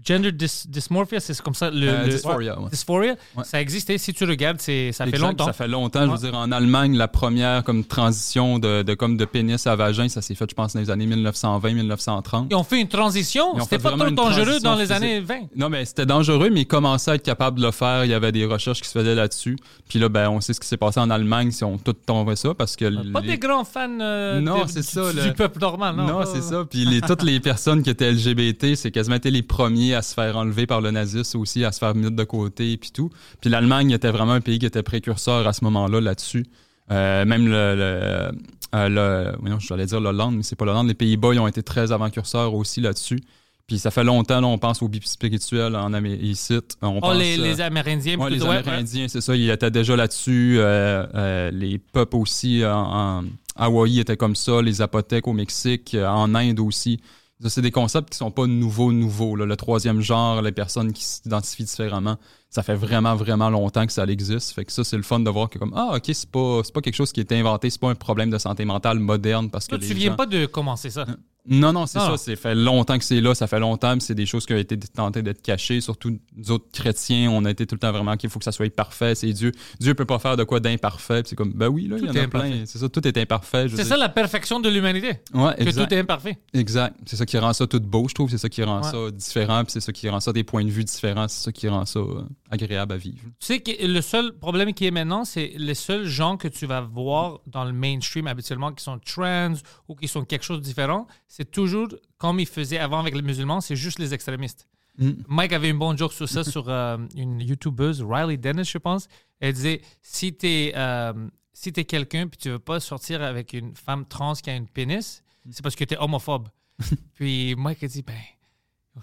gender 0.05 0.31
dys- 0.31 0.65
dysmorphia, 0.67 1.19
c'est 1.19 1.39
comme 1.41 1.53
ça, 1.53 1.69
le, 1.69 1.87
Euh, 1.87 2.05
le- 2.05 2.11
dysphoria, 2.13 2.59
ouais. 2.59 2.69
dysphoria, 2.71 3.15
Ouais. 3.35 3.43
ça 3.43 3.61
existait. 3.61 3.97
Si 3.97 4.13
tu 4.13 4.23
regardes, 4.25 4.59
c'est 4.59 4.91
ça 4.91 5.05
fait 5.05 5.17
longtemps. 5.17 5.45
Ça 5.45 5.53
fait 5.53 5.67
longtemps. 5.67 6.05
Je 6.05 6.11
veux 6.21 6.29
dire, 6.31 6.35
en 6.37 6.51
Allemagne, 6.51 6.97
la 6.97 7.07
première 7.07 7.63
comme 7.63 7.83
transition 7.85 8.57
de, 8.59 8.81
de 8.81 8.93
comme 8.95 9.17
de 9.17 9.25
pénis 9.25 9.67
à 9.67 9.75
vagin, 9.75 10.09
ça 10.09 10.21
s'est 10.21 10.33
fait, 10.35 10.49
je 10.49 10.55
pense, 10.55 10.73
dans 10.73 10.79
les 10.79 10.89
années 10.89 11.05
1920-1930. 11.05 12.47
Ils 12.49 12.55
ont 12.55 12.63
fait 12.63 12.81
une 12.81 12.87
transition. 12.87 13.59
C'était 13.61 13.77
pas 13.79 13.91
trop 13.91 14.09
dangereux 14.09 14.59
dans 14.61 14.75
les 14.75 14.91
années 14.91 15.19
20. 15.19 15.41
Non, 15.55 15.69
mais 15.69 15.85
c'était 15.85 16.05
dangereux, 16.05 16.49
mais 16.51 16.61
ils 16.61 16.67
commençaient 16.67 17.11
à 17.11 17.15
être 17.15 17.23
capables 17.23 17.59
de 17.59 17.65
le 17.65 17.71
faire. 17.71 18.05
Il 18.05 18.11
y 18.11 18.13
avait 18.13 18.31
des 18.31 18.45
recherches 18.45 18.81
qui 18.81 18.87
se 18.87 18.97
faisaient 18.97 19.15
là-dessus. 19.15 19.57
Puis 19.87 19.99
là, 19.99 20.09
ben, 20.09 20.29
on 20.29 20.41
sait 20.41 20.53
ce 20.53 20.59
qui 20.59 20.67
s'est 20.67 20.77
passé 20.77 20.99
en 20.99 21.09
Allemagne 21.09 21.51
si 21.51 21.63
on 21.63 21.77
tout 21.77 21.93
tombé 21.93 22.35
ça 22.35 22.53
parce 22.53 22.75
que. 22.75 22.85
Pas 23.11 23.21
les- 23.21 23.27
des 23.27 23.37
grands 23.37 23.63
fans 23.63 23.89
euh, 24.01 24.39
Non, 24.39 24.63
de- 24.63 24.69
c'est 24.69 24.79
du, 24.81 24.87
ça, 24.87 25.11
du 25.13 25.27
le- 25.27 25.33
peuple 25.33 25.59
normal. 25.59 25.95
Non, 25.95 26.07
Non, 26.07 26.19
pas- 26.19 26.25
c'est 26.25 26.41
ça. 26.41 26.65
Puis 26.69 26.85
les, 26.85 27.01
toutes 27.01 27.23
les 27.23 27.39
personnes 27.39 27.83
qui 27.83 27.89
étaient 27.89 28.11
LGBT, 28.11 28.75
c'est 28.75 28.91
quasiment 28.91 29.15
été 29.17 29.29
les 29.31 29.41
premiers 29.43 29.82
à 29.91 30.01
se 30.03 30.13
faire 30.13 30.37
enlever 30.37 30.67
par 30.67 30.79
le 30.81 30.91
nazisme 30.91 31.39
aussi, 31.39 31.65
à 31.65 31.71
se 31.71 31.79
faire 31.79 31.95
mettre 31.95 32.15
de 32.15 32.23
côté, 32.23 32.77
puis 32.77 32.91
tout. 32.91 33.09
Puis 33.41 33.49
l'Allemagne 33.49 33.89
était 33.91 34.11
vraiment 34.11 34.33
un 34.33 34.41
pays 34.41 34.59
qui 34.59 34.65
était 34.67 34.83
précurseur 34.83 35.47
à 35.47 35.53
ce 35.53 35.63
moment-là 35.65 35.99
là-dessus. 35.99 36.45
Euh, 36.91 37.25
même 37.25 37.45
le, 37.47 37.75
le, 37.75 38.31
euh, 38.75 38.89
le- 38.89 39.35
voyons, 39.39 39.57
j'allais 39.59 39.85
dire 39.87 39.99
l'Hollande, 39.99 40.35
mais 40.37 40.43
c'est 40.43 40.55
pas 40.55 40.65
l'Hollande. 40.65 40.87
Les 40.87 40.93
Pays-Bas, 40.93 41.33
ils 41.33 41.39
ont 41.39 41.47
été 41.47 41.63
très 41.63 41.91
avant-curseurs 41.91 42.53
aussi 42.53 42.81
là-dessus. 42.81 43.19
Puis 43.65 43.79
ça 43.79 43.89
fait 43.91 44.03
longtemps, 44.03 44.41
là, 44.41 44.47
on 44.47 44.57
pense 44.57 44.81
aux 44.81 44.89
bipes 44.89 45.05
spirituels 45.05 45.77
en 45.77 45.93
Amérique 45.93 46.21
ici. 46.21 46.59
On 46.81 46.97
Oh, 46.97 46.99
pense, 46.99 47.17
les, 47.17 47.39
euh, 47.39 47.43
les 47.43 47.61
Amérindiens. 47.61 48.19
Ouais, 48.19 48.29
les 48.29 48.43
Amérindiens, 48.43 49.07
c'est 49.07 49.21
ça, 49.21 49.33
ils 49.35 49.49
étaient 49.49 49.71
déjà 49.71 49.95
là-dessus. 49.95 50.57
euh, 50.59 51.49
les 51.51 51.79
peuples 51.79 52.17
aussi 52.17 52.65
en, 52.65 53.21
en- 53.21 53.23
Hawaï 53.55 53.99
était 53.99 54.17
comme 54.17 54.35
ça, 54.35 54.61
les 54.61 54.81
apothèques 54.81 55.27
au 55.27 55.33
Mexique, 55.33 55.95
en 55.95 56.35
Inde 56.35 56.59
aussi. 56.59 56.99
C'est 57.49 57.61
des 57.61 57.71
concepts 57.71 58.09
qui 58.11 58.17
sont 58.17 58.31
pas 58.31 58.47
nouveaux, 58.47 58.91
nouveaux. 58.91 59.35
là. 59.35 59.45
Le 59.45 59.55
troisième 59.55 60.01
genre, 60.01 60.41
les 60.41 60.51
personnes 60.51 60.93
qui 60.93 61.03
s'identifient 61.03 61.63
différemment, 61.65 62.17
ça 62.49 62.63
fait 62.63 62.75
vraiment, 62.75 63.15
vraiment 63.15 63.49
longtemps 63.49 63.85
que 63.85 63.91
ça 63.93 64.05
existe. 64.05 64.51
Fait 64.53 64.65
que 64.65 64.71
ça, 64.71 64.83
c'est 64.83 64.97
le 64.97 65.03
fun 65.03 65.19
de 65.19 65.29
voir 65.29 65.49
que 65.49 65.57
comme 65.59 65.73
ah 65.75 65.93
ok, 65.95 66.03
c'est 66.13 66.29
pas, 66.29 66.61
pas 66.73 66.81
quelque 66.81 66.95
chose 66.95 67.11
qui 67.11 67.19
est 67.19 67.31
inventé, 67.31 67.69
c'est 67.69 67.81
pas 67.81 67.89
un 67.89 67.95
problème 67.95 68.29
de 68.29 68.37
santé 68.37 68.65
mentale 68.65 68.99
moderne 68.99 69.49
parce 69.49 69.67
que 69.67 69.75
les 69.75 69.87
tu 69.87 69.93
viens 69.93 70.11
gens- 70.11 70.15
pas 70.15 70.25
de 70.25 70.45
commencer 70.45 70.89
ça. 70.89 71.05
Non, 71.47 71.73
non, 71.73 71.85
c'est 71.85 71.99
Ah. 71.99 72.11
ça. 72.11 72.17
Ça 72.17 72.35
fait 72.35 72.55
longtemps 72.55 72.97
que 72.97 73.03
c'est 73.03 73.19
là. 73.21 73.35
Ça 73.35 73.47
fait 73.47 73.59
longtemps. 73.59 73.95
C'est 73.99 74.15
des 74.15 74.25
choses 74.25 74.45
qui 74.45 74.53
ont 74.53 74.57
été 74.57 74.77
tentées 74.77 75.21
d'être 75.21 75.41
cachées. 75.41 75.81
Surtout 75.81 76.17
nous 76.37 76.51
autres 76.51 76.65
chrétiens, 76.71 77.29
on 77.31 77.43
a 77.45 77.51
été 77.51 77.65
tout 77.67 77.75
le 77.75 77.79
temps 77.79 77.91
vraiment 77.91 78.15
qu'il 78.15 78.29
faut 78.29 78.39
que 78.39 78.45
ça 78.45 78.51
soit 78.51 78.73
parfait. 78.73 79.13
C'est 79.15 79.31
Dieu. 79.33 79.51
Dieu 79.79 79.93
peut 79.93 80.05
pas 80.05 80.19
faire 80.19 80.37
de 80.37 80.43
quoi 80.43 80.59
d'imparfait. 80.59 81.21
C'est 81.25 81.35
comme, 81.35 81.51
ben 81.53 81.67
oui, 81.67 81.87
là, 81.87 81.97
il 81.97 82.05
y 82.05 82.07
Tout 82.07 82.17
en 82.17 82.23
a 82.23 82.27
plein. 82.27 82.63
C'est 82.65 82.77
ça, 82.79 82.87
tout 82.89 83.05
est 83.07 83.17
imparfait. 83.17 83.67
C'est 83.75 83.83
ça 83.83 83.97
la 83.97 84.09
perfection 84.09 84.59
de 84.59 84.69
l'humanité. 84.69 85.19
Ouais, 85.33 85.53
Que 85.55 85.63
exact. 85.63 85.87
tout 85.87 85.93
est 85.93 85.99
imparfait. 85.99 86.37
Exact. 86.53 86.95
C'est 87.05 87.15
ça 87.17 87.25
qui 87.25 87.37
rend 87.37 87.53
ça 87.53 87.67
tout 87.67 87.79
beau, 87.81 88.05
je 88.07 88.13
trouve. 88.13 88.29
C'est 88.29 88.37
ça 88.37 88.49
qui 88.49 88.63
rend 88.63 88.81
Ouais. 88.81 88.91
ça 88.91 89.11
différent. 89.11 89.63
Puis 89.63 89.73
c'est 89.73 89.79
ça 89.81 89.91
qui 89.91 90.07
rend 90.09 90.19
ça 90.19 90.31
des 90.33 90.43
points 90.43 90.63
de 90.63 90.69
vue 90.69 90.83
différents. 90.83 91.27
C'est 91.27 91.43
ça 91.43 91.51
qui 91.51 91.67
rend 91.67 91.85
ça 91.85 91.99
euh, 91.99 92.21
agréable 92.53 92.93
à 92.93 92.97
vivre. 92.97 93.23
Tu 93.39 93.45
sais 93.47 93.59
que 93.59 93.71
le 93.85 94.01
seul 94.01 94.37
problème 94.37 94.73
qui 94.73 94.85
est 94.85 94.91
maintenant, 94.91 95.25
c'est 95.25 95.53
les 95.57 95.73
seuls 95.73 96.05
gens 96.05 96.37
que 96.37 96.47
tu 96.47 96.65
vas 96.65 96.81
voir 96.81 97.39
dans 97.47 97.65
le 97.65 97.73
mainstream 97.73 98.27
habituellement 98.27 98.71
qui 98.71 98.83
sont 98.83 98.99
trans 98.99 99.55
ou 99.87 99.95
qui 99.95 100.07
sont 100.07 100.23
quelque 100.23 100.45
chose 100.45 100.59
de 100.59 100.63
différent, 100.63 101.07
c'est 101.27 101.49
toujours 101.49 101.87
comme 102.17 102.39
ils 102.39 102.47
faisaient 102.47 102.77
avant 102.77 102.99
avec 102.99 103.15
les 103.15 103.21
musulmans, 103.21 103.59
c'est 103.59 103.75
juste 103.75 103.99
les 103.99 104.13
extrémistes. 104.13 104.67
Mm. 104.99 105.11
Mike 105.27 105.53
avait 105.53 105.69
une 105.69 105.79
bonne 105.79 105.97
joke 105.97 106.13
sur 106.13 106.29
ça 106.29 106.43
sur 106.53 106.69
euh, 106.69 106.97
une 107.15 107.41
YouTubeuse, 107.41 108.03
Riley 108.07 108.37
Dennis, 108.37 108.65
je 108.65 108.77
pense. 108.77 109.07
Elle 109.39 109.53
disait 109.53 109.81
si 110.01 110.33
t'es 110.33 110.73
euh, 110.75 111.13
si 111.53 111.71
quelqu'un 111.71 112.27
puis 112.27 112.37
tu 112.37 112.49
veux 112.49 112.59
pas 112.59 112.79
sortir 112.79 113.23
avec 113.23 113.53
une 113.53 113.75
femme 113.75 114.05
trans 114.05 114.33
qui 114.33 114.49
a 114.51 114.55
une 114.55 114.67
pénis, 114.67 115.23
c'est 115.49 115.63
parce 115.63 115.75
que 115.75 115.83
t'es 115.83 115.97
homophobe. 115.97 116.49
puis 117.15 117.55
Mike 117.57 117.83
a 117.83 117.87
dit 117.87 118.03
ben 118.03 118.13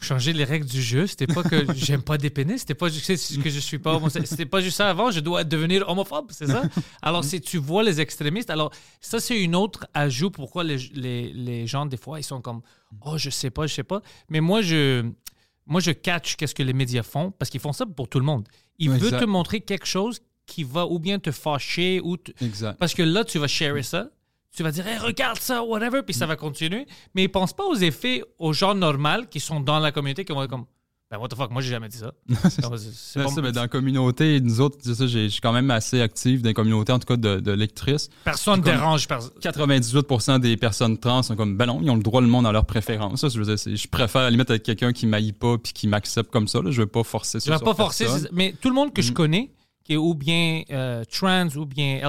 changer 0.01 0.33
les 0.33 0.45
règles 0.45 0.67
du 0.67 0.81
jeu. 0.81 1.07
C'était 1.07 1.27
pas 1.27 1.43
que 1.43 1.67
j'aime 1.75 2.03
pas 2.03 2.17
des 2.19 2.31
pénis, 2.31 2.61
c'était 2.61 2.75
pas 2.75 2.89
juste 2.89 3.43
que 3.43 3.51
je 3.51 3.59
suis 3.59 3.79
pas 3.79 3.95
homosexuel. 3.97 4.27
C'était 4.27 4.47
pas 4.47 4.61
juste 4.61 4.77
ça 4.77 4.89
avant, 4.89 5.11
je 5.11 5.21
dois 5.21 5.43
devenir 5.45 5.89
homophobe, 5.89 6.31
c'est 6.31 6.47
ça? 6.47 6.63
Alors, 7.03 7.25
si 7.25 7.41
tu 7.41 7.59
vois 7.59 7.83
les 7.83 8.01
extrémistes, 8.01 8.51
alors 8.51 8.71
ça, 9.01 9.19
c'est 9.21 9.39
une 9.41 9.57
autre 9.57 9.87
ajout 9.95 10.31
pourquoi 10.31 10.63
les, 10.65 10.77
les, 10.95 11.33
les 11.33 11.67
gens, 11.67 11.87
des 11.87 11.97
fois, 11.97 12.21
ils 12.21 12.25
sont 12.25 12.41
comme 12.41 12.63
Oh, 13.05 13.19
je 13.19 13.31
sais 13.31 13.51
pas, 13.51 13.67
je 13.67 13.75
sais 13.75 13.83
pas. 13.85 14.01
Mais 14.29 14.41
moi, 14.41 14.63
je. 14.63 15.09
Moi, 15.67 15.81
je 15.81 15.93
catch 15.93 16.35
qu'est-ce 16.37 16.55
que 16.55 16.65
les 16.65 16.73
médias 16.73 17.03
font 17.05 17.31
parce 17.31 17.49
qu'ils 17.51 17.61
font 17.61 17.73
ça 17.73 17.87
pour 17.87 18.09
tout 18.09 18.19
le 18.19 18.25
monde. 18.25 18.49
Ils 18.79 18.91
veulent 18.91 19.21
te 19.21 19.25
montrer 19.25 19.61
quelque 19.61 19.87
chose 19.87 20.21
qui 20.47 20.65
va 20.65 20.87
ou 20.87 20.99
bien 20.99 21.21
te 21.21 21.31
fâcher 21.31 22.01
ou 22.03 22.17
te- 22.17 22.33
Exact. 22.45 22.77
parce 22.79 22.93
que 22.95 23.03
là, 23.05 23.23
tu 23.25 23.39
vas 23.39 23.47
sharer 23.47 23.85
ça. 23.85 24.09
Tu 24.57 24.63
vas 24.63 24.71
dire, 24.73 24.87
Hey, 24.87 24.99
regarde 24.99 25.39
ça, 25.39 25.63
whatever, 25.63 26.03
puis 26.03 26.15
ça 26.15 26.27
va 26.27 26.37
continuer. 26.37 26.87
Mais 27.15 27.25
ils 27.25 27.29
pensent 27.29 27.53
pas 27.53 27.65
aux 27.65 27.77
effets 27.77 28.23
aux 28.39 28.53
gens 28.53 28.75
normaux 28.75 29.25
qui 29.31 29.41
sont 29.41 29.61
dans 29.61 29.79
la 29.79 29.93
communauté 29.93 30.25
qui 30.25 30.33
vont 30.33 30.43
être 30.43 30.51
comme, 30.51 30.65
ben, 31.11 31.19
what 31.19 31.27
the 31.29 31.35
fuck, 31.35 31.51
moi, 31.51 31.61
j'ai 31.61 31.71
jamais 31.71 31.89
dit 31.89 31.97
ça. 31.99 32.13
C'est- 32.51 32.63
pas- 32.63 33.29
ça, 33.29 33.41
ben, 33.43 33.51
dans 33.51 33.63
la 33.63 33.69
communauté, 33.69 34.41
nous 34.41 34.61
autres, 34.61 34.79
je 34.85 35.29
suis 35.29 35.41
quand 35.41 35.53
même 35.53 35.69
assez 35.73 36.01
actif 36.01 36.41
dans 36.41 36.49
les 36.49 36.55
communautés, 36.55 36.93
en 36.93 37.01
tout 37.01 37.07
cas 37.07 37.17
de, 37.17 37.41
de 37.41 37.51
lectrices. 37.51 38.09
Personne 38.25 38.63
Comme- 38.63 38.73
dérange. 38.75 39.09
pers- 39.09 39.29
98% 39.41 40.39
des 40.39 40.57
personnes 40.57 40.99
trans 40.99 41.23
sont 41.25 41.35
comme 41.37 41.57
ben 41.57 41.67
non, 41.67 41.81
ils 41.83 41.91
ont 41.91 41.97
le 41.97 42.03
droit 42.03 42.21
le 42.21 42.29
monde 42.29 42.47
à 42.47 42.53
leur 42.53 42.65
préférence. 42.65 43.21
Ça, 43.23 43.29
je 43.29 43.41
veux 43.41 43.55
dire, 43.57 43.77
je 43.77 43.89
préfère 43.89 44.21
à 44.21 44.25
la 44.25 44.31
limite 44.31 44.51
être 44.51 44.63
quelqu'un 44.63 44.93
qui 44.93 45.07
m'aille 45.07 45.33
pas 45.33 45.59
puis 45.59 45.73
qui 45.73 45.89
m'accepte 45.89 46.31
comme 46.31 46.47
ça. 46.47 46.61
Là. 46.63 46.71
Je 46.71 46.83
veux 46.83 46.87
pas 46.87 47.03
forcer 47.03 47.41
ça. 47.41 47.53
Je 47.53 47.57
sur 47.57 47.65
pas 47.65 47.75
forcer, 47.75 48.07
mais 48.33 48.55
tout 48.61 48.69
le 48.69 48.75
monde 48.77 48.93
que 48.93 49.01
Mm. 49.01 49.05
je 49.05 49.13
connais, 49.13 49.51
qui 49.85 49.95
est 49.95 49.97
ou 49.97 50.15
bien 50.15 50.63
euh, 50.71 51.03
trans 51.11 51.49
ou 51.57 51.67
bien 51.67 52.01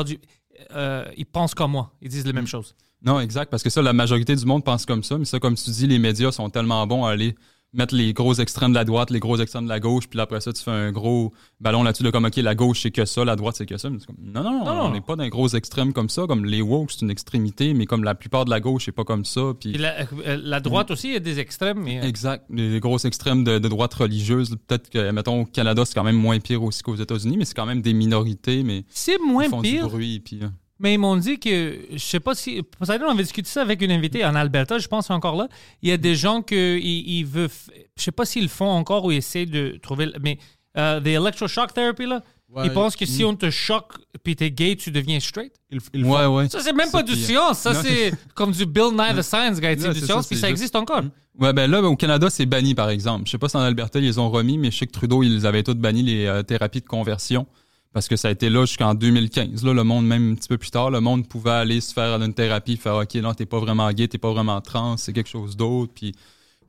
euh, 0.76 1.06
ils 1.18 1.26
pensent 1.26 1.54
comme 1.56 1.72
moi. 1.72 1.92
Ils 2.02 2.10
disent 2.10 2.26
les 2.26 2.32
Mm. 2.34 2.36
mêmes 2.36 2.48
choses. 2.48 2.76
Non, 3.04 3.20
exact, 3.20 3.50
parce 3.50 3.64
que 3.64 3.70
ça, 3.72 3.82
la 3.82 3.94
majorité 3.94 4.36
du 4.36 4.46
monde 4.46 4.64
pense 4.64 4.86
comme 4.86 5.04
ça. 5.04 5.18
Mais 5.18 5.26
ça, 5.26 5.40
comme 5.40 5.56
tu 5.56 5.70
dis, 5.72 5.88
les 5.88 5.98
médias 6.00 6.32
sont 6.32 6.50
tellement 6.50 6.86
bons 6.86 7.04
à 7.06 7.12
aller 7.12 7.36
mettre 7.74 7.96
les 7.96 8.12
gros 8.14 8.34
extrêmes 8.34 8.72
de 8.72 8.76
la 8.78 8.84
droite, 8.84 9.10
les 9.12 9.20
gros 9.20 9.38
extrêmes 9.38 9.64
de 9.64 9.70
la 9.70 9.80
gauche, 9.80 10.08
puis 10.10 10.20
après 10.20 10.42
ça, 10.42 10.52
tu 10.52 10.62
fais 10.62 10.72
un 10.72 10.92
gros 10.92 11.32
ballon 11.60 11.84
là-dessus, 11.84 12.04
là, 12.04 12.12
comme 12.12 12.26
OK, 12.26 12.36
la 12.36 12.56
gauche 12.56 12.82
c'est 12.82 12.92
que 12.92 13.06
ça, 13.06 13.24
la 13.24 13.36
droite 13.36 13.56
c'est 13.58 13.66
que 13.66 13.78
ça. 13.78 13.90
Mais 13.90 14.00
comme, 14.06 14.18
non, 14.22 14.44
non, 14.44 14.66
non, 14.66 14.82
on 14.84 14.92
n'est 14.92 15.02
pas 15.02 15.16
dans 15.16 15.24
les 15.24 15.30
gros 15.30 15.48
extrêmes 15.48 15.94
comme 15.94 16.10
ça. 16.10 16.26
Comme 16.28 16.46
les 16.46 16.62
woke, 16.62 16.92
c'est 16.92 17.02
une 17.02 17.12
extrémité, 17.12 17.74
mais 17.74 17.86
comme 17.86 18.04
la 18.04 18.16
plupart 18.16 18.46
de 18.46 18.50
la 18.50 18.60
gauche, 18.60 18.86
c'est 18.86 18.92
pas 18.92 19.04
comme 19.06 19.26
ça. 19.26 19.42
Puis 19.60 19.74
la, 19.74 20.02
euh, 20.02 20.38
la 20.44 20.60
droite 20.60 20.92
aussi, 20.92 21.08
il 21.08 21.14
y 21.14 21.18
a 21.18 21.20
des 21.20 21.40
extrêmes. 21.40 21.80
Mais, 21.80 22.00
euh, 22.00 22.08
Exact. 22.08 22.46
Les 22.50 22.80
grosses 22.80 23.06
extrêmes 23.06 23.44
de, 23.44 23.58
de 23.60 23.68
droite 23.68 23.94
religieuse. 23.94 24.58
Peut-être 24.68 24.90
que, 24.90 25.12
mettons, 25.12 25.42
au 25.42 25.46
Canada, 25.46 25.84
c'est 25.86 25.94
quand 25.94 26.04
même 26.04 26.18
moins 26.18 26.40
pire 26.40 26.64
aussi 26.64 26.82
qu'aux 26.84 26.96
États-Unis, 26.96 27.38
mais 27.38 27.46
c'est 27.46 27.56
quand 27.56 27.66
même 27.66 27.82
des 27.82 27.94
minorités, 27.94 28.64
mais 28.64 28.84
c'est 28.90 29.18
ils 29.24 29.32
moins 29.32 29.48
font 29.50 29.62
pire. 29.62 29.86
du 29.86 29.90
bruit. 29.90 30.20
Puis, 30.20 30.40
euh, 30.42 30.48
Mais 30.82 30.96
ils 30.96 30.98
m'ont 30.98 31.16
dit 31.16 31.40
que, 31.40 31.78
je 31.92 31.98
sais 31.98 32.20
pas 32.20 32.34
si, 32.34 32.62
Poseidon, 32.64 33.06
on 33.08 33.12
avait 33.12 33.24
discuté 33.24 33.48
ça 33.50 33.62
avec 33.62 33.82
une 33.82 33.92
invitée 33.92 34.26
en 34.26 34.34
Alberta, 34.36 34.80
je 34.80 34.88
pense 34.88 35.10
encore 35.12 35.36
là. 35.36 35.48
Il 35.84 35.90
y 35.90 35.92
a 35.92 35.98
des 35.98 36.16
gens 36.16 36.42
que 36.42 36.78
ils, 36.78 37.20
ils 37.20 37.26
veulent, 37.26 37.50
je 37.98 38.04
sais 38.04 38.12
pas 38.12 38.26
s'ils 38.26 38.44
le 38.44 38.50
font 38.50 38.70
encore 38.70 39.06
ou 39.06 39.12
ils 39.12 39.18
essaient 39.18 39.46
de 39.46 39.78
trouver, 39.82 40.08
mais 40.22 40.40
euh, 40.78 41.00
des 41.00 41.12
electroshock 41.12 41.74
therapy 41.74 42.06
là, 42.08 42.22
Ouais. 42.54 42.66
ils 42.66 42.74
pensent 42.74 42.98
que 42.98 43.06
si 43.06 43.24
on 43.24 43.34
te 43.34 43.50
choque 43.50 43.94
puis 44.26 44.36
t'es 44.36 44.52
gay, 44.52 44.76
tu 44.76 44.92
deviens 44.92 45.22
straight. 45.22 45.54
Ils, 45.72 45.80
ils 45.94 46.04
ouais, 46.04 46.26
ouais. 46.26 46.50
Ça 46.50 46.60
c'est 46.60 46.74
même 46.74 46.92
pas 46.92 47.02
du 47.02 47.16
science, 47.16 47.60
ça 47.60 47.74
c'est 47.74 48.12
comme 48.36 48.52
du 48.52 48.66
Bill 48.66 48.90
Nye 48.92 49.16
the 49.16 49.22
Science 49.22 49.62
Guy, 49.62 49.76
c'est 49.80 49.94
du 49.94 50.02
science 50.02 50.28
puis 50.28 50.36
ça 50.36 50.48
juste- 50.48 50.60
existe 50.60 50.76
encore. 50.76 51.04
Ouais, 51.40 51.54
ben 51.54 51.72
là, 51.72 51.82
au 51.82 51.96
Canada, 51.96 52.30
c'est 52.30 52.46
banni, 52.46 52.76
par 52.76 52.90
exemple. 52.90 53.24
Je 53.26 53.32
sais 53.32 53.38
pas 53.38 53.48
si 53.48 53.56
en 53.56 53.62
Alberta, 53.62 54.00
ils 54.00 54.06
les 54.06 54.20
ont 54.20 54.30
remis, 54.30 54.58
mais 54.58 54.70
je 54.70 54.80
sais 54.80 54.86
que 54.86 54.92
Trudeau, 54.92 55.24
ils 55.24 55.46
avaient 55.48 55.64
tous 55.64 55.76
banni 55.76 56.04
les 56.04 56.26
euh, 56.26 56.44
thérapies 56.44 56.82
de 56.82 56.86
conversion. 56.88 57.48
Parce 57.94 58.08
que 58.08 58.16
ça 58.16 58.30
a 58.30 58.32
été 58.32 58.50
là 58.50 58.66
jusqu'en 58.66 58.94
2015. 58.94 59.66
Là, 59.66 59.74
le 59.74 59.84
monde, 59.84 60.06
même 60.06 60.32
un 60.32 60.36
petit 60.36 60.48
peu 60.48 60.58
plus 60.58 60.72
tard, 60.72 60.92
le 60.92 61.02
monde 61.02 61.28
pouvait 61.28 61.52
aller 61.52 61.82
se 61.82 61.94
faire 61.94 62.22
une 62.22 62.34
thérapie, 62.34 62.78
faire 62.78 62.96
OK, 62.96 63.16
non, 63.16 63.34
t'es 63.34 63.46
pas 63.46 63.60
vraiment 63.60 63.92
gay, 63.92 64.08
t'es 64.08 64.18
pas 64.18 64.32
vraiment 64.32 64.62
trans, 64.62 64.96
c'est 64.96 65.12
quelque 65.12 65.30
chose 65.30 65.58
d'autre. 65.58 65.92
Puis, 65.94 66.14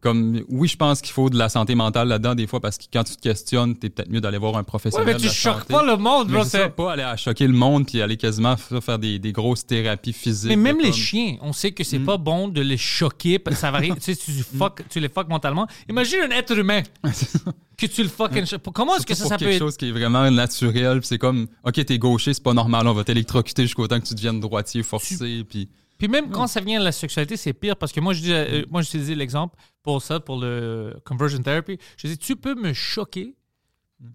comme, 0.03 0.43
oui, 0.49 0.67
je 0.69 0.77
pense 0.77 1.01
qu'il 1.01 1.13
faut 1.13 1.31
de 1.31 1.39
la 1.39 1.49
santé 1.49 1.75
mentale 1.75 2.09
là-dedans, 2.09 2.35
des 2.35 2.47
fois, 2.47 2.61
parce 2.61 2.77
que 2.77 2.85
quand 2.93 3.05
tu 3.05 3.15
te 3.17 3.21
questionnes, 3.23 3.77
t'es 3.77 3.89
peut-être 3.89 4.11
mieux 4.11 4.21
d'aller 4.21 4.37
voir 4.39 4.55
un 4.57 4.59
Ouais, 4.59 4.65
professionnel. 4.65 5.07
mais 5.07 5.15
de 5.15 5.19
tu 5.21 5.27
la 5.27 5.33
choques 5.33 5.61
santé. 5.61 5.73
pas 5.73 5.83
le 5.85 5.97
monde, 5.97 6.27
Mais 6.29 6.35
bro, 6.35 6.45
c'est 6.45 6.59
ça, 6.63 6.69
pas 6.69 6.93
aller 6.93 7.03
à 7.05 7.17
choquer 7.17 7.47
le 7.47 7.53
monde 7.53 7.87
puis 7.87 8.03
aller 8.03 8.17
quasiment 8.17 8.57
faire 8.57 8.99
des, 8.99 9.19
des 9.19 9.33
grosses 9.33 9.65
thérapies 9.65 10.13
physiques. 10.13 10.49
Mais 10.51 10.57
même 10.57 10.79
de 10.79 10.83
les 10.83 10.91
comme- 10.91 10.99
chiens, 10.99 11.37
on 11.41 11.53
sait 11.53 11.71
que 11.73 11.85
c'est 11.85 12.01
Mm. 12.01 12.05
pas 12.05 12.17
bon 12.19 12.49
de 12.49 12.61
les 12.61 12.77
choquer, 12.77 13.39
parce 13.39 13.57
que 13.57 13.61
ça 13.61 13.71
va 13.71 13.79
rien- 13.79 13.95
tu 13.95 14.01
sais, 14.01 14.17
tu, 14.17 14.33
fuck- 14.43 14.83
tu 14.91 14.99
les 15.01 15.09
fuck 15.09 15.29
mentalement. 15.29 15.67
Imagine 15.89 16.19
un 16.29 16.31
être 16.37 16.57
humain 16.59 16.83
que 17.77 17.87
tu 17.87 18.03
le 18.03 18.09
fucking 18.09 18.45
Comment 18.75 18.97
est-ce 18.97 19.07
que 19.07 19.15
ça, 19.15 19.25
ça 19.25 19.29
pour 19.31 19.39
peut 19.39 19.45
quelque 19.45 19.55
être 19.55 19.59
chose 19.61 19.77
qui 19.77 19.89
est 19.89 19.93
vraiment 19.93 20.31
naturel, 20.31 21.01
c'est 21.03 21.19
comme 21.19 21.47
OK, 21.65 21.85
t'es 21.85 21.99
gaucher, 21.99 22.35
c'est 22.35 22.43
pas 22.43 22.55
normal, 22.55 22.87
on 22.87 22.93
va 22.93 23.05
t'électrocuter 23.05 23.63
jusqu'au 23.63 23.87
temps 23.89 24.01
que 24.01 24.07
tu 24.07 24.15
deviennes 24.15 24.41
droitier 24.41 24.83
forcé 24.83 25.45
puis 25.49 25.69
Puis 25.99 26.09
même 26.09 26.31
quand 26.31 26.47
ça 26.49 26.61
vient 26.61 26.81
de 26.81 26.85
la 26.85 26.93
sexualité, 26.93 27.37
c'est 27.37 27.53
pire 27.53 27.77
parce 27.77 27.93
que 27.93 28.01
moi, 28.01 28.13
je 28.13 28.21
dis, 28.23 28.33
euh, 28.33 28.65
moi, 28.71 28.83
j'utilisais 28.83 29.15
l'exemple 29.15 29.57
pour 29.83 30.01
ça, 30.03 30.21
pour 30.21 30.41
le 30.41 30.95
conversion 31.05 31.43
therapy. 31.43 31.79
Je 31.97 32.07
dis, 32.09 32.19
tu 32.19 32.37
peux 32.37 32.55
me 32.55 32.73
choquer 32.73 33.35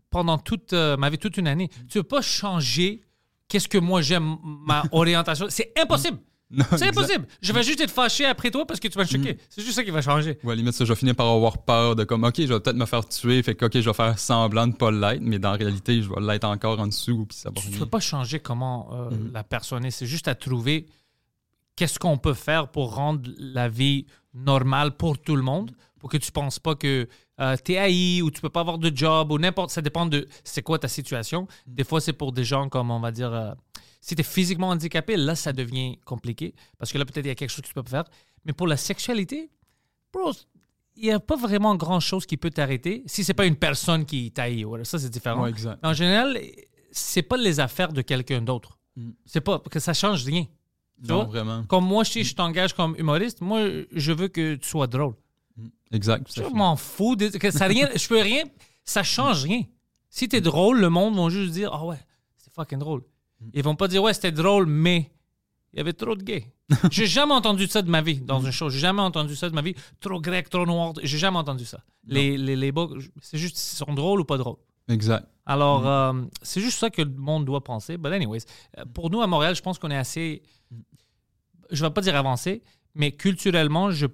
pendant 0.10 0.38
toute 0.38 0.74
euh, 0.74 0.98
ma 0.98 1.10
vie, 1.10 1.18
toute 1.18 1.38
une 1.38 1.48
année. 1.48 1.70
Tu 1.90 2.00
peux 2.00 2.04
pas 2.04 2.22
changer 2.22 3.02
qu'est-ce 3.48 3.68
que 3.68 3.78
moi 3.78 4.02
j'aime, 4.02 4.38
ma 4.44 4.84
orientation. 4.92 5.48
C'est 5.50 5.72
impossible. 5.80 6.18
C'est 6.78 6.88
impossible. 6.88 7.28
Je 7.42 7.52
vais 7.52 7.62
juste 7.62 7.82
être 7.82 7.92
fâché 7.92 8.24
après 8.26 8.52
toi 8.52 8.66
parce 8.66 8.80
que 8.80 8.88
tu 8.88 8.98
m'as 8.98 9.06
choqué. 9.06 9.38
C'est 9.50 9.62
juste 9.62 9.76
ça 9.76 9.84
qui 9.84 9.92
va 9.92 10.02
changer. 10.02 10.38
Ouais, 10.44 10.52
à 10.54 10.56
la 10.56 10.56
limite, 10.56 10.74
ça, 10.74 10.86
je 10.86 10.94
vais 10.94 10.98
finir 10.98 11.14
par 11.14 11.28
avoir 11.28 11.58
peur 11.66 11.94
de 11.98 12.06
comme, 12.06 12.24
OK, 12.24 12.36
je 12.38 12.46
vais 12.54 12.60
peut-être 12.62 12.78
me 12.78 12.86
faire 12.86 13.06
tuer, 13.06 13.44
fait 13.44 13.54
que, 13.56 13.66
OK, 13.66 13.74
je 13.74 13.90
vais 13.90 13.94
faire 13.94 14.18
semblant 14.18 14.66
de 14.68 14.74
pas 14.74 14.90
l'être, 14.90 15.22
mais 15.22 15.40
dans 15.40 15.52
la 15.52 15.58
réalité, 15.58 16.02
je 16.02 16.08
vais 16.10 16.22
l'être 16.22 16.46
encore 16.46 16.80
en 16.80 16.88
dessous, 16.88 17.26
puis 17.26 17.38
ça 17.38 17.50
va 17.50 17.60
Tu 17.60 17.70
ne 17.72 17.78
peux 17.80 17.86
pas 17.86 18.00
changer 18.00 18.40
comment 18.40 18.88
euh, 18.94 19.10
Mhm. 19.10 19.32
la 19.34 19.44
personne 19.44 19.84
est. 19.84 19.92
C'est 19.92 20.06
juste 20.06 20.30
à 20.30 20.36
trouver 20.36 20.86
qu'est-ce 21.76 22.00
qu'on 22.00 22.18
peut 22.18 22.34
faire 22.34 22.70
pour 22.70 22.96
rendre 22.96 23.30
la 23.38 23.68
vie 23.68 24.06
normale 24.38 24.96
pour 24.96 25.20
tout 25.20 25.36
le 25.36 25.42
monde, 25.42 25.72
pour 26.00 26.10
que 26.10 26.18
tu 26.18 26.30
ne 26.30 26.34
penses 26.34 26.60
pas 26.60 26.76
que 26.76 27.08
tu 27.64 27.74
es 27.74 27.78
haï 27.78 28.22
ou 28.22 28.32
tu 28.32 28.42
peux 28.42 28.50
pas 28.50 28.62
avoir 28.62 28.78
de 28.78 28.92
job 28.96 29.32
ou 29.32 29.40
n'importe. 29.40 29.72
Ça 29.72 29.82
dépend 29.82 30.06
de 30.06 30.28
c'est 30.44 30.62
quoi 30.62 30.80
ta 30.80 30.88
situation. 30.88 31.48
Mhm. 31.68 31.76
Des 31.76 31.84
fois, 31.84 32.02
c'est 32.02 32.14
pour 32.14 32.32
des 32.32 32.44
gens 32.44 32.70
comme, 32.70 32.92
on 32.92 33.00
va 33.00 33.12
dire, 33.12 33.34
euh, 33.34 33.54
si 34.02 34.16
tu 34.16 34.22
es 34.22 34.24
physiquement 34.24 34.70
handicapé, 34.70 35.18
là, 35.18 35.36
ça 35.36 35.54
devient 35.54 35.98
compliqué 36.06 36.56
parce 36.78 36.92
que 36.92 36.98
là, 36.98 37.06
peut-être, 37.06 37.26
il 37.26 37.30
y 37.30 37.32
a 37.32 37.36
quelque 37.36 37.50
chose 37.50 37.62
que 37.62 37.68
tu 37.68 37.74
peux 37.74 37.84
pas 37.84 37.90
faire. 37.90 38.06
Mais 38.46 38.54
pour 38.54 38.68
la 38.68 38.78
sexualité, 38.78 39.50
bro, 40.14 40.32
il 40.96 41.04
n'y 41.04 41.12
a 41.12 41.20
pas 41.20 41.36
vraiment 41.36 41.76
grand-chose 41.76 42.26
qui 42.26 42.38
peut 42.38 42.50
t'arrêter 42.50 43.04
si 43.06 43.24
c'est 43.24 43.34
pas 43.34 43.46
une 43.46 43.56
personne 43.56 44.06
qui 44.06 44.32
t'haït. 44.32 44.64
Voilà, 44.64 44.84
ça, 44.84 44.98
c'est 44.98 45.10
différent. 45.10 45.44
Ouais. 45.44 45.54
En 45.84 45.94
général, 45.94 46.40
c'est 46.92 47.22
pas 47.22 47.38
les 47.38 47.60
affaires 47.60 47.94
de 47.94 48.02
quelqu'un 48.02 48.42
d'autre. 48.42 48.80
Mm. 48.96 49.12
C'est 49.26 49.42
pas 49.42 49.60
que 49.60 49.80
ça 49.80 49.94
change 49.94 50.24
rien. 50.24 50.46
Non, 51.04 51.16
vois? 51.16 51.24
vraiment. 51.26 51.64
Comme 51.66 51.86
moi, 51.86 52.04
si 52.06 52.24
je 52.24 52.34
t'engage 52.36 52.74
comme 52.74 52.96
humoriste, 52.98 53.42
moi, 53.42 53.62
je 53.92 54.12
veux 54.12 54.28
que 54.28 54.56
tu 54.56 54.68
sois 54.68 54.88
drôle. 54.88 55.14
Exact. 55.92 56.28
Je 56.36 56.44
m'en 56.44 56.76
fous. 56.76 57.16
de- 57.16 57.30
que 57.30 57.52
ça 57.52 57.66
rien, 57.68 57.90
je 57.96 58.08
peux 58.08 58.22
rien. 58.22 58.44
Ça 58.84 59.04
change 59.04 59.44
rien. 59.44 59.64
Si 60.10 60.28
t'es 60.28 60.42
drôle, 60.42 60.80
le 60.80 60.90
monde 60.90 61.16
va 61.16 61.30
juste 61.30 61.54
dire 61.54 61.70
Ah 61.74 61.86
ouais, 61.86 62.00
c'est 62.38 62.52
fucking 62.54 62.80
drôle. 62.80 63.04
Ils 63.54 63.64
vont 63.64 63.76
pas 63.76 63.88
dire 63.88 64.02
Ouais, 64.04 64.14
c'était 64.14 64.32
drôle, 64.32 64.66
mais 64.66 65.12
il 65.74 65.78
y 65.78 65.80
avait 65.80 65.94
trop 65.94 66.16
de 66.16 66.24
gays. 66.24 66.52
J'ai 66.92 67.06
jamais 67.08 67.34
entendu 67.34 67.68
ça 67.68 67.82
de 67.82 67.90
ma 67.90 68.02
vie 68.02 68.20
dans 68.20 68.42
une 68.42 68.52
show. 68.52 68.70
J'ai 68.70 68.80
jamais 68.80 69.02
entendu 69.02 69.36
ça 69.36 69.50
de 69.50 69.56
ma 69.56 69.62
vie. 69.62 69.76
Trop 70.02 70.20
grec, 70.20 70.50
trop 70.50 70.66
noir. 70.66 70.94
J'ai 71.04 71.18
jamais 71.18 71.38
entendu 71.38 71.64
ça. 71.66 71.80
Les, 72.06 72.38
les, 72.38 72.56
les 72.56 72.74
c'est 73.22 73.38
juste 73.38 73.56
s'ils 73.58 73.78
sont 73.86 73.94
drôles 73.94 74.20
ou 74.22 74.26
pas 74.26 74.38
drôles. 74.38 74.58
Exact. 74.90 75.28
Alors, 75.46 75.82
Mm. 75.82 75.86
euh, 75.88 76.26
c'est 76.42 76.62
juste 76.62 76.80
ça 76.80 76.90
que 76.90 77.02
le 77.02 77.12
monde 77.12 77.46
doit 77.46 77.64
penser. 77.64 77.98
But 77.98 78.12
anyways, 78.14 78.42
euh, 78.78 78.84
pour 78.94 79.10
nous 79.10 79.22
à 79.22 79.28
Montréal, 79.28 79.56
je 79.56 79.62
pense 79.62 79.78
qu'on 79.80 79.92
est 79.92 79.98
assez. 79.98 80.42
Je 81.72 81.86
vais 81.86 81.92
pas 81.92 82.02
dire 82.02 82.16
avancé, 82.16 82.64
mais 82.96 83.12
culturellement, 83.12 83.92
je, 83.92 84.08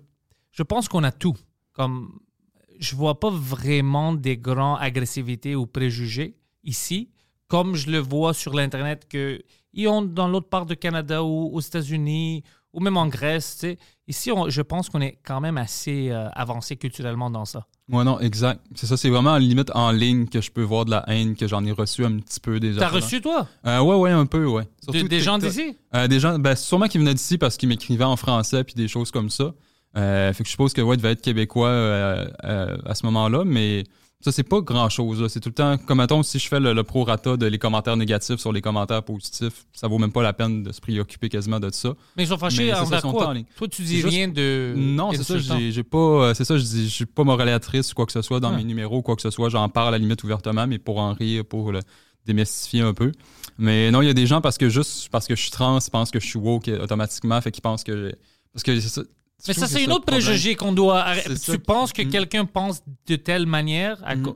je 0.51 0.63
pense 0.63 0.87
qu'on 0.87 1.03
a 1.03 1.11
tout. 1.11 1.35
Comme, 1.73 2.19
je 2.79 2.95
vois 2.95 3.19
pas 3.19 3.29
vraiment 3.29 4.13
des 4.13 4.37
grands 4.37 4.75
agressivités 4.75 5.55
ou 5.55 5.65
préjugés 5.65 6.37
ici, 6.63 7.11
comme 7.47 7.75
je 7.75 7.89
le 7.89 7.99
vois 7.99 8.33
sur 8.33 8.53
l'Internet 8.53 9.07
que 9.07 9.41
ils 9.73 9.87
ont 9.87 10.03
dans 10.03 10.27
l'autre 10.27 10.49
part 10.49 10.65
du 10.65 10.77
Canada 10.77 11.23
ou 11.23 11.49
aux 11.51 11.59
États-Unis 11.59 12.43
ou 12.73 12.79
même 12.79 12.97
en 12.97 13.07
Grèce. 13.07 13.65
Ici, 14.07 14.31
je 14.47 14.61
pense 14.61 14.89
qu'on 14.89 15.01
est 15.01 15.17
quand 15.23 15.41
même 15.41 15.57
assez 15.57 16.09
euh, 16.11 16.29
avancé 16.33 16.77
culturellement 16.77 17.29
dans 17.29 17.45
ça. 17.45 17.67
Ouais, 17.91 18.03
non, 18.05 18.19
exact. 18.21 18.61
C'est 18.75 18.85
ça, 18.87 18.95
c'est 18.95 19.09
vraiment 19.09 19.31
à 19.33 19.39
la 19.39 19.45
limite 19.45 19.69
en 19.75 19.91
ligne 19.91 20.25
que 20.27 20.39
je 20.39 20.49
peux 20.51 20.61
voir 20.63 20.85
de 20.85 20.91
la 20.91 21.03
haine, 21.09 21.35
que 21.35 21.47
j'en 21.47 21.65
ai 21.65 21.71
reçu 21.73 22.05
un 22.05 22.17
petit 22.19 22.39
peu 22.39 22.59
déjà. 22.59 22.79
T'as 22.79 22.87
reçu, 22.89 23.19
toi, 23.21 23.45
Euh, 23.67 23.81
ouais, 23.81 23.95
ouais, 23.97 24.11
un 24.11 24.25
peu, 24.25 24.45
ouais. 24.45 24.63
de- 24.63 24.69
Surtout 24.93 25.07
des 25.09 25.19
gens 25.19 25.37
d'ici? 25.37 25.75
Euh, 25.93 26.07
des 26.07 26.19
gens, 26.21 26.39
ben, 26.39 26.55
sûrement 26.55 26.87
qui 26.87 26.97
venaient 26.97 27.13
d'ici 27.13 27.37
parce 27.37 27.57
qu'ils 27.57 27.67
m'écrivaient 27.69 28.03
en 28.05 28.15
français 28.15 28.63
puis 28.63 28.73
des 28.75 28.87
choses 28.87 29.11
comme 29.11 29.29
ça. 29.29 29.53
Euh, 29.97 30.31
fait 30.33 30.43
que 30.43 30.47
je 30.47 30.51
suppose 30.51 30.73
que 30.73 30.81
ouais, 30.81 30.95
devait 30.97 31.11
être 31.11 31.21
québécois 31.21 31.67
euh, 31.67 32.25
à 32.85 32.95
ce 32.95 33.05
moment-là, 33.05 33.43
mais 33.45 33.83
ça 34.23 34.31
c'est 34.31 34.43
pas 34.43 34.62
grand-chose. 34.62 35.27
C'est 35.31 35.39
tout 35.39 35.49
le 35.49 35.53
temps, 35.55 35.77
comme 35.77 35.97
mettons, 35.99 36.23
si 36.23 36.39
je 36.39 36.47
fais 36.47 36.59
le, 36.59 36.73
le 36.73 36.83
prorata 36.83 37.38
de 37.38 37.45
les 37.45 37.57
commentaires 37.59 37.97
négatifs 37.97 38.39
sur 38.39 38.51
les 38.53 38.62
commentaires 38.62 39.03
positifs, 39.03 39.65
ça 39.73 39.88
vaut 39.88 39.97
même 39.99 40.12
pas 40.12 40.23
la 40.23 40.33
peine 40.33 40.63
de 40.63 40.71
se 40.71 40.79
préoccuper 40.81 41.29
quasiment 41.29 41.59
de 41.59 41.69
ça. 41.71 41.93
Mais 42.17 42.23
ils 42.23 42.27
sont 42.27 42.38
fâchés 42.38 42.73
envers 42.73 43.01
quoi? 43.01 43.33
Toi, 43.55 43.67
tu 43.67 43.81
dis 43.83 43.97
juste- 43.97 44.07
rien 44.09 44.27
de. 44.27 44.73
Non, 44.75 45.12
c'est 45.13 45.23
ça, 45.23 45.38
j'ai 45.38 45.83
pas, 45.83 45.97
euh, 45.97 46.33
c'est 46.33 46.45
ça, 46.45 46.57
je 46.57 46.63
dis, 46.63 46.86
je 46.89 46.93
suis 46.93 47.05
pas 47.05 47.23
moralisatrice 47.23 47.91
ou 47.91 47.95
quoi 47.95 48.05
que 48.05 48.12
ce 48.12 48.21
soit 48.21 48.39
dans 48.39 48.51
Ouais. 48.51 48.57
mes 48.57 48.63
numéros, 48.63 49.01
quoi 49.01 49.15
que 49.15 49.21
ce 49.21 49.29
soit. 49.29 49.49
J'en 49.49 49.67
parle 49.69 49.89
à 49.89 49.91
la 49.91 49.97
limite 49.97 50.23
ouvertement, 50.23 50.65
mais 50.67 50.79
pour 50.79 50.99
en 50.99 51.13
rire, 51.13 51.43
pour 51.45 51.71
le 51.71 51.79
démystifier 52.25 52.81
un 52.81 52.93
peu. 52.93 53.12
Mais 53.57 53.91
non, 53.91 54.01
il 54.01 54.07
y 54.07 54.09
a 54.09 54.13
des 54.13 54.25
gens 54.25 54.41
parce 54.41 54.57
que 54.57 54.69
juste 54.69 55.09
parce 55.12 55.27
que 55.27 55.36
je 55.36 55.41
suis 55.41 55.51
trans, 55.51 55.77
ils 55.79 55.91
pensent 55.91 56.09
que 56.12 56.19
je 56.19 56.25
suis 56.25 56.39
woke 56.39 56.67
automatiquement, 56.81 57.39
fait 57.41 57.51
qu'ils 57.51 57.62
pensent 57.62 57.83
que 57.83 58.13
parce 58.53 58.63
que 58.63 58.79
c'est 58.79 58.88
ça. 58.89 59.01
je 59.01 59.07
Mais 59.47 59.53
ça, 59.53 59.67
c'est 59.67 59.84
une 59.84 59.91
autre 59.91 60.06
préjugé 60.06 60.56
qu'on 60.56 60.71
doit 60.73 61.06
Tu 61.25 61.36
ça. 61.38 61.58
penses 61.60 61.91
que 61.93 62.01
Mm. 62.01 62.10
quelqu'un 62.10 62.45
pense 62.45 62.82
de 63.08 63.15
telle 63.15 63.45
manière 63.45 63.97
à 64.06 64.15
Mm. 64.15 64.36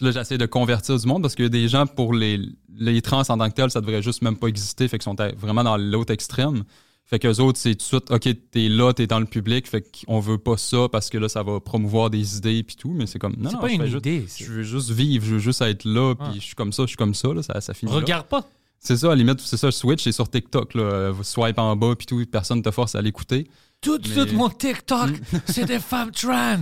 là, 0.00 0.10
j'essaie 0.10 0.38
de 0.38 0.46
convertir 0.46 0.98
du 0.98 1.06
monde 1.06 1.22
parce 1.22 1.34
que 1.34 1.44
des 1.48 1.68
gens, 1.68 1.86
pour 1.86 2.12
les, 2.12 2.40
les 2.76 3.00
trans 3.02 3.20
en 3.20 3.38
tant 3.38 3.48
que 3.48 3.54
tel, 3.54 3.70
ça 3.70 3.80
devrait 3.80 4.02
juste 4.02 4.22
même 4.22 4.36
pas 4.36 4.48
exister. 4.48 4.88
Fait 4.88 4.98
qu'ils 4.98 5.04
sont 5.04 5.16
vraiment 5.36 5.64
dans 5.64 5.76
l'autre 5.76 6.12
extrême. 6.12 6.64
Fait 7.04 7.18
qu'eux 7.18 7.40
autres, 7.40 7.58
c'est 7.58 7.72
tout 7.74 7.78
de 7.78 7.82
suite, 7.82 8.10
OK, 8.10 8.28
t'es 8.50 8.68
là, 8.68 8.92
t'es 8.92 9.06
dans 9.06 9.20
le 9.20 9.26
public. 9.26 9.68
Fait 9.68 9.82
qu'on 10.06 10.18
veut 10.20 10.38
pas 10.38 10.56
ça 10.56 10.88
parce 10.90 11.10
que 11.10 11.18
là, 11.18 11.28
ça 11.28 11.42
va 11.42 11.60
promouvoir 11.60 12.10
des 12.10 12.36
idées 12.38 12.62
puis 12.62 12.76
tout. 12.76 12.92
Mais 12.94 13.06
c'est 13.06 13.18
comme, 13.18 13.34
non, 13.38 13.50
C'est 13.50 13.56
non, 13.56 13.60
pas 13.60 13.68
je 13.68 13.74
une 13.74 13.84
juste- 13.86 13.96
idée. 14.06 14.26
Je 14.38 14.44
veux 14.52 14.62
juste 14.62 14.90
vivre, 14.90 15.24
je 15.24 15.32
veux 15.34 15.38
juste 15.38 15.60
être 15.62 15.84
là, 15.84 16.14
puis 16.14 16.28
Ouais. 16.28 16.34
je 16.36 16.40
suis 16.40 16.54
comme 16.54 16.72
ça, 16.72 16.82
je 16.84 16.88
suis 16.88 16.96
comme 16.96 17.14
ça, 17.14 17.28
là, 17.34 17.42
ça, 17.42 17.60
ça 17.60 17.74
finit 17.74 17.92
là. 17.92 17.98
Regarde 17.98 18.26
pas. 18.28 18.48
C'est 18.78 18.96
ça, 18.96 19.06
à 19.08 19.10
la 19.10 19.16
limite, 19.16 19.40
c'est 19.40 19.56
ça, 19.56 19.70
Switch, 19.70 20.02
c'est 20.02 20.10
sur 20.12 20.28
TikTok, 20.28 20.74
là, 20.74 21.10
vous 21.10 21.22
swipe 21.22 21.58
en 21.58 21.76
bas, 21.76 21.94
puis 21.96 22.06
tout, 22.06 22.24
personne 22.30 22.62
te 22.62 22.70
force 22.70 22.94
à 22.94 23.02
l'écouter. 23.02 23.46
Tout 23.82 23.98
de 23.98 24.08
Mais- 24.08 24.14
suite, 24.14 24.32
mon 24.32 24.48
TikTok, 24.48 25.10
c'est 25.46 25.66
des 25.66 25.78
femmes 25.80 26.10
trans. 26.12 26.56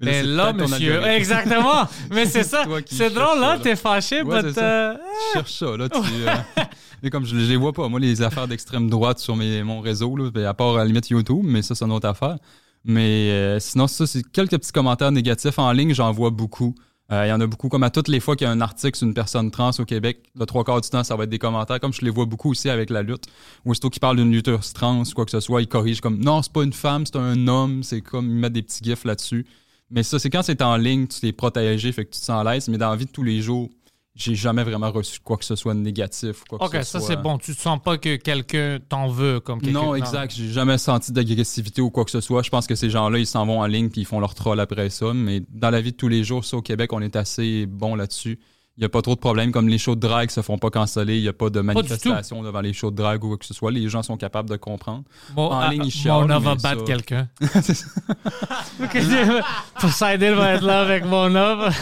Mais 0.00 0.22
Mais 0.22 0.22
là, 0.22 0.52
monsieur, 0.52 1.02
exactement. 1.06 1.88
Mais 2.12 2.26
c'est 2.26 2.44
ça. 2.44 2.64
C'est 2.86 3.10
drôle, 3.12 3.34
ça, 3.34 3.40
là, 3.40 3.56
là. 3.56 3.58
t'es 3.60 3.74
fâché, 3.74 4.22
Ouais, 4.22 4.42
but, 4.44 4.56
euh, 4.58 4.94
Je 4.94 5.32
cherche 5.32 5.52
ça, 5.52 5.76
là, 5.76 5.88
tu... 5.88 5.98
euh, 5.98 6.62
mais 7.02 7.10
comme 7.10 7.24
je, 7.26 7.30
je 7.36 7.46
les 7.50 7.56
vois 7.56 7.72
pas, 7.72 7.88
moi, 7.88 7.98
les 7.98 8.22
affaires 8.22 8.46
d'extrême 8.46 8.88
droite 8.88 9.18
sur 9.18 9.34
mes, 9.34 9.62
mon 9.64 9.80
réseau, 9.80 10.14
là, 10.16 10.30
ben, 10.30 10.44
à 10.44 10.54
part 10.54 10.74
à 10.76 10.78
la 10.78 10.84
limite 10.84 11.08
YouTube, 11.10 11.40
mais 11.42 11.62
ça, 11.62 11.74
c'est 11.74 11.84
une 11.84 11.90
autre 11.92 12.06
affaire. 12.08 12.36
Mais 12.84 13.30
euh, 13.32 13.58
sinon, 13.58 13.88
ça, 13.88 14.06
c'est 14.06 14.22
quelques 14.30 14.52
petits 14.58 14.70
commentaires 14.72 15.10
négatifs 15.10 15.58
en 15.58 15.72
ligne, 15.72 15.92
j'en 15.94 16.12
vois 16.12 16.30
beaucoup. 16.30 16.74
Euh, 17.10 17.24
Il 17.24 17.30
y 17.30 17.32
en 17.32 17.40
a 17.40 17.46
beaucoup, 17.46 17.68
comme 17.68 17.84
à 17.84 17.90
toutes 17.90 18.08
les 18.08 18.20
fois 18.20 18.36
qu'il 18.36 18.46
y 18.46 18.48
a 18.48 18.52
un 18.52 18.60
article 18.60 18.96
sur 18.98 19.06
une 19.06 19.14
personne 19.14 19.50
trans 19.50 19.70
au 19.78 19.84
Québec, 19.84 20.18
le 20.38 20.44
trois 20.44 20.62
quarts 20.62 20.80
du 20.82 20.88
temps, 20.90 21.02
ça 21.02 21.16
va 21.16 21.24
être 21.24 21.30
des 21.30 21.38
commentaires, 21.38 21.80
comme 21.80 21.92
je 21.92 22.02
les 22.02 22.10
vois 22.10 22.26
beaucoup 22.26 22.50
aussi 22.50 22.68
avec 22.68 22.90
la 22.90 23.02
lutte. 23.02 23.24
Aussitôt 23.64 23.88
qu'ils 23.88 24.00
parlent 24.00 24.18
d'une 24.18 24.30
lutteuse 24.30 24.72
trans 24.74 25.00
ou 25.00 25.10
quoi 25.14 25.24
que 25.24 25.30
ce 25.30 25.40
soit, 25.40 25.62
ils 25.62 25.68
corrigent 25.68 26.02
comme 26.02 26.18
non, 26.18 26.42
c'est 26.42 26.52
pas 26.52 26.64
une 26.64 26.72
femme, 26.74 27.06
c'est 27.06 27.16
un 27.16 27.48
homme, 27.48 27.82
c'est 27.82 28.02
comme 28.02 28.28
ils 28.28 28.36
mettent 28.36 28.52
des 28.52 28.62
petits 28.62 28.84
gifs 28.84 29.04
là-dessus. 29.04 29.46
Mais 29.90 30.02
ça, 30.02 30.18
c'est 30.18 30.28
quand 30.28 30.42
c'est 30.42 30.60
en 30.60 30.76
ligne, 30.76 31.06
tu 31.06 31.20
t'es 31.20 31.32
protégé, 31.32 31.92
fait 31.92 32.04
que 32.04 32.10
tu 32.10 32.20
te 32.20 32.24
sens. 32.24 32.68
Mais 32.68 32.76
dans 32.76 32.90
la 32.90 32.96
vie 32.96 33.06
de 33.06 33.10
tous 33.10 33.22
les 33.22 33.40
jours, 33.40 33.70
j'ai 34.18 34.34
jamais 34.34 34.64
vraiment 34.64 34.90
reçu 34.90 35.20
quoi 35.22 35.36
que 35.36 35.44
ce 35.44 35.54
soit 35.54 35.74
de 35.74 35.78
négatif. 35.78 36.42
ou 36.42 36.56
Quoi 36.56 36.68
que 36.68 36.76
OK, 36.76 36.84
ce 36.84 36.90
ça, 36.90 36.98
soit. 36.98 37.08
c'est 37.08 37.22
bon. 37.22 37.38
Tu 37.38 37.54
te 37.54 37.60
sens 37.60 37.78
pas 37.82 37.98
que 37.98 38.16
quelqu'un 38.16 38.78
t'en 38.88 39.08
veut 39.08 39.38
comme 39.38 39.60
quelqu'un. 39.62 39.80
Non, 39.80 39.94
exact. 39.94 40.34
J'ai 40.36 40.50
jamais 40.50 40.76
senti 40.76 41.12
d'agressivité 41.12 41.80
ou 41.80 41.90
quoi 41.90 42.04
que 42.04 42.10
ce 42.10 42.20
soit. 42.20 42.42
Je 42.42 42.50
pense 42.50 42.66
que 42.66 42.74
ces 42.74 42.90
gens-là, 42.90 43.18
ils 43.18 43.26
s'en 43.26 43.46
vont 43.46 43.60
en 43.60 43.66
ligne 43.66 43.90
puis 43.90 44.00
ils 44.00 44.06
font 44.06 44.18
leur 44.18 44.34
troll 44.34 44.58
après 44.58 44.90
ça. 44.90 45.12
Mais 45.14 45.42
dans 45.50 45.70
la 45.70 45.80
vie 45.80 45.92
de 45.92 45.96
tous 45.96 46.08
les 46.08 46.24
jours, 46.24 46.44
ça, 46.44 46.56
au 46.56 46.62
Québec, 46.62 46.92
on 46.92 47.00
est 47.00 47.14
assez 47.14 47.66
bon 47.66 47.94
là-dessus. 47.94 48.40
Il 48.76 48.80
n'y 48.82 48.86
a 48.86 48.88
pas 48.88 49.02
trop 49.02 49.14
de 49.14 49.20
problèmes. 49.20 49.50
Comme 49.52 49.68
les 49.68 49.78
shows 49.78 49.94
de 49.96 50.00
drague 50.00 50.30
se 50.30 50.40
font 50.40 50.58
pas 50.58 50.70
canceller, 50.70 51.16
il 51.16 51.22
n'y 51.22 51.28
a 51.28 51.32
pas 51.32 51.50
de 51.50 51.60
manifestation 51.60 52.42
devant 52.42 52.60
les 52.60 52.72
shows 52.72 52.90
de 52.92 52.96
drague 52.96 53.22
ou 53.24 53.28
quoi 53.28 53.38
que 53.38 53.44
ce 53.44 53.54
soit. 53.54 53.70
Les 53.72 53.88
gens 53.88 54.02
sont 54.04 54.16
capables 54.16 54.48
de 54.50 54.56
comprendre. 54.56 55.02
Bon, 55.34 55.46
En 55.48 55.58
ah, 55.60 55.68
ligne, 55.70 55.84
ils 55.84 56.08
Mona 56.08 56.26
chialent, 56.26 56.42
va 56.42 56.54
mais 56.54 56.62
battre 56.62 56.80
ça- 56.80 56.86
quelqu'un. 56.86 57.28
Poseidon 59.80 60.36
va 60.40 60.52
être 60.54 60.64
là 60.64 60.80
avec 60.80 61.04
Mona. 61.04 61.70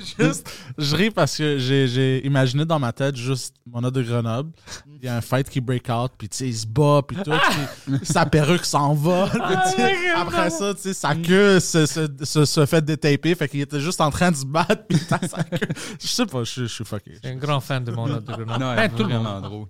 C'est 0.00 0.24
juste, 0.24 0.50
je 0.78 0.96
ris 0.96 1.10
parce 1.10 1.36
que 1.36 1.58
j'ai, 1.58 1.86
j'ai 1.86 2.26
imaginé 2.26 2.64
dans 2.64 2.78
ma 2.78 2.92
tête 2.92 3.14
juste 3.16 3.54
mon 3.66 3.80
de 3.82 4.02
Grenoble. 4.02 4.50
Il 5.00 5.04
y 5.04 5.08
a 5.08 5.16
un 5.16 5.20
fight 5.20 5.48
qui 5.50 5.60
break 5.60 5.88
out, 5.90 6.12
puis 6.16 6.28
tu 6.28 6.36
sais, 6.38 6.48
il 6.48 6.56
se 6.56 6.66
bat, 6.66 7.02
puis 7.06 7.16
tout, 7.22 7.30
puis 7.86 7.98
sa 8.06 8.24
perruque 8.26 8.64
s'en 8.64 8.94
va. 8.94 9.28
puis, 9.28 9.40
tu 9.40 9.76
sais, 9.76 10.10
après 10.16 10.50
ça, 10.50 10.74
tu 10.74 10.80
sais, 10.80 10.94
sa 10.94 11.14
queue 11.14 11.60
se, 11.60 11.84
se, 11.86 12.06
se, 12.22 12.44
se 12.44 12.66
fait 12.66 12.82
détaper, 12.84 13.34
fait 13.34 13.48
qu'il 13.48 13.60
était 13.60 13.80
juste 13.80 14.00
en 14.00 14.10
train 14.10 14.30
de 14.30 14.36
se 14.36 14.46
battre, 14.46 14.84
puis 14.88 14.98
t'as 15.08 15.18
sa 15.28 15.42
queue. 15.42 15.68
Je 16.00 16.06
sais 16.06 16.26
pas, 16.26 16.44
je, 16.44 16.62
je 16.62 16.66
suis 16.66 16.84
fucké. 16.84 17.12
Je 17.14 17.18
suis 17.18 17.28
un 17.28 17.36
grand 17.38 17.60
fan 17.60 17.84
de 17.84 17.92
Mona 17.92 18.20
de 18.20 18.26
Grenoble. 18.26 18.58
Non, 18.60 18.74
Ben, 18.74 18.90
tout 18.90 18.96
le 18.98 19.04
vraiment 19.04 19.34
monde. 19.34 19.42
drôle. 19.42 19.66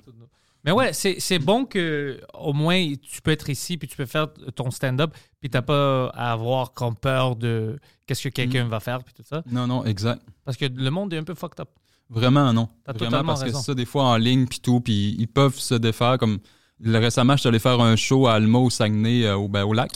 Mais 0.65 0.71
ouais, 0.73 0.93
c'est 0.93 1.17
c'est 1.19 1.39
bon 1.41 1.65
que 1.65 2.21
au 2.35 2.53
moins 2.53 2.93
tu 3.03 3.21
peux 3.21 3.33
être 3.33 3.51
ici 3.51 3.77
puis 3.77 3.89
tu 3.89 3.97
peux 3.97 4.07
faire 4.07 4.29
ton 4.55 4.71
stand-up 4.71 5.13
puis 5.41 5.51
t'as 5.51 5.63
pas 5.63 6.07
à 6.15 6.33
avoir 6.33 6.73
comme 6.73 6.95
peur 6.95 7.35
de 7.37 7.79
qu'est-ce 8.07 8.23
que 8.23 8.29
Mm. 8.29 8.33
quelqu'un 8.33 8.65
va 8.69 8.79
faire 8.81 9.03
puis 9.03 9.13
tout 9.13 9.25
ça 9.29 9.43
Non, 9.51 9.67
non, 9.67 9.85
exact. 9.85 10.23
parce 10.45 10.57
que 10.57 10.67
le 10.67 10.91
monde 10.91 11.13
est 11.13 11.19
un 11.19 11.25
peu 11.25 11.35
fucked 11.35 11.59
up. 11.61 11.69
Vraiment, 12.09 12.53
non. 12.53 12.69
T'as 12.85 12.93
totalement 12.93 13.25
parce 13.25 13.43
raison. 13.43 13.59
que 13.59 13.65
ça, 13.65 13.75
des 13.75 13.87
fois, 13.87 14.05
en 14.05 14.17
ligne, 14.19 14.47
puis 14.47 14.61
tout, 14.61 14.81
puis 14.81 15.17
ils 15.19 15.27
peuvent 15.29 15.59
se 15.59 15.75
défaire. 15.75 16.19
Comme 16.19 16.39
le- 16.79 16.99
récemment, 16.99 17.35
je 17.37 17.41
suis 17.41 17.49
allé 17.49 17.59
faire 17.59 17.81
un 17.81 17.97
show 17.97 18.27
à 18.27 18.35
Alma, 18.35 18.59
au 18.59 18.69
Saguenay, 18.69 19.25
euh, 19.25 19.37
au, 19.37 19.49
ben, 19.49 19.65
au 19.65 19.73
lac. 19.73 19.93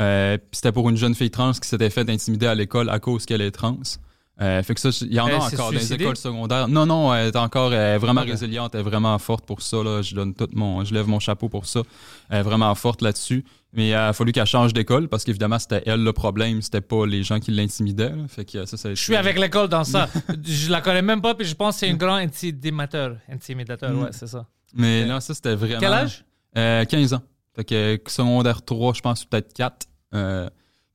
Euh, 0.00 0.36
puis 0.36 0.48
c'était 0.52 0.72
pour 0.72 0.88
une 0.90 0.96
jeune 0.96 1.14
fille 1.14 1.30
trans 1.30 1.52
qui 1.52 1.68
s'était 1.68 1.90
fait 1.90 2.10
intimider 2.10 2.46
à 2.46 2.54
l'école 2.56 2.90
à 2.90 2.98
cause 2.98 3.24
qu'elle 3.24 3.40
est 3.40 3.52
trans. 3.52 3.78
Euh, 4.40 4.62
fait 4.62 4.74
que 4.74 4.80
ça, 4.80 4.88
il 5.02 5.12
y 5.12 5.20
en 5.20 5.26
a 5.26 5.34
encore 5.34 5.70
dans 5.70 5.78
les 5.78 5.92
écoles 5.92 6.16
secondaires. 6.16 6.66
Non, 6.66 6.86
non, 6.86 7.14
elle 7.14 7.28
est 7.28 7.36
encore 7.36 7.74
elle 7.74 7.96
est 7.96 7.98
vraiment 7.98 8.22
résiliente, 8.22 8.74
elle 8.74 8.80
est 8.80 8.84
vraiment 8.84 9.18
forte 9.18 9.44
pour 9.44 9.60
ça. 9.60 9.82
Là. 9.82 10.00
Je 10.00 10.14
donne 10.14 10.34
tout 10.34 10.48
mon, 10.52 10.82
je 10.84 10.94
lève 10.94 11.06
mon 11.06 11.20
chapeau 11.20 11.48
pour 11.48 11.66
ça. 11.66 11.82
Elle 12.30 12.38
est 12.38 12.42
vraiment 12.42 12.74
forte 12.74 13.02
là-dessus. 13.02 13.44
Mais 13.72 13.90
il 13.90 13.94
a 13.94 14.12
fallu 14.12 14.32
qu'elle 14.32 14.46
change 14.46 14.72
d'école 14.72 15.08
parce 15.08 15.22
qu'évidemment, 15.24 15.58
c'était 15.58 15.82
elle 15.86 16.02
le 16.02 16.12
problème, 16.12 16.60
c'était 16.62 16.80
pas 16.80 17.06
les 17.06 17.22
gens 17.22 17.38
qui 17.38 17.52
l'intimidaient. 17.52 18.12
Fait 18.28 18.44
que 18.44 18.64
ça, 18.64 18.76
ça 18.76 18.90
Je 18.90 19.00
suis 19.00 19.14
avec 19.14 19.38
l'école 19.38 19.68
dans 19.68 19.84
ça. 19.84 20.08
je 20.44 20.70
la 20.70 20.80
connais 20.80 21.02
même 21.02 21.20
pas 21.20 21.34
puis 21.34 21.46
je 21.46 21.54
pense 21.54 21.74
que 21.76 21.80
c'est 21.80 21.90
un 21.90 21.96
grand 21.96 22.14
intimidateur. 22.14 23.16
Intimidateur, 23.30 23.90
Mm. 23.90 24.02
ouais, 24.02 24.08
c'est 24.12 24.26
ça. 24.26 24.46
Mais 24.74 25.04
là, 25.04 25.20
ça, 25.20 25.34
c'était 25.34 25.54
vraiment. 25.54 25.80
Quel 25.80 25.92
âge? 25.92 26.24
Euh, 26.56 26.84
15 26.84 27.12
ans. 27.14 27.22
Fait 27.54 27.64
que 27.64 27.74
euh, 27.74 27.98
secondaire 28.06 28.62
3, 28.64 28.94
je 28.94 29.00
pense, 29.00 29.24
peut-être 29.24 29.52
4. 29.52 29.86
Euh, 30.14 30.48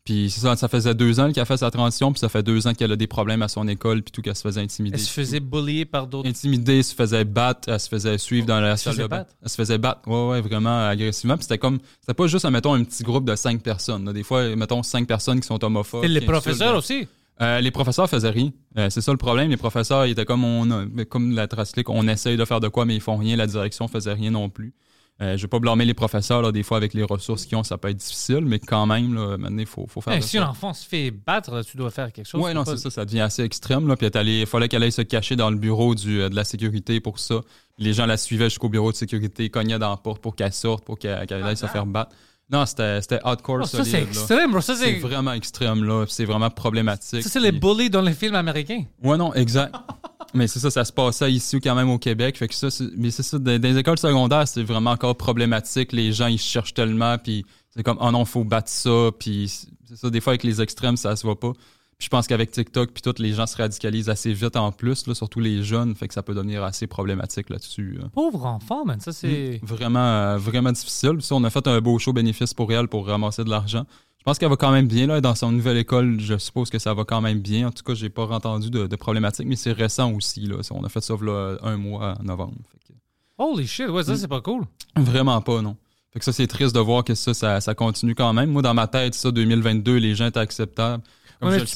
puis 0.05 0.29
c'est 0.29 0.39
ça, 0.41 0.55
ça 0.55 0.67
faisait 0.67 0.93
deux 0.93 1.19
ans 1.19 1.31
qu'elle 1.31 1.41
a 1.41 1.45
fait 1.45 1.57
sa 1.57 1.71
transition, 1.71 2.13
puis 2.13 2.19
ça 2.19 2.29
fait 2.29 2.43
deux 2.43 2.67
ans 2.67 2.73
qu'elle 2.73 2.91
a 2.91 2.95
des 2.95 3.07
problèmes 3.07 3.41
à 3.41 3.47
son 3.47 3.67
école, 3.67 4.03
puis 4.03 4.11
tout 4.11 4.21
qu'elle 4.21 4.35
se 4.35 4.43
faisait 4.43 4.61
intimider. 4.61 4.95
Elle 4.95 5.01
se 5.01 5.09
faisait 5.09 5.39
bullier 5.39 5.83
par 5.85 6.05
d'autres. 6.05 6.29
Intimidée, 6.29 6.83
se 6.83 6.93
faisait 6.93 7.25
battre, 7.25 7.69
elle 7.69 7.79
se 7.79 7.89
faisait 7.89 8.17
suivre 8.19 8.45
dans 8.45 8.59
la 8.61 8.77
se 8.77 8.83
salle 8.83 8.93
faisait 8.93 9.03
de 9.03 9.07
bain. 9.07 9.17
battre? 9.17 9.31
Elle 9.41 9.49
se 9.49 9.55
faisait 9.55 9.77
battre, 9.79 10.07
ouais, 10.07 10.27
ouais, 10.29 10.41
vraiment 10.41 10.87
agressivement. 10.87 11.35
Puis 11.37 11.43
c'était 11.43 11.57
comme, 11.57 11.79
c'était 12.01 12.13
pas 12.13 12.27
juste, 12.27 12.45
mettons, 12.49 12.73
un 12.75 12.83
petit 12.83 13.03
groupe 13.03 13.25
de 13.25 13.35
cinq 13.35 13.61
personnes. 13.63 14.05
là. 14.05 14.13
Des 14.13 14.23
fois, 14.23 14.55
mettons, 14.55 14.83
cinq 14.83 15.07
personnes 15.07 15.39
qui 15.41 15.47
sont 15.47 15.63
homophobes. 15.63 16.03
Et 16.05 16.07
les 16.07 16.19
qui 16.19 16.25
insultent. 16.25 16.31
professeurs 16.43 16.75
aussi. 16.77 17.07
Euh, 17.41 17.59
les 17.59 17.71
professeurs 17.71 18.09
faisaient 18.09 18.29
rien. 18.29 18.51
Euh, 18.77 18.89
c'est 18.89 19.01
ça 19.01 19.11
le 19.11 19.17
problème. 19.17 19.49
Les 19.49 19.57
professeurs, 19.57 20.05
ils 20.05 20.11
étaient 20.11 20.23
comme 20.23 20.43
on, 20.45 20.71
a- 20.71 20.85
comme 21.05 21.31
la 21.35 21.47
on 21.87 22.07
essaye 22.07 22.37
de 22.37 22.45
faire 22.45 22.61
de 22.61 22.69
quoi, 22.69 22.85
mais 22.85 22.95
ils 22.95 23.01
font 23.01 23.17
rien. 23.17 23.35
La 23.35 23.47
direction 23.47 23.87
faisait 23.89 24.13
rien 24.13 24.31
non 24.31 24.49
plus. 24.49 24.73
Euh, 25.21 25.37
je 25.37 25.43
vais 25.43 25.47
pas 25.47 25.59
blâmer 25.59 25.85
les 25.85 25.93
professeurs, 25.93 26.41
là, 26.41 26.51
des 26.51 26.61
fois, 26.61 26.75
avec 26.75 26.93
les 26.93 27.03
ressources 27.03 27.45
qu'ils 27.45 27.57
ont, 27.57 27.63
ça 27.63 27.77
peut 27.77 27.87
être 27.89 27.97
difficile, 27.97 28.41
mais 28.41 28.59
quand 28.59 28.85
même, 28.85 29.13
là, 29.13 29.37
maintenant, 29.37 29.59
il 29.59 29.65
faut, 29.65 29.87
faut 29.87 30.01
faire 30.01 30.21
si 30.21 30.35
quoi. 30.35 30.45
un 30.45 30.49
enfant 30.49 30.73
se 30.73 30.85
fait 30.85 31.09
battre, 31.09 31.61
tu 31.63 31.77
dois 31.77 31.89
faire 31.89 32.11
quelque 32.11 32.27
chose. 32.27 32.41
Ouais, 32.41 32.53
non, 32.53 32.65
c'est 32.65 32.77
ça, 32.77 32.89
ça 32.89 33.05
devient 33.05 33.21
assez 33.21 33.41
extrême. 33.41 33.87
Là. 33.87 33.95
Puis 33.95 34.07
il 34.07 34.45
fallait 34.45 34.67
qu'elle 34.67 34.83
aille 34.83 34.91
se 34.91 35.01
cacher 35.01 35.37
dans 35.37 35.49
le 35.49 35.55
bureau 35.55 35.95
du, 35.95 36.19
euh, 36.19 36.27
de 36.27 36.35
la 36.35 36.43
sécurité 36.43 36.99
pour 36.99 37.19
ça. 37.19 37.39
Les 37.77 37.93
gens 37.93 38.05
la 38.05 38.17
suivaient 38.17 38.49
jusqu'au 38.49 38.67
bureau 38.67 38.91
de 38.91 38.97
sécurité, 38.97 39.49
cognaient 39.49 39.79
dans 39.79 39.91
la 39.91 39.97
porte 39.97 40.21
pour 40.21 40.35
qu'elle 40.35 40.51
sorte, 40.53 40.83
pour 40.83 40.99
qu'elle 40.99 41.25
qu'elle 41.27 41.43
aille 41.43 41.57
se 41.57 41.67
faire 41.67 41.85
battre. 41.85 42.13
Non, 42.51 42.65
c'était 42.65 43.19
hardcore 43.23 43.59
Oh, 43.61 43.65
ça, 43.65 43.83
solide. 43.83 43.91
c'est 43.91 44.03
extrême, 44.03 44.51
bro. 44.51 44.61
Ça, 44.61 44.75
C'est 44.75 44.99
vraiment 44.99 45.33
extrême, 45.33 45.83
là. 45.83 46.05
C'est 46.07 46.25
vraiment 46.25 46.49
problématique. 46.49 47.23
ça, 47.23 47.29
c'est 47.29 47.39
les 47.39 47.51
bullies 47.51 47.89
dans 47.89 48.01
les 48.01 48.13
films 48.13 48.35
américains. 48.35 48.83
Ouais, 49.03 49.17
non, 49.17 49.33
exact. 49.33 49.73
mais 50.35 50.47
c'est 50.47 50.59
ça, 50.59 50.69
ça 50.69 50.85
se 50.85 50.91
passait 50.91 51.31
ici 51.31 51.59
quand 51.59 51.73
même 51.73 51.89
au 51.89 51.97
Québec. 51.97 52.37
Fait 52.37 52.47
que 52.47 52.53
ça, 52.53 52.67
mais 52.97 53.09
c'est 53.09 53.23
ça, 53.23 53.39
dans, 53.39 53.59
les 53.61 53.77
écoles 53.77 53.97
secondaires, 53.97 54.47
c'est 54.47 54.63
vraiment 54.63 54.91
encore 54.91 55.15
problématique. 55.15 55.91
Les 55.91 56.11
gens, 56.11 56.27
ils 56.27 56.37
cherchent 56.37 56.73
tellement, 56.73 57.17
puis 57.17 57.45
c'est 57.75 57.83
comme, 57.83 57.97
oh 57.99 58.11
non, 58.11 58.25
faut 58.25 58.43
battre 58.43 58.69
ça, 58.69 59.09
puis 59.17 59.51
c'est 59.87 59.95
ça, 59.97 60.09
des 60.09 60.21
fois, 60.21 60.31
avec 60.31 60.43
les 60.43 60.61
extrêmes, 60.61 60.97
ça 60.97 61.15
se 61.15 61.23
voit 61.23 61.39
pas. 61.39 61.53
Puis 61.97 62.05
je 62.05 62.09
pense 62.09 62.27
qu'avec 62.27 62.51
TikTok, 62.51 62.91
puis 62.91 63.01
les 63.19 63.31
gens 63.33 63.47
se 63.47 63.55
radicalisent 63.55 64.09
assez 64.09 64.33
vite 64.33 64.57
en 64.57 64.71
plus, 64.73 65.07
là, 65.07 65.15
surtout 65.15 65.39
les 65.39 65.63
jeunes, 65.63 65.95
fait 65.95 66.07
que 66.09 66.13
ça 66.13 66.21
peut 66.23 66.33
devenir 66.33 66.61
assez 66.63 66.87
problématique 66.87 67.49
là-dessus. 67.49 67.99
euh. 68.03 68.07
Pauvre 68.09 68.45
enfant, 68.45 68.83
man. 68.85 68.99
Ça, 68.99 69.13
c'est. 69.13 69.59
Vraiment, 69.63 69.99
euh, 69.99 70.37
vraiment 70.37 70.71
difficile. 70.73 71.13
Puis 71.13 71.23
ça, 71.23 71.35
on 71.35 71.43
a 71.45 71.49
fait 71.49 71.65
un 71.67 71.79
beau 71.79 71.97
show 71.99 72.11
bénéfice 72.11 72.53
pour 72.53 72.71
elle 72.73 72.87
pour 72.89 73.07
ramasser 73.07 73.43
de 73.45 73.49
l'argent. 73.49 73.85
Je 74.19 74.23
pense 74.25 74.39
qu'elle 74.39 74.49
va 74.49 74.57
quand 74.57 74.71
même 74.71 74.87
bien 74.87 75.05
là, 75.07 75.21
dans 75.21 75.35
son 75.35 75.51
nouvelle 75.51 75.77
école. 75.77 76.19
Je 76.19 76.37
suppose 76.37 76.69
que 76.69 76.79
ça 76.79 76.93
va 76.93 77.05
quand 77.05 77.21
même 77.21 77.39
bien. 77.39 77.67
En 77.67 77.71
tout 77.71 77.83
cas, 77.83 77.93
j'ai 77.93 78.09
pas 78.09 78.25
entendu 78.27 78.69
de, 78.71 78.87
de 78.87 78.95
problématiques, 78.95 79.47
mais 79.47 79.55
c'est 79.55 79.71
récent 79.71 80.11
aussi. 80.11 80.41
Là. 80.41 80.57
On 80.71 80.83
a 80.83 80.89
fait 80.89 81.01
ça 81.01 81.13
là, 81.21 81.57
un 81.61 81.77
mois 81.77 82.15
en 82.19 82.23
novembre. 82.23 82.55
Fait 82.71 82.79
que- 82.93 82.99
Holy 83.37 83.67
shit, 83.67 83.87
ouais, 83.87 84.01
Mm. 84.01 84.05
ça, 84.05 84.17
c'est 84.17 84.27
pas 84.27 84.41
cool. 84.41 84.63
Vraiment 84.97 85.39
pas, 85.41 85.61
non. 85.61 85.77
Fait 86.11 86.19
que 86.19 86.25
ça, 86.25 86.33
c'est 86.33 86.47
triste 86.47 86.73
de 86.73 86.79
voir 86.79 87.03
que 87.03 87.13
ça, 87.15 87.33
ça, 87.33 87.61
ça 87.61 87.75
continue 87.75 88.15
quand 88.15 88.33
même. 88.33 88.49
Moi, 88.49 88.61
dans 88.63 88.73
ma 88.73 88.87
tête, 88.87 89.13
ça, 89.13 89.29
2022, 89.31 89.95
les 89.97 90.15
gens 90.15 90.25
étaient 90.27 90.39
acceptables. 90.39 91.03
Ouais, 91.45 91.59
je 91.59 91.65
sais- 91.65 91.75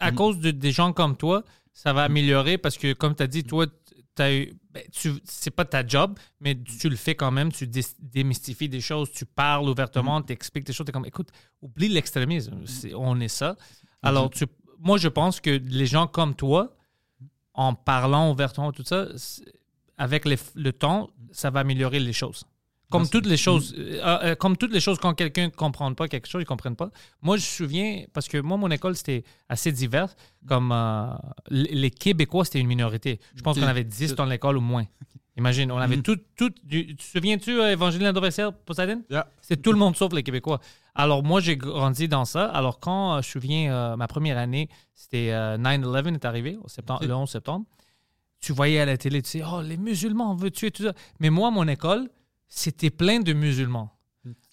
à 0.00 0.12
cause 0.12 0.38
de, 0.38 0.50
des 0.50 0.72
gens 0.72 0.92
comme 0.92 1.16
toi, 1.16 1.44
ça 1.72 1.92
va 1.92 2.04
améliorer 2.04 2.58
parce 2.58 2.76
que, 2.78 2.92
comme 2.92 3.14
tu 3.14 3.22
as 3.22 3.26
dit, 3.26 3.44
toi, 3.44 3.66
eu. 4.20 4.52
Ben, 4.72 4.82
tu, 4.92 5.12
c'est 5.24 5.50
pas 5.52 5.64
ta 5.64 5.86
job, 5.86 6.18
mais 6.40 6.56
tu 6.56 6.88
le 6.88 6.96
fais 6.96 7.14
quand 7.14 7.30
même. 7.30 7.52
Tu 7.52 7.66
dé- 7.68 7.84
démystifies 8.00 8.68
des 8.68 8.80
choses, 8.80 9.10
tu 9.12 9.24
parles 9.24 9.68
ouvertement, 9.68 10.20
tu 10.22 10.32
expliques 10.32 10.64
des 10.66 10.72
choses. 10.72 10.86
Tu 10.86 10.92
comme, 10.92 11.06
écoute, 11.06 11.28
oublie 11.62 11.88
l'extrémisme. 11.88 12.66
C'est- 12.66 12.94
on 12.94 13.20
est 13.20 13.28
ça. 13.28 13.52
Mm-hmm. 13.52 13.56
Alors, 14.02 14.30
tu, 14.30 14.44
moi, 14.80 14.98
je 14.98 15.08
pense 15.08 15.40
que 15.40 15.50
les 15.50 15.86
gens 15.86 16.06
comme 16.08 16.34
toi, 16.34 16.74
en 17.54 17.74
parlant 17.74 18.30
ouvertement, 18.32 18.72
tout 18.72 18.84
ça, 18.84 19.06
avec 19.96 20.24
les- 20.24 20.36
le 20.54 20.72
temps, 20.72 21.10
ça 21.32 21.50
va 21.50 21.60
améliorer 21.60 22.00
les 22.00 22.12
choses. 22.12 22.42
Comme 22.90 23.08
toutes 23.08 23.26
les 23.26 23.36
choses, 23.36 23.74
euh, 23.76 24.00
euh, 24.02 24.34
comme 24.34 24.56
toutes 24.56 24.72
les 24.72 24.80
choses, 24.80 24.98
quand 24.98 25.12
quelqu'un 25.14 25.46
ne 25.46 25.52
comprend 25.52 25.92
pas 25.92 26.08
quelque 26.08 26.26
chose, 26.26 26.40
il 26.40 26.44
ne 26.44 26.48
comprenne 26.48 26.74
pas. 26.76 26.90
Moi, 27.20 27.36
je 27.36 27.42
me 27.42 27.46
souviens, 27.46 28.04
parce 28.14 28.28
que 28.28 28.38
moi, 28.38 28.56
mon 28.56 28.70
école, 28.70 28.96
c'était 28.96 29.24
assez 29.48 29.72
divers. 29.72 30.14
Comme 30.46 30.72
euh, 30.72 31.10
les 31.50 31.90
Québécois, 31.90 32.44
c'était 32.46 32.60
une 32.60 32.66
minorité. 32.66 33.20
Je 33.34 33.42
pense 33.42 33.58
qu'on 33.58 33.66
avait 33.66 33.84
10 33.84 34.14
dans 34.14 34.24
l'école 34.24 34.56
ou 34.56 34.62
moins. 34.62 34.84
Imagine, 35.36 35.70
on 35.70 35.78
avait 35.78 35.98
tout, 35.98 36.16
tout 36.34 36.50
du- 36.64 36.86
Tu 36.86 36.96
te 36.96 37.02
souviens-tu, 37.02 37.60
Evangeline 37.60 38.06
Adversaire, 38.06 38.52
Poseidon? 38.52 39.02
Yeah. 39.08 39.28
C'est 39.40 39.60
tout 39.62 39.70
le 39.70 39.78
monde 39.78 39.94
sauf 39.94 40.12
les 40.12 40.22
Québécois. 40.24 40.58
Alors, 40.94 41.22
moi, 41.22 41.40
j'ai 41.40 41.56
grandi 41.56 42.08
dans 42.08 42.24
ça. 42.24 42.46
Alors, 42.46 42.80
quand 42.80 43.12
je 43.12 43.16
me 43.18 43.22
souviens, 43.22 43.96
ma 43.96 44.08
première 44.08 44.36
année, 44.38 44.68
c'était 44.94 45.30
euh, 45.30 45.56
9-11 45.56 46.14
est 46.14 46.24
arrivé, 46.24 46.58
au 46.64 46.68
septembre, 46.68 47.04
le 47.06 47.14
11 47.14 47.30
septembre. 47.30 47.66
Tu 48.40 48.52
voyais 48.52 48.80
à 48.80 48.86
la 48.86 48.96
télé, 48.96 49.22
tu 49.22 49.30
sais, 49.30 49.42
oh, 49.48 49.60
les 49.62 49.76
musulmans, 49.76 50.32
on 50.32 50.34
veut 50.34 50.50
tuer 50.50 50.70
tout 50.70 50.82
ça. 50.82 50.92
Mais 51.20 51.30
moi, 51.30 51.50
mon 51.52 51.68
école, 51.68 52.08
c'était 52.48 52.90
plein 52.90 53.20
de 53.20 53.32
musulmans. 53.32 53.92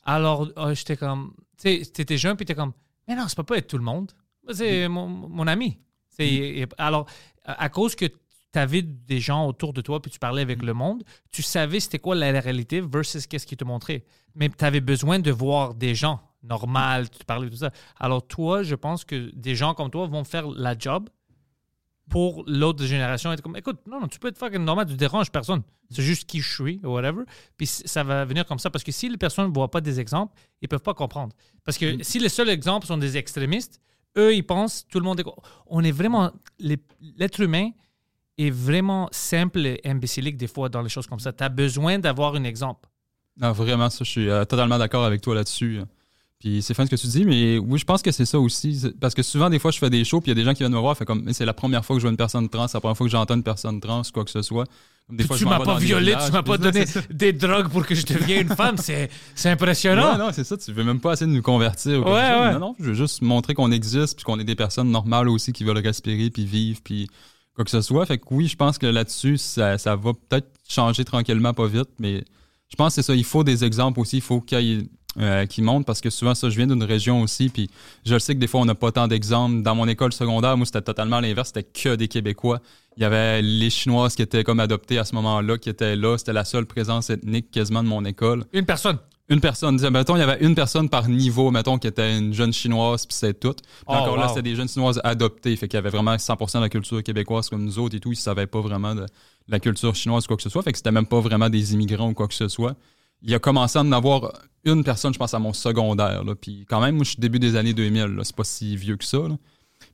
Alors, 0.04 0.48
euh, 0.58 0.74
j'étais 0.76 0.98
comme, 0.98 1.34
tu 1.58 1.84
sais, 1.84 1.92
t'étais 1.92 2.18
jeune, 2.18 2.36
puis 2.38 2.46
t'es 2.46 2.56
comme, 2.56 2.74
mais 3.08 3.16
non, 3.16 3.28
ça 3.28 3.36
peut 3.36 3.44
pas 3.44 3.58
être 3.58 3.68
tout 3.68 3.78
le 3.78 3.84
monde. 3.84 4.12
C'est 4.52 4.88
mon, 4.88 5.08
mon 5.08 5.48
ami. 5.48 5.80
C'est- 6.10 6.68
alors, 6.78 7.08
à 7.44 7.70
cause 7.70 7.96
que 7.96 8.06
tu 8.06 8.60
avais 8.60 8.82
des 8.84 9.20
gens 9.20 9.48
autour 9.48 9.74
de 9.74 9.82
toi, 9.82 10.02
puis 10.02 10.12
tu 10.12 10.20
parlais 10.20 10.42
avec 10.42 10.62
le 10.62 10.74
monde, 10.74 11.04
tu 11.32 11.42
savais 11.42 11.80
c'était 11.80 12.00
quoi 12.00 12.16
la 12.16 12.32
réalité 12.40 12.80
versus 12.82 13.28
qu'est-ce 13.28 13.46
qu'ils 13.48 13.58
te 13.58 13.66
montraient. 13.66 14.06
Mais 14.36 14.50
tu 14.50 14.64
avais 14.64 14.82
besoin 14.82 15.20
de 15.20 15.32
voir 15.32 15.74
des 15.74 15.96
gens 15.96 16.22
normal, 16.44 17.10
tu 17.10 17.26
parlais 17.26 17.48
de 17.48 17.52
tout 17.52 17.58
ça. 17.60 17.72
Alors, 18.00 18.26
toi, 18.28 18.62
je 18.64 18.76
pense 18.76 19.04
que 19.04 19.32
des 19.36 19.56
gens 19.56 19.74
comme 19.74 19.90
toi 19.90 20.06
vont 20.08 20.24
faire 20.24 20.48
la 20.48 20.78
job 20.78 21.10
pour 22.10 22.44
l'autre 22.48 22.84
génération. 22.86 23.32
Être 23.32 23.42
comme, 23.42 23.56
écoute, 23.58 23.80
non, 23.88 24.00
non, 24.00 24.08
tu 24.08 24.20
peux 24.20 24.28
être 24.28 24.38
fucking 24.38 24.64
normal, 24.64 24.86
tu 24.88 24.96
déranges 24.96 25.32
personne. 25.32 25.64
C'est 25.90 26.02
juste 26.02 26.28
qui 26.28 26.42
je 26.42 26.54
suis, 26.54 26.80
ou 26.84 26.90
whatever. 26.90 27.24
Puis 27.58 27.68
ça 27.68 28.04
va 28.04 28.26
venir 28.26 28.46
comme 28.46 28.60
ça. 28.60 28.70
Parce 28.70 28.84
que 28.84 28.92
si 28.92 29.10
les 29.10 29.18
personnes 29.18 29.50
ne 29.50 29.54
voient 29.54 29.72
pas 29.72 29.82
des 29.82 30.00
exemples, 30.00 30.36
ils 30.62 30.68
peuvent 30.68 30.82
pas 30.82 30.94
comprendre. 30.94 31.34
Parce 31.64 31.78
que 31.78 32.04
si 32.04 32.20
les 32.20 32.30
seuls 32.30 32.50
exemples 32.50 32.88
sont 32.88 32.98
des 32.98 33.18
extrémistes, 33.18 33.82
eux, 34.18 34.34
ils 34.34 34.46
pensent, 34.46 34.86
tout 34.90 35.00
le 35.00 35.06
monde 35.06 35.20
est. 35.20 35.26
On 35.68 35.84
est 35.84 35.92
vraiment. 35.92 36.32
L'être 36.60 37.42
humain 37.42 37.72
est 38.38 38.50
vraiment 38.50 39.08
simple 39.12 39.66
et 39.66 39.82
imbécilique 39.86 40.38
des 40.38 40.48
fois 40.48 40.70
dans 40.70 40.82
les 40.82 40.90
choses 40.90 41.08
comme 41.08 41.20
ça. 41.20 41.34
Tu 41.34 41.44
as 41.44 41.50
besoin 41.50 42.00
d'avoir 42.00 42.36
un 42.36 42.44
exemple. 42.44 42.90
Non, 43.38 43.52
vraiment, 43.52 43.90
ça, 43.90 44.04
je 44.04 44.10
suis 44.10 44.30
euh, 44.30 44.46
totalement 44.46 44.78
d'accord 44.78 45.04
avec 45.04 45.22
toi 45.22 45.36
là-dessus. 45.36 45.82
Puis 46.40 46.62
c'est 46.62 46.74
fin 46.74 46.86
ce 46.86 46.92
que 46.92 46.96
tu 46.96 47.08
dis, 47.08 47.26
mais 47.26 47.58
oui, 47.58 47.80
je 47.80 47.86
pense 47.86 48.02
que 48.02 48.12
c'est 48.12 48.26
ça 48.26 48.40
aussi. 48.40 48.94
Parce 49.00 49.14
que 49.14 49.24
souvent, 49.24 49.50
des 49.50 49.58
fois, 49.58 49.72
je 49.72 49.80
fais 49.80 49.90
des 49.90 50.04
shows, 50.04 50.20
puis 50.22 50.32
il 50.32 50.38
y 50.38 50.38
a 50.38 50.42
des 50.42 50.44
gens 50.44 50.54
qui 50.54 50.60
viennent 50.60 50.74
me 50.74 50.80
voir, 50.80 50.98
fait 50.98 51.06
comme, 51.06 51.24
Mais 51.24 51.34
c'est 51.34 51.46
la 51.46 51.54
première 51.54 51.86
fois 51.86 51.96
que 51.96 52.02
je 52.02 52.04
vois 52.04 52.12
une 52.12 52.18
personne 52.18 52.50
trans, 52.50 52.68
c'est 52.68 52.76
la 52.76 52.82
première 52.82 52.98
fois 52.98 53.08
que 53.08 53.12
j'entends 53.12 53.36
une 53.36 53.44
personne 53.44 53.80
trans, 53.80 54.02
quoi 54.14 54.26
que 54.26 54.32
ce 54.32 54.42
soit. 54.42 54.66
Des 55.08 55.24
fois, 55.24 55.38
tu 55.38 55.46
m'as 55.46 55.60
pas 55.60 55.78
violé, 55.78 56.08
villages, 56.08 56.26
tu 56.26 56.32
m'as 56.32 56.42
pas 56.42 56.58
donné 56.58 56.86
ça. 56.88 57.00
des 57.12 57.32
drogues 57.32 57.70
pour 57.70 57.86
que 57.86 57.94
je 57.94 58.06
devienne 58.06 58.48
une 58.50 58.56
femme. 58.56 58.76
C'est 58.78 59.10
c'est 59.36 59.50
impressionnant. 59.50 60.14
Ouais, 60.14 60.18
non, 60.18 60.30
c'est 60.34 60.44
ça, 60.44 60.58
tu 60.58 60.74
veux 60.74 60.84
même 60.84 61.00
pas 61.00 61.14
essayer 61.14 61.30
de 61.30 61.36
nous 61.36 61.44
convertir. 61.44 62.04
Ouais, 62.04 62.12
ouais. 62.12 62.54
Non, 62.54 62.60
non, 62.60 62.76
je 62.80 62.86
veux 62.86 62.94
juste 62.96 63.22
montrer 63.22 63.54
qu'on 63.54 63.72
existe, 63.72 64.16
puis 64.16 64.24
qu'on 64.26 64.40
est 64.40 64.44
des 64.44 64.56
personnes 64.56 64.90
normales 64.90 65.30
aussi 65.30 65.54
qui 65.54 65.64
veulent 65.64 65.78
respirer, 65.78 66.32
puis 66.32 66.46
vivre, 66.46 66.80
puis 66.84 67.08
quoi 67.56 67.64
que 67.64 67.72
ce 67.72 67.82
soit. 67.82 68.06
Fait 68.08 68.18
que 68.18 68.26
oui, 68.32 68.48
je 68.48 68.56
pense 68.56 68.80
que 68.80 68.88
là-dessus, 68.88 69.38
ça, 69.38 69.78
ça 69.78 69.96
va 69.96 70.14
peut-être 70.14 70.48
changer 70.68 71.06
tranquillement, 71.06 71.54
pas 71.54 71.68
vite, 71.68 71.90
mais 72.00 72.24
je 72.70 72.76
pense 72.76 72.96
que 72.96 73.02
c'est 73.02 73.08
ça. 73.08 73.16
Il 73.16 73.24
faut 73.24 73.44
des 73.44 73.64
exemples 73.64 74.00
aussi, 74.00 74.18
il 74.18 74.24
faut 74.24 74.42
qu'il 74.42 74.60
y 74.60 74.74
ait, 74.74 74.84
euh, 75.20 75.46
qui 75.46 75.62
montrent, 75.62 75.86
parce 75.86 76.02
que 76.02 76.10
souvent, 76.10 76.36
ça, 76.36 76.50
je 76.50 76.58
viens 76.58 76.68
d'une 76.68 76.84
région 76.84 77.22
aussi, 77.22 77.50
puis 77.50 77.70
je 78.06 78.14
le 78.14 78.20
sais 78.20 78.36
que 78.36 78.40
des 78.40 78.48
fois, 78.48 78.62
on 78.62 78.66
n'a 78.66 78.76
pas 78.76 78.92
tant 78.92 79.08
d'exemples. 79.08 79.62
Dans 79.62 79.76
mon 79.76 79.88
école 79.88 80.14
secondaire, 80.14 80.58
moi, 80.58 80.66
c'était 80.66 80.82
totalement 80.82 81.20
l'inverse, 81.20 81.52
c'était 81.54 81.64
que 81.64 81.96
des 81.96 82.08
Québécois. 82.08 82.60
Il 82.98 83.02
y 83.02 83.06
avait 83.06 83.42
les 83.42 83.70
Chinoises 83.70 84.16
qui 84.16 84.22
étaient 84.22 84.44
comme 84.44 84.60
adoptées 84.60 84.98
à 84.98 85.06
ce 85.06 85.16
moment-là, 85.16 85.58
qui 85.58 85.70
étaient 85.70 85.96
là. 85.96 86.18
C'était 86.18 86.34
la 86.34 86.46
seule 86.46 86.66
présence 86.66 87.10
ethnique 87.10 87.52
quasiment 87.52 87.84
de 87.84 87.88
mon 87.88 88.04
école 88.06 88.46
Une 88.54 88.66
personne? 88.66 88.98
une 89.30 89.40
personne. 89.42 89.80
Mettons, 89.90 90.16
il 90.16 90.20
y 90.20 90.24
avait 90.24 90.44
une 90.46 90.56
personne 90.56 90.90
par 90.90 91.10
niveau, 91.10 91.50
mettons, 91.50 91.78
qui 91.78 91.88
était 91.88 92.18
une 92.18 92.34
jeune 92.34 92.54
chinoise, 92.54 93.06
puis 93.06 93.16
c'est 93.18 93.40
tout. 93.40 93.54
Puis 93.54 93.66
Oh, 93.88 93.94
encore 93.94 94.18
là, 94.18 94.28
c'était 94.28 94.44
des 94.44 94.56
jeunes 94.56 94.70
chinoises 94.70 95.02
adoptées. 95.04 95.56
Fait 95.56 95.68
qu'il 95.68 95.78
y 95.78 95.80
avait 95.80 95.90
vraiment 95.90 96.16
100% 96.16 96.58
de 96.58 96.64
la 96.64 96.70
culture 96.70 97.02
québécoise 97.02 97.50
comme 97.50 97.64
nous 97.64 97.80
autres 97.80 97.96
et 97.96 98.00
tout. 98.00 98.12
Ils 98.12 98.18
savaient 98.18 98.48
pas 98.48 98.62
vraiment 98.62 98.94
de 98.94 99.06
la 99.48 99.60
culture 99.60 99.96
chinoise 99.96 100.26
ou 100.26 100.28
quoi 100.28 100.38
que 100.38 100.44
ce 100.44 100.50
soit. 100.50 100.62
Fait 100.62 100.72
que 100.72 100.78
c'était 100.78 100.92
même 100.92 101.08
pas 101.08 101.20
vraiment 101.20 101.50
des 101.50 101.74
immigrants 101.74 102.10
ou 102.10 102.14
quoi 102.14 102.28
que 102.28 102.34
ce 102.34 102.48
soit. 102.48 102.76
Il 103.22 103.34
a 103.34 103.40
commencé 103.40 103.78
à 103.80 103.82
en 103.82 103.92
avoir 103.92 104.32
une 104.66 104.84
personne, 104.84 105.14
je 105.14 105.20
pense, 105.20 105.34
à 105.34 105.40
mon 105.40 105.54
secondaire. 105.54 106.24
Là. 106.24 106.36
Puis 106.36 106.66
quand 106.68 106.82
même, 106.82 106.96
moi, 106.96 107.04
je 107.04 107.12
suis 107.12 107.20
début 107.20 107.40
des 107.40 107.56
années 107.56 107.74
2000. 107.74 108.04
là. 108.04 108.24
C'est 108.24 108.36
pas 108.36 108.44
si 108.44 108.76
vieux 108.76 108.98
que 108.98 109.06
ça. 109.06 109.20
là. 109.20 109.38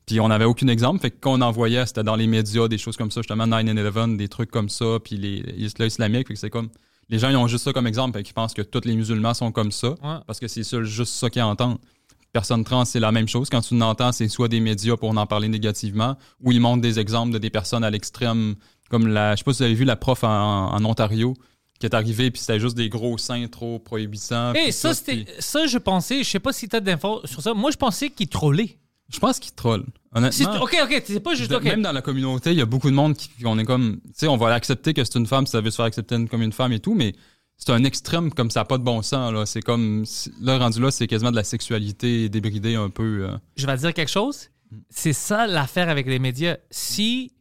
Puis 0.06 0.20
on 0.20 0.30
n'avait 0.30 0.46
aucun 0.46 0.68
exemple. 0.68 1.00
Fait 1.02 1.12
que 1.12 1.18
quand 1.20 1.34
on 1.34 1.42
en 1.42 1.52
voyait, 1.52 1.86
c'était 1.86 2.04
dans 2.04 2.16
les 2.16 2.28
médias, 2.28 2.68
des 2.68 2.78
choses 2.78 2.98
comme 2.98 3.12
ça, 3.12 3.22
justement 3.22 3.46
9-11, 3.46 4.18
des 4.18 4.28
trucs 4.28 4.52
comme 4.52 4.70
ça, 4.70 4.98
puis 5.04 5.18
les 5.18 5.42
l'Islam 5.42 5.88
islamique. 5.88 6.28
Fait 6.28 6.34
que 6.34 6.40
c'est 6.40 6.50
comme. 6.50 6.70
Les 7.10 7.20
gens, 7.20 7.30
ils 7.30 7.36
ont 7.36 7.48
juste 7.48 7.66
ça 7.66 7.74
comme 7.74 7.88
exemple. 7.88 8.18
Fait 8.18 8.24
qu'ils 8.24 8.34
pensent 8.34 8.54
que 8.54 8.62
tous 8.62 8.86
les 8.86 8.96
musulmans 8.96 9.34
sont 9.34 9.52
comme 9.52 9.72
ça. 9.72 9.90
Ouais. 9.90 10.18
Parce 10.26 10.40
que 10.40 10.48
c'est 10.48 10.64
juste 10.86 11.14
ça 11.14 11.30
qu'ils 11.30 11.42
entendent. 11.42 11.78
Personne 12.32 12.64
trans, 12.64 12.86
c'est 12.86 13.02
la 13.02 13.12
même 13.12 13.28
chose. 13.28 13.50
Quand 13.50 13.60
tu 13.60 13.78
l'entends, 13.78 14.14
c'est 14.14 14.30
soit 14.30 14.48
des 14.48 14.62
médias 14.62 14.96
pour 14.96 15.10
en 15.10 15.26
parler 15.28 15.50
négativement, 15.50 16.16
ou 16.42 16.54
ils 16.54 16.62
montrent 16.62 16.82
des 16.82 17.00
exemples 17.00 17.34
de 17.34 17.38
des 17.38 17.50
personnes 17.50 17.84
à 17.84 17.90
l'extrême, 17.90 18.56
comme 18.90 19.08
la. 19.08 19.36
Je 19.36 19.40
sais 19.40 19.44
pas 19.44 19.52
si 19.52 19.58
vous 19.58 19.64
avez 19.64 19.74
vu 19.74 19.84
la 19.84 19.98
prof 19.98 20.24
en, 20.24 20.74
en 20.74 20.86
Ontario 20.86 21.34
qui 21.82 21.86
est 21.88 21.94
arrivée, 21.96 22.32
puis 22.32 22.40
c'était 22.40 22.60
juste 22.60 22.78
des 22.78 22.88
gros 22.88 23.18
seins 23.18 23.48
trop 23.48 23.78
prohibissants. 23.80 24.54
Et 24.54 24.72
ça, 24.72 24.92
puis 25.06 25.26
ça, 25.40 25.68
je 25.68 25.78
pensais, 25.78 26.24
je 26.24 26.30
sais 26.30 26.40
pas 26.40 26.54
si 26.54 26.70
tu 26.70 26.76
as 26.78 26.80
d'infos 26.80 27.20
sur 27.26 27.42
ça. 27.42 27.54
Moi, 27.54 27.72
je 27.72 27.78
pensais 27.78 28.10
qu'il 28.10 28.30
trollait. 28.30 28.78
Je 29.12 29.20
pense. 29.20 29.42
C'est- 29.42 29.68
Honnêtement. 30.14 30.62
ok, 30.64 30.78
ok, 30.84 31.04
c'est 31.06 31.20
pas 31.20 31.36
juste. 31.36 31.52
De- 31.52 31.56
ok. 31.58 31.64
Même 31.64 31.82
dans 31.82 31.92
la 31.92 32.02
communauté, 32.02 32.52
il 32.52 32.58
y 32.58 32.62
a 32.62 32.66
beaucoup 32.66 32.90
de 32.90 32.96
monde 32.96 33.16
qui 33.18 33.30
on 33.44 33.60
est 33.60 33.66
comme, 33.66 34.00
tu 34.06 34.12
sais, 34.14 34.28
on 34.28 34.38
va 34.38 34.54
accepter 34.54 34.94
que 34.94 35.04
c'est 35.04 35.18
une 35.20 35.26
femme, 35.28 35.46
si 35.46 35.52
ça 35.52 35.60
veut 35.62 35.70
se 35.70 35.76
faire 35.76 35.86
accepter 35.86 36.26
comme 36.28 36.42
une 36.42 36.54
femme 36.54 36.72
et 36.72 36.80
tout, 36.80 36.94
mais 36.94 37.14
c'est 37.58 37.72
un 37.72 37.84
extrême 37.84 38.32
comme 38.34 38.50
ça 38.52 38.62
n'a 38.62 38.66
pas 38.66 38.78
de 38.78 38.84
bon 38.84 39.02
sens. 39.02 39.34
Là. 39.34 39.46
C'est 39.46 39.62
comme, 39.62 40.06
là, 40.42 40.58
rendu 40.58 40.80
là, 40.82 40.92
c'est 40.92 41.08
quasiment 41.08 41.32
de 41.32 41.36
la 41.36 41.44
sexualité 41.44 42.30
débridée 42.30 42.76
un 42.76 42.90
peu. 42.90 43.28
euh. 43.30 43.38
je 43.58 43.66
vais 43.68 43.76
te 43.76 43.82
dire 43.82 43.94
quelque 43.94 44.10
chose. 44.12 44.50
C'est 44.90 45.14
ça 45.14 45.46
l'affaire 45.48 45.90
avec 45.90 46.08
les 46.08 46.20
médias. 46.20 46.56
Si 46.70 47.34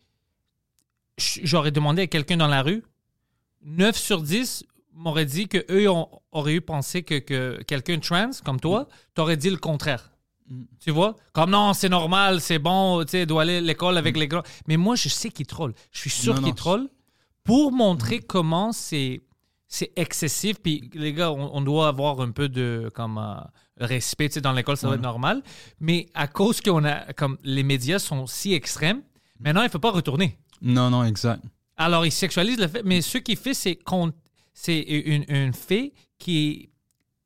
j'aurais 1.18 1.70
demandé 1.70 2.02
à 2.02 2.06
quelqu'un 2.06 2.36
dans 2.36 2.46
la 2.48 2.62
rue, 2.62 2.82
9 3.62 3.96
sur 3.96 4.22
10 4.22 4.64
m'auraient 4.94 5.24
dit 5.26 5.48
que 5.48 5.64
eux 5.70 5.88
ont- 5.90 6.08
auraient 6.32 6.54
eu 6.54 6.60
pensé 6.60 7.02
que, 7.02 7.18
que 7.18 7.62
quelqu'un 7.62 7.98
trans 7.98 8.30
comme 8.44 8.60
toi, 8.60 8.88
t'aurais 9.14 9.36
dit 9.36 9.50
le 9.50 9.56
contraire. 9.56 10.10
Tu 10.80 10.90
vois? 10.90 11.14
Comme 11.32 11.50
non, 11.50 11.72
c'est 11.74 11.88
normal, 11.88 12.40
c'est 12.40 12.58
bon, 12.58 13.04
tu 13.04 13.10
sais, 13.10 13.24
doit 13.26 13.42
aller 13.42 13.58
à 13.58 13.60
l'école 13.60 13.96
avec 13.96 14.16
les 14.16 14.26
grands. 14.26 14.42
Mais 14.66 14.76
moi, 14.76 14.96
je 14.96 15.08
sais 15.08 15.30
qu'il 15.30 15.46
troll. 15.46 15.74
Je 15.92 16.00
suis 16.00 16.10
sûr 16.10 16.34
qu'il 16.34 16.46
non. 16.46 16.52
troll 16.54 16.88
pour 17.44 17.70
montrer 17.72 18.18
comment 18.18 18.72
c'est 18.72 19.20
c'est 19.68 19.92
excessif. 19.94 20.56
Puis 20.60 20.90
les 20.94 21.12
gars, 21.12 21.30
on, 21.30 21.54
on 21.56 21.60
doit 21.60 21.86
avoir 21.86 22.20
un 22.20 22.32
peu 22.32 22.48
de 22.48 22.90
comme 22.94 23.18
euh, 23.18 23.36
respect. 23.76 24.28
Tu 24.28 24.34
sais, 24.34 24.40
dans 24.40 24.52
l'école, 24.52 24.76
ça 24.76 24.88
va 24.88 24.96
être 24.96 25.00
normal. 25.00 25.42
Mais 25.78 26.06
à 26.14 26.26
cause 26.26 26.60
qu'on 26.60 26.84
a 26.84 27.12
comme 27.12 27.38
les 27.44 27.62
médias 27.62 28.00
sont 28.00 28.26
si 28.26 28.52
extrêmes, 28.52 29.02
maintenant 29.38 29.60
il 29.60 29.66
ne 29.66 29.70
faut 29.70 29.78
pas 29.78 29.92
retourner. 29.92 30.36
Non, 30.60 30.90
non, 30.90 31.04
exact. 31.04 31.44
Alors, 31.80 32.04
il 32.04 32.12
sexualise 32.12 32.58
le 32.58 32.68
fait, 32.68 32.82
mais 32.84 33.00
ce 33.02 33.18
qu'il 33.18 33.36
fait, 33.36 33.54
c'est 33.54 33.78
c'est 34.52 34.80
une, 34.80 35.24
une 35.28 35.52
fait 35.54 35.92
qui 36.18 36.48
est 36.48 36.70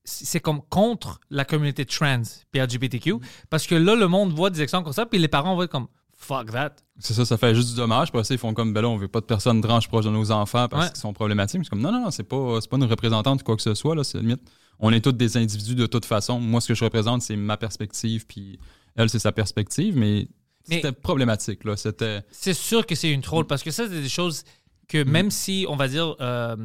c'est 0.06 0.40
comme 0.40 0.60
contre 0.68 1.18
la 1.30 1.44
communauté 1.46 1.86
trans 1.86 2.20
puis 2.52 2.60
LGBTQ 2.60 3.14
parce 3.48 3.66
que 3.66 3.74
là 3.74 3.94
le 3.96 4.06
monde 4.06 4.34
voit 4.34 4.50
des 4.50 4.60
exemples 4.60 4.84
comme 4.84 4.92
ça 4.92 5.06
puis 5.06 5.18
les 5.18 5.28
parents 5.28 5.56
vont 5.56 5.62
être 5.62 5.70
comme 5.70 5.86
fuck 6.14 6.50
that 6.52 6.76
C'est 6.98 7.14
ça, 7.14 7.24
ça 7.24 7.38
fait 7.38 7.54
juste 7.54 7.70
du 7.70 7.76
dommage. 7.76 8.12
Puis 8.12 8.22
ça, 8.24 8.34
ils 8.34 8.38
font 8.38 8.52
comme, 8.54 8.72
ben 8.74 8.82
là, 8.82 8.88
on 8.88 8.96
veut 8.98 9.08
pas 9.08 9.20
de 9.20 9.26
personnes 9.26 9.60
trans 9.62 9.80
proches 9.80 10.04
de 10.04 10.10
nos 10.10 10.30
enfants 10.30 10.68
parce 10.68 10.84
Ouais. 10.86 10.90
qu'ils 10.92 11.00
sont 11.00 11.12
problématiques. 11.14 11.60
C'est 11.64 11.70
comme, 11.70 11.80
non, 11.80 11.90
non, 11.90 12.02
non, 12.04 12.10
c'est 12.10 12.22
pas, 12.22 12.58
pas 12.70 12.76
une 12.76 12.84
représentante 12.84 13.40
ou 13.40 13.44
quoi 13.44 13.56
que 13.56 13.62
ce 13.62 13.74
soit. 13.74 13.94
Là, 13.94 14.04
c'est 14.04 14.18
limite. 14.18 14.40
On 14.78 14.92
est 14.92 15.00
tous 15.00 15.12
des 15.12 15.36
individus 15.36 15.74
de 15.74 15.86
toute 15.86 16.04
façon. 16.04 16.38
Moi, 16.38 16.60
ce 16.60 16.68
que 16.68 16.74
je 16.74 16.84
représente, 16.84 17.22
c'est 17.22 17.36
ma 17.36 17.56
perspective. 17.56 18.26
Puis 18.26 18.58
elle, 18.96 19.10
c'est 19.10 19.18
sa 19.18 19.32
perspective. 19.32 19.96
Mais- 19.96 20.28
C'était 20.64 20.92
problématique, 20.92 21.64
là. 21.64 21.76
C'était. 21.76 22.22
C'est 22.30 22.54
sûr 22.54 22.86
que 22.86 22.94
c'est 22.94 23.10
une 23.12 23.20
troll 23.22 23.46
parce 23.46 23.62
que 23.62 23.70
ça, 23.70 23.84
c'est 23.88 24.00
des 24.02 24.08
choses 24.08 24.44
que 24.88 25.02
Mm. 25.04 25.08
même 25.10 25.30
si, 25.30 25.66
on 25.68 25.76
va 25.76 25.88
dire, 25.88 26.16
euh, 26.20 26.56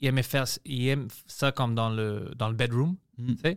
il 0.00 0.08
aimait 0.08 0.22
faire 0.22 0.44
il 0.64 0.88
aime 0.88 1.08
ça 1.26 1.50
comme 1.52 1.74
dans 1.74 1.90
le, 1.90 2.30
dans 2.36 2.48
le 2.48 2.54
bedroom, 2.54 2.96
Mm. 3.18 3.26
tu 3.34 3.40
sais, 3.42 3.56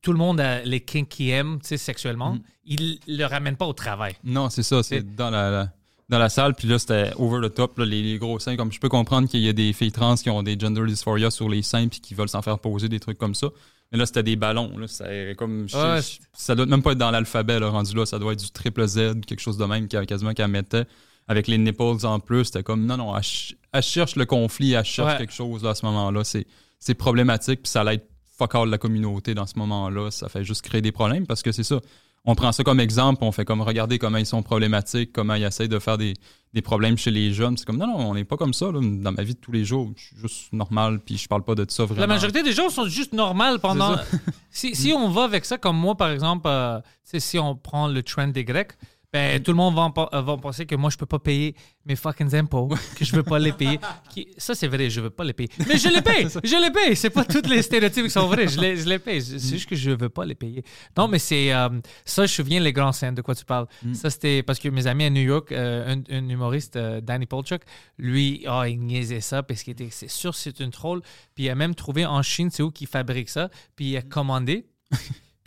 tout 0.00 0.12
le 0.12 0.18
monde 0.18 0.40
a 0.40 0.62
les 0.64 0.80
kinks 0.80 1.08
qu'il 1.08 1.30
aime, 1.30 1.58
tu 1.60 1.68
sais, 1.68 1.76
sexuellement, 1.76 2.34
Mm. 2.34 2.40
il 2.66 2.98
le 3.08 3.24
ramène 3.24 3.56
pas 3.56 3.66
au 3.66 3.72
travail. 3.72 4.14
Non, 4.24 4.48
c'est 4.50 4.62
ça. 4.62 4.82
C'est 4.82 5.00
C'est- 5.00 5.14
dans 5.16 5.30
la, 5.30 5.50
la- 5.50 5.72
dans 6.08 6.18
la 6.18 6.28
salle. 6.30 6.54
Puis 6.54 6.66
là, 6.68 6.78
c'était 6.78 7.12
over 7.16 7.46
the 7.46 7.52
top, 7.52 7.78
là, 7.78 7.84
les, 7.84 8.02
les 8.02 8.18
gros 8.18 8.38
seins. 8.38 8.56
Comme 8.56 8.72
je 8.72 8.80
peux 8.80 8.88
comprendre 8.88 9.28
qu'il 9.28 9.40
y 9.40 9.48
a 9.48 9.52
des 9.52 9.72
filles 9.74 9.92
trans 9.92 10.14
qui 10.14 10.30
ont 10.30 10.42
des 10.42 10.58
gender 10.58 10.86
dysphoria 10.86 11.30
sur 11.30 11.48
les 11.50 11.60
seins 11.62 11.88
puis 11.88 12.00
qui 12.00 12.14
veulent 12.14 12.28
s'en 12.30 12.40
faire 12.42 12.58
poser 12.58 12.88
des 12.88 12.98
trucs 13.00 13.18
comme 13.18 13.34
ça. 13.34 13.48
Mais 13.92 13.98
là, 13.98 14.04
c'était 14.06 14.22
des 14.22 14.36
ballons. 14.36 14.76
Là, 14.76 14.86
Ça, 14.86 15.06
comme, 15.36 15.68
je- 15.68 15.76
Ouais, 15.76 16.02
je- 16.02 16.18
ça 16.34 16.54
doit 16.54 16.66
même 16.66 16.82
pas 16.82 16.92
être 16.92 16.98
dans 16.98 17.10
l'alphabet 17.10 17.58
là, 17.58 17.68
rendu 17.70 17.94
là. 17.96 18.04
Ça 18.06 18.18
doit 18.18 18.32
être 18.34 18.40
du 18.40 18.50
triple 18.50 18.86
Z, 18.86 19.24
quelque 19.26 19.40
chose 19.40 19.56
de 19.56 19.64
même 19.64 19.88
qui 19.88 19.96
quasiment 20.06 20.34
qu'elle 20.34 20.48
mettait. 20.48 20.84
Avec 21.26 21.46
les 21.46 21.58
nipples 21.58 21.82
en 22.04 22.20
plus, 22.20 22.46
c'était 22.46 22.62
comme 22.62 22.86
non, 22.86 22.96
non, 22.96 23.16
elle, 23.16 23.22
ch- 23.22 23.54
elle 23.72 23.82
cherche 23.82 24.16
le 24.16 24.24
conflit, 24.24 24.72
elle 24.72 24.84
cherche 24.84 25.12
Ouais. 25.12 25.18
quelque 25.18 25.32
chose 25.32 25.62
là, 25.62 25.70
à 25.70 25.74
ce 25.74 25.84
moment-là. 25.86 26.24
C'est, 26.24 26.46
c'est 26.78 26.94
problématique, 26.94 27.62
puis 27.62 27.70
ça 27.70 27.84
l'aide 27.84 28.02
fuck 28.38 28.54
all 28.54 28.68
la 28.70 28.78
communauté 28.78 29.34
dans 29.34 29.46
ce 29.46 29.58
moment-là. 29.58 30.10
Ça 30.10 30.28
fait 30.28 30.44
juste 30.44 30.62
créer 30.62 30.80
des 30.80 30.92
problèmes 30.92 31.26
parce 31.26 31.42
que 31.42 31.52
c'est 31.52 31.64
ça. 31.64 31.80
On 32.30 32.34
prend 32.34 32.52
ça 32.52 32.62
comme 32.62 32.78
exemple, 32.78 33.24
on 33.24 33.32
fait 33.32 33.46
comme 33.46 33.62
regarder 33.62 33.98
comment 33.98 34.18
ils 34.18 34.26
sont 34.26 34.42
problématiques, 34.42 35.12
comment 35.14 35.32
ils 35.32 35.44
essayent 35.44 35.66
de 35.66 35.78
faire 35.78 35.96
des, 35.96 36.12
des 36.52 36.60
problèmes 36.60 36.98
chez 36.98 37.10
les 37.10 37.32
jeunes. 37.32 37.56
C'est 37.56 37.64
comme 37.64 37.78
non, 37.78 37.86
non, 37.86 38.10
on 38.10 38.14
n'est 38.14 38.26
pas 38.26 38.36
comme 38.36 38.52
ça. 38.52 38.66
là. 38.66 38.80
Dans 38.82 39.12
ma 39.12 39.22
vie 39.22 39.32
de 39.32 39.40
tous 39.40 39.50
les 39.50 39.64
jours, 39.64 39.90
je 39.96 40.02
suis 40.08 40.16
juste 40.20 40.52
normal, 40.52 41.00
puis 41.00 41.16
je 41.16 41.26
parle 41.26 41.42
pas 41.42 41.54
de 41.54 41.64
ça 41.70 41.86
vraiment. 41.86 42.02
La 42.02 42.06
majorité 42.06 42.42
des 42.42 42.52
gens 42.52 42.68
sont 42.68 42.84
juste 42.84 43.14
normales 43.14 43.60
pendant. 43.60 43.96
si 44.50 44.76
si 44.76 44.92
on 44.92 45.08
va 45.08 45.24
avec 45.24 45.46
ça, 45.46 45.56
comme 45.56 45.78
moi, 45.78 45.94
par 45.94 46.10
exemple, 46.10 46.48
euh, 46.48 46.80
si 47.02 47.38
on 47.38 47.56
prend 47.56 47.88
le 47.88 48.02
trend 48.02 48.28
des 48.28 48.44
Grecs, 48.44 48.72
ben, 49.12 49.42
tout 49.42 49.52
le 49.52 49.56
monde 49.56 49.74
va, 49.74 50.36
penser 50.36 50.66
que 50.66 50.74
moi, 50.74 50.90
je 50.90 50.96
peux 50.98 51.06
pas 51.06 51.18
payer 51.18 51.54
mes 51.86 51.96
fucking 51.96 52.34
impôts, 52.34 52.68
que 52.94 53.04
je 53.04 53.16
veux 53.16 53.22
pas 53.22 53.38
les 53.38 53.52
payer. 53.52 53.80
Qui- 54.10 54.28
Ça, 54.36 54.54
c'est 54.54 54.68
vrai, 54.68 54.90
je 54.90 55.00
veux 55.00 55.08
pas 55.10 55.24
les 55.24 55.32
payer. 55.32 55.48
Mais 55.66 55.78
je 55.78 55.88
les 55.88 56.02
paye! 56.02 56.26
je 56.44 56.62
les 56.62 56.70
paye! 56.70 56.94
C'est 56.94 57.08
pas 57.10 57.24
tous 57.24 57.48
les 57.48 57.62
stéréotypes 57.62 58.04
qui 58.04 58.10
sont 58.10 58.26
vrais, 58.26 58.46
je 58.48 58.60
les, 58.60 58.76
je 58.76 58.86
les 58.88 58.98
paye. 58.98 59.22
C'est 59.22 59.38
juste 59.38 59.66
que 59.68 59.74
je 59.76 59.90
veux 59.92 60.10
pas 60.10 60.26
les 60.26 60.34
payer. 60.34 60.62
Non, 60.96 61.08
mais 61.08 61.18
c'est. 61.18 61.52
euh, 61.54 61.68
ça, 62.04 62.26
je 62.26 62.32
me 62.32 62.44
souviens 62.44 62.60
les 62.60 62.72
grands 62.74 62.92
scènes 62.92 63.14
de 63.14 63.22
quoi 63.22 63.34
tu 63.34 63.46
parles. 63.46 63.66
Ça, 63.94 64.10
c'était 64.10 64.42
parce 64.42 64.58
que 64.58 64.68
mes 64.68 64.86
amis 64.86 65.04
à 65.04 65.10
New 65.10 65.22
York, 65.22 65.52
euh, 65.52 65.94
un, 65.94 66.02
un 66.14 66.28
humoriste, 66.28 66.76
euh, 66.76 67.00
Danny 67.00 67.24
Polchuk, 67.26 67.62
lui, 67.96 68.44
oh, 68.46 68.62
il 68.68 68.78
niaisait 68.78 69.20
ça 69.22 69.42
parce 69.42 69.62
qu'il 69.62 69.72
était. 69.72 69.88
C'est 69.90 70.10
sûr, 70.10 70.34
c'est 70.34 70.60
une 70.60 70.70
troll. 70.70 71.00
Puis 71.34 71.44
il 71.44 71.50
a 71.50 71.54
même 71.54 71.74
trouvé 71.74 72.04
en 72.04 72.22
Chine, 72.22 72.50
c'est 72.52 72.62
où 72.62 72.70
qu'il 72.70 72.86
fabrique 72.86 73.30
ça. 73.30 73.48
Puis 73.74 73.86
il 73.86 73.96
a 73.96 74.02
commandé. 74.02 74.66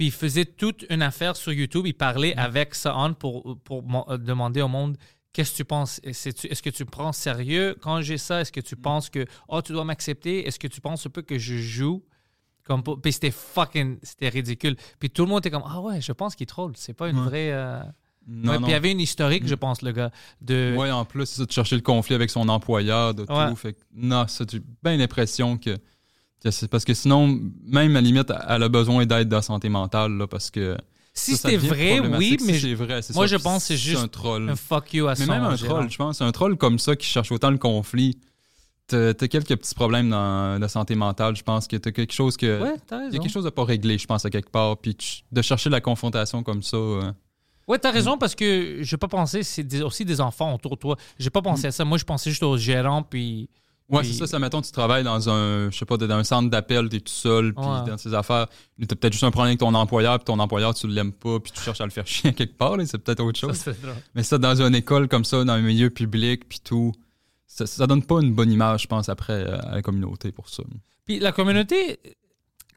Puis 0.02 0.08
il 0.08 0.12
faisait 0.12 0.46
toute 0.46 0.84
une 0.90 1.04
affaire 1.04 1.36
sur 1.36 1.54
YouTube. 1.54 1.86
Il 1.86 1.94
parlait 1.94 2.36
avec 2.36 2.74
ça 2.74 2.98
on 2.98 3.14
pour, 3.14 3.60
pour 3.64 3.84
euh, 4.10 4.18
demander 4.18 4.60
au 4.64 4.68
monde 4.68 4.98
qu'est-ce 5.32 5.52
que 5.52 5.58
tu 5.58 5.64
penses? 5.66 6.02
Est-ce 6.04 6.64
que 6.64 6.72
tu 6.72 6.86
prends 6.86 7.12
sérieux 7.12 7.76
quand 7.82 8.02
j'ai 8.02 8.18
ça? 8.18 8.42
Est-ce 8.42 8.52
que 8.52 8.62
tu 8.62 8.76
penses 8.76 9.12
que 9.12 9.28
oh, 9.48 9.62
tu 9.62 9.74
dois 9.74 9.86
m'accepter? 9.86 10.48
Est-ce 10.48 10.58
que 10.58 10.66
tu 10.68 10.82
penses 10.82 11.06
un 11.06 11.12
peu 11.12 11.22
que 11.22 11.38
je 11.38 11.56
joue? 11.56 12.04
Comme 12.64 12.82
pour- 12.82 13.00
Puis 13.00 13.14
c'était 13.14 13.30
fucking 13.30 14.00
c'était 14.02 14.30
ridicule. 14.30 14.76
Puis 14.98 15.12
tout 15.12 15.22
le 15.22 15.30
monde 15.30 15.42
était 15.46 15.52
comme 15.52 15.62
Ah 15.68 15.80
ouais, 15.82 16.02
je 16.02 16.14
pense 16.14 16.34
qu'il 16.36 16.48
troll. 16.48 16.72
C'est 16.78 16.94
pas 16.96 17.08
une 17.08 17.20
Ouais. 17.20 17.26
vraie. 17.26 17.52
euh, 17.52 17.84
Non, 18.28 18.54
ouais, 18.54 18.56
non. 18.58 18.62
Puis 18.64 18.72
il 18.72 18.74
y 18.74 18.76
avait 18.76 18.92
une 18.92 19.02
historique, 19.02 19.46
je 19.46 19.54
pense, 19.54 19.84
le 19.84 19.92
gars. 19.92 20.10
De... 20.42 20.74
Ouais, 20.80 20.90
en 20.90 21.06
plus, 21.06 21.28
c'est 21.28 21.38
ça, 21.42 21.46
de 21.46 21.52
chercher 21.52 21.76
le 21.76 21.82
conflit 21.84 22.16
avec 22.16 22.32
son 22.32 22.50
employeur, 22.50 23.14
de 23.14 23.22
Ouais. 23.32 23.50
tout. 23.50 23.56
Fait 23.56 23.78
non, 23.94 24.28
ça, 24.28 24.46
j'ai 24.52 24.62
bien 24.84 24.98
l'impression 24.98 25.60
que, 25.60 25.78
parce 26.70 26.86
que 26.86 26.94
sinon, 26.94 27.28
même 27.66 27.92
à 27.92 27.94
la 27.96 28.02
limite, 28.02 28.32
elle 28.48 28.64
a 28.64 28.70
besoin 28.70 29.06
d'aide 29.06 29.30
de 29.30 29.36
la 29.36 29.42
santé 29.42 29.70
mentale, 29.70 30.14
là, 30.18 30.28
parce 30.28 30.50
que. 30.52 30.78
si 31.14 31.36
devient 31.44 31.58
vrai, 31.68 32.00
oui, 32.00 32.38
mais 32.46 32.48
Si 32.48 32.54
je- 32.56 32.68
c'est 32.68 32.74
vrai, 32.74 33.02
c'est 33.02 33.14
moi, 33.16 33.28
ça. 33.28 33.38
je 33.38 33.42
pense 33.42 33.64
que 33.64 33.68
c'est 33.70 33.78
juste 33.78 34.02
un 34.04 34.08
troll. 34.08 34.50
un 34.50 34.56
fuck 34.56 34.94
you 34.94 35.08
à 35.08 35.12
Mais 35.12 35.26
son 35.26 35.32
même 35.32 35.44
un 35.44 35.56
gérant. 35.56 35.76
troll, 35.76 35.90
je 35.92 35.98
pense. 35.98 36.22
Un 36.22 36.32
troll 36.32 36.58
comme 36.58 36.80
ça 36.80 36.96
qui 36.96 37.06
cherche 37.06 37.32
autant 37.32 37.52
le 37.52 37.58
conflit. 37.58 38.18
T'as 38.88 39.14
quelques 39.14 39.56
petits 39.56 39.74
problèmes 39.76 40.10
dans 40.10 40.60
la 40.60 40.68
santé 40.68 40.96
mentale. 40.96 41.36
Je 41.38 41.44
pense 41.44 41.66
que 41.68 41.78
t'as 41.78 41.92
quelque 41.92 42.12
chose 42.12 42.36
que. 42.36 42.62
Ouais, 42.62 42.76
t'as 42.86 42.98
Il 42.98 43.00
y 43.00 43.04
a 43.04 43.06
raison. 43.12 43.20
quelque 43.24 43.32
chose 43.32 43.44
de 43.46 43.50
pas 43.50 43.64
réglé, 43.64 43.98
je 43.98 44.06
pense, 44.06 44.26
à 44.26 44.30
quelque 44.30 44.50
part. 44.50 44.78
Puis 44.78 45.24
de 45.32 45.42
chercher 45.42 45.70
la 45.70 45.80
confrontation 45.80 46.44
comme 46.44 46.62
ça. 46.62 46.76
euh, 46.76 47.12
Ouais, 47.70 47.78
t'as 47.80 47.92
raison 47.92 48.18
parce 48.18 48.36
que 48.36 48.80
je 48.82 48.96
pas 48.98 49.08
pensé, 49.08 49.44
c'est 49.44 49.82
aussi 49.82 50.04
des 50.04 50.20
enfants 50.20 50.54
autour 50.56 50.72
de 50.76 50.80
toi. 50.82 50.98
J'ai 51.20 51.30
pas 51.30 51.42
pensé 51.42 51.68
à 51.68 51.72
ça. 51.72 51.86
Moi, 51.86 51.98
je 52.00 52.04
pensais 52.04 52.30
juste 52.32 52.44
aux 52.44 52.58
gérants, 52.58 53.04
puis. 53.04 53.50
Ouais, 53.92 54.04
c'est 54.04 54.14
ça. 54.14 54.28
Ça, 54.28 54.40
mettons, 54.40 54.62
tu 54.62 54.72
travailles 54.72 55.04
dans 55.04 55.30
un, 55.30 55.70
je 55.70 55.78
sais 55.78 55.86
pas, 55.86 55.98
dans 55.98 56.10
un 56.12 56.24
centre 56.24 56.50
d'appel, 56.50 56.90
t'es 56.90 57.00
tout 57.00 57.12
seul, 57.12 57.54
puis 57.54 57.64
Ouais. 57.66 57.90
dans 57.90 57.96
tes 57.98 58.14
affaires, 58.14 58.48
t'as 58.80 58.96
peut-être 58.96 59.12
juste 59.14 59.24
un 59.24 59.32
problème 59.32 59.50
avec 59.50 59.60
ton 59.60 59.74
employeur, 59.74 60.18
puis 60.20 60.26
ton 60.26 60.40
employeur, 60.40 60.74
tu 60.74 60.88
l'aimes 60.88 61.12
pas, 61.14 61.40
puis 61.40 61.52
tu 61.52 61.62
cherches 61.62 61.82
à 61.82 61.86
le 61.86 61.92
faire 61.92 62.08
chier 62.08 62.34
quelque 62.34 62.58
part, 62.58 62.78
là, 62.78 62.86
c'est 62.86 62.98
peut-être 62.98 63.20
autre 63.24 63.40
chose. 63.40 63.64
Mais 64.16 64.24
ça, 64.24 64.38
dans 64.38 64.62
une 64.62 64.76
école 64.76 65.08
comme 65.08 65.26
ça, 65.26 65.44
dans 65.44 65.54
un 65.54 65.62
milieu 65.62 65.90
public, 65.90 66.48
puis 66.48 66.60
tout, 66.64 66.92
ça, 67.48 67.68
ça 67.68 67.86
donne 67.88 68.04
pas 68.04 68.22
une 68.22 68.34
bonne 68.34 68.52
image, 68.52 68.84
je 68.84 68.88
pense, 68.88 69.10
après, 69.10 69.34
euh, 69.34 69.60
à 69.62 69.76
la 69.76 69.82
communauté 69.82 70.32
pour 70.32 70.48
ça. 70.50 70.64
Puis 71.06 71.20
la 71.20 71.32
communauté, 71.32 72.00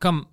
comme. 0.01 0.25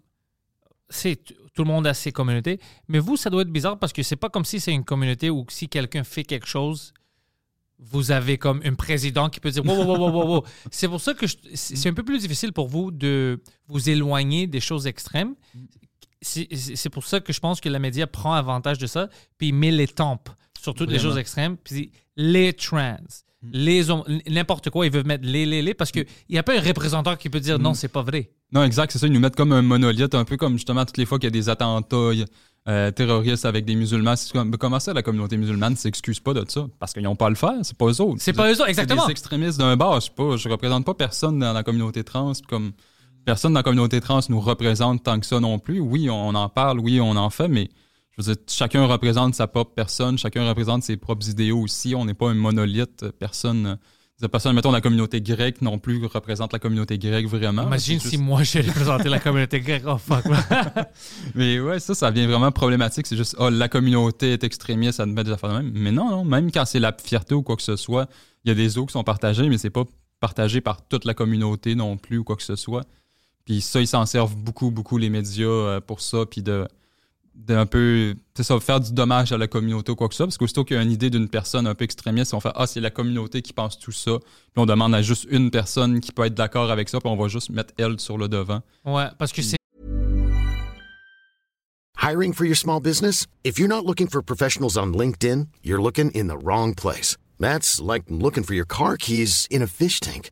C'est 0.93 1.15
tout 1.53 1.63
le 1.63 1.69
monde 1.69 1.87
a 1.87 1.93
ses 1.93 2.11
communautés, 2.11 2.59
mais 2.89 2.99
vous, 2.99 3.15
ça 3.15 3.29
doit 3.29 3.43
être 3.43 3.51
bizarre 3.51 3.79
parce 3.79 3.93
que 3.93 4.03
c'est 4.03 4.17
pas 4.17 4.27
comme 4.29 4.43
si 4.43 4.59
c'est 4.59 4.73
une 4.73 4.83
communauté 4.83 5.29
où 5.29 5.45
si 5.49 5.69
quelqu'un 5.69 6.03
fait 6.03 6.23
quelque 6.25 6.47
chose, 6.47 6.93
vous 7.83 8.11
avez 8.11 8.37
comme 8.37 8.61
un 8.63 8.73
président 8.75 9.27
qui 9.29 9.39
peut 9.39 9.49
dire 9.51 9.65
wow, 9.65 9.75
wow, 9.83 9.97
wow, 9.97 10.11
wow, 10.11 10.27
wow. 10.35 10.43
C'est 10.71 10.87
pour 10.87 11.01
ça 11.01 11.13
que 11.13 11.25
je- 11.27 11.35
c'est 11.55 11.89
un 11.89 11.93
peu 11.93 12.03
plus 12.03 12.19
difficile 12.19 12.53
pour 12.53 12.67
vous 12.67 12.91
de 12.91 13.41
vous 13.67 13.89
éloigner 13.89 14.45
des 14.47 14.59
choses 14.59 14.85
extrêmes. 14.87 15.33
C'est 16.21 16.47
c'est 16.55 16.89
pour 16.89 17.05
ça 17.05 17.19
que 17.19 17.33
je 17.33 17.39
pense 17.39 17.59
que 17.59 17.69
la 17.69 17.79
média 17.79 18.05
prend 18.05 18.33
avantage 18.33 18.77
de 18.77 18.85
ça, 18.85 19.09
puis 19.37 19.47
il 19.47 19.53
met 19.55 19.71
les 19.71 19.87
tempes 19.87 20.29
sur 20.59 20.75
toutes 20.75 20.91
les 20.91 20.99
choses 20.99 21.17
extrêmes, 21.17 21.57
puis 21.57 21.91
les 22.15 22.53
trans, 22.53 22.97
les 23.51 23.89
hommes, 23.89 24.03
n'importe 24.29 24.69
quoi, 24.69 24.85
ils 24.85 24.91
veulent 24.91 25.07
mettre 25.07 25.25
les, 25.25 25.47
les, 25.47 25.63
les, 25.63 25.73
parce 25.73 25.91
qu'il 25.91 26.05
n'y 26.29 26.37
a 26.37 26.43
pas 26.43 26.55
un 26.55 26.61
représentant 26.61 27.15
qui 27.15 27.29
peut 27.31 27.39
dire 27.39 27.57
non, 27.57 27.73
c'est 27.73 27.87
pas 27.87 28.03
vrai. 28.03 28.29
Non, 28.51 28.63
exact, 28.63 28.91
c'est 28.91 28.99
ça. 28.99 29.07
Ils 29.07 29.13
nous 29.13 29.19
mettent 29.19 29.35
comme 29.35 29.51
un 29.53 29.63
monolithe, 29.63 30.13
un 30.13 30.25
peu 30.25 30.37
comme 30.37 30.53
justement 30.57 30.85
toutes 30.85 30.97
les 30.97 31.07
fois 31.07 31.17
qu'il 31.17 31.25
y 31.25 31.27
a 31.29 31.31
des 31.31 31.49
attentats 31.49 32.11
euh, 32.67 32.91
terroristes 32.91 33.45
avec 33.45 33.65
des 33.65 33.75
musulmans. 33.75 34.13
Comme, 34.31 34.55
comment 34.57 34.79
ça, 34.79 34.93
la 34.93 35.01
communauté 35.01 35.37
musulmane 35.37 35.73
ne 35.73 35.77
s'excuse 35.77 36.19
pas 36.19 36.33
de 36.33 36.45
ça? 36.47 36.67
Parce 36.79 36.93
qu'ils 36.93 37.03
n'ont 37.03 37.15
pas 37.15 37.27
à 37.27 37.29
le 37.29 37.35
faire, 37.35 37.55
c'est 37.63 37.77
pas 37.77 37.85
eux 37.85 38.01
autres. 38.01 38.17
C'est 38.19 38.33
pas 38.33 38.49
eux 38.49 38.53
autres, 38.53 38.65
C'est 38.65 38.71
exactement. 38.71 39.05
des 39.05 39.11
extrémistes 39.11 39.57
d'un 39.57 39.75
bar, 39.75 39.99
je 39.99 40.05
sais 40.05 40.11
pas, 40.15 40.37
je 40.37 40.49
représente 40.49 40.85
pas 40.85 40.93
personne 40.93 41.39
dans 41.39 41.53
la 41.53 41.63
communauté 41.63 42.03
trans, 42.03 42.33
comme 42.47 42.71
personne 43.25 43.53
dans 43.53 43.59
la 43.59 43.63
communauté 43.63 43.99
trans 44.01 44.19
nous 44.29 44.39
représente 44.39 45.03
tant 45.03 45.19
que 45.19 45.25
ça 45.25 45.39
non 45.39 45.59
plus. 45.59 45.79
Oui, 45.79 46.09
on 46.09 46.35
en 46.35 46.49
parle, 46.49 46.79
oui, 46.79 46.99
on 47.01 47.15
en 47.15 47.29
fait, 47.29 47.47
mais 47.47 47.69
je 48.17 48.23
veux 48.23 48.35
dire, 48.35 48.43
chacun 48.47 48.85
représente 48.85 49.35
sa 49.35 49.47
propre 49.47 49.71
personne, 49.73 50.17
chacun 50.17 50.47
représente 50.47 50.83
ses 50.83 50.97
propres 50.97 51.29
idéaux 51.29 51.61
aussi. 51.61 51.95
On 51.95 52.05
n'est 52.05 52.13
pas 52.13 52.29
un 52.29 52.35
monolithe, 52.35 53.05
personne. 53.19 53.77
Euh, 54.23 54.27
Personne, 54.27 54.55
mettons, 54.55 54.71
la 54.71 54.81
communauté 54.81 55.21
grecque 55.21 55.61
non 55.61 55.77
plus 55.79 56.05
représente 56.05 56.53
la 56.53 56.59
communauté 56.59 56.97
grecque 56.97 57.27
vraiment. 57.27 57.63
Imagine 57.63 57.99
si 57.99 58.09
juste- 58.11 58.21
moi 58.23 58.43
j'ai 58.43 58.61
représenté 58.61 59.09
la 59.09 59.19
communauté 59.19 59.59
grecque. 59.59 59.83
Oh 59.87 59.97
fuck. 59.97 60.23
Mais 61.35 61.59
ouais, 61.59 61.79
ça, 61.79 61.93
ça 61.93 62.11
devient 62.11 62.27
vraiment 62.27 62.51
problématique. 62.51 63.07
C'est 63.07 63.17
juste, 63.17 63.35
oh, 63.39 63.49
la 63.49 63.67
communauté 63.69 64.33
est 64.33 64.43
extrémiste, 64.43 64.93
ça 64.97 65.05
met 65.05 65.23
des 65.23 65.31
affaires 65.31 65.49
de 65.51 65.55
même. 65.57 65.71
Mais 65.73 65.91
non, 65.91 66.09
non, 66.09 66.25
même 66.25 66.51
quand 66.51 66.65
c'est 66.65 66.79
la 66.79 66.93
fierté 66.93 67.33
ou 67.35 67.41
quoi 67.43 67.55
que 67.55 67.63
ce 67.63 67.75
soit, 67.75 68.07
il 68.43 68.49
y 68.49 68.51
a 68.51 68.55
des 68.55 68.77
eaux 68.77 68.85
qui 68.85 68.93
sont 68.93 69.03
partagées, 69.03 69.47
mais 69.49 69.57
c'est 69.57 69.69
pas 69.69 69.83
partagé 70.19 70.61
par 70.61 70.87
toute 70.87 71.05
la 71.05 71.13
communauté 71.13 71.75
non 71.75 71.97
plus 71.97 72.19
ou 72.19 72.23
quoi 72.23 72.35
que 72.35 72.43
ce 72.43 72.55
soit. 72.55 72.83
Puis 73.45 73.61
ça, 73.61 73.81
ils 73.81 73.87
s'en 73.87 74.05
servent 74.05 74.35
beaucoup, 74.35 74.69
beaucoup, 74.71 74.97
les 74.97 75.09
médias, 75.09 75.45
euh, 75.47 75.81
pour 75.81 75.99
ça, 76.01 76.25
puis 76.29 76.41
de 76.43 76.67
d'un 77.47 77.65
peu, 77.65 78.15
c'est 78.35 78.43
ça, 78.43 78.59
faire 78.59 78.79
du 78.79 78.93
dommage 78.93 79.31
à 79.31 79.37
la 79.37 79.47
communauté 79.47 79.91
ou 79.91 79.95
quoi 79.95 80.07
que 80.07 80.13
ce 80.13 80.17
soit, 80.17 80.27
parce 80.27 80.37
qu'aussitôt 80.37 80.63
qu'il 80.63 80.77
y 80.77 80.79
a 80.79 80.83
une 80.83 80.91
idée 80.91 81.09
d'une 81.09 81.29
personne 81.29 81.67
un 81.67 81.75
peu 81.75 81.83
extrémiste, 81.85 82.33
on 82.33 82.39
fait 82.39 82.51
Ah, 82.55 82.67
c'est 82.67 82.79
la 82.79 82.89
communauté 82.89 83.41
qui 83.41 83.53
pense 83.53 83.77
tout 83.79 83.91
ça, 83.91 84.17
puis 84.19 84.57
on 84.57 84.65
demande 84.65 84.93
à 84.93 85.01
juste 85.01 85.27
une 85.29 85.51
personne 85.51 85.99
qui 85.99 86.11
peut 86.11 86.25
être 86.25 86.33
d'accord 86.33 86.71
avec 86.71 86.89
ça, 86.89 86.99
puis 86.99 87.09
on 87.09 87.15
va 87.15 87.27
juste 87.27 87.49
mettre 87.49 87.73
elle 87.77 87.99
sur 87.99 88.17
le 88.17 88.27
devant. 88.27 88.61
Ouais, 88.85 89.07
parce 89.17 89.31
que 89.31 89.41
c'est 89.41 89.57
Hiring 91.97 92.33
for 92.33 92.45
your 92.45 92.55
small 92.55 92.79
business? 92.79 93.27
If 93.43 93.59
you're 93.59 93.67
not 93.67 93.85
looking 93.85 94.07
for 94.07 94.23
professionals 94.23 94.75
on 94.75 94.91
LinkedIn, 94.93 95.49
you're 95.61 95.81
looking 95.81 96.09
in 96.11 96.27
the 96.27 96.37
wrong 96.37 96.73
place. 96.73 97.15
That's 97.39 97.79
like 97.79 98.03
looking 98.09 98.43
for 98.43 98.55
your 98.55 98.65
car 98.65 98.97
keys 98.97 99.47
in 99.51 99.61
a 99.61 99.67
fish 99.67 99.99
tank. 99.99 100.31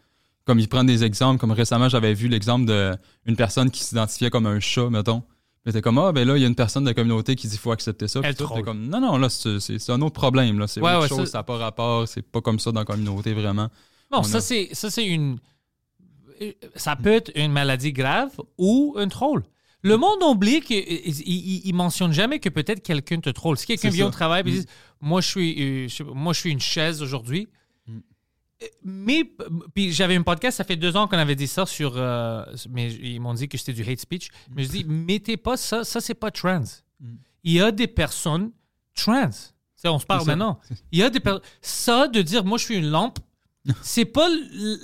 Comme 0.45 0.59
il 0.59 0.67
prend 0.67 0.83
des 0.83 1.03
exemples, 1.03 1.39
comme 1.39 1.51
récemment, 1.51 1.87
j'avais 1.89 2.13
vu 2.13 2.27
l'exemple 2.27 2.65
d'une 3.25 3.35
personne 3.35 3.69
qui 3.69 3.83
s'identifiait 3.83 4.29
comme 4.29 4.45
un 4.47 4.59
chat, 4.59 4.89
mettons. 4.89 5.21
Puis 5.63 5.71
t'es 5.73 5.81
comme, 5.81 5.99
ah, 5.99 6.11
ben 6.11 6.27
là, 6.27 6.35
il 6.37 6.41
y 6.41 6.43
a 6.43 6.47
une 6.47 6.55
personne 6.55 6.83
de 6.83 6.89
la 6.89 6.95
communauté 6.95 7.35
qui 7.35 7.45
dit 7.45 7.51
qu'il 7.51 7.59
faut 7.59 7.71
accepter 7.71 8.07
ça. 8.07 8.21
Elle 8.23 8.35
tout, 8.35 8.47
comme, 8.47 8.87
non, 8.87 8.99
non, 8.99 9.17
là, 9.17 9.29
c'est 9.29 9.89
un 9.91 10.01
autre 10.01 10.15
problème. 10.15 10.57
là. 10.57 10.65
C'est 10.65 10.81
Ouais, 10.81 10.91
autre 10.93 11.01
ouais, 11.03 11.07
chose, 11.09 11.29
ça- 11.29 11.37
n'a 11.39 11.43
pas 11.43 11.57
rapport, 11.57 12.07
c'est 12.07 12.23
pas 12.23 12.41
comme 12.41 12.57
ça 12.59 12.71
dans 12.71 12.81
la 12.81 12.85
communauté, 12.85 13.33
vraiment. 13.33 13.69
Non, 14.11 14.19
On 14.19 14.23
ça 14.23 14.37
a- 14.39 14.41
c'est 14.41 14.69
ça 14.73 14.89
c'est 14.89 15.05
une 15.05 15.37
ça 16.75 16.95
peut 16.95 17.11
être 17.13 17.31
une 17.35 17.51
maladie 17.51 17.93
grave 17.93 18.31
ou 18.57 18.95
un 18.97 19.07
troll. 19.07 19.43
Le 19.83 19.97
monde 19.97 20.21
oublie 20.23 20.61
qu'il 20.61 20.77
il, 20.87 21.61
il 21.65 21.73
mentionne 21.75 22.11
jamais 22.11 22.39
que 22.39 22.49
peut-être 22.49 22.81
quelqu'un 22.83 23.19
te 23.19 23.29
troll. 23.29 23.57
Si 23.57 23.65
quelqu'un 23.67 23.89
vient 23.89 24.07
au 24.07 24.11
travail 24.11 24.41
et 24.45 24.49
Mm. 24.51 24.53
dit 24.61 24.65
moi 25.01 25.21
je 25.21 25.27
suis 25.27 25.55
euh, 25.59 25.87
moi 26.13 26.33
je 26.33 26.39
suis 26.39 26.51
une 26.51 26.59
chaise 26.59 27.01
aujourd'hui. 27.01 27.47
Mm. 28.61 28.67
Mais 28.83 29.31
puis 29.73 29.91
j'avais 29.91 30.15
un 30.15 30.23
podcast, 30.23 30.57
ça 30.57 30.63
fait 30.63 30.75
deux 30.75 30.95
ans 30.95 31.07
qu'on 31.07 31.17
avait 31.17 31.35
dit 31.35 31.47
ça 31.47 31.65
sur, 31.65 31.93
euh, 31.97 32.43
mais 32.69 32.91
ils 32.93 33.19
m'ont 33.19 33.33
dit 33.33 33.47
que 33.47 33.57
c'était 33.57 33.73
du 33.73 33.83
hate 33.89 33.99
speech. 33.99 34.29
Mais 34.55 34.63
je 34.63 34.69
dis 34.69 34.83
mettez 34.85 35.37
pas 35.37 35.57
ça, 35.57 35.83
ça 35.83 36.01
c'est 36.01 36.13
pas 36.13 36.31
trans. 36.31 36.63
Il 37.43 37.53
y 37.53 37.61
a 37.61 37.71
des 37.71 37.87
personnes 37.87 38.51
trans. 38.95 39.29
On 39.83 39.97
se 39.97 40.05
parle 40.05 40.23
Mm. 40.23 40.27
Maintenant. 40.27 40.59
Il 40.91 40.99
y 40.99 41.03
a 41.03 41.09
des 41.09 41.19
personnes. 41.19 41.41
Ça 41.61 42.07
de 42.07 42.21
dire 42.21 42.45
moi 42.45 42.57
je 42.57 42.65
suis 42.65 42.75
une 42.75 42.89
lampe, 42.89 43.19
c'est 43.83 44.05
pas 44.05 44.27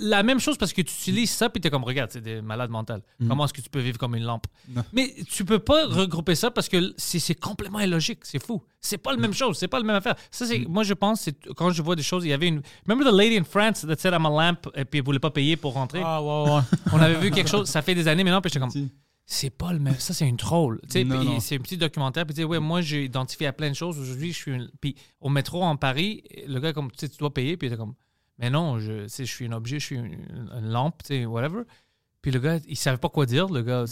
la 0.00 0.22
même 0.22 0.38
chose 0.38 0.56
parce 0.56 0.72
que 0.72 0.82
tu 0.82 0.92
utilises 0.92 1.30
ça 1.30 1.48
puis 1.50 1.60
t'es 1.60 1.68
comme 1.70 1.82
regarde 1.82 2.10
c'est 2.12 2.20
des 2.20 2.40
malades 2.40 2.70
mentales. 2.70 3.02
Comment 3.26 3.44
est-ce 3.44 3.52
que 3.52 3.60
tu 3.60 3.68
peux 3.70 3.80
vivre 3.80 3.98
comme 3.98 4.14
une 4.14 4.22
lampe? 4.24 4.46
Mm. 4.68 4.74
Non. 4.76 4.84
Mais 4.92 5.14
tu 5.30 5.44
peux 5.44 5.58
pas 5.58 5.86
regrouper 5.86 6.34
ça 6.36 6.50
parce 6.50 6.68
que 6.68 6.94
c'est 6.96 7.34
complètement 7.34 7.80
illogique. 7.80 8.20
C'est 8.22 8.40
fou. 8.44 8.62
C'est 8.80 8.98
pas 8.98 9.10
la 9.10 9.16
Mm. 9.18 9.20
même 9.22 9.34
chose. 9.34 9.58
C'est 9.58 9.66
pas 9.68 9.78
la 9.78 9.84
même 9.84 9.96
affaire. 9.96 10.14
Ça 10.30 10.46
c'est 10.46 10.60
moi 10.68 10.84
je 10.84 10.94
pense 10.94 11.22
c'est 11.22 11.36
quand 11.56 11.70
je 11.70 11.82
vois 11.82 11.96
des 11.96 12.02
choses 12.04 12.24
il 12.24 12.28
y 12.28 12.32
avait 12.32 12.48
une. 12.48 12.62
Remember 12.86 13.10
the 13.10 13.14
lady 13.14 13.36
in 13.36 13.44
France 13.44 13.80
that 13.86 13.96
said 13.98 14.12
I'm 14.14 14.26
a 14.26 14.30
lamp 14.30 14.68
et 14.76 14.84
puis 14.84 14.98
elle 15.00 15.04
voulait 15.04 15.18
pas 15.18 15.30
payer 15.30 15.56
pour 15.56 15.72
rentrer? 15.74 16.00
Ah, 16.04 16.22
ouais, 16.22 16.50
ouais. 16.52 16.60
On 16.92 17.00
avait 17.00 17.18
vu 17.18 17.30
quelque 17.30 17.50
chose. 17.50 17.68
Ça 17.68 17.82
fait 17.82 17.94
des 17.94 18.06
années 18.06 18.22
maintenant 18.22 18.40
puis 18.40 18.48
j'étais 18.50 18.60
comme 18.60 18.70
Si. 18.70 18.88
c'est 19.26 19.50
pas 19.50 19.72
le 19.72 19.78
même. 19.80 19.94
Ça, 19.98 20.14
c'est 20.14 20.26
une 20.28 20.36
troll. 20.38 20.80
C'est 20.88 21.00
un 21.02 21.58
petit 21.58 21.76
documentaire. 21.76 22.24
Puis, 22.26 22.44
ouais, 22.44 22.60
moi, 22.60 22.80
j'ai 22.80 23.04
identifié 23.04 23.46
à 23.48 23.52
plein 23.52 23.68
de 23.70 23.74
choses. 23.74 23.98
Aujourd'hui, 23.98 24.32
je 24.32 24.36
suis. 24.38 24.52
une- 24.52 24.70
Puis, 24.80 24.94
au 25.20 25.28
métro 25.28 25.62
en 25.62 25.76
Paris, 25.76 26.22
le 26.46 26.58
gars, 26.60 26.72
comme, 26.72 26.90
tu 26.92 26.98
sais, 27.00 27.08
tu 27.10 27.18
dois 27.18 27.34
payer. 27.34 27.56
Puis, 27.58 27.66
il 27.68 27.72
était 27.72 27.78
comme, 27.78 27.94
mais 28.38 28.50
non, 28.50 28.78
je, 28.78 29.08
je 29.08 29.24
suis 29.24 29.46
un 29.46 29.52
objet, 29.52 29.80
je 29.80 29.84
suis 29.84 29.96
une, 29.96 30.14
une 30.32 30.68
lampe, 30.68 31.02
tu 31.02 31.08
sais, 31.08 31.26
whatever. 31.26 31.62
Puis, 32.22 32.30
le 32.30 32.40
gars, 32.40 32.58
il 32.68 32.76
savait 32.76 32.98
pas 32.98 33.08
quoi 33.08 33.26
dire, 33.26 33.48
le 33.48 33.62
gars. 33.62 33.84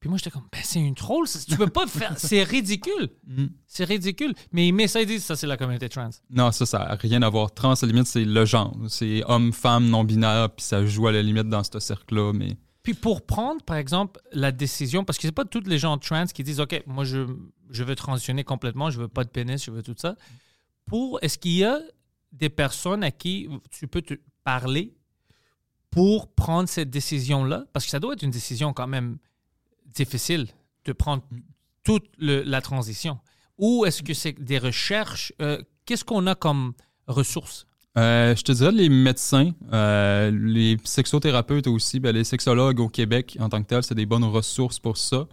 Puis, 0.00 0.08
moi, 0.08 0.18
j'étais 0.18 0.30
comme, 0.30 0.48
ben, 0.50 0.60
c'est 0.64 0.80
une 0.80 0.94
troll. 0.94 1.26
Tu 1.48 1.56
peux 1.56 1.68
pas 1.68 1.86
faire. 1.86 2.18
C'est 2.18 2.42
ridicule. 2.42 3.10
Mm. 3.26 3.46
C'est 3.66 3.84
ridicule. 3.84 4.34
Mais 4.52 4.66
il 4.68 4.72
met 4.72 4.88
ça, 4.88 5.00
il 5.00 5.06
dit, 5.06 5.20
ça, 5.20 5.36
c'est 5.36 5.46
la 5.46 5.56
communauté 5.56 5.88
trans. 5.88 6.10
Non, 6.30 6.50
ça, 6.50 6.66
ça 6.66 6.78
n'a 6.80 6.94
rien 6.96 7.22
à 7.22 7.28
voir. 7.28 7.52
Trans, 7.52 7.72
à 7.72 7.76
la 7.82 7.88
limite, 7.88 8.06
c'est 8.06 8.24
le 8.24 8.44
genre. 8.44 8.76
C'est 8.88 9.22
homme, 9.26 9.52
femme, 9.52 9.88
non-binaire, 9.88 10.50
puis 10.50 10.64
ça 10.64 10.84
joue 10.84 11.06
à 11.06 11.12
la 11.12 11.22
limite 11.22 11.48
dans 11.48 11.62
ce 11.62 11.78
cercle-là, 11.78 12.32
mais... 12.32 12.56
Puis 12.82 12.94
pour 12.94 13.24
prendre, 13.24 13.62
par 13.62 13.76
exemple, 13.76 14.20
la 14.32 14.50
décision, 14.50 15.04
parce 15.04 15.16
que 15.16 15.22
c'est 15.22 15.30
pas 15.30 15.44
tous 15.44 15.62
les 15.68 15.78
gens 15.78 15.96
trans 15.98 16.26
qui 16.26 16.42
disent, 16.42 16.58
OK, 16.58 16.82
moi, 16.88 17.04
je, 17.04 17.24
je 17.70 17.84
veux 17.84 17.94
transitionner 17.94 18.42
complètement, 18.42 18.90
je 18.90 18.98
veux 18.98 19.06
pas 19.06 19.22
de 19.22 19.28
pénis, 19.28 19.64
je 19.64 19.70
veux 19.70 19.84
tout 19.84 19.94
ça. 19.96 20.16
Pour, 20.84 21.20
est-ce 21.22 21.38
qu'il 21.38 21.52
y 21.52 21.64
a 21.64 21.78
des 22.32 22.48
personnes 22.48 23.04
à 23.04 23.10
qui 23.10 23.48
tu 23.70 23.86
peux 23.86 24.02
te 24.02 24.14
parler 24.44 24.94
pour 25.90 26.28
prendre 26.32 26.68
cette 26.68 26.90
décision-là? 26.90 27.64
Parce 27.72 27.84
que 27.84 27.90
ça 27.90 28.00
doit 28.00 28.14
être 28.14 28.22
une 28.22 28.30
décision 28.30 28.72
quand 28.72 28.86
même 28.86 29.18
difficile 29.86 30.48
de 30.84 30.92
prendre 30.92 31.22
toute 31.84 32.06
le- 32.18 32.42
la 32.42 32.60
transition. 32.60 33.18
Ou 33.58 33.84
est-ce 33.84 34.02
que 34.02 34.14
c'est 34.14 34.32
des 34.32 34.58
recherches? 34.58 35.32
Euh, 35.42 35.62
Qu'est-ce 35.84 36.04
qu'on 36.04 36.26
a 36.28 36.34
comme 36.36 36.74
ressources? 37.08 37.66
Euh, 37.98 38.34
je 38.36 38.42
te 38.42 38.52
dirais 38.52 38.70
les 38.72 38.88
médecins, 38.88 39.50
euh, 39.72 40.30
les 40.30 40.76
sexothérapeutes 40.84 41.66
aussi, 41.66 41.98
ben, 42.00 42.14
les 42.14 42.22
sexologues 42.24 42.78
au 42.80 42.88
Québec 42.88 43.36
en 43.40 43.48
tant 43.48 43.60
que 43.62 43.66
tel, 43.66 43.82
c'est 43.82 43.96
des 43.96 44.06
bonnes 44.06 44.24
ressources 44.24 44.78
pour 44.78 44.96
ça. 44.96 45.26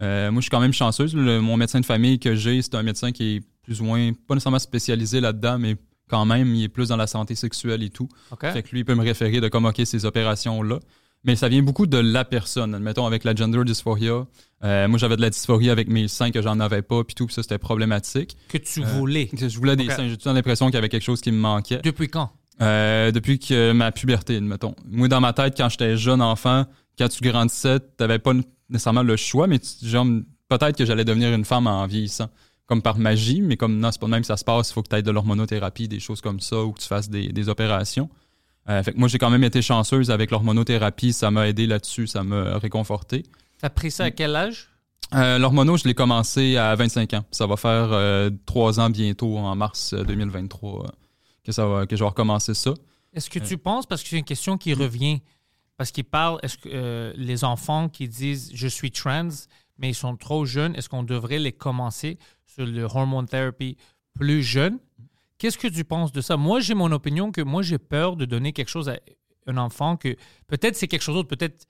Euh, 0.00 0.30
moi, 0.30 0.40
je 0.40 0.44
suis 0.44 0.50
quand 0.50 0.60
même 0.60 0.72
chanceuse. 0.72 1.14
Le- 1.14 1.40
mon 1.40 1.56
médecin 1.56 1.80
de 1.80 1.84
famille 1.84 2.18
que 2.20 2.36
j'ai, 2.36 2.62
c'est 2.62 2.76
un 2.76 2.84
médecin 2.84 3.10
qui 3.10 3.36
est 3.36 3.40
plus 3.62 3.80
ou 3.80 3.84
moins, 3.84 4.12
pas 4.26 4.34
nécessairement 4.34 4.60
spécialisé 4.60 5.20
là-dedans, 5.20 5.58
mais 5.58 5.76
quand 6.08 6.24
même, 6.24 6.54
il 6.54 6.64
est 6.64 6.68
plus 6.68 6.88
dans 6.88 6.96
la 6.96 7.06
santé 7.06 7.34
sexuelle 7.34 7.82
et 7.82 7.90
tout. 7.90 8.08
Fait 8.52 8.62
que 8.62 8.70
lui, 8.70 8.80
il 8.80 8.84
peut 8.84 8.94
me 8.94 9.02
référer 9.02 9.40
de 9.40 9.48
comme, 9.48 9.66
OK, 9.66 9.80
ces 9.84 10.04
opérations-là. 10.04 10.78
Mais 11.24 11.34
ça 11.34 11.48
vient 11.48 11.62
beaucoup 11.62 11.86
de 11.86 11.98
la 11.98 12.24
personne. 12.24 12.74
Admettons, 12.76 13.04
avec 13.04 13.24
la 13.24 13.34
gender 13.34 13.64
dysphoria, 13.64 14.24
euh, 14.64 14.88
moi, 14.88 14.98
j'avais 14.98 15.16
de 15.16 15.20
la 15.20 15.30
dysphorie 15.30 15.68
avec 15.68 15.88
mes 15.88 16.06
seins 16.06 16.30
que 16.30 16.40
j'en 16.40 16.60
avais 16.60 16.80
pas, 16.82 17.02
puis 17.02 17.14
tout, 17.16 17.26
puis 17.26 17.34
ça, 17.34 17.42
c'était 17.42 17.58
problématique. 17.58 18.36
Que 18.48 18.58
tu 18.58 18.82
Euh, 18.82 18.86
voulais. 18.86 19.28
Je 19.36 19.58
voulais 19.58 19.74
des 19.74 19.90
seins. 19.90 20.08
J'ai 20.08 20.16
tout 20.16 20.24
temps 20.24 20.32
l'impression 20.32 20.66
qu'il 20.66 20.76
y 20.76 20.78
avait 20.78 20.88
quelque 20.88 21.02
chose 21.02 21.20
qui 21.20 21.32
me 21.32 21.38
manquait? 21.38 21.80
Depuis 21.82 22.08
quand? 22.08 22.30
Euh, 22.60 23.10
depuis 23.10 23.38
que 23.40 23.72
ma 23.72 23.90
puberté, 23.92 24.36
admettons. 24.36 24.74
Moi, 24.88 25.08
dans 25.08 25.20
ma 25.20 25.32
tête, 25.32 25.54
quand 25.56 25.68
j'étais 25.68 25.96
jeune 25.96 26.22
enfant, 26.22 26.66
quand 26.98 27.08
tu 27.08 27.20
grandissais, 27.22 27.80
t'avais 27.96 28.18
pas 28.20 28.32
nécessairement 28.68 29.02
le 29.02 29.16
choix, 29.16 29.46
mais 29.48 29.58
tu- 29.58 29.86
genre, 29.86 30.06
peut-être 30.48 30.76
que 30.76 30.84
j'allais 30.84 31.04
devenir 31.04 31.32
une 31.32 31.44
femme 31.44 31.66
en 31.66 31.86
vieillissant. 31.86 32.28
Comme 32.68 32.82
par 32.82 32.98
magie, 32.98 33.40
mais 33.40 33.56
comme 33.56 33.78
non, 33.78 33.90
c'est 33.90 34.00
pas 34.00 34.06
de 34.06 34.12
même 34.12 34.24
ça 34.24 34.36
se 34.36 34.44
passe, 34.44 34.70
il 34.70 34.74
faut 34.74 34.82
que 34.82 34.88
tu 34.88 34.96
aies 34.96 35.02
de 35.02 35.10
l'hormonothérapie, 35.10 35.88
des 35.88 35.98
choses 35.98 36.20
comme 36.20 36.38
ça, 36.38 36.62
ou 36.62 36.72
que 36.72 36.80
tu 36.80 36.86
fasses 36.86 37.08
des, 37.10 37.32
des 37.32 37.48
opérations. 37.48 38.08
Euh, 38.68 38.82
fait 38.82 38.92
que 38.92 38.98
moi, 38.98 39.08
j'ai 39.08 39.18
quand 39.18 39.30
même 39.30 39.44
été 39.44 39.62
chanceuse 39.62 40.10
avec 40.10 40.30
l'hormonothérapie, 40.30 41.12
ça 41.12 41.30
m'a 41.30 41.48
aidé 41.48 41.66
là-dessus, 41.66 42.06
ça 42.06 42.22
m'a 42.22 42.58
réconforté. 42.58 43.24
T'as 43.58 43.70
pris 43.70 43.90
ça 43.90 44.04
à 44.04 44.10
quel 44.10 44.36
âge? 44.36 44.68
Euh, 45.14 45.38
L'hormono, 45.38 45.76
je 45.76 45.84
l'ai 45.84 45.94
commencé 45.94 46.56
à 46.56 46.74
25 46.74 47.14
ans. 47.14 47.24
Ça 47.30 47.46
va 47.46 47.56
faire 47.56 47.88
euh, 47.92 48.30
trois 48.46 48.78
ans 48.78 48.90
bientôt, 48.90 49.38
en 49.38 49.54
mars 49.56 49.94
euh, 49.94 50.04
2023, 50.04 50.84
euh, 50.84 50.88
que, 51.44 51.52
ça 51.52 51.66
va, 51.66 51.86
que 51.86 51.96
je 51.96 52.04
vais 52.04 52.08
recommencer 52.08 52.54
ça. 52.54 52.74
Est-ce 53.14 53.30
que 53.30 53.38
tu 53.38 53.56
penses, 53.56 53.86
parce 53.86 54.02
que 54.02 54.08
c'est 54.10 54.18
une 54.18 54.24
question 54.24 54.58
qui 54.58 54.74
revient, 54.74 55.20
parce 55.78 55.92
qu'il 55.92 56.04
parle, 56.04 56.40
est-ce 56.42 56.58
que 56.58 56.68
euh, 56.70 57.12
les 57.16 57.44
enfants 57.44 57.88
qui 57.88 58.08
disent 58.08 58.50
je 58.52 58.66
suis 58.66 58.90
trans, 58.90 59.28
mais 59.78 59.88
ils 59.90 59.94
sont 59.94 60.16
trop 60.16 60.44
jeunes, 60.44 60.74
est-ce 60.74 60.88
qu'on 60.88 61.04
devrait 61.04 61.38
les 61.38 61.52
commencer 61.52 62.18
sur 62.44 62.66
le 62.66 62.82
hormone 62.82 63.26
therapy 63.26 63.76
plus 64.12 64.42
jeune? 64.42 64.80
Qu'est-ce 65.38 65.56
que 65.56 65.68
tu 65.68 65.84
penses 65.84 66.10
de 66.10 66.20
ça? 66.20 66.36
Moi, 66.36 66.58
j'ai 66.58 66.74
mon 66.74 66.90
opinion 66.90 67.30
que 67.30 67.40
moi, 67.40 67.62
j'ai 67.62 67.78
peur 67.78 68.16
de 68.16 68.24
donner 68.24 68.52
quelque 68.52 68.68
chose 68.70 68.88
à 68.88 68.98
un 69.46 69.56
enfant 69.56 69.96
que 69.96 70.16
peut-être 70.48 70.74
c'est 70.74 70.88
quelque 70.88 71.02
chose 71.02 71.14
d'autre, 71.14 71.28
peut-être 71.28 71.68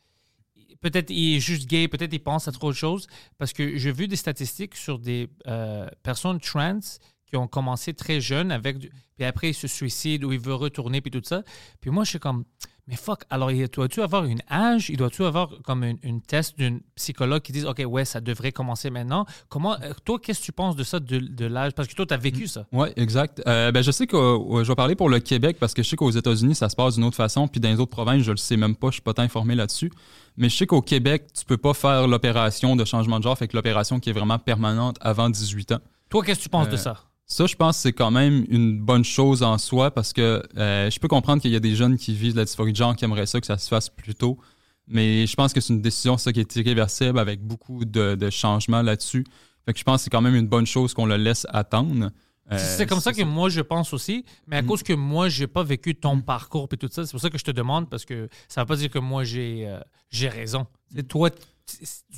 peut-être 0.80 1.10
il 1.10 1.36
est 1.36 1.40
juste 1.40 1.68
gay, 1.68 1.86
peut-être 1.86 2.14
il 2.14 2.22
pense 2.22 2.48
à 2.48 2.52
trop 2.52 2.70
de 2.70 2.76
choses, 2.76 3.08
parce 3.36 3.52
que 3.52 3.76
j'ai 3.76 3.92
vu 3.92 4.08
des 4.08 4.16
statistiques 4.16 4.74
sur 4.74 4.98
des 4.98 5.28
euh, 5.46 5.86
personnes 6.02 6.40
trans 6.40 6.80
qui 7.26 7.36
ont 7.36 7.46
commencé 7.46 7.92
très 7.92 8.22
jeunes 8.22 8.50
avec 8.50 8.78
puis 9.16 9.24
après 9.24 9.50
ils 9.50 9.54
se 9.54 9.66
suicident 9.66 10.28
ou 10.28 10.32
ils 10.32 10.40
veulent 10.40 10.54
retourner 10.54 11.02
puis 11.02 11.10
tout 11.10 11.20
ça. 11.22 11.42
Puis 11.80 11.90
moi 11.90 12.04
je 12.04 12.10
suis 12.10 12.18
comme 12.18 12.44
mais 12.88 12.96
fuck, 12.96 13.20
alors 13.30 13.50
il 13.52 13.68
doit-tu 13.68 14.00
avoir 14.00 14.24
une 14.24 14.40
âge, 14.50 14.88
il 14.90 14.96
doit-tu 14.96 15.22
avoir 15.24 15.50
comme 15.62 15.84
une, 15.84 15.98
une 16.02 16.20
test 16.22 16.58
d'une 16.58 16.80
psychologue 16.96 17.42
qui 17.42 17.52
dise 17.52 17.66
OK, 17.66 17.82
ouais, 17.86 18.04
ça 18.06 18.20
devrait 18.20 18.50
commencer 18.50 18.88
maintenant. 18.90 19.26
Comment 19.48 19.74
euh, 19.82 19.92
toi 20.04 20.18
qu'est-ce 20.18 20.40
que 20.40 20.44
tu 20.46 20.52
penses 20.52 20.74
de 20.74 20.82
ça 20.84 20.98
de, 20.98 21.18
de 21.18 21.44
l'âge? 21.46 21.72
Parce 21.72 21.86
que 21.86 21.94
toi 21.94 22.06
tu 22.06 22.14
as 22.14 22.16
vécu 22.16 22.46
ça. 22.46 22.66
Oui, 22.72 22.88
exact. 22.96 23.42
Euh, 23.46 23.70
ben, 23.72 23.82
je 23.82 23.90
sais 23.90 24.06
que 24.06 24.16
euh, 24.16 24.64
je 24.64 24.68
vais 24.68 24.74
parler 24.74 24.94
pour 24.96 25.08
le 25.10 25.20
Québec 25.20 25.58
parce 25.60 25.74
que 25.74 25.82
je 25.82 25.88
sais 25.90 25.96
qu'aux 25.96 26.10
États-Unis, 26.10 26.54
ça 26.54 26.68
se 26.68 26.76
passe 26.76 26.94
d'une 26.94 27.04
autre 27.04 27.16
façon, 27.16 27.46
puis 27.46 27.60
dans 27.60 27.68
les 27.68 27.78
autres 27.78 27.90
provinces, 27.92 28.22
je 28.22 28.30
le 28.30 28.36
sais 28.38 28.56
même 28.56 28.74
pas, 28.74 28.88
je 28.88 28.94
suis 28.94 29.02
pas 29.02 29.12
tant 29.14 29.22
informé 29.22 29.54
là-dessus. 29.54 29.92
Mais 30.38 30.48
je 30.48 30.56
sais 30.56 30.66
qu'au 30.66 30.80
Québec, 30.82 31.26
tu 31.38 31.44
peux 31.44 31.56
pas 31.58 31.74
faire 31.74 32.08
l'opération 32.08 32.74
de 32.74 32.84
changement 32.84 33.18
de 33.18 33.24
genre, 33.24 33.36
fait 33.36 33.48
que 33.48 33.56
l'opération 33.56 34.00
qui 34.00 34.08
est 34.10 34.12
vraiment 34.14 34.38
permanente 34.38 34.96
avant 35.00 35.28
18 35.28 35.72
ans. 35.72 35.78
Toi 36.08 36.24
qu'est-ce 36.24 36.38
que 36.38 36.44
tu 36.44 36.48
penses 36.48 36.68
de 36.68 36.74
Euh, 36.74 36.78
ça? 36.78 36.96
Ça, 37.30 37.44
je 37.44 37.54
pense 37.56 37.76
que 37.76 37.82
c'est 37.82 37.92
quand 37.92 38.10
même 38.10 38.46
une 38.48 38.80
bonne 38.80 39.04
chose 39.04 39.42
en 39.42 39.58
soi 39.58 39.90
parce 39.90 40.14
que 40.14 40.42
euh, 40.56 40.90
je 40.90 40.98
peux 40.98 41.08
comprendre 41.08 41.42
qu'il 41.42 41.50
y 41.50 41.56
a 41.56 41.60
des 41.60 41.76
jeunes 41.76 41.98
qui 41.98 42.14
vivent 42.14 42.32
de 42.32 42.38
la 42.38 42.46
dysphorie 42.46 42.72
de 42.72 42.76
genre 42.76 42.96
qui 42.96 43.04
aimeraient 43.04 43.26
ça, 43.26 43.38
que 43.38 43.46
ça 43.46 43.58
se 43.58 43.68
fasse 43.68 43.90
plus 43.90 44.14
tôt. 44.14 44.38
Mais 44.86 45.26
je 45.26 45.36
pense 45.36 45.52
que 45.52 45.60
c'est 45.60 45.74
une 45.74 45.82
décision, 45.82 46.16
ça, 46.16 46.32
qui 46.32 46.40
est 46.40 46.56
irréversible 46.56 47.18
avec 47.18 47.42
beaucoup 47.42 47.84
de, 47.84 48.14
de 48.14 48.30
changements 48.30 48.80
là-dessus. 48.80 49.26
Fait 49.66 49.74
que 49.74 49.78
je 49.78 49.84
pense 49.84 49.98
que 49.98 50.04
c'est 50.04 50.10
quand 50.10 50.22
même 50.22 50.36
une 50.36 50.48
bonne 50.48 50.66
chose 50.66 50.94
qu'on 50.94 51.04
le 51.04 51.18
laisse 51.18 51.46
attendre. 51.50 52.10
Euh, 52.50 52.56
c'est 52.58 52.86
comme 52.86 53.00
ça 53.00 53.12
que 53.12 53.22
moi 53.22 53.50
je 53.50 53.60
pense 53.60 53.92
aussi, 53.92 54.24
mais 54.46 54.56
à 54.56 54.62
cause 54.62 54.82
que 54.82 54.94
moi 54.94 55.28
j'ai 55.28 55.46
pas 55.46 55.62
vécu 55.62 55.94
ton 55.94 56.22
parcours 56.22 56.66
et 56.72 56.78
tout 56.78 56.88
ça, 56.90 57.04
c'est 57.04 57.10
pour 57.10 57.20
ça 57.20 57.28
que 57.28 57.36
je 57.36 57.44
te 57.44 57.50
demande 57.50 57.90
parce 57.90 58.06
que 58.06 58.30
ça 58.48 58.62
veut 58.62 58.66
pas 58.66 58.76
dire 58.76 58.88
que 58.88 58.98
moi 58.98 59.22
j'ai 59.24 59.66
euh, 59.68 59.78
j'ai 60.08 60.30
raison. 60.30 60.66
C'est 60.94 61.06
toi 61.06 61.28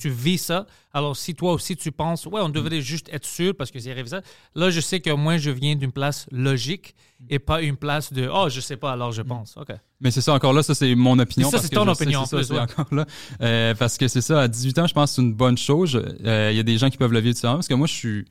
tu 0.01 0.11
vis 0.11 0.39
ça. 0.39 0.67
Alors 0.93 1.17
si 1.17 1.35
toi 1.35 1.53
aussi 1.53 1.77
tu 1.77 1.93
penses 1.93 2.27
ouais, 2.27 2.41
on 2.41 2.49
devrait 2.49 2.81
juste 2.81 3.09
être 3.13 3.27
sûr 3.27 3.55
parce 3.57 3.71
que 3.71 3.79
c'est 3.79 3.91
irréversible. 3.91 4.23
Là, 4.55 4.71
je 4.71 4.81
sais 4.81 5.01
que 5.01 5.11
moi 5.11 5.37
je 5.39 5.51
viens 5.51 5.77
d'une 5.77 5.93
place 5.93 6.27
logique 6.31 6.95
et 7.29 7.39
pas 7.39 7.63
une 7.63 7.77
place 7.77 8.13
de 8.13 8.29
oh, 8.33 8.49
je 8.49 8.61
sais 8.61 8.77
pas 8.77 8.93
alors 8.93 9.13
je 9.13 9.23
pense. 9.23 9.57
OK. 9.57 9.75
Mais 10.01 10.11
c'est 10.11 10.21
ça, 10.21 10.33
encore 10.33 10.53
là, 10.53 10.63
ça 10.63 10.75
c'est 10.75 10.95
mon 10.95 11.19
opinion. 11.19 11.51
Ça, 11.51 11.59
c'est 11.59 11.69
ton 11.69 11.85
sais, 11.85 12.03
opinion, 12.03 12.25
c'est 12.25 12.37
en 12.37 12.39
plus, 12.39 12.51
ouais. 12.51 12.59
encore 12.59 12.87
là. 12.93 13.05
Euh, 13.43 13.75
parce 13.75 13.99
que 13.99 14.09
c'est 14.09 14.23
ça, 14.23 14.43
à 14.43 14.49
18 14.49 14.79
ans, 14.79 14.87
je 14.87 14.95
pense 14.95 15.11
que 15.11 15.17
c'est 15.17 15.23
une 15.23 15.35
bonne 15.35 15.59
chose. 15.59 16.03
Euh, 16.25 16.49
Il 16.53 16.57
y 16.57 16.61
a 16.61 16.63
des 16.63 16.79
gens 16.79 16.89
qui 16.89 16.97
peuvent 16.97 17.13
le 17.13 17.21
vivre 17.21 17.35
différemment 17.35 17.59
parce 17.59 17.69
que 17.69 17.75
moi, 17.75 17.87
je 17.87 17.95
suis 17.95 18.25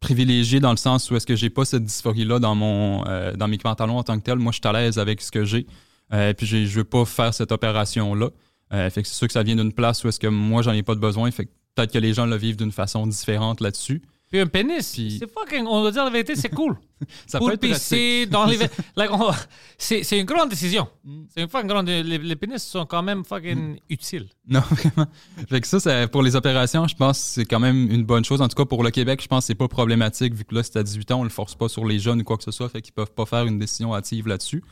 privilégié 0.00 0.60
dans 0.60 0.70
le 0.70 0.76
sens 0.76 1.10
où 1.10 1.16
est-ce 1.16 1.26
que 1.26 1.34
j'ai 1.34 1.48
pas 1.48 1.64
cette 1.64 1.84
dysphorie-là 1.84 2.38
dans 2.38 2.54
mon 2.54 3.06
euh, 3.06 3.32
dans 3.32 3.48
mes 3.48 3.56
pantalons 3.56 3.96
en 3.96 4.02
tant 4.02 4.18
que 4.18 4.24
tel. 4.24 4.38
Moi, 4.38 4.52
je 4.52 4.58
suis 4.58 4.68
à 4.68 4.72
l'aise 4.72 4.98
avec 4.98 5.22
ce 5.22 5.30
que 5.30 5.44
j'ai. 5.44 5.66
Puis 6.36 6.46
je 6.46 6.76
veux 6.76 6.84
pas 6.84 7.04
faire 7.04 7.32
cette 7.34 7.50
opération-là. 7.50 8.28
Euh, 8.72 8.88
fait 8.90 9.02
que 9.02 9.08
c'est 9.08 9.14
sûr 9.14 9.26
que 9.26 9.32
ça 9.32 9.42
vient 9.42 9.56
d'une 9.56 9.72
place 9.72 10.02
où 10.04 10.08
est-ce 10.08 10.18
que 10.20 10.26
moi, 10.26 10.62
j'en 10.62 10.72
ai 10.72 10.82
pas 10.82 10.94
de 10.94 11.00
besoin. 11.00 11.30
Fait 11.30 11.46
que 11.46 11.50
peut-être 11.74 11.92
que 11.92 11.98
les 11.98 12.14
gens 12.14 12.26
le 12.26 12.36
vivent 12.36 12.56
d'une 12.56 12.72
façon 12.72 13.06
différente 13.06 13.60
là-dessus. 13.60 14.02
Puis 14.30 14.40
un 14.40 14.46
pénis, 14.48 14.90
Puis- 14.94 15.18
c'est 15.20 15.30
fucking, 15.30 15.64
on 15.66 15.82
doit 15.82 15.92
dire 15.92 16.02
la 16.04 16.10
vérité, 16.10 16.34
c'est 16.34 16.48
cool. 16.48 16.76
Ça 17.26 17.38
Pour 17.38 17.48
peut 17.48 17.54
être 17.54 17.60
pisser 17.60 18.26
dans 18.26 18.46
les... 18.46 18.58
like, 18.96 19.12
on- 19.12 19.30
c'est, 19.78 20.02
c'est 20.02 20.18
une 20.18 20.24
grande 20.24 20.48
décision. 20.48 20.88
Mm. 21.04 21.22
C'est 21.28 21.42
une 21.42 21.48
fucking 21.48 21.68
grande... 21.68 21.86
Les, 21.86 22.02
les 22.18 22.34
pénis 22.36 22.60
sont 22.60 22.84
quand 22.84 23.02
même 23.02 23.24
fucking 23.24 23.76
utiles. 23.90 24.26
Non, 24.48 24.60
vraiment. 24.70 25.06
Fait 25.48 25.60
que 25.60 25.66
ça, 25.68 25.78
ça, 25.78 26.08
pour 26.08 26.22
les 26.22 26.34
opérations, 26.34 26.88
je 26.88 26.96
pense 26.96 27.18
que 27.18 27.24
c'est 27.26 27.44
quand 27.44 27.60
même 27.60 27.88
une 27.92 28.02
bonne 28.04 28.24
chose. 28.24 28.40
En 28.40 28.48
tout 28.48 28.56
cas, 28.56 28.64
pour 28.64 28.82
le 28.82 28.90
Québec, 28.90 29.20
je 29.22 29.28
pense 29.28 29.44
que 29.44 29.46
c'est 29.48 29.54
pas 29.54 29.68
problématique 29.68 30.34
vu 30.34 30.44
que 30.44 30.54
là, 30.54 30.62
c'est 30.64 30.78
à 30.78 30.82
18 30.82 31.12
ans, 31.12 31.20
on 31.20 31.24
le 31.24 31.28
force 31.30 31.54
pas 31.54 31.68
sur 31.68 31.84
les 31.84 32.00
jeunes 32.00 32.22
ou 32.22 32.24
quoi 32.24 32.36
que 32.36 32.44
ce 32.44 32.50
soit, 32.50 32.68
fait 32.68 32.82
qu'ils 32.82 32.94
peuvent 32.94 33.12
pas 33.12 33.26
faire 33.26 33.44
une 33.44 33.58
décision 33.60 33.94
hâtive 33.94 34.26
là-dessus. 34.26 34.64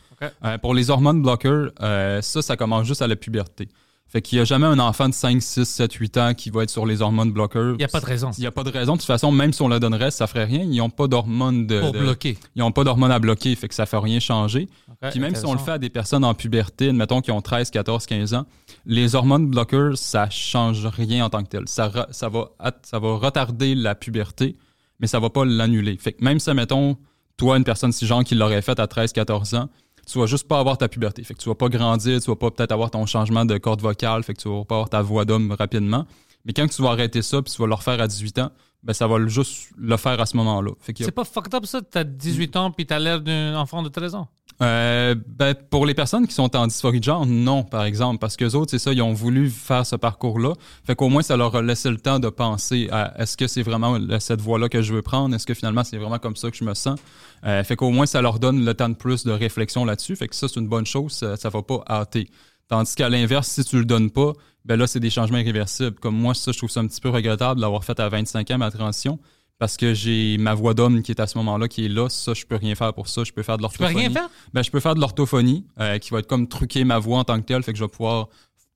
Euh, 0.43 0.57
pour 0.57 0.73
les 0.73 0.89
hormones 0.89 1.21
bloqueurs, 1.21 1.71
euh, 1.81 2.21
ça, 2.21 2.41
ça 2.41 2.57
commence 2.57 2.85
juste 2.87 3.01
à 3.01 3.07
la 3.07 3.15
puberté. 3.15 3.69
Fait 4.13 4.21
qu'il 4.21 4.37
y 4.37 4.41
a 4.41 4.45
jamais 4.45 4.67
un 4.67 4.77
enfant 4.77 5.09
de 5.09 5.13
5, 5.15 5.41
6, 5.41 5.65
7, 5.65 5.91
8 5.93 6.17
ans 6.17 6.33
qui 6.35 6.51
va 6.51 6.61
être 6.61 6.69
sur 6.69 6.85
les 6.85 7.01
hormones 7.01 7.31
bloqueurs. 7.31 7.73
Il 7.73 7.77
n'y 7.77 7.83
a 7.83 7.87
pas 7.87 7.99
de 7.99 8.05
raison 8.05 8.29
Il 8.37 8.41
n'y 8.41 8.45
a 8.45 8.51
pas 8.51 8.63
de 8.63 8.69
raison. 8.69 8.93
De 8.93 8.99
toute 8.99 9.07
façon, 9.07 9.31
même 9.31 9.51
si 9.53 9.63
on 9.63 9.67
la 9.67 9.79
donnerait, 9.79 10.11
ça 10.11 10.27
ferait 10.27 10.43
rien. 10.45 10.61
Ils 10.61 10.77
n'ont 10.77 10.91
pas 10.91 11.07
d'hormones 11.07 11.65
de, 11.65 11.79
pour 11.79 11.93
de- 11.93 11.99
bloquer. 11.99 12.37
Ils 12.55 12.59
n'ont 12.59 12.71
pas 12.71 12.83
d'hormones 12.83 13.11
à 13.11 13.17
bloquer, 13.17 13.55
fait 13.55 13.67
que 13.67 13.73
ça 13.73 13.87
fait 13.87 13.97
rien 13.97 14.19
changer. 14.19 14.69
Puis 15.09 15.19
même 15.19 15.33
si 15.33 15.43
on 15.47 15.53
le 15.53 15.57
fait 15.57 15.71
à 15.71 15.77
des 15.79 15.89
personnes 15.89 16.23
en 16.23 16.35
puberté, 16.35 16.89
admettons 16.89 17.21
qui 17.21 17.31
ont 17.31 17.41
13, 17.41 17.71
14, 17.71 18.05
15 18.05 18.35
ans, 18.35 18.45
les 18.85 19.15
hormones 19.15 19.47
bloqueurs, 19.47 19.97
ça 19.97 20.29
change 20.29 20.85
rien 20.85 21.25
en 21.25 21.31
tant 21.31 21.41
que 21.43 21.49
tel. 21.49 21.63
Ça, 21.65 21.91
ça, 22.11 22.29
va, 22.29 22.51
ça 22.83 22.99
va 22.99 23.15
retarder 23.15 23.73
la 23.73 23.95
puberté, 23.95 24.57
mais 24.99 25.07
ça 25.07 25.19
va 25.19 25.31
pas 25.31 25.43
l'annuler. 25.43 25.97
Fait 25.97 26.13
que 26.13 26.23
même 26.23 26.37
si, 26.37 26.51
admettons, 26.51 26.97
toi, 27.35 27.57
une 27.57 27.63
personne 27.63 27.91
si 27.91 28.05
genre 28.05 28.23
qui 28.23 28.35
l'aurait 28.35 28.61
fait 28.61 28.79
à 28.79 28.85
13, 28.85 29.11
14 29.11 29.55
ans, 29.55 29.69
tu 30.05 30.19
vas 30.19 30.25
juste 30.25 30.47
pas 30.47 30.59
avoir 30.59 30.77
ta 30.77 30.87
puberté. 30.87 31.23
Fait 31.23 31.33
que 31.33 31.39
tu 31.39 31.49
vas 31.49 31.55
pas 31.55 31.69
grandir, 31.69 32.21
tu 32.21 32.29
vas 32.29 32.35
pas 32.35 32.51
peut-être 32.51 32.71
avoir 32.71 32.91
ton 32.91 33.05
changement 33.05 33.45
de 33.45 33.57
corde 33.57 33.81
vocale, 33.81 34.23
fait 34.23 34.33
que 34.33 34.41
tu 34.41 34.49
vas 34.49 34.65
pas 34.65 34.75
avoir 34.75 34.89
ta 34.89 35.01
voix 35.01 35.25
d'homme 35.25 35.55
rapidement. 35.57 36.05
Mais 36.45 36.53
quand 36.53 36.67
tu 36.67 36.81
vas 36.81 36.89
arrêter 36.89 37.21
ça, 37.21 37.41
puis 37.41 37.53
tu 37.53 37.61
vas 37.61 37.67
le 37.67 37.73
refaire 37.73 38.01
à 38.01 38.07
18 38.07 38.39
ans, 38.39 38.51
ben 38.83 38.93
ça 38.93 39.07
va 39.07 39.25
juste 39.27 39.69
le 39.77 39.95
faire 39.95 40.19
à 40.19 40.25
ce 40.25 40.35
moment-là. 40.37 40.71
A 40.71 40.91
C'est 40.95 41.11
pas 41.11 41.23
fucked 41.23 41.55
up 41.55 41.65
ça, 41.65 41.81
t'as 41.81 42.03
18 42.03 42.55
ans 42.57 42.71
puis 42.71 42.85
t'as 42.85 42.99
l'air 42.99 43.21
d'un 43.21 43.55
enfant 43.55 43.81
de 43.81 43.89
13 43.89 44.15
ans? 44.15 44.27
euh, 44.61 45.15
ben, 45.27 45.55
pour 45.69 45.85
les 45.85 45.93
personnes 45.93 46.27
qui 46.27 46.33
sont 46.33 46.55
en 46.55 46.67
dysphorie 46.67 46.99
de 46.99 47.03
genre, 47.03 47.25
non, 47.25 47.63
par 47.63 47.83
exemple, 47.85 48.19
parce 48.19 48.37
que 48.37 48.45
autres, 48.55 48.71
c'est 48.71 48.79
ça, 48.79 48.93
ils 48.93 49.01
ont 49.01 49.13
voulu 49.13 49.49
faire 49.49 49.85
ce 49.85 49.95
parcours-là. 49.95 50.53
Fait 50.85 50.95
qu'au 50.95 51.09
moins, 51.09 51.21
ça 51.21 51.37
leur 51.37 51.55
a 51.55 51.61
laissé 51.61 51.89
le 51.89 51.97
temps 51.97 52.19
de 52.19 52.29
penser 52.29 52.87
à 52.91 53.19
est-ce 53.21 53.35
que 53.35 53.47
c'est 53.47 53.63
vraiment 53.63 53.97
cette 54.19 54.41
voie-là 54.41 54.69
que 54.69 54.81
je 54.81 54.93
veux 54.93 55.01
prendre? 55.01 55.35
Est-ce 55.35 55.45
que 55.45 55.53
finalement, 55.53 55.83
c'est 55.83 55.97
vraiment 55.97 56.19
comme 56.19 56.35
ça 56.35 56.51
que 56.51 56.57
je 56.57 56.63
me 56.63 56.73
sens? 56.73 56.99
Euh, 57.45 57.63
fait 57.63 57.75
qu'au 57.75 57.89
moins, 57.91 58.05
ça 58.05 58.21
leur 58.21 58.39
donne 58.39 58.63
le 58.63 58.73
temps 58.73 58.89
de 58.89 58.95
plus 58.95 59.25
de 59.25 59.31
réflexion 59.31 59.83
là-dessus. 59.85 60.15
Fait 60.15 60.27
que 60.27 60.35
ça, 60.35 60.47
c'est 60.47 60.59
une 60.59 60.67
bonne 60.67 60.85
chose, 60.85 61.11
ça, 61.11 61.35
ça 61.35 61.49
va 61.49 61.61
pas 61.61 61.83
hâter. 61.89 62.29
Tandis 62.69 62.95
qu'à 62.95 63.09
l'inverse, 63.09 63.47
si 63.49 63.63
tu 63.65 63.77
le 63.77 63.85
donnes 63.85 64.09
pas, 64.11 64.33
ben 64.65 64.77
là, 64.77 64.87
c'est 64.87 65.01
des 65.01 65.09
changements 65.09 65.37
irréversibles. 65.39 65.99
Comme 65.99 66.15
moi, 66.15 66.33
ça, 66.33 66.51
je 66.53 66.57
trouve 66.57 66.69
ça 66.69 66.79
un 66.79 66.87
petit 66.87 67.01
peu 67.01 67.09
regrettable 67.09 67.59
d'avoir 67.59 67.83
fait 67.83 67.99
à 67.99 68.07
25 68.07 68.49
ans 68.51 68.57
ma 68.57 68.71
transition. 68.71 69.19
Parce 69.59 69.77
que 69.77 69.93
j'ai 69.93 70.37
ma 70.39 70.53
voix 70.53 70.73
d'homme 70.73 71.03
qui 71.03 71.11
est 71.11 71.19
à 71.19 71.27
ce 71.27 71.37
moment-là, 71.37 71.67
qui 71.67 71.85
est 71.85 71.89
là. 71.89 72.09
Ça, 72.09 72.33
je 72.33 72.45
peux 72.45 72.55
rien 72.55 72.75
faire 72.75 72.93
pour 72.93 73.07
ça. 73.07 73.23
Je 73.23 73.31
peux 73.31 73.43
faire 73.43 73.57
de 73.57 73.67
Tu 73.67 73.77
peux 73.77 73.83
l'orthophonie. 73.83 74.07
rien 74.07 74.21
faire? 74.21 74.29
Ben, 74.53 74.63
je 74.63 74.71
peux 74.71 74.79
faire 74.79 74.95
de 74.95 74.99
l'orthophonie, 74.99 75.65
euh, 75.79 75.99
qui 75.99 76.09
va 76.09 76.19
être 76.19 76.27
comme 76.27 76.47
truquer 76.47 76.83
ma 76.85 76.97
voix 76.99 77.19
en 77.19 77.23
tant 77.23 77.39
que 77.39 77.45
telle, 77.45 77.61
fait 77.63 77.71
que 77.73 77.77
je 77.77 77.83
vais 77.83 77.89
pouvoir 77.89 78.29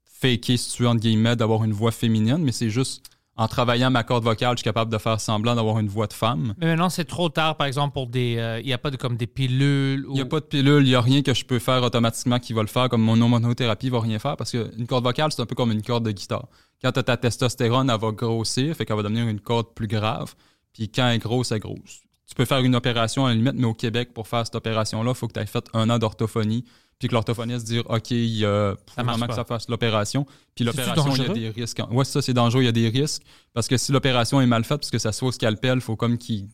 faker, 0.05 0.57
si 0.57 0.71
tu 0.75 0.83
veux, 0.83 0.89
entre 0.89 1.01
guillemets, 1.01 1.35
d'avoir 1.35 1.63
une 1.63 1.73
voix 1.73 1.91
féminine, 1.91 2.37
mais 2.39 2.51
c'est 2.51 2.69
juste 2.69 3.03
en 3.37 3.47
travaillant 3.47 3.89
ma 3.91 4.03
corde 4.03 4.23
vocale, 4.23 4.53
je 4.53 4.57
suis 4.57 4.63
capable 4.63 4.91
de 4.91 4.97
faire 4.97 5.19
semblant 5.21 5.55
d'avoir 5.55 5.77
une 5.79 5.87
voix 5.87 6.07
de 6.07 6.13
femme. 6.13 6.53
Mais 6.57 6.65
maintenant, 6.67 6.89
c'est 6.89 7.05
trop 7.05 7.29
tard, 7.29 7.55
par 7.55 7.67
exemple, 7.67 7.93
pour 7.93 8.07
des. 8.07 8.37
euh, 8.37 8.59
Il 8.59 8.65
n'y 8.65 8.73
a 8.73 8.77
pas 8.77 8.89
de, 8.91 8.97
comme 8.97 9.15
des 9.15 9.27
pilules. 9.27 10.05
Il 10.09 10.13
n'y 10.13 10.21
a 10.21 10.25
pas 10.25 10.39
de 10.39 10.45
pilule, 10.45 10.83
il 10.83 10.89
n'y 10.89 10.95
a 10.95 11.01
rien 11.01 11.21
que 11.21 11.33
je 11.33 11.45
peux 11.45 11.59
faire 11.59 11.83
automatiquement 11.83 12.39
qui 12.39 12.53
va 12.53 12.61
le 12.61 12.67
faire, 12.67 12.89
comme 12.89 13.01
mon 13.01 13.19
hormonothérapie 13.21 13.89
va 13.89 13.99
rien 14.01 14.19
faire, 14.19 14.35
parce 14.37 14.51
qu'une 14.51 14.87
corde 14.87 15.03
vocale, 15.03 15.31
c'est 15.31 15.41
un 15.41 15.45
peu 15.45 15.55
comme 15.55 15.71
une 15.71 15.83
corde 15.83 16.05
de 16.05 16.11
guitare. 16.11 16.47
Quand 16.81 16.91
tu 16.91 16.99
as 16.99 17.03
ta 17.03 17.17
testostérone, 17.17 17.89
elle 17.89 17.99
va 17.99 18.11
grossir, 18.11 18.75
fait 18.75 18.85
qu'elle 18.85 18.97
va 18.97 19.03
devenir 19.03 19.27
une 19.27 19.39
corde 19.39 19.67
plus 19.75 19.87
grave, 19.87 20.33
puis 20.73 20.89
quand 20.89 21.07
elle 21.07 21.15
est 21.15 21.19
grosse, 21.19 21.51
elle 21.51 21.59
grosse. 21.59 22.01
Tu 22.27 22.35
peux 22.35 22.45
faire 22.45 22.59
une 22.59 22.75
opération 22.75 23.25
à 23.25 23.29
la 23.29 23.35
limite, 23.35 23.53
mais 23.55 23.65
au 23.67 23.73
Québec, 23.73 24.13
pour 24.13 24.27
faire 24.27 24.45
cette 24.45 24.55
opération-là, 24.55 25.11
il 25.11 25.15
faut 25.15 25.27
que 25.27 25.33
tu 25.33 25.39
aies 25.39 25.45
fait 25.45 25.65
un 25.73 25.89
an 25.89 25.97
d'orthophonie, 25.97 26.65
puis 26.99 27.07
que 27.07 27.13
l'orthophoniste 27.13 27.65
dise 27.67 27.83
OK, 27.85 28.11
il 28.11 28.43
euh, 28.43 28.75
faut 28.75 29.03
vraiment 29.03 29.27
que 29.27 29.35
ça 29.35 29.45
fasse 29.45 29.69
l'opération. 29.69 30.25
Puis 30.55 30.65
l'opération, 30.65 31.13
il 31.15 31.23
y 31.23 31.25
a 31.25 31.33
des 31.33 31.49
risques. 31.49 31.81
Ouais, 31.91 32.05
ça, 32.05 32.21
c'est 32.21 32.33
dangereux, 32.33 32.63
il 32.63 32.65
y 32.65 32.69
a 32.69 32.71
des 32.71 32.89
risques. 32.89 33.23
Parce 33.53 33.67
que 33.67 33.77
si 33.77 33.91
l'opération 33.91 34.41
est 34.41 34.47
mal 34.47 34.63
faite, 34.63 34.79
parce 34.79 34.91
que 34.91 34.97
ça 34.97 35.11
soit 35.11 35.29
au 35.29 35.31
scalpel, 35.31 35.75
il 35.75 35.81
faut 35.81 35.95
comme 35.95 36.17
qu'il 36.17 36.47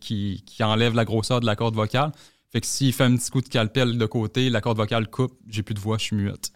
qui, 0.00 0.42
qui 0.46 0.62
enlève 0.62 0.94
la 0.94 1.04
grosseur 1.04 1.40
de 1.40 1.46
la 1.46 1.56
corde 1.56 1.74
vocale. 1.74 2.12
Fait 2.52 2.60
que 2.60 2.66
s'il 2.66 2.92
fait 2.92 3.04
un 3.04 3.16
petit 3.16 3.30
coup 3.30 3.40
de 3.40 3.48
calpel 3.48 3.98
de 3.98 4.06
côté, 4.06 4.50
la 4.50 4.60
corde 4.60 4.76
vocale 4.76 5.08
coupe, 5.08 5.32
j'ai 5.48 5.62
plus 5.62 5.74
de 5.74 5.80
voix, 5.80 5.98
je 5.98 6.04
suis 6.04 6.16
muette. 6.16 6.52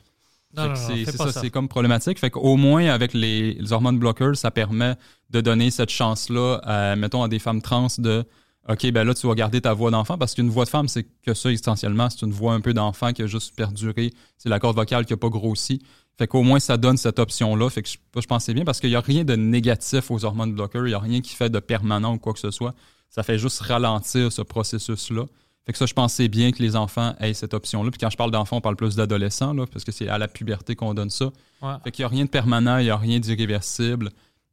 C'est 0.54 1.04
ça, 1.04 1.30
ça. 1.30 1.40
c'est 1.40 1.50
comme 1.50 1.68
problématique. 1.68 2.18
Fait 2.18 2.30
qu'au 2.30 2.56
moins, 2.56 2.86
avec 2.86 3.12
les, 3.14 3.54
les 3.54 3.72
hormones 3.72 3.98
bloqueurs, 3.98 4.36
ça 4.36 4.50
permet 4.50 4.94
de 5.30 5.40
donner 5.40 5.70
cette 5.70 5.90
chance-là, 5.90 6.60
à, 6.62 6.96
mettons, 6.96 7.22
à 7.22 7.28
des 7.28 7.38
femmes 7.38 7.60
trans 7.60 7.88
de 7.98 8.24
OK, 8.68 8.90
ben 8.90 9.04
là, 9.04 9.14
tu 9.14 9.26
vas 9.26 9.34
garder 9.34 9.62
ta 9.62 9.72
voix 9.72 9.90
d'enfant 9.90 10.18
parce 10.18 10.34
qu'une 10.34 10.50
voix 10.50 10.66
de 10.66 10.70
femme, 10.70 10.88
c'est 10.88 11.06
que 11.22 11.32
ça, 11.32 11.50
essentiellement, 11.50 12.10
c'est 12.10 12.26
une 12.26 12.32
voix 12.32 12.52
un 12.52 12.60
peu 12.60 12.74
d'enfant 12.74 13.12
qui 13.12 13.22
a 13.22 13.26
juste 13.26 13.56
perduré. 13.56 14.12
C'est 14.36 14.50
la 14.50 14.60
corde 14.60 14.76
vocale 14.76 15.06
qui 15.06 15.14
n'a 15.14 15.16
pas 15.16 15.30
grossi. 15.30 15.80
Fait 16.18 16.26
qu'au 16.26 16.42
moins, 16.42 16.60
ça 16.60 16.76
donne 16.76 16.96
cette 16.96 17.18
option-là. 17.18 17.70
Fait 17.70 17.82
que 17.82 17.88
je, 17.88 17.96
je 18.14 18.38
c'est 18.40 18.52
bien 18.52 18.64
parce 18.64 18.80
qu'il 18.80 18.90
n'y 18.90 18.96
a 18.96 19.00
rien 19.00 19.24
de 19.24 19.36
négatif 19.36 20.10
aux 20.10 20.24
hormones 20.24 20.52
bloqueurs. 20.52 20.86
Il 20.86 20.90
n'y 20.90 20.94
a 20.94 20.98
rien 20.98 21.20
qui 21.20 21.34
fait 21.34 21.48
de 21.48 21.60
permanent 21.60 22.14
ou 22.14 22.18
quoi 22.18 22.34
que 22.34 22.40
ce 22.40 22.50
soit. 22.50 22.74
Ça 23.08 23.22
fait 23.22 23.38
juste 23.38 23.60
ralentir 23.60 24.30
ce 24.32 24.42
processus-là. 24.42 25.24
Fait 25.64 25.72
que 25.72 25.78
ça, 25.78 25.86
je 25.86 25.94
c'est 26.08 26.28
bien 26.28 26.50
que 26.50 26.62
les 26.62 26.76
enfants 26.76 27.14
aient 27.20 27.34
cette 27.34 27.54
option-là. 27.54 27.90
Puis 27.90 27.98
quand 27.98 28.10
je 28.10 28.16
parle 28.16 28.30
d'enfants, 28.30 28.56
on 28.56 28.60
parle 28.60 28.76
plus 28.76 28.96
d'adolescents, 28.96 29.52
là, 29.52 29.66
parce 29.66 29.84
que 29.84 29.92
c'est 29.92 30.08
à 30.08 30.18
la 30.18 30.26
puberté 30.26 30.74
qu'on 30.74 30.94
donne 30.94 31.10
ça. 31.10 31.26
Ouais. 31.60 31.74
Fait 31.84 31.90
qu'il 31.90 32.02
n'y 32.02 32.06
a 32.06 32.08
rien 32.08 32.24
de 32.24 32.30
permanent, 32.30 32.78
il 32.78 32.84
n'y 32.84 32.90
a 32.90 32.96
rien 32.96 33.18
d'irréversible. 33.18 34.10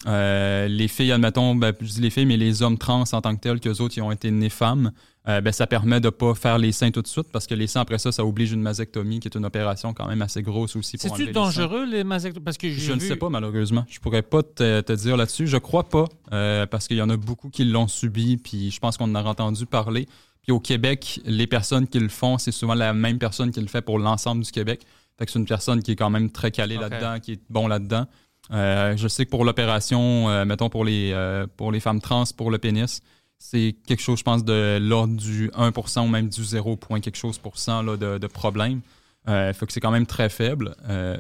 Euh, 0.07 0.67
les 0.67 0.87
filles, 0.87 1.11
admettons, 1.11 1.55
ben, 1.55 1.73
je 1.79 1.87
dis 1.87 2.01
les 2.01 2.09
filles, 2.09 2.25
mais 2.25 2.37
les 2.37 2.61
hommes 2.61 2.77
trans 2.77 3.03
en 3.11 3.21
tant 3.21 3.35
que 3.35 3.41
tels, 3.41 3.59
qu'eux 3.59 3.81
autres, 3.81 3.97
ils 3.97 4.01
ont 4.01 4.11
été 4.11 4.29
nés 4.29 4.49
femmes, 4.49 4.91
euh, 5.27 5.41
ben, 5.41 5.51
ça 5.51 5.65
permet 5.65 5.99
de 5.99 6.07
ne 6.07 6.11
pas 6.11 6.35
faire 6.35 6.59
les 6.59 6.71
seins 6.71 6.91
tout 6.91 7.01
de 7.01 7.07
suite 7.07 7.27
parce 7.31 7.47
que 7.47 7.55
les 7.55 7.65
seins, 7.65 7.81
après 7.81 7.97
ça, 7.97 8.11
ça 8.11 8.23
oblige 8.23 8.51
une 8.51 8.61
mastectomie, 8.61 9.19
qui 9.19 9.27
est 9.27 9.35
une 9.35 9.45
opération 9.45 9.93
quand 9.93 10.07
même 10.07 10.21
assez 10.21 10.43
grosse 10.43 10.75
aussi 10.75 10.97
C'est-tu 10.99 11.25
les 11.25 11.31
dangereux, 11.31 11.85
les 11.85 12.03
mastectomies? 12.03 12.43
Parce 12.43 12.57
que 12.57 12.69
j'ai 12.69 12.79
Je 12.79 12.93
ne 12.93 12.99
sais 12.99 13.15
pas, 13.15 13.29
malheureusement. 13.29 13.85
Je 13.89 13.99
pourrais 13.99 14.21
pas 14.21 14.43
te, 14.43 14.81
te 14.81 14.93
dire 14.93 15.17
là-dessus. 15.17 15.47
Je 15.47 15.57
crois 15.57 15.89
pas, 15.89 16.05
euh, 16.31 16.67
parce 16.67 16.87
qu'il 16.87 16.97
y 16.97 17.01
en 17.01 17.09
a 17.09 17.17
beaucoup 17.17 17.49
qui 17.49 17.65
l'ont 17.65 17.87
subi, 17.87 18.37
puis 18.37 18.69
je 18.69 18.79
pense 18.79 18.97
qu'on 18.97 19.05
en 19.05 19.15
a 19.15 19.23
entendu 19.23 19.65
parler. 19.65 20.07
Puis 20.43 20.51
au 20.51 20.59
Québec, 20.59 21.19
les 21.25 21.47
personnes 21.47 21.87
qui 21.87 21.99
le 21.99 22.09
font, 22.09 22.37
c'est 22.37 22.51
souvent 22.51 22.75
la 22.75 22.93
même 22.93 23.17
personne 23.17 23.49
qui 23.49 23.61
le 23.61 23.67
fait 23.67 23.81
pour 23.81 23.97
l'ensemble 23.97 24.43
du 24.43 24.51
Québec. 24.51 24.85
Fait 25.17 25.25
que 25.25 25.31
c'est 25.31 25.39
une 25.39 25.45
personne 25.45 25.81
qui 25.81 25.91
est 25.91 25.95
quand 25.95 26.11
même 26.11 26.29
très 26.29 26.51
calée 26.51 26.77
là-dedans, 26.77 27.19
qui 27.19 27.31
est 27.31 27.41
bon 27.49 27.67
là-dedans. 27.67 28.05
Euh, 28.51 28.95
je 28.95 29.07
sais 29.07 29.25
que 29.25 29.31
pour 29.31 29.43
l'opération, 29.45 30.29
euh, 30.29 30.45
mettons 30.45 30.69
pour 30.69 30.85
les, 30.85 31.11
euh, 31.13 31.47
pour 31.57 31.71
les 31.71 31.79
femmes 31.79 31.99
trans, 32.01 32.23
pour 32.37 32.51
le 32.51 32.57
pénis, 32.57 33.01
c'est 33.39 33.75
quelque 33.87 34.01
chose, 34.01 34.19
je 34.19 34.23
pense, 34.23 34.43
de 34.43 34.77
l'ordre 34.81 35.15
du 35.15 35.49
1% 35.55 36.05
ou 36.05 36.07
même 36.07 36.29
du 36.29 36.43
0, 36.43 36.75
point 36.77 36.99
quelque 36.99 37.17
chose 37.17 37.37
pour 37.37 37.57
cent 37.57 37.81
là, 37.81 37.97
de, 37.97 38.17
de 38.17 38.27
problème. 38.27 38.81
Fait 39.27 39.65
que 39.65 39.73
c'est 39.73 39.79
quand 39.79 39.91
même 39.91 40.05
très 40.05 40.29
faible. 40.29 40.75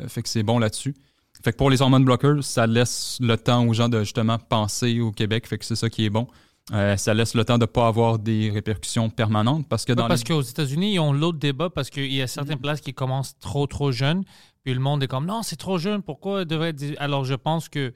Fait 0.07 0.21
que 0.21 0.29
c'est 0.29 0.43
bon 0.43 0.59
là-dessus. 0.59 0.95
Fait 1.43 1.51
que 1.51 1.57
pour 1.57 1.69
les 1.69 1.81
hormones 1.81 2.05
bloqueurs, 2.05 2.43
ça 2.43 2.65
laisse 2.67 3.17
le 3.19 3.35
temps 3.37 3.65
aux 3.67 3.73
gens 3.73 3.89
de 3.89 3.99
justement 3.99 4.37
penser 4.37 4.99
au 5.01 5.11
Québec. 5.11 5.45
Fait 5.47 5.57
que 5.57 5.65
c'est 5.65 5.75
ça 5.75 5.89
qui 5.89 6.05
est 6.05 6.09
bon. 6.09 6.27
Euh, 6.73 6.97
ça 6.97 7.13
laisse 7.13 7.35
le 7.35 7.43
temps 7.45 7.57
de 7.59 7.63
ne 7.63 7.67
pas 7.67 7.87
avoir 7.87 8.17
des 8.17 8.49
répercussions 8.49 9.09
permanentes 9.11 9.67
parce 9.69 9.85
que 9.85 9.91
Ouais, 9.91 9.97
dans 9.97 10.07
parce 10.07 10.21
les- 10.21 10.27
qu'aux 10.27 10.41
États-Unis, 10.41 10.93
ils 10.93 10.99
ont 10.99 11.13
l'autre 11.13 11.37
débat 11.37 11.69
parce 11.69 11.89
qu'il 11.91 12.11
y 12.11 12.21
a 12.23 12.27
certaines 12.27 12.57
places 12.59 12.81
qui 12.81 12.93
commencent 12.93 13.37
trop, 13.39 13.67
trop 13.67 13.91
jeunes. 13.91 14.23
Puis 14.65 14.73
le 14.73 14.79
monde 14.79 15.03
est 15.03 15.07
comme, 15.07 15.27
non, 15.27 15.43
c'est 15.43 15.55
trop 15.55 15.77
jeune, 15.77 16.01
pourquoi 16.01 16.41
il 16.41 16.45
devrait 16.47 16.69
être... 16.69 16.83
Alors, 16.97 17.23
je 17.23 17.35
pense 17.35 17.69
que 17.69 17.93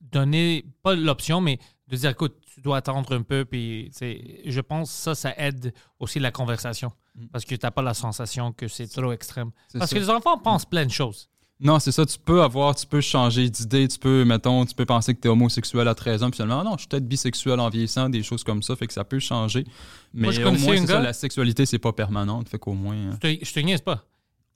donner, 0.00 0.64
pas 0.82 0.94
l'option, 0.94 1.42
mais 1.42 1.58
de 1.88 1.96
dire, 1.96 2.10
écoute, 2.10 2.34
tu 2.54 2.62
dois 2.62 2.78
attendre 2.78 3.14
un 3.14 3.22
peu. 3.22 3.44
Puis, 3.44 3.90
je 4.00 4.60
pense 4.60 4.90
que 4.90 4.96
ça, 4.96 5.14
ça 5.14 5.34
aide 5.36 5.74
aussi 5.98 6.18
la 6.18 6.30
conversation. 6.30 6.90
Parce 7.30 7.44
que 7.44 7.54
tu 7.54 7.60
n'as 7.66 7.70
pas 7.70 7.82
la 7.82 7.92
sensation 7.92 8.52
que 8.52 8.68
c'est 8.68 8.86
trop 8.86 9.12
extrême. 9.12 9.50
Mm. 9.74 9.78
Parce 9.78 9.90
ça. 9.90 9.96
que 9.96 10.00
les 10.00 10.08
enfants 10.08 10.38
pensent 10.38 10.64
plein 10.64 10.86
de 10.86 10.90
choses. 10.90 11.28
Non, 11.62 11.78
c'est 11.78 11.92
ça, 11.92 12.06
tu 12.06 12.18
peux 12.18 12.42
avoir, 12.42 12.74
tu 12.74 12.86
peux 12.86 13.02
changer 13.02 13.50
d'idée, 13.50 13.86
tu 13.86 13.98
peux, 13.98 14.24
mettons, 14.24 14.64
tu 14.64 14.74
peux 14.74 14.86
penser 14.86 15.14
que 15.14 15.20
tu 15.20 15.28
es 15.28 15.30
homosexuel 15.30 15.86
à 15.88 15.94
13 15.94 16.22
ans, 16.22 16.30
puis 16.30 16.36
finalement, 16.36 16.64
non, 16.64 16.72
je 16.76 16.78
suis 16.78 16.88
peut-être 16.88 17.06
bisexuel 17.06 17.60
en 17.60 17.68
vieillissant, 17.68 18.08
des 18.08 18.22
choses 18.22 18.42
comme 18.42 18.62
ça, 18.62 18.76
fait 18.76 18.86
que 18.86 18.94
ça 18.94 19.04
peut 19.04 19.18
changer. 19.18 19.66
Mais 20.14 20.28
Moi, 20.28 20.32
je 20.32 20.40
au 20.40 20.52
moins, 20.52 20.72
un 20.72 20.76
c'est 20.78 20.86
ça, 20.86 21.00
la 21.00 21.12
sexualité, 21.12 21.66
c'est 21.66 21.78
pas 21.78 21.92
permanente, 21.92 22.48
fait 22.48 22.58
qu'au 22.58 22.72
moins. 22.72 22.94
euh, 22.94 23.12
Je 23.22 23.36
te, 23.36 23.44
je 23.44 23.52
te 23.52 23.60
niaise 23.60 23.82
pas. 23.82 24.06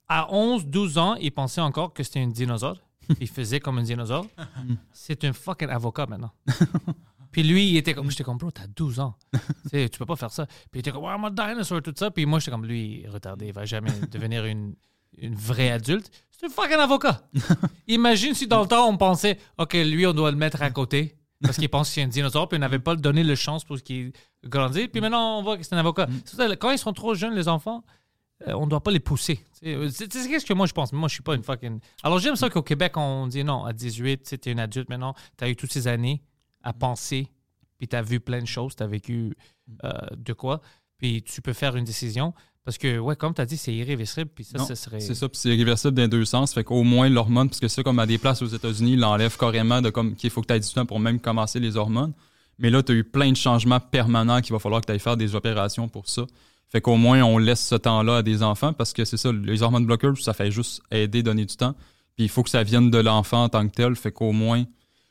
À 0.07 0.31
11, 0.33 0.67
12 0.67 0.97
ans, 0.97 1.15
il 1.15 1.31
pensait 1.31 1.61
encore 1.61 1.93
que 1.93 2.03
c'était 2.03 2.19
un 2.19 2.27
dinosaure. 2.27 2.77
il 3.19 3.27
faisait 3.27 3.59
comme 3.59 3.77
un 3.77 3.83
dinosaure. 3.83 4.27
C'est 4.91 5.23
un 5.23 5.33
fucking 5.33 5.69
avocat 5.69 6.05
maintenant. 6.07 6.31
Puis 7.31 7.43
lui, 7.43 7.69
il 7.69 7.77
était 7.77 7.93
comme, 7.93 8.09
j'étais 8.09 8.23
comme, 8.23 8.37
bro, 8.37 8.49
t'as 8.49 8.67
12 8.67 8.99
ans. 8.99 9.15
tu, 9.33 9.39
sais, 9.69 9.89
tu 9.89 9.99
peux 9.99 10.05
pas 10.05 10.15
faire 10.15 10.31
ça. 10.31 10.45
Puis 10.45 10.55
il 10.75 10.79
était 10.79 10.91
comme, 10.91 11.03
ouais, 11.03 11.13
I'm 11.13 11.25
a 11.25 11.29
dinosaur, 11.29 11.81
tout 11.81 11.93
ça. 11.95 12.09
Puis 12.09 12.25
moi, 12.25 12.39
j'étais 12.39 12.51
comme, 12.51 12.65
lui, 12.65 12.99
il 12.99 13.05
est 13.05 13.09
retardé, 13.09 13.47
il 13.47 13.53
va 13.53 13.65
jamais 13.65 13.91
devenir 14.09 14.45
une, 14.45 14.75
une 15.17 15.35
vraie 15.35 15.71
adulte. 15.71 16.09
C'est 16.31 16.45
un 16.45 16.49
fucking 16.49 16.77
avocat. 16.77 17.21
Imagine 17.87 18.33
si 18.33 18.47
dans 18.47 18.61
le 18.61 18.67
temps, 18.67 18.87
on 18.87 18.95
pensait, 18.95 19.37
OK, 19.57 19.73
lui, 19.73 20.05
on 20.05 20.13
doit 20.13 20.31
le 20.31 20.37
mettre 20.37 20.61
à 20.61 20.71
côté. 20.71 21.17
Parce 21.41 21.57
qu'il 21.57 21.69
pense 21.69 21.89
que 21.89 21.95
c'est 21.95 22.01
un 22.01 22.07
dinosaure, 22.07 22.47
puis 22.47 22.57
on 22.57 22.61
n'avait 22.61 22.79
pas 22.79 22.95
donné 22.95 23.23
le 23.23 23.35
chance 23.35 23.63
pour 23.63 23.77
qu'il 23.81 24.13
grandisse. 24.45 24.87
Puis 24.87 25.01
maintenant, 25.01 25.39
on 25.39 25.43
voit 25.43 25.57
que 25.57 25.63
c'est 25.63 25.75
un 25.75 25.79
avocat. 25.79 26.07
Ça, 26.23 26.55
Quand 26.55 26.71
ils 26.71 26.77
sont 26.77 26.93
trop 26.93 27.13
jeunes, 27.13 27.35
les 27.35 27.47
enfants, 27.47 27.83
on 28.47 28.65
ne 28.65 28.69
doit 28.69 28.81
pas 28.83 28.91
les 28.91 28.99
pousser. 28.99 29.39
C'est 29.53 29.89
c'est- 29.89 30.07
qu'est-ce 30.29 30.45
que 30.45 30.53
moi 30.53 30.67
je 30.67 30.73
pense. 30.73 30.91
Moi, 30.93 31.07
je 31.07 31.13
suis 31.13 31.23
pas 31.23 31.35
une 31.35 31.43
fucking. 31.43 31.79
Alors, 32.03 32.19
j'aime 32.19 32.35
ça 32.35 32.49
qu'au 32.49 32.61
Québec, 32.63 32.97
on 32.97 33.27
dit 33.27 33.43
non, 33.43 33.63
à 33.65 33.73
18, 33.73 34.37
tu 34.41 34.49
es 34.49 34.51
une 34.51 34.59
adulte 34.59 34.89
maintenant, 34.89 35.15
tu 35.37 35.43
as 35.43 35.49
eu 35.49 35.55
toutes 35.55 35.71
ces 35.71 35.87
années 35.87 36.21
à 36.63 36.73
penser 36.73 37.27
puis 37.77 37.87
tu 37.87 37.95
as 37.95 38.01
vu 38.01 38.19
plein 38.19 38.41
de 38.41 38.47
choses, 38.47 38.75
tu 38.75 38.83
as 38.83 38.87
vécu 38.87 39.35
euh, 39.83 39.91
de 40.15 40.33
quoi, 40.33 40.61
puis 40.97 41.21
tu 41.23 41.41
peux 41.41 41.53
faire 41.53 41.75
une 41.75 41.83
décision. 41.85 42.33
Parce 42.63 42.77
que, 42.79 42.97
ouais, 42.97 43.15
comme 43.15 43.33
tu 43.33 43.41
as 43.41 43.45
dit, 43.45 43.57
c'est 43.57 43.75
irréversible, 43.75 44.29
puis 44.33 44.43
ça, 44.43 44.57
Non, 44.57 44.65
ce 44.65 44.73
serait. 44.73 44.99
C'est 44.99 45.13
ça, 45.13 45.29
puis 45.29 45.37
c'est 45.39 45.53
réversible 45.53 45.93
dans 45.93 46.07
deux 46.07 46.25
sens. 46.25 46.51
Fait 46.53 46.63
qu'au 46.63 46.81
moins 46.83 47.09
l'hormone, 47.09 47.47
parce 47.47 47.59
que 47.59 47.67
ça, 47.67 47.83
comme 47.83 47.99
à 47.99 48.07
des 48.07 48.17
places 48.17 48.41
aux 48.41 48.47
États-Unis, 48.47 48.93
ils 48.93 48.99
l'enlèvent 48.99 49.37
carrément 49.37 49.81
de 49.83 49.91
comme 49.91 50.15
qu'il 50.15 50.29
faut 50.31 50.41
que 50.41 50.47
tu 50.47 50.53
aies 50.53 50.59
du 50.59 50.69
temps 50.73 50.85
pour 50.85 50.99
même 50.99 51.19
commencer 51.19 51.59
les 51.59 51.75
hormones. 51.77 52.13
Mais 52.57 52.69
là, 52.71 52.81
tu 52.81 52.93
as 52.93 52.95
eu 52.95 53.03
plein 53.03 53.29
de 53.29 53.37
changements 53.37 53.79
permanents 53.79 54.41
qu'il 54.41 54.53
va 54.53 54.59
falloir 54.59 54.81
que 54.81 54.87
tu 54.87 54.93
ailles 54.93 54.99
faire 54.99 55.17
des 55.17 55.35
opérations 55.35 55.87
pour 55.89 56.09
ça. 56.09 56.25
Fait 56.69 56.81
qu'au 56.81 56.95
moins, 56.95 57.21
on 57.23 57.37
laisse 57.37 57.65
ce 57.65 57.75
temps-là 57.75 58.17
à 58.17 58.21
des 58.21 58.43
enfants 58.43 58.73
parce 58.73 58.93
que 58.93 59.05
c'est 59.05 59.17
ça, 59.17 59.31
les 59.31 59.61
hormones 59.61 59.85
bloqueurs, 59.85 60.17
ça 60.17 60.33
fait 60.33 60.51
juste 60.51 60.81
aider, 60.91 61.23
donner 61.23 61.45
du 61.45 61.55
temps. 61.55 61.75
Puis 62.15 62.25
il 62.25 62.29
faut 62.29 62.43
que 62.43 62.49
ça 62.49 62.63
vienne 62.63 62.89
de 62.89 62.97
l'enfant 62.97 63.43
en 63.43 63.49
tant 63.49 63.67
que 63.67 63.73
tel. 63.73 63.95
Fait 63.95 64.11
qu'au 64.11 64.31
moins, 64.31 64.63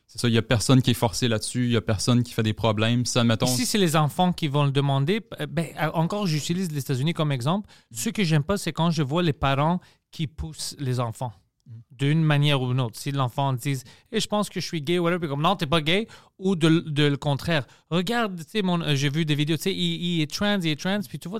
c'est 0.07 0.19
ça, 0.19 0.27
il 0.27 0.33
y 0.33 0.37
a 0.37 0.41
personne 0.41 0.81
qui 0.81 0.91
est 0.91 0.95
forcé 0.95 1.27
là-dessus, 1.27 1.65
il 1.65 1.71
y 1.71 1.77
a 1.77 1.81
personne 1.81 2.23
qui 2.23 2.33
fait 2.33 2.43
des 2.43 2.53
problèmes. 2.53 3.05
Ça, 3.05 3.23
mettons. 3.23 3.47
Si 3.47 3.65
c'est 3.65 3.77
les 3.77 3.95
enfants 3.95 4.33
qui 4.33 4.47
vont 4.47 4.65
le 4.65 4.71
demander, 4.71 5.21
euh, 5.39 5.45
ben, 5.47 5.67
euh, 5.81 5.91
encore, 5.93 6.27
j'utilise 6.27 6.71
les 6.71 6.79
États-Unis 6.79 7.13
comme 7.13 7.31
exemple. 7.31 7.69
Ce 7.91 8.09
que 8.09 8.23
j'aime 8.23 8.43
pas, 8.43 8.57
c'est 8.57 8.73
quand 8.73 8.91
je 8.91 9.03
vois 9.03 9.23
les 9.23 9.33
parents 9.33 9.79
qui 10.11 10.27
poussent 10.27 10.75
les 10.79 10.99
enfants 10.99 11.33
d'une 11.91 12.23
manière 12.23 12.61
ou 12.61 12.67
d'une 12.67 12.81
autre. 12.81 12.97
Si 12.97 13.11
l'enfant 13.11 13.53
dit 13.53 13.81
Eh, 14.11 14.19
je 14.19 14.27
pense 14.27 14.49
que 14.49 14.59
je 14.59 14.65
suis 14.65 14.81
gay, 14.81 14.99
whatever, 14.99 15.19
puis 15.19 15.29
comme 15.29 15.41
non, 15.41 15.55
t'es 15.55 15.65
pas 15.65 15.81
gay, 15.81 16.07
ou 16.37 16.55
de, 16.55 16.69
de 16.69 17.03
le 17.03 17.17
contraire. 17.17 17.65
Regarde, 17.89 18.37
tu 18.37 18.59
sais, 18.59 18.65
euh, 18.65 18.95
j'ai 18.95 19.09
vu 19.09 19.25
des 19.25 19.35
vidéos, 19.35 19.57
tu 19.57 19.63
sais, 19.63 19.73
il, 19.73 20.17
il 20.17 20.21
est 20.21 20.31
trans, 20.31 20.59
il 20.59 20.67
est 20.69 20.79
trans, 20.79 20.99
puis 21.07 21.19
tu 21.19 21.29
vois, 21.29 21.39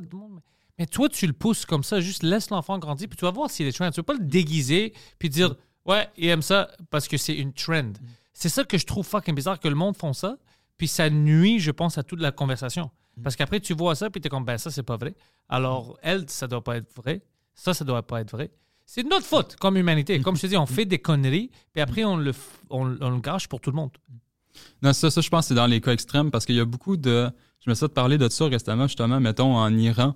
mais 0.78 0.86
toi, 0.88 1.08
tu 1.08 1.26
le 1.26 1.34
pousses 1.34 1.66
comme 1.66 1.84
ça, 1.84 2.02
juste 2.02 2.24
laisse 2.24 2.50
l'enfant 2.50 2.78
grandir, 2.80 3.08
puis 3.08 3.18
tu 3.18 3.26
vas 3.26 3.32
voir 3.32 3.50
s'il 3.50 3.66
est 3.66 3.72
trans. 3.72 3.90
Tu 3.92 3.98
vas 3.98 4.04
pas 4.04 4.14
le 4.14 4.26
déguiser, 4.26 4.94
puis 5.20 5.30
dire 5.30 5.56
Ouais, 5.86 6.10
il 6.18 6.28
aime 6.28 6.42
ça 6.42 6.70
parce 6.90 7.08
que 7.08 7.18
c'est 7.18 7.36
une 7.36 7.54
trend. 7.54 7.94
C'est 8.34 8.50
ça 8.50 8.64
que 8.64 8.78
je 8.78 8.86
trouve 8.86 9.06
fucking 9.06 9.36
bizarre, 9.36 9.60
que 9.60 9.68
le 9.68 9.76
monde 9.76 9.96
font 9.96 10.14
ça, 10.14 10.38
puis 10.78 10.88
ça 10.88 11.10
nuit, 11.10 11.60
je 11.60 11.72
pense, 11.72 11.98
à 11.98 12.04
toute 12.04 12.20
la 12.20 12.32
conversation. 12.32 12.90
Parce 13.24 13.36
qu'après, 13.36 13.62
tu 13.62 13.74
vois 13.74 13.96
ça, 13.96 14.10
puis 14.10 14.20
tu 14.20 14.28
es 14.28 14.30
comme, 14.30 14.44
ben 14.44 14.58
ça, 14.58 14.72
c'est 14.72 14.84
pas 14.84 14.98
vrai. 14.98 15.16
Alors, 15.48 15.98
elle, 16.02 16.30
ça 16.30 16.48
doit 16.48 16.64
pas 16.64 16.78
être 16.78 16.94
vrai. 16.96 17.22
Ça, 17.54 17.74
ça 17.74 17.86
doit 17.86 18.06
pas 18.06 18.20
être 18.20 18.32
vrai. 18.32 18.52
C'est 18.86 19.04
de 19.04 19.10
notre 19.10 19.26
faute 19.26 19.56
comme 19.60 19.78
humanité. 19.78 20.20
Comme 20.22 20.36
je 20.36 20.42
te 20.42 20.48
dis, 20.48 20.58
on 20.58 20.66
fait 20.66 20.86
des 20.86 21.00
conneries, 21.00 21.50
puis 21.74 21.82
après, 21.82 22.04
on 22.04 22.18
le, 22.18 22.32
on, 22.70 22.96
on 23.02 23.10
le 23.10 23.20
gâche 23.20 23.48
pour 23.48 23.60
tout 23.60 23.72
le 23.72 23.76
monde. 23.76 23.92
Non, 24.82 24.94
ça, 24.94 25.10
ça, 25.12 25.22
je 25.22 25.30
pense 25.30 25.48
c'est 25.48 25.56
dans 25.56 25.66
les 25.66 25.82
cas 25.82 25.92
extrêmes 25.92 26.32
parce 26.32 26.46
qu'il 26.46 26.56
y 26.56 26.60
a 26.60 26.66
beaucoup 26.66 26.96
de. 26.98 27.30
Je 27.66 27.70
me 27.70 27.76
suis 27.76 27.88
de 27.88 27.92
parler 27.92 28.18
de 28.18 28.30
ça 28.30 28.46
récemment, 28.46 28.88
justement, 28.88 29.20
mettons, 29.20 29.56
en 29.58 29.76
Iran, 29.76 30.16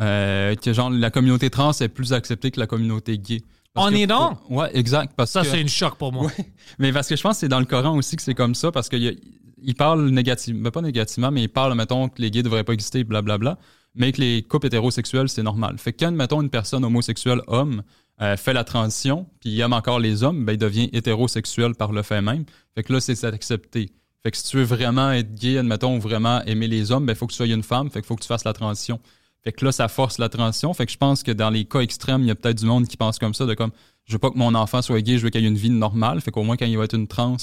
euh, 0.00 0.54
que 0.56 0.72
genre 0.72 0.90
la 0.90 1.10
communauté 1.10 1.48
trans 1.48 1.70
est 1.72 1.88
plus 1.88 2.12
acceptée 2.12 2.50
que 2.50 2.58
la 2.58 2.66
communauté 2.66 3.18
gay. 3.18 3.40
Parce 3.72 3.86
En 3.86 3.90
que- 3.90 3.96
Iran? 3.96 4.38
Ouais, 4.50 4.68
exact. 4.76 5.12
Parce 5.16 5.30
Ça, 5.30 5.42
que- 5.42 5.48
c'est 5.48 5.60
une 5.60 5.68
choc 5.68 5.96
pour 5.96 6.12
moi. 6.12 6.26
Ouais. 6.26 6.52
Mais 6.80 6.92
parce 6.92 7.06
que 7.08 7.14
je 7.16 7.22
pense 7.22 7.36
que 7.36 7.40
c'est 7.40 7.48
dans 7.48 7.60
le 7.60 7.66
Coran 7.66 7.96
aussi 7.96 8.16
que 8.16 8.22
c'est 8.22 8.34
comme 8.34 8.54
ça, 8.56 8.72
parce 8.72 8.88
qu'il 8.88 9.16
il 9.62 9.74
parle 9.74 10.08
négativement, 10.10 10.62
ben 10.62 10.70
pas 10.70 10.82
négativement, 10.82 11.30
mais 11.30 11.42
il 11.44 11.48
parle, 11.48 11.74
mettons, 11.74 12.08
que 12.08 12.20
les 12.20 12.30
gays 12.30 12.40
ne 12.40 12.44
devraient 12.44 12.64
pas 12.64 12.72
exister, 12.74 13.04
blablabla, 13.04 13.58
mais 13.94 14.12
que 14.12 14.20
les 14.20 14.42
couples 14.42 14.66
hétérosexuels, 14.66 15.28
c'est 15.28 15.42
normal. 15.42 15.78
Fait 15.78 15.92
que 15.92 16.04
quand, 16.04 16.12
mettons, 16.12 16.42
une 16.42 16.50
personne 16.50 16.84
homosexuelle 16.84 17.42
homme 17.46 17.82
euh, 18.20 18.36
fait 18.36 18.52
la 18.52 18.64
transition, 18.64 19.26
puis 19.40 19.50
il 19.50 19.60
aime 19.60 19.72
encore 19.72 20.00
les 20.00 20.22
hommes, 20.22 20.44
ben 20.44 20.54
il 20.54 20.58
devient 20.58 20.88
hétérosexuel 20.92 21.74
par 21.74 21.92
le 21.92 22.02
fait 22.02 22.20
même. 22.20 22.44
Fait 22.74 22.82
que 22.82 22.92
là, 22.92 23.00
c'est 23.00 23.22
accepté. 23.24 23.92
Fait 24.22 24.30
que 24.32 24.36
si 24.36 24.44
tu 24.44 24.56
veux 24.56 24.64
vraiment 24.64 25.12
être 25.12 25.34
gay, 25.34 25.58
admettons, 25.58 25.96
ou 25.96 26.00
vraiment 26.00 26.42
aimer 26.44 26.66
les 26.66 26.90
hommes, 26.90 27.06
ben 27.06 27.12
il 27.12 27.16
faut 27.16 27.26
que 27.26 27.32
tu 27.32 27.36
sois 27.36 27.46
une 27.46 27.62
femme, 27.62 27.90
fait 27.90 28.04
faut 28.04 28.16
que 28.16 28.22
tu 28.22 28.28
fasses 28.28 28.44
la 28.44 28.52
transition. 28.52 29.00
Fait 29.44 29.52
que 29.52 29.64
là, 29.64 29.72
ça 29.72 29.88
force 29.88 30.18
la 30.18 30.28
transition. 30.28 30.74
Fait 30.74 30.86
que 30.86 30.92
je 30.92 30.98
pense 30.98 31.22
que 31.22 31.30
dans 31.30 31.50
les 31.50 31.64
cas 31.64 31.80
extrêmes, 31.80 32.22
il 32.22 32.26
y 32.26 32.30
a 32.30 32.34
peut-être 32.34 32.58
du 32.58 32.66
monde 32.66 32.88
qui 32.88 32.96
pense 32.96 33.18
comme 33.18 33.34
ça, 33.34 33.46
de 33.46 33.54
comme, 33.54 33.70
je 34.04 34.12
veux 34.12 34.18
pas 34.18 34.30
que 34.30 34.38
mon 34.38 34.54
enfant 34.54 34.82
soit 34.82 35.00
gay, 35.00 35.18
je 35.18 35.22
veux 35.22 35.30
qu'il 35.30 35.44
ait 35.44 35.48
une 35.48 35.56
vie 35.56 35.70
normale. 35.70 36.20
Fait 36.20 36.30
qu'au 36.30 36.42
moins, 36.42 36.56
quand 36.56 36.66
il 36.66 36.76
va 36.76 36.84
être 36.84 36.96
une 36.96 37.06
trans, 37.06 37.36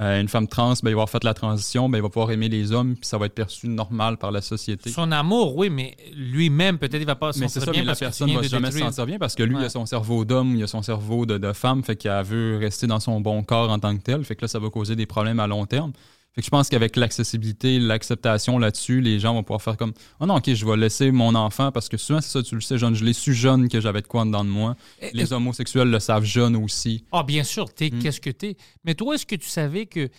euh, 0.00 0.20
une 0.20 0.28
femme 0.28 0.46
trans, 0.46 0.74
ben, 0.82 0.90
il 0.90 0.94
va 0.94 1.02
avoir 1.02 1.08
fait 1.10 1.24
la 1.24 1.32
transition, 1.32 1.88
ben, 1.88 1.98
il 1.98 2.02
va 2.02 2.08
pouvoir 2.10 2.30
aimer 2.30 2.48
les 2.50 2.70
hommes, 2.72 2.96
puis 2.96 3.06
ça 3.08 3.16
va 3.16 3.26
être 3.26 3.34
perçu 3.34 3.66
normal 3.68 4.18
par 4.18 4.30
la 4.30 4.42
société. 4.42 4.90
Son 4.90 5.10
amour, 5.10 5.56
oui, 5.56 5.70
mais 5.70 5.96
lui-même, 6.14 6.78
peut-être, 6.78 7.00
il 7.00 7.06
va 7.06 7.14
pas 7.14 7.28
Mais 7.28 7.32
s'en 7.32 7.48
c'est 7.48 7.60
ça, 7.60 7.66
sortir 7.66 7.72
mais 7.72 7.84
bien 7.84 7.84
la 7.84 7.90
parce 7.92 8.00
que 8.00 8.04
tu 8.04 8.08
personne 8.08 8.28
viens 8.28 8.40
va 8.40 8.46
jamais 8.46 8.66
se 8.66 8.72
détruire. 8.74 8.92
sentir 8.92 9.06
bien 9.06 9.18
parce 9.18 9.34
que 9.34 9.42
lui, 9.42 9.56
il 9.58 9.64
a 9.64 9.68
son 9.70 9.86
cerveau 9.86 10.24
d'homme, 10.26 10.54
il 10.54 10.62
a 10.62 10.66
son 10.66 10.82
cerveau 10.82 11.24
de, 11.24 11.38
de 11.38 11.52
femme, 11.52 11.82
fait 11.82 11.96
qu'elle 11.96 12.24
veut 12.24 12.58
rester 12.58 12.86
dans 12.86 13.00
son 13.00 13.20
bon 13.20 13.42
corps 13.42 13.70
en 13.70 13.78
tant 13.78 13.96
que 13.96 14.02
tel. 14.02 14.22
Fait 14.24 14.36
que 14.36 14.42
là, 14.42 14.48
ça 14.48 14.58
va 14.58 14.68
causer 14.68 14.96
des 14.96 15.06
problèmes 15.06 15.40
à 15.40 15.46
long 15.46 15.64
terme. 15.64 15.92
Fait 16.36 16.42
que 16.42 16.44
je 16.44 16.50
pense 16.50 16.68
qu'avec 16.68 16.96
l'accessibilité, 16.96 17.78
l'acceptation 17.78 18.58
là-dessus, 18.58 19.00
les 19.00 19.18
gens 19.18 19.32
vont 19.32 19.42
pouvoir 19.42 19.62
faire 19.62 19.78
comme 19.78 19.94
Oh 20.20 20.26
non, 20.26 20.36
ok, 20.36 20.52
je 20.52 20.66
vais 20.66 20.76
laisser 20.76 21.10
mon 21.10 21.34
enfant 21.34 21.72
parce 21.72 21.88
que 21.88 21.96
souvent, 21.96 22.20
c'est 22.20 22.28
ça, 22.30 22.42
tu 22.42 22.54
le 22.54 22.60
sais, 22.60 22.76
jeune, 22.76 22.94
je 22.94 23.04
l'ai 23.06 23.14
su 23.14 23.32
jeune 23.32 23.70
que 23.70 23.80
j'avais 23.80 24.02
de 24.02 24.06
quoi 24.06 24.20
en 24.20 24.26
dedans 24.26 24.44
de 24.44 24.50
moi. 24.50 24.76
Et- 25.00 25.12
Les 25.14 25.32
homosexuels 25.32 25.88
le 25.90 25.98
savent 25.98 26.24
jeune 26.24 26.54
aussi. 26.56 27.04
Ah, 27.10 27.22
bien 27.22 27.42
sûr, 27.42 27.72
t'es 27.72 27.88
Mm. 27.90 27.98
qu'est-ce 28.00 28.20
que 28.20 28.28
t'es? 28.28 28.56
Mais 28.84 28.94
toi, 28.94 29.14
est-ce 29.14 29.24
que 29.24 29.34
tu 29.36 29.48
savais 29.48 29.86
que 29.86 30.10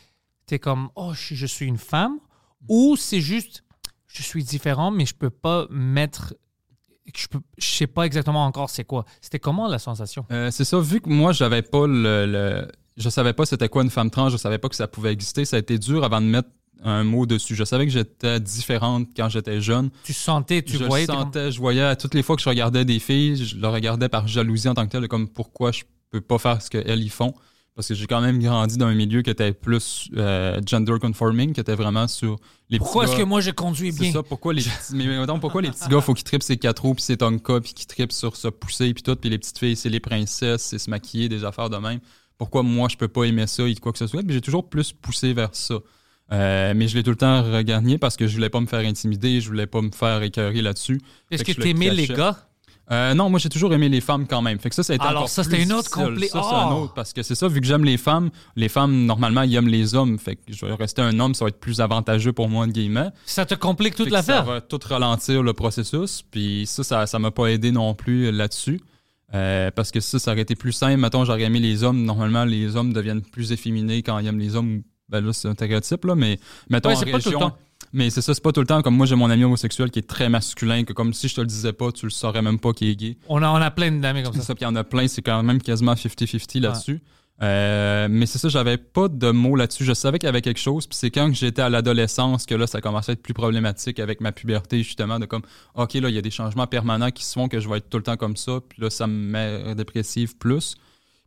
t'es 0.48 0.58
comme, 0.58 0.90
oh, 0.96 1.14
je, 1.14 1.46
suis 1.46 1.68
une 1.68 1.78
femme, 1.78 2.18
ou 2.68 2.96
c'est 2.96 3.22
juste, 3.22 3.64
je 4.08 4.24
suis 4.24 4.44
différent, 4.44 4.90
mais 4.90 5.06
je 5.06 5.14
peux 5.14 5.30
pas 5.30 5.68
mettre, 5.70 6.34
je 7.16 7.28
je 7.60 7.66
sais 7.68 7.86
pas 7.86 8.08
exactement 8.08 8.44
encore 8.44 8.72
c'est 8.72 8.86
quoi. 8.86 9.06
C'était 9.22 9.38
comment 9.40 9.68
la 9.68 9.78
sensation? 9.78 10.26
Euh, 10.32 10.50
c'est 10.50 10.66
ça, 10.66 10.80
vu 10.80 11.00
que 11.00 11.10
moi, 11.10 11.32
j'avais 11.32 11.62
pas 11.62 11.86
le, 11.86 12.26
le- 12.26 12.72
Je 12.98 13.10
savais 13.10 13.34
pas 13.34 13.46
c'était 13.46 13.70
quoi 13.70 13.84
une 13.84 13.90
femme 13.90 14.10
trans, 14.10 14.30
je 14.30 14.38
savais 14.38 14.58
pas 14.58 14.70
que 14.70 14.76
ça 14.76 14.88
pouvait 14.88 15.12
exister. 15.14 15.46
Ça 15.46 15.56
a 15.58 15.60
été 15.60 15.78
dur 15.78 16.04
avant 16.04 16.20
de 16.20 16.26
mettre 16.26 16.50
un 16.84 17.04
mot 17.04 17.26
dessus. 17.26 17.56
Je 17.56 17.64
savais 17.64 17.86
que 17.86 17.92
j'étais 17.92 18.40
différente 18.40 19.08
quand 19.16 19.30
j'étais 19.30 19.62
jeune. 19.62 19.90
Tu 20.04 20.14
sentais, 20.14 20.62
tu 20.62 20.78
je 20.78 20.84
voyais. 20.84 21.06
comme- 21.08 21.16
sentais, 21.18 21.52
je 21.52 21.60
voyais 21.60 21.96
toutes 21.96 22.14
les 22.14 22.24
fois 22.24 22.36
que 22.36 22.42
je 22.42 22.50
regardais 22.50 22.86
des 22.86 23.00
filles, 23.00 23.46
je 23.46 23.58
le 23.58 23.68
regardais 23.68 24.10
par 24.10 24.28
jalousie 24.28 24.68
en 24.68 24.74
tant 24.74 24.86
que 24.86 24.92
tel, 24.92 25.08
comme 25.08 25.28
pourquoi 25.28 25.72
je 25.72 25.84
peux 26.12 26.22
pas 26.22 26.38
faire 26.38 26.62
ce 26.62 26.70
qu'elles 26.70 27.02
y 27.04 27.10
font? 27.10 27.34
Parce 27.76 27.90
que 27.90 27.94
j'ai 27.94 28.08
quand 28.08 28.22
même 28.22 28.40
grandi 28.42 28.76
dans 28.78 28.88
un 28.88 28.96
milieu 28.96 29.22
qui 29.22 29.30
était 29.30 29.54
plus 29.54 30.10
euh, 30.18 30.60
gender 30.66 30.96
conforming, 31.00 31.54
qui 31.54 31.60
était 31.60 31.76
vraiment 31.76 32.08
sur 32.08 32.38
les 32.72 32.80
Pourquoi 32.80 33.04
est-ce 33.06 33.16
que 33.16 33.22
moi 33.22 33.40
je 33.40 33.52
conduis 33.52 33.92
c'est 33.94 34.00
bien? 34.02 34.12
ça, 34.14 34.24
pourquoi 34.24 34.52
les 34.54 34.64
petits, 34.64 34.96
mais 34.96 35.06
mettons, 35.06 35.40
pourquoi 35.40 35.62
les 35.62 35.70
petits 35.70 35.88
gars, 35.88 36.02
faut 36.02 36.16
qu'ils 36.16 36.24
trippent 36.24 36.42
ses 36.42 36.58
quatre 36.58 36.82
roues, 36.82 36.96
puis 36.96 37.04
ses 37.04 37.18
tonka, 37.18 37.60
puis 37.62 37.74
qu'ils 37.76 37.86
trippent 37.86 38.12
sur 38.14 38.36
se 38.36 38.48
pousser, 38.48 38.92
puis 38.96 39.04
tout, 39.04 39.16
puis 39.16 39.30
les 39.30 39.38
petites 39.38 39.60
filles, 39.60 39.76
c'est 39.76 39.90
les 39.90 40.00
princesses, 40.00 40.64
c'est 40.64 40.80
se 40.80 40.90
maquiller, 40.90 41.30
des 41.30 41.44
affaires 41.44 41.70
de 41.70 41.78
même. 41.78 42.00
Pourquoi 42.38 42.64
moi, 42.64 42.88
je 42.90 42.98
peux 42.98 43.08
pas 43.08 43.24
aimer 43.24 43.48
ça, 43.48 43.68
et 43.68 43.76
quoi 43.76 43.92
que 43.92 43.98
ce 43.98 44.08
soit, 44.08 44.22
puis 44.24 44.34
j'ai 44.34 44.42
toujours 44.42 44.70
plus 44.70 44.92
poussé 44.94 45.34
vers 45.34 45.50
ça. 45.54 45.76
Euh, 46.32 46.74
mais 46.76 46.88
je 46.90 46.96
l'ai 46.96 47.04
tout 47.04 47.10
le 47.12 47.16
temps 47.16 47.42
regagné 47.42 47.98
parce 47.98 48.18
que 48.18 48.28
je 48.28 48.36
voulais 48.36 48.50
pas 48.50 48.60
me 48.60 48.68
faire 48.68 48.80
intimider, 48.86 49.40
je 49.40 49.48
voulais 49.48 49.66
pas 49.66 49.82
me 49.82 49.92
faire 49.92 50.22
écœurer 50.24 50.62
là-dessus. 50.62 51.00
Est-ce 51.32 51.44
que 51.44 51.52
le 51.54 51.64
t'aimais 51.64 51.90
les 51.94 52.08
gars? 52.08 52.36
Euh, 52.90 53.14
non, 53.14 53.30
moi 53.30 53.38
j'ai 53.40 53.50
toujours 53.50 53.74
aimé 53.74 53.90
les 53.90 54.00
femmes 54.02 54.26
quand 54.28 54.42
même. 54.42 54.60
Fait 54.60 54.70
que 54.70 54.76
ça, 54.76 54.82
ça 54.84 54.94
a 54.94 54.96
été 54.98 55.06
Alors 55.06 55.24
encore 55.24 55.30
ça, 55.30 55.44
c'était 55.44 55.62
une 55.64 55.74
autre 55.74 55.90
complé- 55.90 56.28
Ça, 56.30 56.42
c'est 56.42 56.56
un 56.56 56.72
Oh! 56.74 56.84
autre 56.84 56.94
parce 56.94 57.12
que 57.12 57.22
c'est 57.22 57.36
ça, 57.36 57.48
vu 57.50 57.60
que 57.60 57.68
j'aime 57.68 57.84
les 57.84 57.98
femmes, 57.98 58.30
les 58.56 58.70
femmes 58.70 59.06
normalement 59.06 59.42
ils 59.42 59.56
aiment 59.56 59.68
les 59.68 59.94
hommes. 59.96 60.18
Fait 60.20 60.36
que 60.38 60.42
je 60.54 60.66
vais 60.66 60.74
rester 60.74 61.02
un 61.02 61.18
homme, 61.20 61.34
ça 61.34 61.44
va 61.46 61.50
être 61.50 61.60
plus 61.60 61.82
avantageux 61.82 62.32
pour 62.34 62.48
moi 62.48 62.64
entre 62.66 62.74
guillemets. 62.74 63.10
Ça 63.26 63.46
te 63.46 63.56
complique 63.56 63.96
toute 63.96 64.06
que 64.06 64.12
Ça 64.12 64.18
l'affaire? 64.18 64.46
va 64.46 64.62
tout 64.62 64.80
ralentir 64.86 65.44
le 65.44 65.52
processus. 65.54 66.24
Puis 66.30 66.66
ça, 66.66 66.84
ça, 66.84 67.08
ça 67.08 67.20
m'a 67.20 67.32
pas 67.32 67.48
aidé 67.48 67.72
non 67.72 67.94
plus 67.94 68.32
là-dessus. 68.32 68.80
Euh, 69.34 69.72
parce 69.72 69.92
que 69.92 70.00
ça, 70.00 70.20
ça 70.20 70.32
aurait 70.32 70.42
été 70.42 70.56
plus 70.56 70.72
simple. 70.72 70.98
Mettons, 71.02 71.26
j'aurais 71.26 71.42
aimé 71.44 71.60
les 71.60 71.84
hommes. 71.84 72.04
Normalement, 72.04 72.46
les 72.46 72.76
hommes 72.76 72.94
deviennent 72.94 73.22
plus 73.22 73.52
efféminés 73.52 74.02
quand 74.02 74.18
ils 74.20 74.28
aiment 74.28 74.40
les 74.40 74.56
hommes. 74.56 74.84
Ben 75.10 75.22
là, 75.26 75.34
c'est 75.34 75.48
un 75.48 75.54
stéréotype, 75.54 76.04
là, 76.06 76.16
mais 76.16 76.40
mettons 76.70 76.90
Ouais, 76.90 76.96
en 76.96 77.00
c'est 77.00 77.06
pas 77.12 77.20
tout 77.20 77.30
le 77.30 77.36
région. 77.36 77.50
temps. 77.50 77.58
Mais 77.94 78.10
c'est 78.10 78.22
ça, 78.22 78.34
c'est 78.34 78.44
pas 78.44 78.52
tout 78.52 78.60
le 78.60 78.68
temps. 78.68 78.82
Comme 78.82 78.96
moi, 78.96 79.06
j'ai 79.06 79.16
mon 79.16 79.30
ami 79.30 79.44
homosexuel 79.46 79.90
qui 79.92 80.00
est 80.00 80.08
très 80.08 80.28
masculin, 80.30 80.84
que 80.84 80.92
comme 80.94 81.14
si 81.14 81.28
je 81.30 81.36
te 81.36 81.42
le 81.42 81.48
disais 81.48 81.72
pas, 81.74 81.92
tu 81.94 82.06
le 82.06 82.10
saurais 82.10 82.42
même 82.42 82.60
pas 82.60 82.74
qu'il 82.74 82.90
est 82.90 82.96
gay. 82.96 83.18
On 83.30 83.42
a, 83.42 83.50
on 83.50 83.56
a 83.56 83.72
plein 83.72 83.92
d'amis 83.92 84.24
comme 84.24 84.34
C'est 84.34 84.40
ça. 84.40 84.48
ça, 84.48 84.56
puis 84.56 84.64
il 84.64 84.68
y 84.68 84.72
en 84.72 84.76
a 84.76 84.84
plein, 84.84 85.08
c'est 85.08 85.22
quand 85.22 85.42
même 85.44 85.62
quasiment 85.62 85.94
50-50 85.94 86.60
là-dessus. 86.62 87.02
Euh, 87.44 88.08
mais 88.10 88.26
c'est 88.26 88.40
ça, 88.40 88.50
j'avais 88.50 88.78
pas 88.78 89.08
de 89.08 89.30
mots 89.30 89.56
là-dessus. 89.56 89.84
Je 89.84 89.94
savais 89.94 90.18
qu'il 90.18 90.28
y 90.28 90.30
avait 90.30 90.42
quelque 90.42 90.60
chose, 90.60 90.88
puis 90.88 90.98
c'est 90.98 91.12
quand 91.12 91.32
j'étais 91.34 91.62
à 91.62 91.70
l'adolescence 91.70 92.46
que 92.46 92.56
là, 92.56 92.66
ça 92.66 92.82
commençait 92.82 93.12
à 93.12 93.14
être 93.14 93.22
plus 93.22 93.36
problématique 93.36 94.00
avec 94.00 94.22
ma 94.22 94.32
puberté, 94.32 94.82
justement, 94.82 95.20
de 95.20 95.26
comme, 95.26 95.44
OK, 95.76 95.94
là, 95.96 96.10
il 96.10 96.16
y 96.16 96.18
a 96.18 96.22
des 96.22 96.32
changements 96.32 96.68
permanents 96.68 97.12
qui 97.12 97.24
se 97.24 97.34
font 97.34 97.48
que 97.48 97.60
je 97.60 97.70
vais 97.70 97.78
être 97.78 97.90
tout 97.90 97.98
le 97.98 98.04
temps 98.04 98.18
comme 98.18 98.38
ça, 98.38 98.60
puis 98.68 98.82
là, 98.82 98.90
ça 98.90 99.06
me 99.06 99.14
met 99.14 99.76
dépressive 99.76 100.38
plus. 100.38 100.76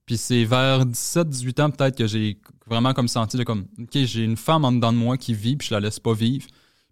Puis 0.06 0.16
c'est 0.16 0.44
vers 0.44 0.86
17-18 0.86 1.62
ans, 1.62 1.70
peut-être, 1.70 1.96
que 1.96 2.08
j'ai 2.08 2.40
vraiment 2.66 2.92
comme 2.92 3.06
senti 3.06 3.36
de 3.36 3.44
comme, 3.44 3.66
OK, 3.78 3.90
j'ai 3.92 4.24
une 4.24 4.36
femme 4.36 4.64
en 4.64 4.72
dedans 4.72 4.92
de 4.92 4.98
moi 4.98 5.16
qui 5.16 5.34
vit, 5.34 5.56
puis 5.56 5.68
je 5.68 5.74
la 5.74 5.80
laisse 5.80 6.00
pas 6.00 6.14
vivre. 6.14 6.48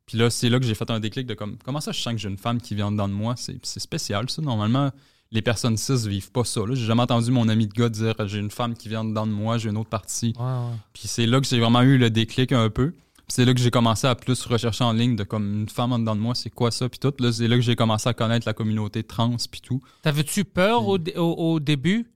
Puis 0.07 0.16
là, 0.16 0.31
c'est 0.31 0.49
là 0.49 0.61
que 0.61 0.64
j'ai 0.64 0.75
fait 0.75 0.91
un 0.91 1.01
déclic 1.01 1.27
de 1.27 1.35
comme, 1.35 1.59
comment 1.64 1.81
ça, 1.81 1.91
je 1.91 2.01
sens 2.01 2.14
que 2.14 2.21
j'ai 2.21 2.29
une 2.29 2.39
femme 2.39 2.61
qui 2.61 2.77
vit 2.77 2.83
en 2.83 2.93
dedans 2.93 3.09
de 3.09 3.12
moi? 3.12 3.35
C'est 3.37 3.81
spécial, 3.81 4.31
ça. 4.31 4.41
Normalement, 4.41 4.93
les 5.31 5.43
personnes 5.43 5.76
cis 5.76 6.09
vivent 6.09 6.31
pas 6.33 6.45
ça. 6.45 6.62
J'ai 6.72 6.87
jamais 6.87 7.03
entendu 7.03 7.31
mon 7.31 7.49
ami 7.49 7.66
de 7.66 7.72
gars 7.74 7.89
dire 7.89 8.14
j'ai 8.26 8.39
une 8.39 8.51
femme 8.51 8.74
qui 8.74 8.89
vient 8.89 9.05
dedans 9.05 9.26
de 9.26 9.33
moi, 9.33 9.59
j'ai 9.59 9.68
une 9.68 9.76
autre 9.76 9.91
partie. 9.91 10.35
Ouais, 10.39 10.45
ouais. 10.45 10.76
Puis 10.93 11.03
c'est 11.07 11.26
là 11.26 11.41
que 11.41 11.47
j'ai 11.47 11.61
vraiment 11.61 11.83
eu 11.83 11.99
le 11.99 12.11
déclic 12.11 12.53
un 12.53 12.70
peu. 12.70 12.95
C'est 13.31 13.45
là 13.45 13.53
que 13.53 13.61
j'ai 13.61 13.70
commencé 13.70 14.07
à 14.07 14.14
plus 14.14 14.43
rechercher 14.47 14.85
en 14.85 14.93
ligne 14.95 15.14
de 15.14 15.22
comme 15.24 15.61
une 15.62 15.68
femme 15.68 15.93
en 15.93 15.99
dedans 15.99 16.16
de 16.16 16.20
moi, 16.20 16.35
c'est 16.35 16.49
quoi 16.49 16.70
ça, 16.70 16.89
puis 16.89 16.99
tout. 16.99 17.12
Là, 17.18 17.31
c'est 17.31 17.47
là 17.47 17.57
que 17.57 17.62
j'ai 17.62 17.76
commencé 17.76 18.09
à 18.09 18.14
connaître 18.14 18.47
la 18.47 18.55
communauté 18.55 19.03
trans, 19.03 19.37
puis 19.51 19.61
tout. 19.61 19.83
T'avais-tu 20.01 20.45
peur 20.45 20.87
au, 20.89 20.97
au- 21.16 21.35
au 21.55 21.61
début? 21.61 22.07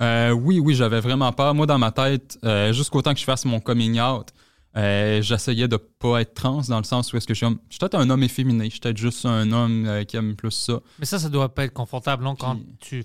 Euh, 0.00 0.30
oui, 0.32 0.58
oui, 0.60 0.74
j'avais 0.74 1.00
vraiment 1.00 1.30
peur. 1.32 1.54
Moi, 1.54 1.66
dans 1.66 1.78
ma 1.78 1.92
tête, 1.92 2.38
euh, 2.44 2.72
jusqu'au 2.72 3.02
temps 3.02 3.12
que 3.12 3.20
je 3.20 3.24
fasse 3.24 3.44
mon 3.44 3.60
coming 3.60 4.00
out, 4.00 4.28
euh, 4.76 5.22
j'essayais 5.22 5.68
de 5.68 5.76
pas 5.76 6.20
être 6.20 6.34
trans 6.34 6.62
dans 6.68 6.78
le 6.78 6.84
sens 6.84 7.12
où 7.12 7.16
est-ce 7.16 7.26
que 7.26 7.34
je 7.34 7.38
suis, 7.38 7.46
homme- 7.46 7.58
je 7.68 7.74
suis 7.74 7.78
peut-être 7.78 7.94
un 7.96 8.10
homme 8.10 8.22
efféminé, 8.22 8.64
je 8.66 8.70
suis 8.70 8.80
peut-être 8.80 8.96
juste 8.96 9.24
un 9.26 9.50
homme 9.52 9.86
euh, 9.86 10.04
qui 10.04 10.16
aime 10.16 10.34
plus 10.36 10.50
ça. 10.50 10.80
Mais 10.98 11.06
ça, 11.06 11.18
ça 11.18 11.28
doit 11.28 11.54
pas 11.54 11.64
être 11.64 11.72
confortable, 11.72 12.24
non? 12.24 12.34
Quand 12.34 12.58
tu, 12.80 13.04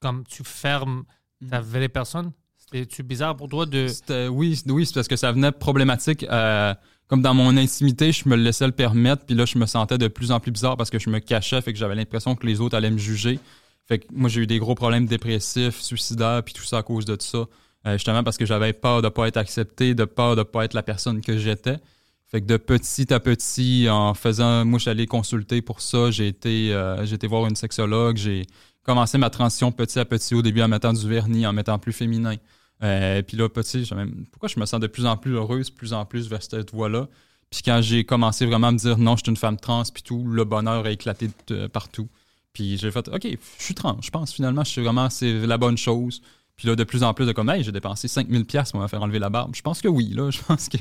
comme 0.00 0.24
tu 0.24 0.44
fermes 0.44 1.04
ta 1.48 1.60
vraie 1.60 1.88
personne? 1.88 2.32
C'était-tu 2.56 3.02
bizarre 3.02 3.34
pour 3.36 3.48
toi 3.48 3.66
de... 3.66 3.86
Oui, 4.28 4.54
c'est- 4.56 4.70
oui, 4.70 4.86
c'est 4.86 4.94
parce 4.94 5.08
que 5.08 5.16
ça 5.16 5.32
venait 5.32 5.50
problématique. 5.52 6.24
euh, 6.24 6.72
comme 7.08 7.22
dans 7.22 7.34
mon 7.34 7.56
intimité, 7.56 8.12
je 8.12 8.28
me 8.28 8.36
le 8.36 8.42
laissais 8.44 8.66
le 8.66 8.72
permettre, 8.72 9.24
puis 9.26 9.34
là, 9.34 9.44
je 9.44 9.58
me 9.58 9.66
sentais 9.66 9.98
de 9.98 10.06
plus 10.06 10.30
en 10.30 10.38
plus 10.38 10.52
bizarre 10.52 10.76
parce 10.76 10.90
que 10.90 11.00
je 11.00 11.10
me 11.10 11.18
cachais, 11.18 11.60
fait 11.60 11.72
que 11.72 11.78
j'avais 11.80 11.96
l'impression 11.96 12.36
que 12.36 12.46
les 12.46 12.60
autres 12.60 12.76
allaient 12.76 12.90
me 12.92 12.98
juger. 12.98 13.40
Fait 13.88 13.98
que 13.98 14.06
moi, 14.12 14.28
j'ai 14.30 14.42
eu 14.42 14.46
des 14.46 14.60
gros 14.60 14.76
problèmes 14.76 15.06
dépressifs, 15.06 15.80
suicidaires, 15.80 16.44
puis 16.44 16.54
tout 16.54 16.62
ça 16.62 16.78
à 16.78 16.82
cause 16.84 17.04
de 17.06 17.16
ça. 17.20 17.46
Euh, 17.86 17.94
justement 17.94 18.22
parce 18.22 18.36
que 18.36 18.44
j'avais 18.44 18.72
peur 18.74 19.00
de 19.00 19.08
pas 19.08 19.26
être 19.28 19.38
accepté, 19.38 19.94
de 19.94 20.04
peur 20.04 20.36
de 20.36 20.42
pas 20.42 20.64
être 20.64 20.74
la 20.74 20.82
personne 20.82 21.20
que 21.22 21.38
j'étais. 21.38 21.78
Fait 22.26 22.40
que 22.40 22.46
de 22.46 22.58
petit 22.58 23.12
à 23.12 23.18
petit, 23.18 23.88
en 23.90 24.14
faisant, 24.14 24.64
moi, 24.64 24.78
je 24.78 24.82
suis 24.82 24.90
allé 24.90 25.06
consulter 25.06 25.62
pour 25.62 25.80
ça. 25.80 26.10
J'ai 26.10 26.28
été, 26.28 26.72
euh, 26.72 27.04
été 27.04 27.26
voir 27.26 27.46
une 27.46 27.56
sexologue. 27.56 28.16
J'ai 28.18 28.46
commencé 28.84 29.18
ma 29.18 29.30
transition 29.30 29.72
petit 29.72 29.98
à 29.98 30.04
petit 30.04 30.34
au 30.34 30.42
début 30.42 30.62
en 30.62 30.68
mettant 30.68 30.92
du 30.92 31.08
vernis, 31.08 31.46
en 31.46 31.52
mettant 31.52 31.78
plus 31.78 31.92
féminin. 31.92 32.36
Euh, 32.82 33.22
puis 33.22 33.36
là, 33.36 33.48
petit, 33.48 33.88
même- 33.94 34.26
pourquoi 34.30 34.48
je 34.48 34.60
me 34.60 34.66
sens 34.66 34.78
de 34.78 34.86
plus 34.86 35.06
en 35.06 35.16
plus 35.16 35.34
heureuse, 35.34 35.70
plus 35.70 35.92
en 35.92 36.04
plus 36.04 36.28
vers 36.28 36.42
cette 36.42 36.70
voie-là? 36.72 37.08
Puis 37.50 37.62
quand 37.64 37.80
j'ai 37.82 38.04
commencé 38.04 38.46
vraiment 38.46 38.68
à 38.68 38.72
me 38.72 38.78
dire 38.78 38.96
non, 38.96 39.16
je 39.16 39.22
suis 39.24 39.30
une 39.30 39.36
femme 39.36 39.56
trans, 39.58 39.82
puis 39.92 40.02
tout, 40.02 40.24
le 40.26 40.44
bonheur 40.44 40.86
a 40.86 40.90
éclaté 40.90 41.30
partout. 41.72 42.08
Puis 42.52 42.78
j'ai 42.78 42.90
fait, 42.92 43.08
OK, 43.08 43.26
je 43.26 43.64
suis 43.64 43.74
trans, 43.74 43.98
je 44.00 44.10
pense 44.10 44.32
finalement, 44.32 44.62
je 44.64 44.70
suis 44.70 44.82
vraiment, 44.82 45.10
c'est 45.10 45.32
la 45.46 45.58
bonne 45.58 45.76
chose. 45.76 46.22
Puis 46.60 46.68
là, 46.68 46.76
de 46.76 46.84
plus 46.84 47.02
en 47.02 47.14
plus 47.14 47.24
de 47.24 47.32
comme, 47.32 47.48
hey, 47.48 47.64
j'ai 47.64 47.72
dépensé 47.72 48.06
5000 48.06 48.44
pièces 48.44 48.72
pour 48.72 48.82
me 48.82 48.86
faire 48.86 49.02
enlever 49.02 49.18
la 49.18 49.30
barbe. 49.30 49.54
Je 49.56 49.62
pense 49.62 49.80
que 49.80 49.88
oui, 49.88 50.12
là. 50.14 50.30
Je 50.30 50.42
pense 50.42 50.68
que 50.68 50.76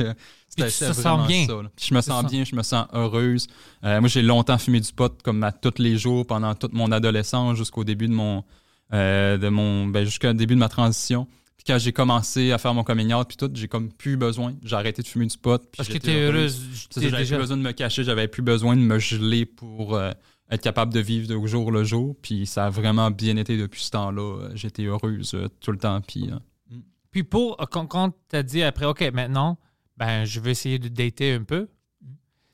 c'était 0.49 0.91
vraiment 0.91 1.19
sens 1.19 1.27
bien. 1.29 1.47
ça, 1.47 1.53
je 1.79 1.93
me 1.93 2.01
sens 2.01 2.25
bien, 2.25 2.43
je 2.43 2.53
me 2.53 2.63
sens 2.63 2.85
heureuse. 2.91 3.47
Euh, 3.85 4.01
moi, 4.01 4.09
j'ai 4.09 4.21
longtemps 4.21 4.57
fumé 4.57 4.81
du 4.81 4.91
pot 4.91 5.17
comme 5.23 5.41
à 5.41 5.53
tous 5.53 5.75
les 5.81 5.97
jours 5.97 6.27
pendant 6.27 6.53
toute 6.53 6.73
mon 6.73 6.91
adolescence 6.91 7.55
jusqu'au 7.55 7.85
début 7.85 8.09
de 8.09 8.13
mon, 8.13 8.43
euh, 8.91 9.37
de 9.37 9.47
mon, 9.47 9.87
ben, 9.87 10.03
jusqu'au 10.03 10.33
début 10.33 10.55
de 10.55 10.59
ma 10.59 10.67
transition. 10.67 11.29
Puis 11.55 11.63
quand 11.65 11.77
j'ai 11.77 11.93
commencé 11.93 12.51
à 12.51 12.57
faire 12.57 12.73
mon 12.73 12.83
coming 12.83 13.13
out, 13.13 13.29
puis 13.29 13.37
tout, 13.37 13.49
j'ai 13.53 13.69
comme 13.69 13.89
plus 13.89 14.17
besoin. 14.17 14.55
J'ai 14.65 14.75
arrêté 14.75 15.01
de 15.01 15.07
fumer 15.07 15.27
du 15.27 15.37
pot. 15.37 15.61
Parce 15.77 15.87
que 15.87 15.93
j'étais 15.93 16.11
t'es 16.11 16.19
heureuse. 16.23 16.59
Ça, 16.91 16.99
J'avais 16.99 17.19
déjà- 17.19 17.37
plus 17.37 17.43
besoin 17.43 17.55
de 17.57 17.61
me 17.61 17.71
cacher, 17.71 18.03
j'avais 18.03 18.27
plus 18.27 18.41
besoin 18.41 18.75
de 18.75 18.81
me 18.81 18.99
geler 18.99 19.45
pour 19.45 19.95
euh, 19.95 20.11
être 20.51 20.61
capable 20.61 20.93
de 20.93 20.99
vivre 20.99 21.27
de 21.27 21.47
jour 21.47 21.71
le 21.71 21.83
jour. 21.83 22.15
Puis 22.21 22.45
ça 22.45 22.65
a 22.65 22.69
vraiment 22.69 23.11
bien 23.11 23.37
été 23.37 23.57
depuis 23.57 23.83
ce 23.83 23.91
temps-là. 23.91 24.21
Euh, 24.21 24.51
J'étais 24.55 24.83
heureuse 24.83 25.33
euh, 25.33 25.47
tout 25.59 25.71
le 25.71 25.77
temps. 25.77 26.01
Puis 26.01 26.29
euh, 26.31 26.75
Puis 27.11 27.23
pour, 27.23 27.57
quand, 27.71 27.85
quand 27.85 28.13
tu 28.29 28.35
as 28.35 28.43
dit 28.43 28.63
après, 28.63 28.85
OK, 28.85 29.01
maintenant, 29.13 29.57
ben, 29.97 30.25
je 30.25 30.39
vais 30.39 30.51
essayer 30.51 30.79
de 30.79 30.87
dater 30.87 31.33
un 31.33 31.43
peu, 31.43 31.67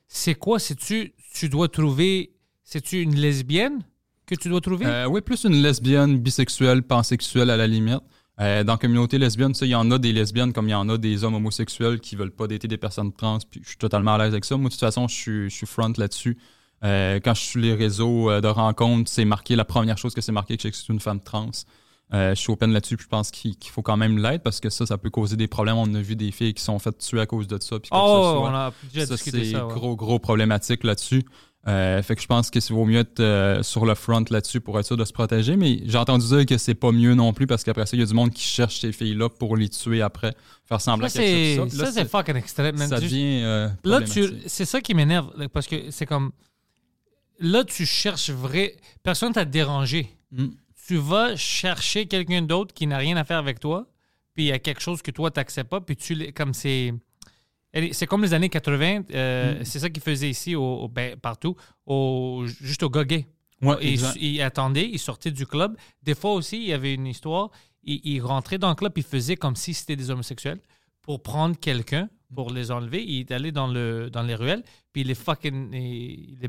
c'est 0.08 0.36
quoi? 0.36 0.60
C'est-tu, 0.60 1.14
tu 1.34 1.50
dois 1.50 1.68
trouver, 1.68 2.34
c'est-tu 2.64 3.02
une 3.02 3.16
lesbienne 3.16 3.84
que 4.26 4.36
tu 4.36 4.50
dois 4.50 4.62
trouver? 4.62 4.86
Euh, 4.86 5.08
oui, 5.08 5.22
plus 5.22 5.43
une 5.43 5.62
lesbienne, 5.62 6.18
bisexuelle, 6.18 6.84
pansexuelle 6.84 7.50
à 7.50 7.58
la 7.58 7.68
limite. 7.68 8.02
Euh, 8.41 8.64
dans 8.64 8.74
la 8.74 8.78
communauté 8.78 9.18
lesbienne, 9.18 9.54
il 9.62 9.68
y 9.68 9.76
en 9.76 9.89
a 9.91 9.98
des 9.98 10.12
lesbiennes 10.12 10.52
comme 10.52 10.68
il 10.68 10.72
y 10.72 10.76
en 10.76 10.89
a 10.89 10.98
des 10.98 11.24
hommes 11.24 11.36
homosexuels 11.36 12.00
qui 12.00 12.16
veulent 12.16 12.32
pas 12.36 12.48
dater 12.48 12.68
des 12.68 12.78
personnes 12.78 13.14
trans. 13.14 13.38
Puis 13.50 13.62
je 13.64 13.70
suis 13.70 13.78
totalement 13.78 14.16
à 14.16 14.18
l'aise 14.18 14.34
avec 14.34 14.43
ça. 14.43 14.58
Moi, 14.58 14.70
de 14.70 14.74
toute 14.74 14.80
façon, 14.80 15.08
je 15.08 15.16
suis, 15.16 15.50
je 15.50 15.56
suis 15.56 15.68
front 15.68 15.93
là-dessus. 15.98 16.38
Euh, 16.86 17.20
quand 17.24 17.34
je 17.34 17.42
suis 17.42 17.50
sur 17.52 17.62
les 17.62 17.74
réseaux 17.74 18.30
euh, 18.30 18.42
de 18.42 18.48
rencontres, 18.48 19.10
c'est 19.10 19.26
marqué, 19.26 19.56
la 19.56 19.66
première 19.66 19.98
chose 19.98 20.14
que 20.14 20.22
c'est 20.22 20.32
marqué, 20.32 20.56
que 20.56 20.70
je 20.70 20.74
suis 20.74 20.94
une 20.94 21.00
femme 21.00 21.20
trans. 21.20 21.50
Euh, 22.14 22.36
je 22.36 22.40
suis 22.40 22.52
open 22.52 22.72
là-dessus, 22.72 22.98
puis 22.98 23.06
je 23.06 23.10
pense 23.10 23.32
qu'il 23.32 23.56
faut 23.72 23.82
quand 23.82 23.98
même 23.98 24.20
l'être 24.20 24.44
parce 24.44 24.60
que 24.60 24.70
ça, 24.70 24.86
ça 24.86 24.98
peut 24.98 25.10
causer 25.10 25.36
des 25.36 25.48
problèmes. 25.48 25.78
On 25.78 25.92
a 25.96 26.02
vu 26.02 26.16
des 26.16 26.32
filles 26.32 26.54
qui 26.54 26.64
sont 26.64 26.78
faites 26.78 27.00
tuer 27.00 27.22
à 27.22 27.26
cause 27.26 27.48
de 27.48 27.60
ça. 27.60 27.80
Puis 27.80 27.90
que 27.90 27.96
oh, 27.96 28.42
on 28.44 28.46
a 28.46 28.72
déjà 28.94 29.08
Ça, 29.08 29.16
discuté 29.16 29.46
c'est 29.46 29.52
ça. 29.54 29.66
ouais. 29.66 29.74
gros, 29.74 29.96
gros 29.96 30.20
problématique 30.20 30.84
là-dessus. 30.84 31.24
Euh, 31.68 32.04
fait 32.04 32.16
que 32.16 32.22
je 32.22 32.28
pense 32.28 32.52
qu'il 32.52 32.62
vaut 32.70 32.86
mieux 32.86 33.00
être 33.00 33.20
euh, 33.20 33.64
sur 33.64 33.88
le 33.88 33.96
front 33.96 34.24
là-dessus 34.30 34.62
pour 34.62 34.80
être 34.80 34.86
sûr 34.86 34.98
de 34.98 35.04
se 35.06 35.14
protéger. 35.14 35.56
Mais 35.56 35.82
j'ai 35.86 35.98
entendu 35.98 36.28
dire 36.28 36.46
que 36.46 36.60
c'est 36.60 36.76
pas 36.76 36.92
mieux 36.92 37.16
non 37.16 37.34
plus 37.34 37.48
parce 37.48 37.64
qu'après 37.64 37.88
ça, 37.88 37.98
il 37.98 38.02
y 38.02 38.04
a 38.04 38.06
du 38.06 38.14
monde 38.14 38.30
qui 38.30 38.44
cherche 38.44 38.82
ces 38.82 38.92
filles-là 38.92 39.30
pour 39.30 39.58
les 39.58 39.70
tuer 39.70 40.04
après, 40.04 40.36
faire 40.66 40.80
semblant 40.80 41.08
qu'elles 41.08 41.58
c'est, 41.58 41.70
ça. 41.76 41.86
ça, 41.86 41.92
c'est 41.92 42.08
fucking 42.08 42.36
extrême. 42.36 42.78
ça 42.78 43.00
devient 43.00 43.42
Là, 43.84 44.02
c'est 44.46 44.66
ça 44.66 44.80
qui 44.80 44.94
m'énerve 44.94 45.32
parce 45.52 45.66
que 45.66 45.90
c'est 45.90 46.06
comme. 46.06 46.32
Là, 47.40 47.64
tu 47.64 47.86
cherches 47.86 48.30
vrai. 48.30 48.76
Personne 49.04 49.34
t'a 49.34 49.46
dérangé. 49.46 50.10
Mm. 50.32 50.48
Tu 50.88 50.96
vas 50.98 51.36
chercher 51.36 52.06
quelqu'un 52.08 52.42
d'autre 52.44 52.74
qui 52.74 52.86
n'a 52.88 52.98
rien 52.98 53.18
à 53.18 53.24
faire 53.24 53.38
avec 53.40 53.60
toi, 53.60 53.88
puis 54.34 54.44
il 54.46 54.48
y 54.48 54.52
a 54.52 54.60
quelque 54.60 54.82
chose 54.82 55.02
que 55.02 55.12
toi, 55.12 55.32
tu 55.32 55.40
n'acceptes 55.40 55.70
pas, 55.70 55.82
puis 55.82 55.96
tu. 55.96 56.32
Comme 56.34 56.54
c'est. 56.54 56.94
C'est 57.92 58.08
comme 58.08 58.22
les 58.24 58.34
années 58.34 58.48
80, 58.50 59.02
euh, 59.14 59.60
Mm. 59.60 59.66
c'est 59.66 59.80
ça 59.80 59.90
qu'ils 59.90 60.02
faisaient 60.04 60.30
ici, 60.30 60.56
au, 60.56 60.64
au- 60.64 60.88
ben, 60.88 61.18
partout, 61.18 61.58
au, 61.86 62.46
juste 62.62 62.84
au 62.84 62.90
gay. 62.90 63.28
Ouais, 63.62 63.76
Et 63.82 63.94
exact. 63.94 64.18
il 64.22 64.42
attendait, 64.42 64.88
il 64.90 65.00
sortait 65.00 65.32
du 65.32 65.46
club. 65.46 65.76
Des 66.02 66.16
fois 66.16 66.34
aussi, 66.34 66.56
il 66.58 66.68
y 66.68 66.74
avait 66.74 66.94
une 66.94 67.08
histoire. 67.08 67.50
Il, 67.84 68.00
il 68.06 68.22
rentrait 68.22 68.58
dans 68.60 68.70
le 68.70 68.76
club, 68.76 68.94
il 68.96 69.04
faisait 69.04 69.36
comme 69.36 69.58
si 69.58 69.74
c'était 69.74 69.98
des 69.98 70.10
homosexuels 70.10 70.60
pour 71.02 71.22
prendre 71.22 71.58
quelqu'un, 71.60 72.10
pour 72.34 72.50
les 72.50 72.72
enlever. 72.72 73.04
Il 73.04 73.20
est 73.22 73.32
allé 73.32 73.52
dans, 73.52 73.68
le, 73.68 74.10
dans 74.10 74.24
les 74.24 74.36
ruelles, 74.36 74.64
puis 74.94 75.04
les 75.04 75.16
fucking 75.16 75.74
il, 75.74 75.82
il 76.34 76.38
les 76.42 76.48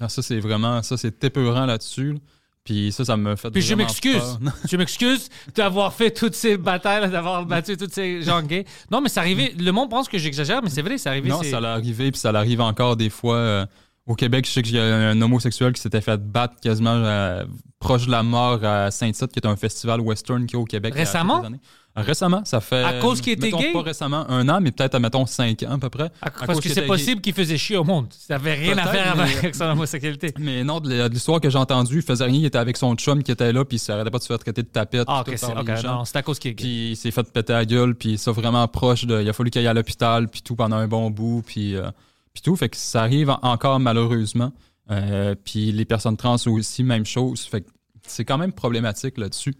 Non, 0.00 0.08
ça, 0.08 0.22
c'est 0.22 0.38
vraiment, 0.40 0.82
ça, 0.82 0.96
c'est 0.96 1.22
épeurant 1.24 1.66
là-dessus. 1.66 2.12
là. 2.14 2.18
Puis 2.64 2.92
ça, 2.92 3.04
ça 3.04 3.16
me 3.18 3.36
fait 3.36 3.50
Puis 3.50 3.60
je 3.60 3.74
m'excuse. 3.74 4.38
Je 4.70 4.76
m'excuse 4.78 5.28
d'avoir 5.54 5.92
fait 5.92 6.10
toutes 6.10 6.34
ces 6.34 6.56
batailles, 6.56 7.10
d'avoir 7.10 7.44
battu 7.44 7.76
tous 7.76 7.90
ces 7.92 8.22
gens 8.22 8.40
gays. 8.40 8.64
Non, 8.90 9.02
mais 9.02 9.10
c'est 9.10 9.20
arrivé. 9.20 9.54
Le 9.58 9.70
monde 9.70 9.90
pense 9.90 10.08
que 10.08 10.16
j'exagère, 10.16 10.62
mais 10.62 10.70
c'est 10.70 10.80
vrai, 10.80 10.96
c'est 10.96 11.10
arrivé. 11.10 11.28
Non, 11.28 11.42
ça 11.42 11.60
l'est 11.60 11.66
arrivé, 11.66 12.10
puis 12.10 12.18
ça 12.18 12.32
l'arrive 12.32 12.62
encore 12.62 12.96
des 12.96 13.10
fois. 13.10 13.36
euh, 13.36 13.66
au 14.06 14.14
Québec, 14.14 14.46
je 14.46 14.50
sais 14.52 14.62
qu'il 14.62 14.76
y 14.76 14.78
a 14.78 14.84
un 14.84 15.20
homosexuel 15.22 15.72
qui 15.72 15.80
s'était 15.80 16.00
fait 16.02 16.18
battre 16.20 16.54
quasiment 16.60 16.90
euh, 16.94 17.44
proche 17.78 18.06
de 18.06 18.10
la 18.10 18.22
mort 18.22 18.62
à 18.64 18.90
Saint-Tite, 18.90 19.32
qui 19.32 19.38
est 19.38 19.46
un 19.46 19.56
festival 19.56 20.00
western 20.00 20.46
qui 20.46 20.56
est 20.56 20.58
au 20.58 20.64
Québec. 20.64 20.92
il 20.94 20.98
y 20.98 21.02
a 21.02 21.04
Récemment? 21.06 21.34
quelques 21.36 21.46
années. 21.46 21.60
Euh, 21.96 22.02
Récemment, 22.02 22.44
ça 22.44 22.60
fait. 22.60 22.82
À 22.82 22.94
cause 22.94 23.20
qu'il 23.20 23.34
était 23.34 23.46
mettons, 23.46 23.60
gay? 23.60 23.72
Pas 23.72 23.82
récemment, 23.82 24.28
un 24.28 24.48
an, 24.48 24.58
mais 24.60 24.72
peut-être, 24.72 24.98
mettons, 24.98 25.26
cinq 25.26 25.62
ans 25.62 25.74
à 25.74 25.78
peu 25.78 25.90
près. 25.90 26.10
À- 26.20 26.28
parce 26.30 26.46
cause 26.46 26.56
que 26.56 26.62
qu'il 26.62 26.72
c'est 26.72 26.86
possible 26.86 27.20
qu'il 27.20 27.32
faisait 27.34 27.56
chier 27.56 27.76
au 27.76 27.84
monde. 27.84 28.08
Ça 28.10 28.34
n'avait 28.34 28.54
rien 28.54 28.76
à 28.78 28.86
faire 28.88 29.16
mais- 29.16 29.22
avec 29.38 29.54
son 29.54 29.66
homosexualité. 29.66 30.34
Mais 30.40 30.64
non, 30.64 30.80
de 30.80 31.06
l'histoire 31.08 31.40
que 31.40 31.48
j'ai 31.48 31.56
entendue, 31.58 31.96
il 31.98 32.02
faisait 32.02 32.24
rien, 32.24 32.34
il 32.40 32.44
était 32.46 32.58
avec 32.58 32.76
son 32.76 32.96
chum 32.96 33.22
qui 33.22 33.30
était 33.30 33.52
là, 33.52 33.64
puis 33.64 33.76
il 33.76 33.78
s'arrêtait 33.78 34.10
pas 34.10 34.18
de 34.18 34.22
se 34.24 34.26
faire 34.26 34.40
traiter 34.40 34.62
de 34.64 34.68
tapette. 34.68 35.04
Ah, 35.06 35.20
ok, 35.26 35.34
c'est 35.36 35.46
par 35.52 35.62
ok, 35.62 35.68
les 35.68 35.76
gens. 35.76 35.98
non, 35.98 36.04
c'est 36.04 36.16
à 36.16 36.22
cause 36.22 36.40
qu'il 36.40 36.50
est 36.50 36.54
gay. 36.54 36.64
Puis 36.64 36.90
il 36.90 36.96
s'est 36.96 37.12
fait 37.12 37.32
péter 37.32 37.52
la 37.52 37.64
gueule, 37.64 37.94
puis 37.94 38.18
ça 38.18 38.32
vraiment 38.32 38.66
proche 38.66 39.04
de. 39.06 39.22
Il 39.22 39.28
a 39.28 39.32
fallu 39.32 39.50
qu'il 39.50 39.60
aille 39.60 39.68
à 39.68 39.74
l'hôpital, 39.74 40.26
puis 40.26 40.42
tout 40.42 40.56
pendant 40.56 40.76
un 40.76 40.88
bon 40.88 41.10
bout, 41.10 41.44
puis, 41.46 41.76
euh, 41.76 41.88
puis 42.34 42.42
tout. 42.42 42.54
Fait 42.56 42.68
que 42.68 42.76
ça 42.76 43.02
arrive 43.02 43.30
en- 43.30 43.38
encore 43.42 43.80
malheureusement. 43.80 44.52
Euh, 44.90 45.34
puis 45.42 45.72
les 45.72 45.86
personnes 45.86 46.16
trans 46.18 46.36
aussi, 46.46 46.84
même 46.84 47.06
chose. 47.06 47.42
Fait 47.42 47.62
que 47.62 47.70
c'est 48.06 48.24
quand 48.26 48.36
même 48.36 48.52
problématique 48.52 49.16
là-dessus. 49.16 49.54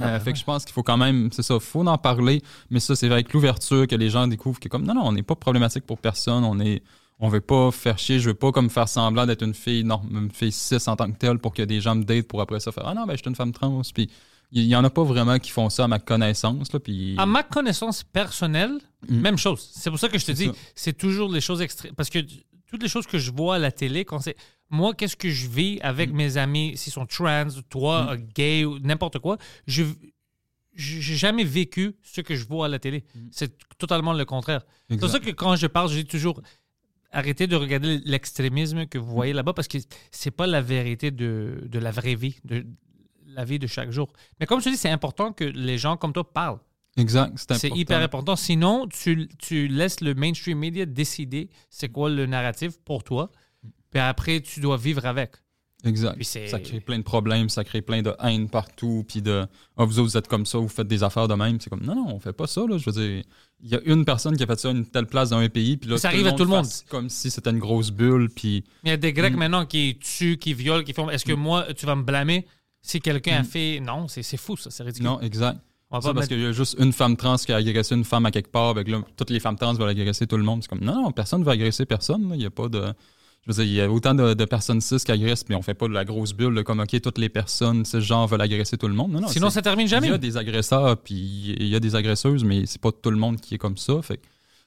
Euh, 0.00 0.18
fait 0.18 0.32
que 0.32 0.38
je 0.38 0.44
pense 0.44 0.64
qu'il 0.64 0.72
faut 0.72 0.82
quand 0.82 0.96
même, 0.96 1.30
c'est 1.30 1.42
ça, 1.42 1.60
faut 1.60 1.86
en 1.86 1.98
parler, 1.98 2.42
mais 2.70 2.80
ça, 2.80 2.96
c'est 2.96 3.10
avec 3.10 3.32
l'ouverture 3.34 3.86
que 3.86 3.94
les 3.94 4.08
gens 4.08 4.26
découvrent 4.26 4.58
que 4.58 4.68
comme 4.68 4.84
non, 4.84 4.94
non, 4.94 5.02
on 5.04 5.12
n'est 5.12 5.22
pas 5.22 5.34
problématique 5.36 5.84
pour 5.84 5.98
personne, 5.98 6.42
on 6.42 6.58
est, 6.58 6.82
on 7.20 7.28
veut 7.28 7.42
pas 7.42 7.70
faire 7.70 7.98
chier, 7.98 8.18
je 8.18 8.30
veux 8.30 8.34
pas 8.34 8.50
comme 8.50 8.70
faire 8.70 8.88
semblant 8.88 9.26
d'être 9.26 9.42
une 9.42 9.52
fille, 9.54 9.84
non, 9.84 10.00
une 10.10 10.30
fille 10.30 10.52
cis 10.52 10.76
en 10.86 10.96
tant 10.96 11.10
que 11.12 11.18
telle 11.18 11.38
pour 11.38 11.52
que 11.52 11.62
des 11.62 11.82
gens 11.82 11.94
me 11.94 12.02
datent 12.02 12.26
pour 12.26 12.40
après 12.40 12.60
ça 12.60 12.72
faire 12.72 12.86
ah 12.86 12.94
non, 12.94 13.04
ben 13.04 13.12
je 13.12 13.18
suis 13.18 13.28
une 13.28 13.36
femme 13.36 13.52
trans, 13.52 13.82
puis 13.94 14.10
il 14.54 14.62
y, 14.62 14.68
y 14.68 14.76
en 14.76 14.84
a 14.84 14.90
pas 14.90 15.02
vraiment 15.04 15.38
qui 15.38 15.50
font 15.50 15.68
ça 15.68 15.84
à 15.84 15.88
ma 15.88 15.98
connaissance, 15.98 16.72
là, 16.72 16.80
puis 16.80 17.14
À 17.18 17.26
ma 17.26 17.42
connaissance 17.42 18.02
personnelle, 18.04 18.78
Mm. 19.08 19.20
même 19.20 19.36
chose. 19.36 19.68
C'est 19.74 19.90
pour 19.90 19.98
ça 19.98 20.08
que 20.08 20.16
je 20.18 20.24
te 20.24 20.32
dis, 20.32 20.50
c'est 20.74 20.96
toujours 20.96 21.30
les 21.30 21.42
choses 21.42 21.60
extrêmes. 21.60 21.92
Parce 21.94 22.08
que 22.08 22.20
toutes 22.70 22.82
les 22.82 22.88
choses 22.88 23.06
que 23.06 23.18
je 23.18 23.30
vois 23.30 23.56
à 23.56 23.58
la 23.58 23.70
télé, 23.70 24.04
quand 24.06 24.18
c'est. 24.20 24.36
Moi, 24.70 24.94
qu'est-ce 24.94 25.14
que 25.16 25.28
je 25.28 25.46
vis 25.46 25.78
avec 25.82 26.10
Mm. 26.10 26.16
mes 26.16 26.36
amis, 26.38 26.72
s'ils 26.76 26.92
sont 26.92 27.04
trans, 27.04 27.48
toi, 27.68 28.12
euh, 28.12 28.16
gay 28.34 28.64
ou 28.64 28.78
n'importe 28.78 29.18
quoi, 29.18 29.36
je 29.66 29.82
j'ai 30.76 31.14
jamais 31.16 31.44
vécu 31.44 31.94
ce 32.02 32.20
que 32.20 32.34
je 32.34 32.44
vois 32.46 32.66
à 32.66 32.68
la 32.68 32.78
télé. 32.80 33.04
C'est 33.30 33.56
totalement 33.78 34.12
le 34.12 34.24
contraire. 34.24 34.62
C'est 34.90 34.96
pour 34.98 35.08
Mm. 35.08 35.12
Ça 35.12 35.20
que 35.20 35.30
quand 35.30 35.54
je 35.56 35.66
parle, 35.68 35.88
je 35.90 35.96
dis 35.96 36.04
toujours 36.06 36.40
arrêtez 37.12 37.46
de 37.46 37.54
regarder 37.54 38.00
l'extrémisme 38.04 38.86
que 38.86 38.98
vous 38.98 39.12
voyez 39.12 39.32
là-bas 39.32 39.52
parce 39.52 39.68
que 39.68 39.78
c'est 40.10 40.32
pas 40.32 40.48
la 40.48 40.60
vérité 40.60 41.12
de, 41.12 41.62
de 41.64 41.78
la 41.78 41.92
vraie 41.92 42.16
vie, 42.16 42.36
de 42.44 42.66
la 43.34 43.44
vie 43.44 43.58
de 43.58 43.66
chaque 43.66 43.90
jour. 43.90 44.08
Mais 44.40 44.46
comme 44.46 44.60
je 44.60 44.64
te 44.66 44.70
dis, 44.70 44.76
c'est 44.76 44.90
important 44.90 45.32
que 45.32 45.44
les 45.44 45.78
gens 45.78 45.96
comme 45.96 46.12
toi 46.12 46.32
parlent. 46.32 46.60
exact, 46.96 47.36
c'est 47.56 47.70
hyper 47.70 48.00
important. 48.00 48.36
Sinon, 48.36 48.86
tu, 48.88 49.28
tu 49.38 49.68
laisses 49.68 50.00
le 50.00 50.14
mainstream 50.14 50.58
media 50.58 50.86
décider 50.86 51.50
c'est 51.70 51.88
quoi 51.88 52.08
le 52.10 52.26
narratif 52.26 52.78
pour 52.84 53.02
toi. 53.04 53.30
Puis 53.90 54.00
après, 54.00 54.40
tu 54.40 54.60
dois 54.60 54.76
vivre 54.76 55.04
avec. 55.06 55.32
Exact. 55.86 56.14
Puis 56.16 56.24
Ça 56.24 56.58
crée 56.60 56.80
plein 56.80 56.96
de 56.98 57.02
problèmes, 57.02 57.50
ça 57.50 57.62
crée 57.62 57.82
plein 57.82 58.00
de 58.00 58.14
haine 58.22 58.48
partout, 58.48 59.04
puis 59.06 59.20
de 59.20 59.46
ah, 59.76 59.84
vous 59.84 59.98
autres, 59.98 60.08
vous 60.12 60.16
êtes 60.16 60.28
comme 60.28 60.46
ça, 60.46 60.56
vous 60.56 60.68
faites 60.68 60.88
des 60.88 61.02
affaires 61.02 61.28
de 61.28 61.34
même. 61.34 61.60
C'est 61.60 61.68
comme 61.68 61.82
non, 61.84 61.94
non, 61.94 62.06
on 62.14 62.18
fait 62.18 62.32
pas 62.32 62.46
ça. 62.46 62.62
Là. 62.66 62.78
Je 62.78 62.90
veux 62.90 62.92
dire, 62.92 63.22
il 63.60 63.70
y 63.70 63.74
a 63.74 63.80
une 63.84 64.06
personne 64.06 64.34
qui 64.34 64.42
a 64.42 64.46
fait 64.46 64.58
ça 64.58 64.68
à 64.68 64.70
une 64.70 64.86
telle 64.86 65.06
place 65.06 65.28
dans 65.30 65.36
un 65.38 65.48
pays, 65.50 65.76
puis 65.76 65.90
là, 65.90 65.98
Ça 65.98 66.08
arrive 66.08 66.26
à 66.26 66.32
tout 66.32 66.44
le 66.44 66.50
monde. 66.50 66.66
Comme 66.88 67.10
si 67.10 67.30
c'était 67.30 67.50
une 67.50 67.58
grosse 67.58 67.90
bulle, 67.90 68.30
puis 68.34 68.64
Il 68.82 68.88
y 68.88 68.92
a 68.92 68.96
des 68.96 69.12
Grecs 69.12 69.34
Mm. 69.34 69.38
maintenant 69.38 69.66
qui 69.66 69.98
tuent, 70.00 70.38
qui 70.38 70.54
violent, 70.54 70.84
qui 70.84 70.94
font. 70.94 71.10
Est-ce 71.10 71.24
que 71.26 71.34
moi, 71.34 71.66
tu 71.76 71.84
vas 71.84 71.96
me 71.96 72.02
blâmer? 72.02 72.46
Si 72.86 73.00
quelqu'un 73.00 73.40
a 73.40 73.44
fait. 73.44 73.80
Non, 73.80 74.06
c'est 74.08 74.36
fou, 74.36 74.56
ça. 74.56 74.70
C'est 74.70 74.82
ridicule. 74.82 75.06
Mm. 75.06 75.10
non, 75.10 75.20
exact. 75.22 75.58
On 75.90 75.96
va 75.98 76.02
Ça, 76.02 76.08
pas 76.08 76.14
parce 76.14 76.24
mettre- 76.24 76.34
qu'il 76.36 76.44
y 76.44 76.46
a 76.46 76.52
juste 76.52 76.76
une 76.78 76.92
femme 76.92 77.16
trans 77.16 77.36
qui 77.36 77.52
a 77.52 77.56
agressé 77.56 77.94
une 77.94 78.04
femme 78.04 78.26
à 78.26 78.30
quelque 78.30 78.50
part, 78.50 78.68
avec 78.70 78.88
là, 78.88 79.00
toutes 79.16 79.30
les 79.30 79.40
femmes 79.40 79.56
trans 79.56 79.72
veulent 79.74 79.88
agresser 79.88 80.26
tout 80.26 80.36
le 80.36 80.42
monde. 80.42 80.62
C'est 80.62 80.68
comme 80.68 80.80
non, 80.80 80.94
non, 81.02 81.12
personne 81.12 81.40
ne 81.40 81.44
veut 81.44 81.52
agresser 81.52 81.86
personne. 81.86 82.28
là. 82.28 82.34
Il 82.36 82.42
y 82.42 82.46
a 82.46 82.50
pas 82.50 82.68
de. 82.68 82.92
Je 83.46 83.52
veux 83.52 83.62
dire, 83.64 83.72
il 83.72 83.76
y 83.76 83.80
a 83.80 83.90
autant 83.90 84.14
de, 84.14 84.34
de 84.34 84.44
personnes 84.46 84.80
cis 84.80 84.96
qui 85.04 85.12
agressent, 85.12 85.44
mais 85.48 85.54
on 85.54 85.62
fait 85.62 85.74
pas 85.74 85.86
de 85.86 85.92
la 85.92 86.04
grosse 86.04 86.32
bulle 86.32 86.64
comme 86.64 86.80
OK, 86.80 86.98
toutes 87.00 87.18
les 87.18 87.28
personnes 87.28 87.84
ce 87.84 88.00
genre 88.00 88.26
veulent 88.26 88.40
agresser 88.40 88.76
tout 88.78 88.88
le 88.88 88.94
monde. 88.94 89.12
Non, 89.12 89.20
non, 89.20 89.28
Sinon, 89.28 89.50
ça 89.50 89.60
termine 89.62 89.86
jamais. 89.86 90.06
Il 90.08 90.10
y 90.10 90.14
a 90.14 90.18
des 90.18 90.36
agresseurs, 90.36 90.96
puis 90.96 91.54
il 91.58 91.68
y 91.68 91.76
a 91.76 91.80
des 91.80 91.94
agresseuses, 91.94 92.42
mais 92.44 92.64
c'est 92.66 92.80
pas 92.80 92.90
tout 92.90 93.10
le 93.10 93.18
monde 93.18 93.40
qui 93.40 93.54
est 93.54 93.58
comme 93.58 93.76
ça. 93.76 94.00
Fait 94.02 94.18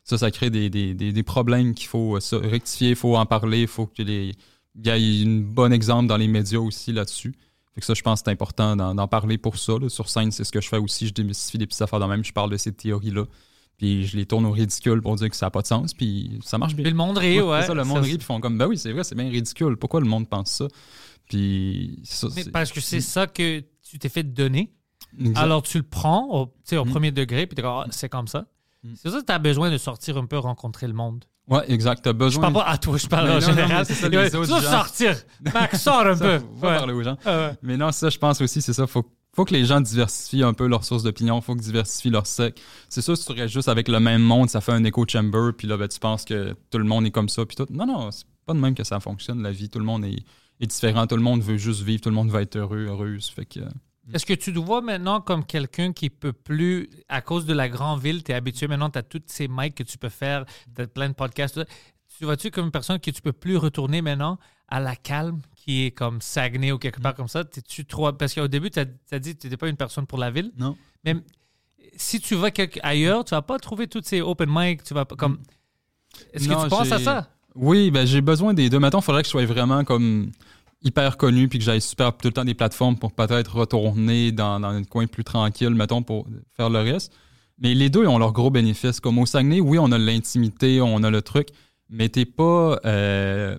Ça, 0.04 0.18
ça 0.20 0.30
crée 0.32 0.50
des, 0.52 0.70
des, 0.70 0.94
des, 0.94 1.12
des 1.12 1.24
problèmes 1.24 1.74
qu'il 1.74 1.88
faut 1.88 2.20
rectifier, 2.34 2.90
il 2.92 2.96
faut 2.96 3.18
en 3.18 3.26
parler, 3.26 3.62
il 3.62 3.68
faut 3.68 3.88
que 3.88 4.02
les. 4.04 4.34
Il 4.76 4.86
y 4.86 4.90
ait 4.90 5.26
un 5.28 5.40
bon 5.42 5.74
exemple 5.74 6.08
dans 6.08 6.18
les 6.18 6.28
médias 6.28 6.60
aussi 6.60 6.94
là-dessus. 6.94 7.34
Fait 7.78 7.82
que 7.82 7.86
ça, 7.86 7.94
je 7.94 8.02
pense 8.02 8.22
que 8.22 8.26
c'est 8.26 8.32
important 8.32 8.76
d'en 8.76 9.08
parler 9.08 9.38
pour 9.38 9.56
ça. 9.60 9.74
là. 9.80 9.88
Sur 9.88 10.10
scène, 10.10 10.32
c'est 10.32 10.44
ce 10.44 10.52
que 10.52 10.60
je 10.62 10.68
fais 10.68 10.80
aussi. 10.80 11.06
Je 11.06 11.14
démystifie 11.14 11.60
des 11.60 11.68
petites 11.68 11.84
affaires 11.84 12.00
de 12.00 12.06
même. 12.06 12.24
Je 12.26 12.34
parle 12.34 12.50
de 12.50 12.58
ces 12.58 12.74
théories-là. 12.74 13.26
Puis 13.78 14.08
je 14.08 14.18
les 14.18 14.26
tourne 14.26 14.48
au 14.48 14.52
ridicule 14.52 15.00
pour 15.04 15.16
dire 15.16 15.30
que 15.30 15.36
ça 15.36 15.46
n'a 15.46 15.52
pas 15.52 15.62
de 15.62 15.68
sens. 15.68 15.94
Puis 15.94 16.40
ça 16.44 16.58
marche 16.58 16.74
bien. 16.74 16.82
Puis 16.82 16.90
le 16.90 16.98
monde 16.98 17.20
rit, 17.20 17.40
ouais. 17.40 17.62
ça, 17.62 17.76
le 17.76 17.84
monde 17.84 18.00
rit, 18.00 18.14
puis 18.14 18.14
ils 18.16 18.24
font 18.24 18.40
comme, 18.40 18.58
ben 18.58 18.66
oui, 18.66 18.80
c'est 18.80 18.92
vrai, 18.92 19.04
c'est 19.04 19.14
bien 19.14 19.30
ridicule. 19.30 19.78
Pourquoi 19.78 20.00
le 20.00 20.08
monde 20.08 20.28
pense 20.28 20.50
ça? 20.50 20.68
Puis 21.30 22.00
ça, 22.04 22.28
Mais 22.36 22.46
parce 22.46 22.72
que 22.72 22.82
c'est 22.82 23.02
ça 23.02 23.28
que 23.28 23.64
tu 23.88 24.00
t'es 24.00 24.10
fait 24.10 24.24
donner. 24.24 24.74
Exact. 25.20 25.38
Alors 25.38 25.62
tu 25.62 25.78
le 25.78 25.84
prends 25.84 26.26
au, 26.30 26.54
au 26.78 26.86
Mm. 26.86 26.90
premier 26.90 27.12
degré, 27.12 27.46
puis 27.48 27.64
Ah, 27.64 27.86
c'est 27.92 28.10
comme 28.10 28.28
ça. 28.28 28.48
Mm. 28.84 28.94
C'est 28.96 29.10
ça 29.12 29.20
que 29.22 29.26
tu 29.26 29.32
as 29.32 29.40
besoin 29.40 29.70
de 29.72 29.78
sortir 29.78 30.18
un 30.18 30.26
peu, 30.26 30.38
rencontrer 30.40 30.88
le 30.88 30.94
monde. 30.94 31.24
Ouais, 31.50 31.64
exact. 31.72 32.02
T'as 32.04 32.10
Je 32.12 32.16
besoin. 32.16 32.42
parle 32.42 32.54
pas 32.56 32.64
à 32.72 32.78
toi, 32.78 32.98
je 32.98 33.08
parle 33.08 33.26
Mais 33.28 33.32
en 33.32 33.34
non, 33.36 33.40
général. 33.40 33.86
c'est 33.86 33.94
ça, 33.94 34.10
les 34.10 34.18
Ouais, 34.18 34.26
autres 34.36 34.42
tu 34.44 34.48
dois 34.50 34.62
gens. 34.62 34.70
sortir. 34.72 35.16
Max, 35.54 35.82
sors 35.82 36.06
un 36.06 36.16
Ça, 36.18 36.26
peu. 36.26 36.40
faut- 36.40 36.46
Ouais. 36.68 36.78
parler 36.78 36.94
aux 36.94 37.04
gens. 37.04 37.18
Ah 37.26 37.38
ouais. 37.38 37.54
Mais 37.64 37.78
non, 37.78 37.92
ça, 37.92 38.10
je 38.10 38.18
pense 38.18 38.42
aussi, 38.42 38.62
c'est 38.62 38.74
ça. 38.74 38.86
Faut, 38.86 39.06
faut 39.34 39.46
que 39.46 39.54
les 39.54 39.64
gens 39.66 39.80
diversifient 39.80 40.44
un 40.44 40.54
peu 40.54 40.68
leurs 40.68 40.84
sources 40.84 41.04
d'opinion. 41.04 41.40
Faut 41.40 41.54
qu'ils 41.54 41.64
diversifient 41.64 42.10
leur 42.10 42.28
sec. 42.28 42.60
C'est 42.90 43.02
sûr, 43.02 43.16
si 43.16 43.26
tu 43.26 43.32
restes 43.32 43.54
juste 43.54 43.70
avec 43.70 43.88
le 43.88 44.00
même 44.02 44.22
monde, 44.22 44.50
ça 44.50 44.60
fait 44.62 44.74
un 44.74 44.84
echo 44.84 45.06
chamber. 45.08 45.52
Puis 45.58 45.68
là, 45.68 45.78
ben, 45.78 45.88
tu 45.88 46.00
penses 46.00 46.26
que 46.26 46.54
tout 46.70 46.78
le 46.80 46.84
monde 46.86 47.06
est 47.06 47.12
comme 47.12 47.30
ça. 47.30 47.46
Puis 47.46 47.56
tout. 47.56 47.68
Non, 47.70 47.86
non, 47.86 48.12
c'est 48.12 48.26
pas 48.46 48.54
de 48.54 48.60
même 48.60 48.76
que 48.76 48.84
ça 48.84 49.00
fonctionne. 49.00 49.42
La 49.42 49.52
vie, 49.52 49.70
tout 49.70 49.80
le 49.80 49.86
monde 49.86 50.04
est, 50.04 50.18
est 50.60 50.68
différent. 50.68 51.08
Tout 51.08 51.16
le 51.16 51.22
monde 51.22 51.42
veut 51.42 51.58
juste 51.58 51.82
vivre. 51.82 52.02
Tout 52.02 52.10
le 52.10 52.16
monde 52.16 52.30
veut 52.30 52.42
être 52.42 52.58
heureux, 52.58 52.88
heureuse. 52.90 53.30
Fait 53.30 53.46
que. 53.46 53.62
Euh, 54.08 54.14
Est-ce 54.14 54.26
que 54.26 54.34
tu 54.34 54.54
te 54.54 54.60
vois 54.60 54.82
maintenant 54.82 55.22
comme 55.22 55.46
quelqu'un 55.46 55.94
qui 55.94 56.10
peut 56.10 56.34
plus, 56.34 56.90
à 57.10 57.22
cause 57.22 57.46
de 57.46 57.54
la 57.54 57.70
grande 57.70 58.02
ville, 58.02 58.24
tu 58.24 58.32
es 58.32 58.36
habitué 58.36 58.68
maintenant, 58.68 58.90
tu 58.90 59.00
as 59.00 59.04
tous 59.04 59.22
ces 59.28 59.48
mics 59.48 59.76
que 59.76 59.84
tu 59.84 59.98
peux 59.98 60.10
faire, 60.10 60.46
tu 60.76 60.82
as 60.82 60.88
plein 60.88 61.10
de 61.10 61.14
podcasts. 61.14 61.56
tout 61.56 61.62
ça. 61.62 61.66
Tu 62.18 62.26
vois-tu 62.26 62.50
comme 62.50 62.66
une 62.66 62.72
personne 62.72 63.00
que 63.00 63.12
tu 63.12 63.22
peux 63.22 63.34
plus 63.34 63.58
retourner 63.58 64.02
maintenant 64.02 64.40
à 64.68 64.80
la 64.80 64.96
calme, 64.96 65.42
qui 65.56 65.86
est 65.86 65.92
comme 65.92 66.20
Saguenay 66.20 66.72
ou 66.72 66.80
quelque 66.80 67.00
part 67.00 67.14
comme 67.14 67.28
ça? 67.28 67.44
T'es-tu 67.44 67.86
trop. 67.86 68.12
Parce 68.12 68.34
qu'au 68.34 68.48
début, 68.48 68.72
tu 68.72 68.80
as, 68.80 69.20
dit 69.20 69.36
que 69.36 69.42
tu 69.42 69.48
n'étais 69.48 69.58
pas 69.58 69.68
une 69.68 69.78
personne 69.78 70.08
pour 70.08 70.18
la 70.18 70.32
ville. 70.32 70.52
Non. 70.58 70.76
Mais 71.04 71.16
si 71.96 72.20
tu 72.20 72.36
vas 72.36 72.50
quelque, 72.50 72.80
ailleurs, 72.82 73.24
tu 73.24 73.32
vas 73.32 73.42
pas 73.42 73.60
trouver 73.60 73.88
toutes 73.88 74.06
ces 74.06 74.22
open 74.22 74.50
mic. 74.52 74.84
Tu 74.84 74.94
vas 74.94 75.06
pas 75.06 75.16
comme. 75.16 75.40
Est-ce 76.34 76.48
que 76.48 76.64
tu 76.64 76.70
penses 76.70 76.92
à 76.92 77.00
ça? 77.00 77.30
Oui, 77.54 77.92
ben 77.92 78.06
j'ai 78.06 78.22
besoin 78.22 78.54
des 78.54 78.70
deux. 78.70 78.80
Mettons, 78.80 79.00
il 79.00 79.04
faudrait 79.04 79.24
que 79.24 79.28
je 79.28 79.32
sois 79.32 79.46
vraiment 79.46 79.84
comme 79.84 80.32
hyper 80.82 81.18
connu 81.18 81.48
puis 81.48 81.60
que 81.60 81.66
j'aille 81.66 81.82
super 81.82 82.16
tout 82.16 82.28
le 82.28 82.34
temps 82.34 82.46
des 82.46 82.54
plateformes 82.54 82.98
pour 82.98 83.14
peut-être 83.14 83.56
retourner 83.56 84.32
dans, 84.32 84.60
dans 84.60 84.70
un 84.70 84.84
coin 84.84 85.08
plus 85.08 85.24
tranquille, 85.24 85.72
mettons, 85.72 86.04
pour 86.04 86.28
faire 86.56 86.70
le 86.70 86.80
reste. 86.80 87.14
Mais 87.60 87.74
les 87.74 87.90
deux 87.90 88.04
ils 88.04 88.08
ont 88.08 88.20
leurs 88.20 88.34
gros 88.34 88.52
bénéfices. 88.52 89.00
Comme 89.00 89.18
au 89.18 89.26
Saguenay, 89.26 89.60
oui, 89.60 89.80
on 89.80 89.92
a 89.92 89.98
l'intimité, 89.98 90.80
on 90.82 91.04
a 91.04 91.10
le 91.10 91.22
truc, 91.22 91.50
mais 91.90 92.10
t'es 92.10 92.26
pas. 92.26 92.80
euh, 92.86 93.58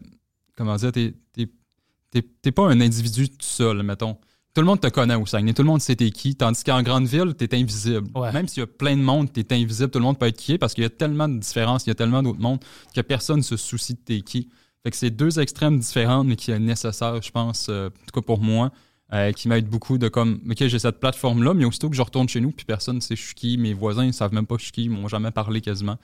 comment 0.57 0.77
dire, 0.77 0.93
t'es, 0.93 2.53
pas 2.53 2.67
un 2.67 2.81
individu 2.81 3.29
tout 3.29 3.37
seul, 3.41 3.83
mettons. 3.83 4.17
Tout 4.55 4.63
le 4.63 4.67
monde 4.67 4.81
te 4.81 4.89
connaît 4.89 5.15
au 5.15 5.27
Saguenay, 5.27 5.53
tout 5.53 5.63
le 5.63 5.69
monde 5.69 5.81
sait 5.81 5.95
t'es 5.95 6.11
qui, 6.11 6.35
tandis 6.35 6.65
qu'en 6.65 6.83
grande 6.83 7.07
ville, 7.07 7.35
t'es 7.35 7.55
invisible. 7.57 8.09
Ouais. 8.15 8.33
Même 8.33 8.49
s'il 8.49 8.61
y 8.61 8.65
a 8.65 8.67
plein 8.67 8.97
de 8.97 9.03
monde, 9.03 9.33
t'es 9.33 9.47
invisible, 9.55 9.91
tout 9.91 9.99
le 9.99 10.05
monde 10.05 10.19
peut 10.19 10.27
être 10.27 10.37
qui 10.37 10.53
est 10.53 10.59
parce 10.59 10.75
qu'il 10.75 10.83
y 10.83 10.87
a 10.87 10.91
tellement 10.91 11.29
de 11.29 11.39
différences, 11.39 11.87
il 11.87 11.91
y 11.91 11.93
a 11.93 11.95
tellement 11.95 12.23
d'autres 12.23 12.41
mondes 12.41 12.61
que 12.95 13.01
personne 13.03 13.43
se 13.43 13.57
soucie 13.57 13.95
de 13.95 14.01
t'es 14.01 14.21
qui. 14.21 14.49
Fait 14.83 14.91
que 14.91 14.97
c'est 14.97 15.11
deux 15.11 15.41
extrêmes 15.41 15.79
différents, 15.79 16.25
mais 16.25 16.37
qui 16.37 16.51
est 16.51 16.59
nécessaire, 16.59 17.21
je 17.21 17.31
pense, 17.31 17.67
euh, 17.69 17.89
en 17.89 17.91
tout 17.91 18.21
cas 18.21 18.25
pour 18.25 18.41
moi, 18.41 18.71
euh, 19.13 19.33
qui 19.33 19.49
m'aide 19.49 19.67
beaucoup 19.67 19.99
de 19.99 20.09
comme, 20.09 20.41
OK, 20.49 20.67
j'ai 20.67 20.79
cette 20.79 21.01
plateforme-là, 21.01 21.55
mais 21.55 21.65
aussitôt 21.65 21.89
que 21.91 21.97
je 21.97 22.03
retourne 22.03 22.29
chez 22.29 22.41
nous, 22.41 22.53
puis 22.53 22.65
personne 22.65 22.97
ne 22.97 23.01
sait 23.01 23.17
je 23.17 23.35
qui, 23.35 23.59
mes 23.59 23.75
voisins 23.75 24.07
ne 24.07 24.13
savent 24.13 24.35
même 24.35 24.47
pas 24.47 24.57
je 24.59 24.65
suis 24.65 24.73
qui, 24.73 24.85
ils 24.85 24.91
m'ont 24.91 25.09
jamais 25.09 25.31
parlé 25.31 25.61
quasiment. 25.61 25.97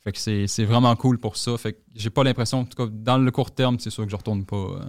Fait 0.00 0.12
que 0.12 0.46
c'est 0.46 0.64
vraiment 0.64 0.94
cool 0.96 1.18
pour 1.18 1.36
ça. 1.36 1.56
Fait 1.58 1.72
que 1.72 1.78
j'ai 1.94 2.10
pas 2.10 2.22
l'impression, 2.24 2.60
en 2.60 2.64
tout 2.64 2.76
cas, 2.76 2.90
dans 2.90 3.18
le 3.18 3.30
court 3.30 3.50
terme, 3.50 3.78
c'est 3.78 3.90
sûr 3.90 4.04
que 4.04 4.10
je 4.10 4.16
retourne 4.16 4.44
pas 4.44 4.56
euh, 4.56 4.80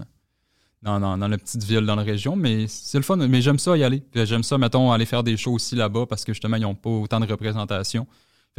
dans, 0.81 0.99
dans, 0.99 1.17
dans 1.17 1.27
la 1.27 1.37
petite 1.37 1.63
ville, 1.63 1.85
dans 1.85 1.95
la 1.95 2.03
région, 2.03 2.35
mais 2.35 2.67
c'est 2.67 2.97
le 2.97 3.03
fun. 3.03 3.17
Mais 3.17 3.41
j'aime 3.41 3.59
ça 3.59 3.75
y 3.75 3.83
aller. 3.83 4.03
J'aime 4.13 4.43
ça, 4.43 4.57
mettons, 4.57 4.91
aller 4.91 5.05
faire 5.05 5.23
des 5.23 5.35
shows 5.35 5.53
aussi 5.53 5.75
là-bas 5.75 6.05
parce 6.07 6.23
que 6.23 6.33
justement, 6.33 6.57
ils 6.57 6.61
n'ont 6.61 6.75
pas 6.75 6.89
autant 6.89 7.19
de 7.19 7.25
représentation. 7.25 8.07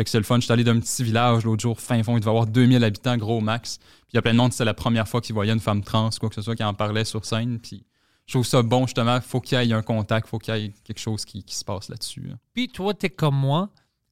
Que 0.05 0.11
c'est 0.11 0.18
le 0.18 0.24
fun. 0.24 0.36
Je 0.36 0.42
suis 0.42 0.53
allé 0.53 0.64
d'un 0.64 0.78
petit 0.80 1.05
village 1.05 1.44
l'autre 1.44 1.62
jour, 1.62 1.80
fin 1.80 2.03
fond, 2.03 2.16
il 2.16 2.20
devait 2.20 2.30
avoir 2.30 2.46
2000 2.46 2.82
habitants, 2.84 3.16
gros 3.16 3.40
max. 3.40 3.78
Puis 3.78 4.12
il 4.12 4.16
y 4.16 4.18
a 4.18 4.22
plein 4.22 4.32
de 4.32 4.38
monde, 4.38 4.53
c'était 4.53 4.64
la 4.64 4.74
première 4.74 5.07
fois 5.07 5.20
qu'ils 5.20 5.34
voyaient 5.34 5.53
une 5.53 5.61
femme 5.61 5.82
trans, 5.82 6.11
quoi 6.18 6.28
que 6.28 6.34
ce 6.34 6.42
soit, 6.42 6.57
qui 6.57 6.64
en 6.64 6.74
parlait 6.74 7.05
sur 7.05 7.24
scène. 7.24 7.59
Puis 7.61 7.84
je 8.26 8.34
trouve 8.34 8.46
ça 8.46 8.62
bon, 8.62 8.86
justement. 8.86 9.20
Faut 9.20 9.40
qu'il 9.40 9.62
y 9.62 9.70
ait 9.70 9.74
un 9.74 9.82
contact, 9.82 10.28
faut 10.28 10.38
qu'il 10.38 10.55
y 10.57 10.64
ait 10.66 10.72
quelque 10.84 11.01
chose 11.01 11.24
qui, 11.24 11.42
qui 11.44 11.55
se 11.55 11.64
passe 11.64 11.88
là-dessus. 11.88 12.22
là. 12.22 12.34
Puis 12.55 12.68
toi, 12.68 12.94
tu 12.94 13.07
es 13.07 13.11
comme 13.11 13.36
moi. 13.36 13.70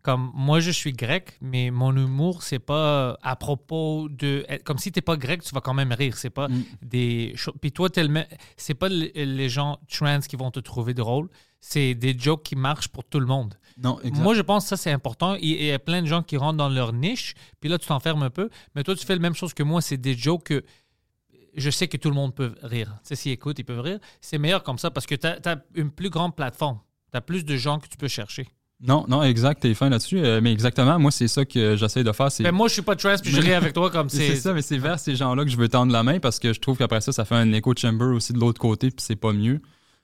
Comme 0.09 0.31
moi, 0.33 0.59
je 0.61 0.71
suis 0.71 0.95
grec, 0.95 1.37
mais 1.43 1.71
mon 1.71 1.95
humour, 1.95 2.43
c'est 2.43 2.59
pas 2.61 3.19
à 3.21 3.37
propos 3.37 4.09
de. 4.09 4.47
Comme 4.65 4.79
si 4.79 4.91
t'es 4.91 5.03
pas 5.03 5.19
grec, 5.19 5.43
tu 5.43 5.55
vas 5.55 5.61
quand 5.61 5.75
même 5.75 5.93
rire. 5.93 6.17
C'est 6.17 6.31
pas 6.31 6.49
Mm. 6.49 6.63
des. 6.81 7.35
Puis 7.61 7.73
toi, 7.73 7.91
t'es 7.91 8.03
le 8.05 8.09
me- 8.09 8.25
c'est 8.57 8.73
pas 8.73 8.89
les 8.89 9.49
gens 9.51 9.79
trans 9.87 10.21
qui 10.21 10.37
vont 10.37 10.51
te 10.51 10.61
trouver 10.61 10.95
drôle. 10.95 11.29
C'est 11.61 11.95
des 11.95 12.19
jokes 12.19 12.43
qui 12.43 12.57
marchent 12.57 12.89
pour 12.89 13.05
tout 13.05 13.21
le 13.21 13.27
monde. 13.27 13.53
Non, 13.77 13.99
Moi, 14.15 14.35
je 14.35 14.41
pense 14.41 14.63
que 14.65 14.69
ça, 14.71 14.77
c'est 14.79 14.91
important. 14.93 15.35
Il 15.35 15.63
y 15.63 15.71
a 15.73 15.79
plein 15.79 16.01
de 16.01 16.07
gens 16.07 16.23
qui 16.23 16.39
rentrent 16.39 16.57
dans 16.57 16.71
leur 16.71 16.95
niche, 16.95 17.35
puis 17.61 17.69
là, 17.69 17.77
tu 17.79 17.87
t'enfermes 17.87 18.23
un 18.23 18.31
peu. 18.31 18.49
Mais 18.75 18.85
toi, 18.85 18.95
tu 18.97 19.05
fais 19.05 19.15
la 19.15 19.21
même 19.21 19.35
chose 19.35 19.53
que 19.53 19.63
moi. 19.63 19.83
C'est 19.83 19.99
des 19.99 20.17
jokes 20.17 20.45
que 20.45 20.65
je 21.55 21.69
sais 21.69 21.87
que 21.87 21.99
tout 21.99 22.09
le 22.09 22.15
monde 22.15 22.35
peut 22.35 22.55
rire. 22.63 22.95
Tu 23.03 23.09
sais, 23.09 23.15
s'ils 23.17 23.33
écoutent, 23.33 23.59
ils 23.59 23.65
peuvent 23.65 23.81
rire. 23.81 23.99
C'est 24.23 24.39
meilleur 24.39 24.63
comme 24.63 24.79
ça 24.79 24.91
parce 24.91 25.05
que 25.07 25.17
tu 25.17 25.27
as, 25.27 25.63
une 25.75 25.91
plus 25.91 26.09
grande 26.09 26.35
plateforme. 26.35 26.81
Tu 27.13 27.19
as 27.19 27.21
plus 27.21 27.45
de 27.45 27.57
gens 27.57 27.79
que 27.79 27.89
tu 27.89 27.99
peux 27.99 28.09
chercher. 28.09 28.47
Non, 28.81 29.05
non, 29.09 29.25
exact, 29.25 29.61
t'es 29.63 29.75
fin 29.75 29.89
là-dessus. 29.89 30.19
euh, 30.19 30.41
mais 30.41 30.53
exactement, 30.53 30.99
moi, 31.01 31.11
c'est 31.11 31.27
ça 31.27 31.45
que 31.45 31.75
j'essaie 31.77 32.05
de 32.05 32.13
faire. 32.13 32.29
Mais 32.41 32.53
moi, 32.53 32.69
je 32.69 32.75
suis 32.75 32.83
pas 32.83 32.95
trans, 32.95 33.17
puis 33.21 33.33
je 33.33 33.41
ris 33.41 33.53
avec 33.53 33.73
toi 33.73 33.91
comme 33.91 34.09
C'est 34.11 34.29
c'est. 34.29 34.37
ça, 34.37 34.53
mais 34.53 34.63
c'est 34.63 34.79
vers 34.79 35.01
ces 35.01 35.17
gens-là 35.17 35.45
que 35.45 35.51
je 35.51 35.57
veux 35.57 35.69
tendre 35.69 35.93
la 35.93 36.05
main 36.05 36.21
parce 36.21 36.39
que 36.39 36.53
je 36.53 36.61
trouve 36.61 36.79
qu'après 36.79 37.01
ça, 37.01 37.11
ça 37.11 37.25
fait 37.25 37.35
un 37.35 37.53
echo 37.53 37.75
chamber 37.77 38.05
aussi 38.07 38.33
de 38.33 38.39
l'autre 38.39 38.61
côté, 38.61 38.91
puis 38.91 39.05
c'est 39.05 39.17
pas 39.17 39.33
mieux. 39.33 39.61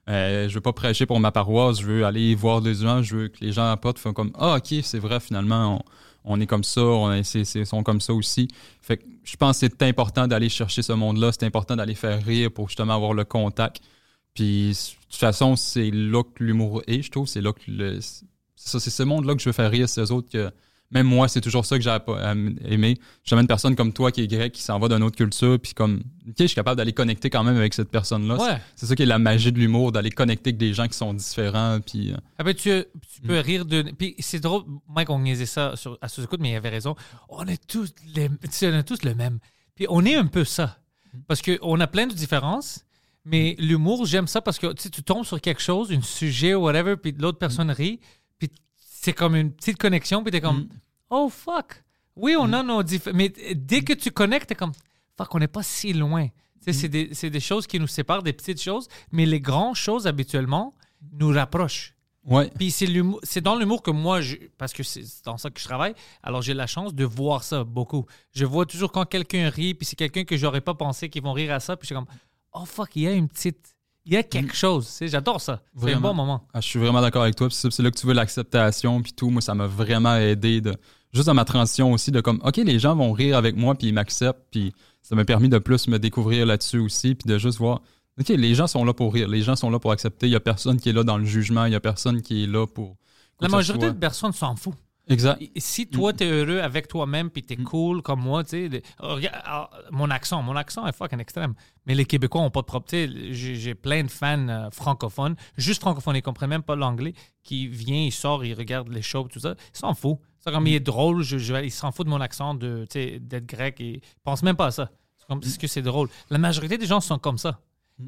Euh, 0.09 0.49
je 0.49 0.55
veux 0.55 0.61
pas 0.61 0.73
prêcher 0.73 1.07
pour 1.07 1.19
ma 1.21 1.31
paroisse, 1.31 1.81
je 1.81 1.87
veux 1.87 2.05
aller 2.05 2.35
voir 2.35 2.61
des 2.63 2.75
gens, 2.75 3.01
je 3.03 3.17
veux 3.17 3.29
que 3.29 3.39
les 3.41 3.53
gens 3.53 3.71
apportent, 3.71 3.99
font 4.01 4.13
comme 4.13 4.33
Ah, 4.39 4.57
ok, 4.57 4.81
c'est 4.83 4.99
vrai, 4.99 5.21
finalement, 5.21 5.83
on, 6.25 6.37
on 6.37 6.41
est 6.41 6.47
comme 6.47 6.65
ça, 6.65 6.83
on 6.83 7.23
c'est- 7.23 7.65
sont 7.65 7.83
comme 7.85 8.01
ça 8.01 8.13
aussi. 8.13 8.49
Fait 8.83 8.97
que 8.97 9.05
je 9.23 9.37
pense 9.37 9.61
que 9.61 9.67
c'est 9.71 9.83
important 9.85 10.27
d'aller 10.27 10.49
chercher 10.49 10.83
ce 10.83 10.93
monde-là, 10.93 11.31
c'est 11.33 11.45
important 11.47 11.77
d'aller 11.77 11.95
faire 11.95 12.23
rire 12.25 12.51
pour 12.51 12.69
justement 12.69 12.97
avoir 12.97 13.15
le 13.15 13.25
contact. 13.25 13.81
Puis, 14.35 14.71
de 14.71 15.11
toute 15.11 15.19
façon, 15.21 15.55
c'est 15.55 15.91
là 15.93 16.23
que 16.25 16.43
l'humour 16.43 16.83
est, 16.89 17.03
je 17.03 17.11
trouve, 17.13 17.29
c'est 17.29 17.41
là 17.41 17.53
que 17.53 17.61
le. 17.69 18.01
C'est 18.65 18.71
ça, 18.71 18.81
c'est 18.81 18.91
ce 18.91 19.03
monde-là 19.03 19.35
que 19.35 19.41
je 19.43 19.49
veux 19.49 19.53
faire 19.53 19.71
rire, 19.71 19.89
c'est 19.89 20.01
eux 20.01 20.11
autres 20.13 20.31
que. 20.31 20.51
Même 20.91 21.07
moi, 21.07 21.29
c'est 21.29 21.41
toujours 21.41 21.65
ça 21.67 21.77
que 21.77 21.83
j'ai 21.83 21.97
aimé. 22.67 22.97
Jamais 23.25 23.43
une 23.43 23.49
personne 23.49 23.75
comme 23.75 23.93
toi 23.93 24.13
qui 24.13 24.21
est 24.21 24.29
grec, 24.29 24.53
qui 24.53 24.63
s'en 24.63 24.79
va 24.79 24.89
d'une 24.89 25.03
autre 25.03 25.17
culture, 25.17 25.59
puis 25.59 25.73
comme, 25.75 26.03
ok, 26.29 26.35
je 26.39 26.47
suis 26.47 26.55
capable 26.55 26.77
d'aller 26.77 26.93
connecter 26.93 27.31
quand 27.31 27.43
même 27.43 27.57
avec 27.57 27.75
cette 27.75 27.91
personne-là. 27.91 28.37
Ouais. 28.37 28.61
C'est 28.77 28.87
ça 28.87 28.95
qui 28.95 29.03
est 29.03 29.07
la 29.07 29.19
magie 29.19 29.51
de 29.51 29.59
l'humour, 29.59 29.91
d'aller 29.93 30.11
connecter 30.11 30.51
avec 30.51 30.59
des 30.59 30.73
gens 30.73 30.87
qui 30.87 30.97
sont 30.97 31.13
différents, 31.15 31.79
puis. 31.85 32.13
euh, 32.13 32.17
Ah 32.39 32.45
ben, 32.45 32.55
tu, 32.55 32.63
tu 32.71 33.23
Mm. 33.23 33.27
peux 33.27 33.39
rire 33.41 33.65
de. 33.65 33.83
Puis 33.99 34.15
c'est 34.21 34.41
drôle, 34.41 34.63
Mike, 34.89 35.11
on 35.11 35.19
niaisait 35.19 35.47
ça 35.47 35.75
sur, 35.75 35.99
à 36.01 36.09
sous-écoute, 36.09 36.41
mais 36.41 36.51
il 36.53 36.57
avait 36.57 36.69
raison. 36.69 36.95
On 37.29 37.45
est 37.47 37.67
tous 37.67 37.93
les, 38.15 38.29
on 38.29 38.75
est 38.75 38.83
tous 38.85 39.03
le 39.03 39.15
même. 39.15 39.39
Puis 39.75 39.87
on 39.89 40.05
est 40.05 40.15
un 40.15 40.27
peu 40.27 40.45
ça. 40.45 40.79
Mm. 41.13 41.19
Parce 41.27 41.43
qu'on 41.43 41.81
a 41.81 41.87
plein 41.87 42.07
de 42.07 42.15
différences, 42.15 42.85
mais 43.25 43.57
l'humour, 43.59 44.05
j'aime 44.07 44.29
ça 44.29 44.41
parce 44.43 44.59
que 44.59 44.73
tu 44.75 44.91
tombes 45.03 45.25
sur 45.25 45.41
quelque 45.41 45.63
chose, 45.63 45.91
un 45.91 46.03
sujet 46.03 46.55
ou 46.55 46.65
whatever, 46.65 46.97
puis 46.97 47.13
l'autre 47.19 47.39
personne 47.39 47.71
rit, 47.71 47.99
c'est 49.05 49.13
comme 49.13 49.37
une 49.37 49.53
petite 49.53 49.77
connexion, 49.79 50.23
puis 50.23 50.31
t'es 50.33 50.41
comme, 50.41 50.61
Mm. 50.61 50.69
oh 51.11 51.29
fuck. 51.29 51.83
Oui, 52.17 52.37
on 52.39 52.53
a 52.53 52.63
nos 52.63 52.83
différences. 52.83 53.17
Mais 53.17 53.29
dès 53.55 53.83
que 53.83 53.93
tu 53.93 54.11
connectes, 54.11 54.49
t'es 54.49 54.55
comme, 54.55 54.73
fuck, 55.17 55.35
on 55.35 55.39
n'est 55.39 55.49
pas 55.49 55.63
si 55.63 55.93
loin. 55.93 56.29
Sais, 56.61 56.73
c'est 56.73 56.89
des, 56.89 57.07
des 57.09 57.41
choses 57.41 57.67
qui 57.67 57.79
nous 57.79 57.87
séparent, 57.87 58.23
des 58.23 58.33
petites 58.33 58.63
choses, 58.63 58.89
mais 59.13 59.27
les 59.27 59.41
grandes 59.41 59.75
choses, 59.77 60.07
habituellement, 60.07 60.75
nous 61.13 61.29
rapprochent. 61.29 61.93
Ouais. 62.25 62.51
Puis 62.57 62.71
c'est 62.71 63.41
dans 63.43 63.57
l'humour 63.57 63.83
que 63.83 63.91
moi, 63.91 64.23
je, 64.23 64.37
parce 64.57 64.73
que 64.73 64.83
c'est 64.83 65.05
dans 65.27 65.37
ça 65.37 65.51
que 65.51 65.61
je 65.61 65.65
travaille, 65.67 65.95
alors 66.23 66.41
j'ai 66.41 66.55
la 66.55 66.67
chance 66.67 66.95
de 66.95 67.05
voir 67.05 67.43
ça 67.45 67.65
beaucoup. 67.65 68.07
Je 68.33 68.47
vois 68.47 68.65
toujours 68.65 68.91
quand 68.93 69.05
quelqu'un 69.05 69.51
rit, 69.51 69.75
puis 69.75 69.85
c'est 69.85 69.97
quelqu'un 69.97 70.25
que 70.25 70.39
j'aurais 70.39 70.63
pas 70.63 70.73
pensé 70.73 71.11
qu'ils 71.11 71.23
vont 71.23 71.35
rire 71.35 71.53
à 71.53 71.61
ça, 71.61 71.77
puis 71.77 71.85
je 71.85 71.89
suis 71.89 71.95
comme, 71.95 72.07
oh 72.55 72.65
fuck, 72.65 72.97
il 72.97 73.03
y 73.03 73.09
a 73.09 73.13
une 73.13 73.29
petite, 73.29 73.74
il 74.07 74.13
y 74.13 74.17
a 74.17 74.23
quelque 74.23 74.55
chose. 74.55 74.87
Tu 74.87 74.93
sais, 74.93 75.09
J'adore 75.09 75.41
ça. 75.41 75.63
C'est 75.77 75.81
un 75.81 75.81
Mm. 75.81 75.81
Vraiment. 75.93 76.09
bon 76.09 76.15
moment. 76.15 76.47
Ah, 76.53 76.61
je 76.61 76.67
suis 76.69 76.79
vraiment 76.79 77.01
d'accord 77.01 77.23
avec 77.23 77.37
toi. 77.37 77.49
C'est 77.51 77.79
là 77.83 77.91
que 77.91 77.99
tu 77.99 78.07
veux 78.07 78.13
l'acceptation, 78.13 79.01
puis 79.03 79.13
tout. 79.13 79.31
Moi, 79.31 79.41
ça 79.43 79.55
m'a 79.55 79.67
vraiment 79.67 80.17
aidé 80.17 80.61
de 80.61 80.75
juste 81.13 81.27
dans 81.27 81.35
ma 81.35 81.45
transition 81.45 81.93
aussi 81.93 82.11
de 82.11 82.21
comme, 82.21 82.41
ok, 82.45 82.57
les 82.59 82.79
gens 82.79 82.95
vont 82.97 83.13
rire 83.13 83.37
avec 83.37 83.57
moi, 83.57 83.75
puis 83.75 83.89
ils 83.89 83.95
m'acceptent, 83.95 84.45
puis 84.51 84.73
ça 85.03 85.15
m'a 85.15 85.25
permis 85.25 85.49
de 85.49 85.59
plus 85.59 85.89
me 85.89 85.99
découvrir 85.99 86.45
là-dessus 86.47 86.79
aussi, 86.79 87.15
puis 87.15 87.29
de 87.29 87.39
juste 87.39 87.59
voir, 87.59 87.81
ok, 88.21 88.29
les 88.29 88.55
gens 88.55 88.67
sont 88.67 88.85
là 88.85 88.93
pour 88.95 89.13
rire, 89.15 89.29
les 89.29 89.43
gens 89.43 89.55
sont 89.57 89.71
là 89.71 89.79
pour 89.79 89.93
accepter. 89.93 90.27
Il 90.27 90.33
y 90.33 90.37
a 90.37 90.41
personne 90.41 90.79
qui 90.81 90.89
est 90.89 90.93
là 90.93 91.03
dans 91.05 91.19
le 91.19 91.25
jugement, 91.25 91.65
il 91.67 91.73
y 91.73 91.77
a 91.77 91.81
personne 91.81 92.21
qui 92.23 92.45
est 92.45 92.47
là 92.47 92.67
pour. 92.67 92.97
La 93.41 93.49
majorité 93.49 93.87
de 93.89 93.93
personnes 93.93 94.33
s'en 94.33 94.55
fout. 94.57 94.75
Exact. 95.09 95.43
Si 95.59 95.87
toi, 95.87 96.13
t'es 96.15 96.27
heureux 96.27 96.61
avec 96.61 96.89
toi-même, 96.89 97.29
puis 97.29 97.43
t'es 97.43 97.57
cool 97.57 98.01
comme 98.01 98.21
moi, 98.21 98.43
tu 98.43 98.71
sais, 98.71 98.83
regarde, 98.99 99.37
ah, 99.45 99.69
mon 99.91 100.09
accent, 100.11 100.43
mon 100.43 100.57
accent 100.57 100.87
est 100.87 100.97
fucking 100.97 101.21
extrême. 101.21 101.55
Mais 101.87 101.95
les 101.95 102.07
Québécois 102.07 102.41
ont 102.41 102.51
pas 102.51 102.61
de 102.63 102.67
propre. 102.67 102.89
J'ai 102.91 103.75
plein 103.75 104.03
de 104.05 104.11
fans 104.11 104.49
euh, 104.49 104.71
francophones, 104.71 105.37
juste 105.59 105.83
francophones, 105.83 106.17
ils 106.17 106.23
comprennent 106.23 106.49
même 106.51 106.63
pas 106.63 106.75
l'anglais, 106.75 107.13
qui 107.43 107.69
vient, 107.69 107.99
ils 108.05 108.13
sortent, 108.13 108.47
ils 108.47 108.55
regardent 108.55 108.89
les 108.89 109.03
shows, 109.03 109.29
tout 109.31 109.41
ça. 109.41 109.55
Ils 109.75 109.79
s'en 109.79 109.93
foutent. 109.95 110.21
C'est 110.41 110.51
comme 110.53 110.67
il 110.67 110.75
est 110.75 110.81
drôle, 110.81 111.23
je, 111.23 111.37
je- 111.39 111.63
il 111.65 111.71
s'en 111.71 111.93
fout 111.93 112.07
de 112.07 112.11
mon 112.11 112.21
accent 112.21 112.55
d'être 112.55 113.47
grec 113.47 113.81
et 113.81 113.93
il 113.97 114.01
pense 114.25 114.43
même 114.43 114.57
pas 114.57 114.67
à 114.67 114.71
ça. 114.71 114.91
C'est 115.19 115.27
comme, 115.27 115.41
est-ce 115.43 115.59
que 115.59 115.67
c'est 115.67 115.83
drôle? 115.83 116.09
La 116.31 116.39
majorité 116.39 116.79
des 116.79 116.87
gens 116.87 117.01
sont 117.01 117.19
comme 117.19 117.39
ça. 117.39 117.61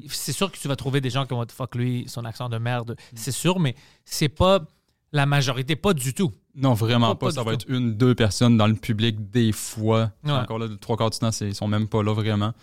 C'est 0.09 0.33
sûr 0.33 0.51
que 0.51 0.57
tu 0.57 0.67
vas 0.67 0.75
trouver 0.75 0.99
des 0.99 1.09
gens 1.09 1.25
qui 1.25 1.33
vont 1.33 1.45
te 1.45 1.51
fuck 1.53 1.73
lui, 1.75 2.05
son 2.07 2.25
accent 2.25 2.49
de 2.49 2.57
merde. 2.57 2.95
C'est 3.15 3.31
sûr, 3.31 3.59
mais 3.59 3.73
c'est 4.03 4.29
pas 4.29 4.59
la 5.11 5.25
majorité, 5.25 5.75
pas 5.75 5.93
du 5.93 6.13
tout. 6.13 6.31
Non, 6.55 6.73
vraiment 6.73 7.09
Pas- 7.09 7.15
pas. 7.15 7.25
pas 7.27 7.31
ça 7.31 7.43
va 7.43 7.51
tout. 7.55 7.65
être 7.67 7.69
une, 7.69 7.95
deux 7.95 8.15
personnes 8.15 8.57
dans 8.57 8.67
le 8.67 8.73
public 8.75 9.29
des 9.31 9.51
fois. 9.51 10.11
Ouais. 10.23 10.31
Encore 10.31 10.59
là, 10.59 10.67
trois 10.81 10.97
quarts 10.97 11.09
du 11.11 11.19
temps, 11.19 11.29
ils 11.41 11.53
sont 11.55 11.67
même 11.67 11.87
pas 11.87 12.01
là 12.03 12.13
vraiment. 12.13 12.53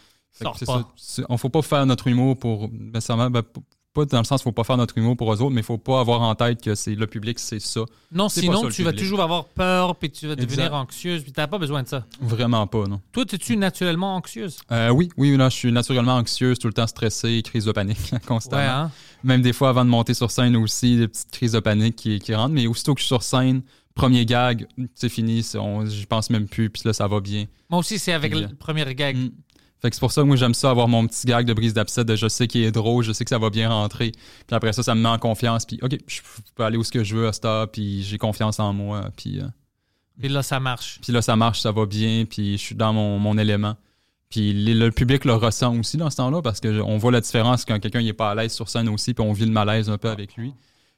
On 1.29 1.37
faut 1.37 1.49
pas 1.49 1.63
faire 1.63 1.87
notre 1.87 2.09
humour 2.09 2.37
pour. 2.39 2.69
nécessairement, 2.73 3.31
ben, 3.31 3.43
p- 3.43 3.61
pas 3.95 4.05
dans 4.05 4.19
le 4.19 4.25
sens, 4.25 4.43
faut 4.43 4.53
pas 4.53 4.65
faire 4.65 4.77
notre 4.77 4.99
humour 4.99 5.17
pour 5.17 5.33
eux 5.33 5.41
autres, 5.41 5.55
mais 5.55 5.63
faut 5.63 5.79
pas 5.79 6.01
avoir 6.01 6.21
en 6.23 6.35
tête 6.35 6.61
que 6.61 6.75
c'est 6.75 6.95
le 6.95 7.07
public, 7.07 7.39
c'est 7.39 7.61
ça. 7.61 7.83
Non, 8.13 8.29
sinon 8.29 8.63
ça, 8.63 8.69
tu 8.69 8.83
vas 8.83 8.93
toujours 8.93 9.23
avoir 9.23 9.47
peur, 9.47 9.97
puis 9.97 10.11
tu 10.11 10.27
vas 10.27 10.37
devenir 10.37 10.75
anxieuse, 10.75 11.23
puis 11.23 11.33
t'as 11.33 11.47
pas 11.47 11.59
besoin 11.59 11.83
de 11.83 11.89
ça. 11.89 12.05
Vraiment 12.21 12.67
pas, 12.67 12.87
non. 12.87 13.01
Toi, 13.13 13.25
es-tu 13.33 13.57
naturellement 13.57 14.17
anxieuse? 14.17 14.59
Euh, 14.73 14.91
oui, 14.91 15.11
oui, 15.17 15.37
là, 15.37 15.49
je 15.49 15.55
suis 15.55 15.73
naturellement 15.73 16.17
anxieuse, 16.17 16.59
tout 16.59 16.67
le 16.67 16.75
temps 16.75 16.87
stressée, 16.87 17.41
crise 17.43 17.65
de 17.65 17.73
panique 17.73 18.13
constamment. 18.27 18.63
Ouais, 18.63 18.69
hein? 18.69 18.91
Même 19.23 19.43
des 19.43 19.53
fois, 19.53 19.69
avant 19.71 19.85
de 19.85 19.91
monter 19.91 20.13
sur 20.13 20.31
scène 20.31 20.57
aussi, 20.57 20.97
des 20.97 21.09
petites 21.09 21.31
crises 21.31 21.53
de 21.53 21.61
panique 21.61 21.97
qui, 21.97 22.19
qui 22.19 22.35
rentrent. 22.35 22.55
Mais 22.55 22.67
aussitôt 22.67 22.95
que 22.95 23.01
je 23.01 23.05
suis 23.05 23.15
sur 23.15 23.23
scène, 23.23 23.63
premier 23.95 24.27
gag, 24.27 24.67
c'est 24.95 25.09
fini, 25.09 25.47
j'y 25.87 26.07
pense 26.07 26.31
même 26.31 26.49
plus, 26.49 26.69
puis 26.69 26.83
là, 26.85 26.93
ça 26.93 27.07
va 27.07 27.21
bien. 27.21 27.47
Moi 27.71 27.81
aussi, 27.81 27.99
c'est 27.99 28.13
avec 28.13 28.33
Puis, 28.33 28.43
le 28.43 28.49
premier 28.49 28.93
gag. 28.95 29.17
Mm. 29.17 29.31
Fait 29.85 29.91
que 29.91 29.97
c'est 29.97 30.01
pour 30.01 30.13
ça 30.13 30.23
que 30.23 30.27
moi, 30.27 30.37
j'aime 30.37 30.55
ça, 30.55 30.71
avoir 30.71 30.89
mon 30.89 31.07
petit 31.07 31.27
gag 31.27 31.45
de 31.45 31.53
brise 31.53 31.75
d'abcès, 31.75 32.07
de 32.07 32.17
je 32.17 32.27
sais 32.27 32.47
qu'il 32.47 32.63
est 32.63 32.73
drôle, 32.73 33.05
je 33.05 33.13
sais 33.13 33.23
que 33.23 33.29
ça 33.29 33.37
va 33.39 33.51
bien 33.51 33.69
rentrer. 33.69 34.13
Puis 34.13 34.57
après 34.57 34.73
ça, 34.73 34.83
ça 34.83 34.95
me 34.95 35.03
met 35.03 35.09
en 35.11 35.19
confiance, 35.19 35.67
puis 35.67 35.79
OK, 35.83 35.93
je 36.07 36.21
peux 36.55 36.65
aller 36.65 36.79
où 36.79 36.85
ce 36.85 36.91
que 36.91 37.05
je 37.05 37.15
veux 37.15 37.29
à 37.29 37.35
ce 37.35 37.41
temps, 37.41 37.67
puis 37.67 38.03
j'ai 38.03 38.17
confiance 38.17 38.59
en 38.61 38.73
moi, 38.73 39.11
puis... 39.15 39.41
euh, 39.41 39.47
Puis 40.19 40.31
là, 40.31 40.43
ça 40.43 40.59
marche. 40.59 41.01
Puis 41.03 41.13
là, 41.13 41.21
ça 41.21 41.37
marche, 41.37 41.61
ça 41.61 41.71
va 41.71 41.85
bien, 41.85 42.25
puis 42.25 42.57
je 42.57 42.63
suis 42.63 42.75
dans 42.75 42.95
mon, 42.95 43.19
mon 43.19 43.37
élément. 43.37 43.77
Puis 44.31 44.55
les- 44.55 44.73
le 44.75 44.91
public 44.91 45.27
le 45.27 45.35
ressent 45.35 45.77
aussi 45.79 45.99
dans 45.99 46.09
ce 46.09 46.17
temps-là, 46.17 46.41
parce 46.41 46.61
qu'on 46.61 46.97
voit 46.97 47.13
la 47.13 47.21
différence 47.21 47.67
quand 47.67 47.79
quelqu'un 47.79 48.01
n'est 48.03 48.15
pas 48.15 48.31
à 48.31 48.35
l'aise 48.35 48.55
sur 48.55 48.71
scène 48.71 48.89
aussi, 48.89 49.13
puis 49.13 49.23
on 49.23 49.35
vit 49.35 49.45
le 49.45 49.53
malaise 49.53 49.91
un 49.91 49.99
peu 49.99 50.09
avec 50.09 50.35
lui. 50.37 50.55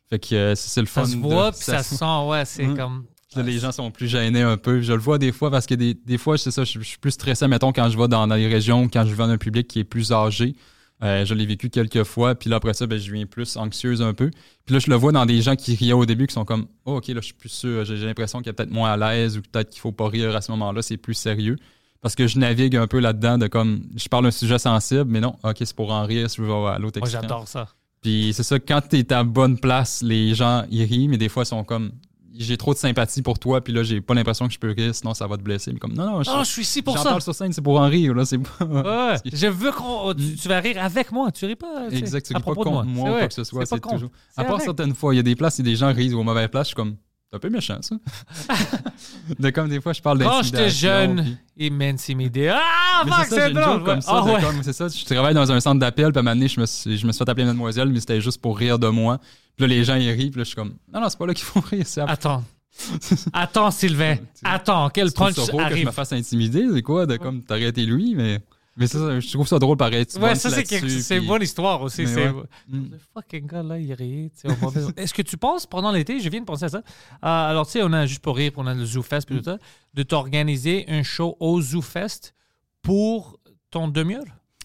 Fait 0.09 0.21
que 0.21 0.33
euh, 0.37 0.55
c'est 0.55 0.81
le 0.81 0.87
fun. 0.87 1.05
Ça 1.05 1.11
se 1.11 1.17
de- 1.17 1.21
voit, 1.23 1.51
puis 1.51 1.61
ça 1.65 1.83
se 1.83 1.97
sent, 1.97 2.05
ouais, 2.29 2.45
c'est 2.45 2.63
Mm. 2.69 2.77
comme. 2.77 3.05
Les 3.45 3.59
gens 3.59 3.73
sont 3.73 3.91
plus 3.91 4.09
gênés 4.09 4.43
un 4.43 4.57
peu. 4.57 4.81
Je 4.81 4.93
le 4.93 4.99
vois 4.99 5.19
des 5.19 5.33
fois 5.33 5.51
parce 5.51 5.67
que 5.67 5.75
des, 5.75 5.95
des 5.95 6.19
fois, 6.19 6.39
c'est 6.39 6.51
ça, 6.51 6.65
je, 6.65 6.79
je 6.79 6.85
suis 6.85 6.99
plus 6.99 7.13
stressé, 7.13 7.47
mettons, 7.49 7.73
quand 7.73 7.89
je 7.91 7.99
vais 7.99 8.09
dans, 8.09 8.27
dans 8.27 8.35
les 8.35 8.49
régions, 8.49 8.89
quand 8.89 9.05
je 9.05 9.11
vais 9.11 9.17
dans 9.25 9.31
un 9.31 9.39
public 9.39 9.67
qui 9.69 9.81
est 9.81 9.85
plus 9.85 10.13
âgé. 10.13 10.55
Euh, 11.03 11.27
je 11.27 11.35
l'ai 11.35 11.45
vécu 11.45 11.69
quelques 11.69 12.05
fois, 12.05 12.35
puis 12.35 12.49
là, 12.49 12.57
après 12.57 12.73
ça, 12.73 12.87
ben, 12.87 12.99
je 12.99 13.13
viens 13.13 13.27
plus 13.27 13.59
anxieuse 13.59 14.01
un 14.01 14.15
peu. 14.15 14.31
Puis 14.65 14.73
là, 14.73 14.79
je 14.79 14.89
le 14.89 14.97
vois 14.97 15.13
dans 15.13 15.27
des 15.27 15.43
gens 15.43 15.55
qui 15.55 15.75
riaient 15.75 15.93
au 15.93 16.07
début, 16.07 16.27
qui 16.27 16.33
sont 16.33 16.47
comme, 16.47 16.69
oh, 16.87 16.97
OK, 16.97 17.09
là, 17.09 17.17
je 17.21 17.27
suis 17.27 17.35
plus 17.35 17.51
sûr, 17.51 17.85
j'ai 17.85 17.97
l'impression 17.97 18.41
qu'il 18.41 18.49
est 18.49 18.55
peut-être 18.55 18.71
moins 18.71 18.93
à 18.93 18.97
l'aise 18.97 19.37
ou 19.37 19.43
peut-être 19.43 19.69
qu'il 19.69 19.81
faut 19.81 19.93
pas 19.93 20.09
rire 20.09 20.35
à 20.35 20.41
ce 20.41 20.51
moment-là, 20.53 20.81
c'est 20.81 20.97
plus 20.97 21.13
sérieux. 21.13 21.57
Parce 22.01 22.15
que 22.15 22.27
je 22.27 22.39
navigue 22.39 22.77
un 22.77 22.87
peu 22.87 22.99
là-dedans 23.01 23.37
de 23.37 23.47
comme, 23.47 23.83
je 23.95 24.09
parle 24.09 24.25
d'un 24.25 24.31
sujet 24.31 24.59
sensible, 24.59 25.05
mais 25.07 25.21
non, 25.21 25.37
OK, 25.43 25.57
c'est 25.59 25.77
pour 25.77 25.93
en 25.93 26.05
rire, 26.07 26.31
si 26.31 26.37
je 26.39 26.43
vais 26.43 26.53
à 26.53 26.79
l'autre 26.79 26.99
Moi, 26.99 27.09
extrême. 27.09 27.23
j'adore 27.23 27.47
ça. 27.47 27.69
Puis 28.01 28.33
c'est 28.33 28.43
ça, 28.43 28.59
quand 28.59 28.81
t'es 28.89 29.13
à 29.13 29.23
bonne 29.23 29.59
place, 29.59 30.03
les 30.03 30.35
gens 30.35 30.65
ils 30.71 30.85
rient, 30.85 31.09
mais 31.09 31.19
des 31.19 31.29
fois 31.29 31.43
ils 31.43 31.47
sont 31.47 31.65
comme 31.65 31.93
j'ai 32.39 32.57
trop 32.57 32.73
de 32.75 32.79
sympathie 32.79 33.23
pour 33.23 33.39
toi, 33.39 33.63
puis 33.63 33.73
là 33.73 33.83
j'ai 33.83 34.01
pas 34.01 34.15
l'impression 34.15 34.47
que 34.47 34.53
je 34.55 34.59
peux 34.59 34.71
rire, 34.77 34.95
sinon 34.95 35.15
ça 35.15 35.27
va 35.27 35.37
te 35.37 35.43
blesser. 35.43 35.73
Mais 35.73 35.79
comme 35.79 35.93
non, 35.95 36.07
non, 36.07 36.23
je, 36.23 36.31
Oh, 36.33 36.39
je 36.41 36.51
suis 36.51 36.63
ici 36.63 36.83
pour 36.83 36.97
j'en 36.97 37.03
ça. 37.03 37.09
parle 37.11 37.23
sur 37.23 37.35
scène, 37.35 37.53
c'est 37.53 37.63
pour 37.63 37.81
en 37.81 37.89
rire, 37.89 38.15
là, 38.15 38.25
c'est 38.25 38.39
pas. 38.39 38.65
Ouais, 38.65 39.17
je 39.33 39.47
veux 39.47 39.73
qu'on. 39.73 40.15
Tu, 40.15 40.37
tu 40.37 40.49
vas 40.49 40.61
rire 40.61 40.77
avec 40.83 41.13
moi, 41.13 41.31
tu 41.33 41.47
ris 41.47 41.57
pas. 41.57 41.89
tu 41.91 41.97
Exact, 41.97 42.27
tu 42.27 42.35
ris 42.37 42.43
pas 42.43 42.55
contre 42.55 42.85
moi. 42.85 43.11
ou 43.11 43.13
quoi 43.19 43.29
que 43.29 43.35
ce 43.35 43.45
soit, 43.45 43.67
c'est 43.67 43.81
toujours. 43.81 44.11
À 44.37 44.45
part 44.45 44.55
avec. 44.55 44.65
certaines 44.65 44.95
fois, 44.95 45.15
il 45.15 45.19
y 45.19 45.21
a 45.21 45.23
des 45.23 45.37
places 45.37 45.59
où 45.59 45.63
des 45.63 45.77
gens 45.77 45.93
rient 45.93 46.13
aux 46.15 46.23
mauvaises 46.23 46.49
places, 46.49 46.67
je 46.67 46.69
suis 46.69 46.75
comme 46.77 46.97
c'est 47.29 47.37
un 47.37 47.41
peu 47.41 47.51
méchant 47.51 47.79
ça. 47.83 47.97
de 49.39 49.51
comme 49.51 49.69
des 49.69 49.81
fois 49.81 49.93
je 49.93 50.01
parle 50.01 50.23
Quand 50.23 50.43
j'étais 50.43 50.59
d'intimidation, 50.59 50.89
jeune, 50.89 51.23
puis- 51.23 51.37
il 51.67 51.73
m'intimidait. 51.73 52.51
Ah, 52.51 53.03
fuck, 53.07 53.27
c'est 53.29 53.51
drôle. 53.51 53.65
joke 53.65 53.85
comme 53.85 54.01
ça, 54.01 54.13
Ah, 54.15 54.25
ouais. 54.25 54.41
c'est 54.63 54.73
ça, 54.73 54.87
je 54.89 55.05
travaille 55.05 55.35
dans 55.35 55.51
un 55.51 55.61
centre 55.61 55.81
d'appel, 55.81 56.13
puis 56.13 56.19
à 56.19 56.21
un 56.21 56.23
moment 56.23 56.37
donné, 56.37 56.49
je 56.49 56.61
me 56.61 56.67
suis, 56.67 56.97
je 56.97 57.07
me 57.07 57.13
suis 57.13 57.19
fait 57.25 57.29
appeler 57.31 57.47
mademoiselle, 57.47 57.89
mais 57.89 58.01
c'était 58.01 58.21
juste 58.21 58.41
pour 58.41 58.57
rire 58.57 58.79
de 58.79 58.89
moi. 58.89 59.19
Puis 59.57 59.67
là, 59.67 59.67
les 59.69 59.85
gens, 59.85 59.95
ils 59.97 60.11
rient, 60.11 60.31
puis 60.31 60.39
là, 60.39 60.45
je 60.45 60.49
suis 60.49 60.57
comme, 60.57 60.75
non, 60.93 61.01
non, 61.01 61.09
c'est 61.09 61.19
pas 61.19 61.27
là 61.27 61.35
qu'il 61.35 61.45
faut 61.45 61.61
rire, 61.61 61.85
c'est 61.87 62.01
après. 62.03 62.13
Attends. 62.13 62.45
Attends, 63.33 63.71
Sylvain. 63.71 64.17
Attends, 64.45 64.91
quel 64.91 65.11
punch 65.13 65.35
ça 65.35 65.47
drôle 65.47 65.63
que 65.63 65.69
je 65.69 65.73
arrive? 65.73 65.87
me 65.87 65.93
fasse 65.93 66.13
intimider, 66.13 66.67
c'est 66.75 66.83
quoi, 66.83 67.07
de 67.07 67.17
comme 67.17 67.43
t'arrêter 67.43 67.87
lui, 67.87 68.15
mais, 68.15 68.39
mais 68.77 68.87
ça, 68.87 69.19
je 69.19 69.33
trouve 69.33 69.49
ça 69.49 69.59
drôle 69.59 69.79
pareil. 69.79 70.05
tu 70.05 70.19
Ouais, 70.19 70.35
ça, 70.35 70.51
c'est 70.51 70.63
quelque- 70.65 70.83
là-dessus, 70.85 71.01
c'est 71.01 71.15
une 71.15 71.21
puis- 71.23 71.29
bonne 71.29 71.43
histoire 71.43 71.81
aussi. 71.81 72.03
Mais 72.03 72.07
c'est- 72.09 72.29
ouais. 72.29 72.43
Mm. 72.69 72.85
Le 72.93 72.99
fucking 73.15 73.47
gars, 73.47 73.63
là, 73.63 73.79
il 73.79 73.95
rit. 73.95 74.31
tu 74.39 74.47
sais, 74.51 74.59
on 74.63 74.67
va- 74.69 74.91
Est-ce 74.99 75.15
que 75.15 75.23
tu 75.23 75.39
penses, 75.39 75.67
pendant 75.67 75.91
l'été, 75.91 76.21
je 76.21 76.29
viens 76.29 76.41
de 76.41 76.45
penser 76.45 76.65
à 76.65 76.69
ça, 76.69 76.79
euh, 76.79 76.83
alors, 77.23 77.65
tu 77.65 77.73
sais, 77.73 77.83
on 77.83 77.93
a 77.95 78.05
juste 78.05 78.21
pour 78.23 78.37
rire, 78.37 78.53
on 78.57 78.67
a 78.67 78.75
le 78.75 78.85
Zoo 78.85 79.01
Fest, 79.03 79.27
Mm. 79.31 79.35
puis 79.35 79.39
tout 79.43 79.51
ça, 79.51 79.59
de 79.95 80.03
t'organiser 80.03 80.85
un 80.89 81.03
show 81.03 81.35
au 81.41 81.59
Zoo 81.63 81.81
Fest 81.81 82.35
pour 82.83 83.41
ton 83.71 83.89
demi-heure? 83.89 84.25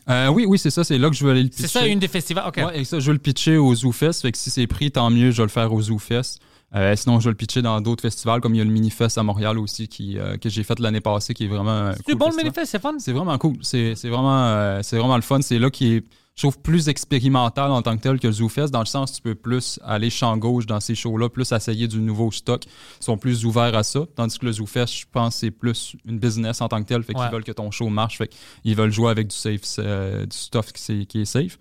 Euh, 0.10 0.28
oui, 0.30 0.46
oui, 0.48 0.58
c'est 0.58 0.72
ça, 0.72 0.84
c'est 0.84 0.98
là 0.98 1.10
que 1.10 1.16
je 1.16 1.24
veux 1.24 1.32
aller 1.32 1.44
le 1.44 1.50
pitcher. 1.50 1.68
C'est 1.68 1.80
ça, 1.80 1.88
une 1.88 2.00
des 2.00 2.08
festivals? 2.08 2.48
OK. 2.48 2.58
Ouais, 2.58 2.82
et 2.82 2.84
ça, 2.84 3.00
je 3.00 3.08
veux 3.08 3.14
le 3.14 3.20
pitcher 3.20 3.58
au 3.58 3.74
ZooFest. 3.74 4.22
Fait 4.22 4.32
que 4.32 4.38
si 4.38 4.50
c'est 4.50 4.68
pris, 4.68 4.92
tant 4.92 5.10
mieux, 5.10 5.32
je 5.32 5.38
vais 5.38 5.44
le 5.44 5.50
faire 5.50 5.72
au 5.74 5.82
ZooFest. 5.82 6.40
Euh, 6.74 6.96
sinon, 6.96 7.20
je 7.20 7.26
vais 7.26 7.32
le 7.32 7.36
pitcher 7.36 7.62
dans 7.62 7.82
d'autres 7.82 8.02
festivals, 8.02 8.40
comme 8.40 8.56
il 8.56 8.60
y 8.60 8.62
a 8.62 8.64
le 8.64 8.72
Minifest 8.72 9.18
à 9.18 9.24
Montréal 9.24 9.60
aussi, 9.60 9.88
qui, 9.90 10.18
euh, 10.18 10.38
que 10.38 10.48
j'ai 10.48 10.64
fait 10.64 10.80
l'année 10.80 11.02
passée, 11.02 11.34
qui 11.34 11.46
est 11.46 11.48
vraiment. 11.48 11.72
un 11.72 11.94
C'est 11.96 12.04
cool 12.04 12.16
bon 12.16 12.30
le 12.30 12.36
manifeste, 12.38 12.72
c'est 12.72 12.82
fun? 12.82 12.96
C'est 12.98 13.12
vraiment 13.12 13.38
cool. 13.38 13.58
C'est 13.62 13.94
vraiment, 14.06 14.46
euh, 14.46 14.80
c'est 14.82 14.98
vraiment 14.98 15.18
le 15.18 15.22
fun. 15.22 15.42
C'est 15.42 15.60
là 15.60 15.70
qui 15.70 15.96
est, 15.96 16.04
je 16.42 16.48
trouve, 16.48 16.60
plus 16.60 16.90
expérimental 16.90 17.70
en 17.72 17.82
tant 17.84 17.96
que 17.96 18.02
tel 18.02 18.20
que 18.20 18.26
le 18.28 18.34
ZooFest, 18.34 18.70
dans 18.72 18.80
le 18.80 18.86
sens 18.88 19.12
où 19.12 19.16
tu 19.18 19.22
peux 19.22 19.36
plus 19.36 19.80
aller 19.84 20.10
champ 20.10 20.36
gauche 20.38 20.66
dans 20.66 20.80
ces 20.80 20.96
shows-là, 20.96 21.30
plus 21.30 21.52
essayer 21.52 21.88
du 21.88 22.00
nouveau 22.00 22.32
stock. 22.32 22.64
Ils 22.66 23.04
sont 23.06 23.18
plus 23.18 23.46
ouverts 23.46 23.76
à 23.76 23.84
ça. 23.84 24.02
Tandis 24.16 24.40
que 24.40 24.46
le 24.48 24.52
ZooFest, 24.54 24.88
je 24.88 25.06
pense, 25.12 25.36
c'est 25.36 25.52
plus 25.52 25.96
une 26.06 26.18
business 26.18 26.60
en 26.62 26.68
tant 26.68 26.82
que 26.82 26.88
tel. 26.88 27.04
Fait 27.04 27.14
qu'ils 27.14 27.22
Ouais. 27.22 27.30
veulent 27.30 27.44
que 27.44 27.52
ton 27.52 27.70
show 27.70 27.90
marche. 27.90 28.18
Fait 28.18 28.30
qu'ils 28.64 28.76
veulent 28.76 28.92
jouer 28.92 29.12
avec 29.12 29.28
du 29.28 29.36
safe, 29.36 29.62
euh, 29.80 30.26
du 30.26 30.36
stuff 30.36 30.72
qui 30.74 31.08
est 31.14 31.26
safe. 31.26 31.60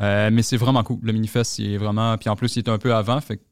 Euh, 0.00 0.28
mais 0.30 0.42
c'est 0.42 0.58
vraiment 0.58 0.82
cool. 0.84 0.98
Le 1.02 1.12
Minifest, 1.12 1.58
il 1.58 1.72
est 1.72 1.78
vraiment. 1.78 2.16
Puis 2.18 2.28
en 2.28 2.36
plus, 2.36 2.54
il 2.56 2.58
est 2.60 2.68
un 2.68 2.78
peu 2.78 2.94
avant. 2.94 3.20
Fait 3.22 3.38
que 3.38 3.42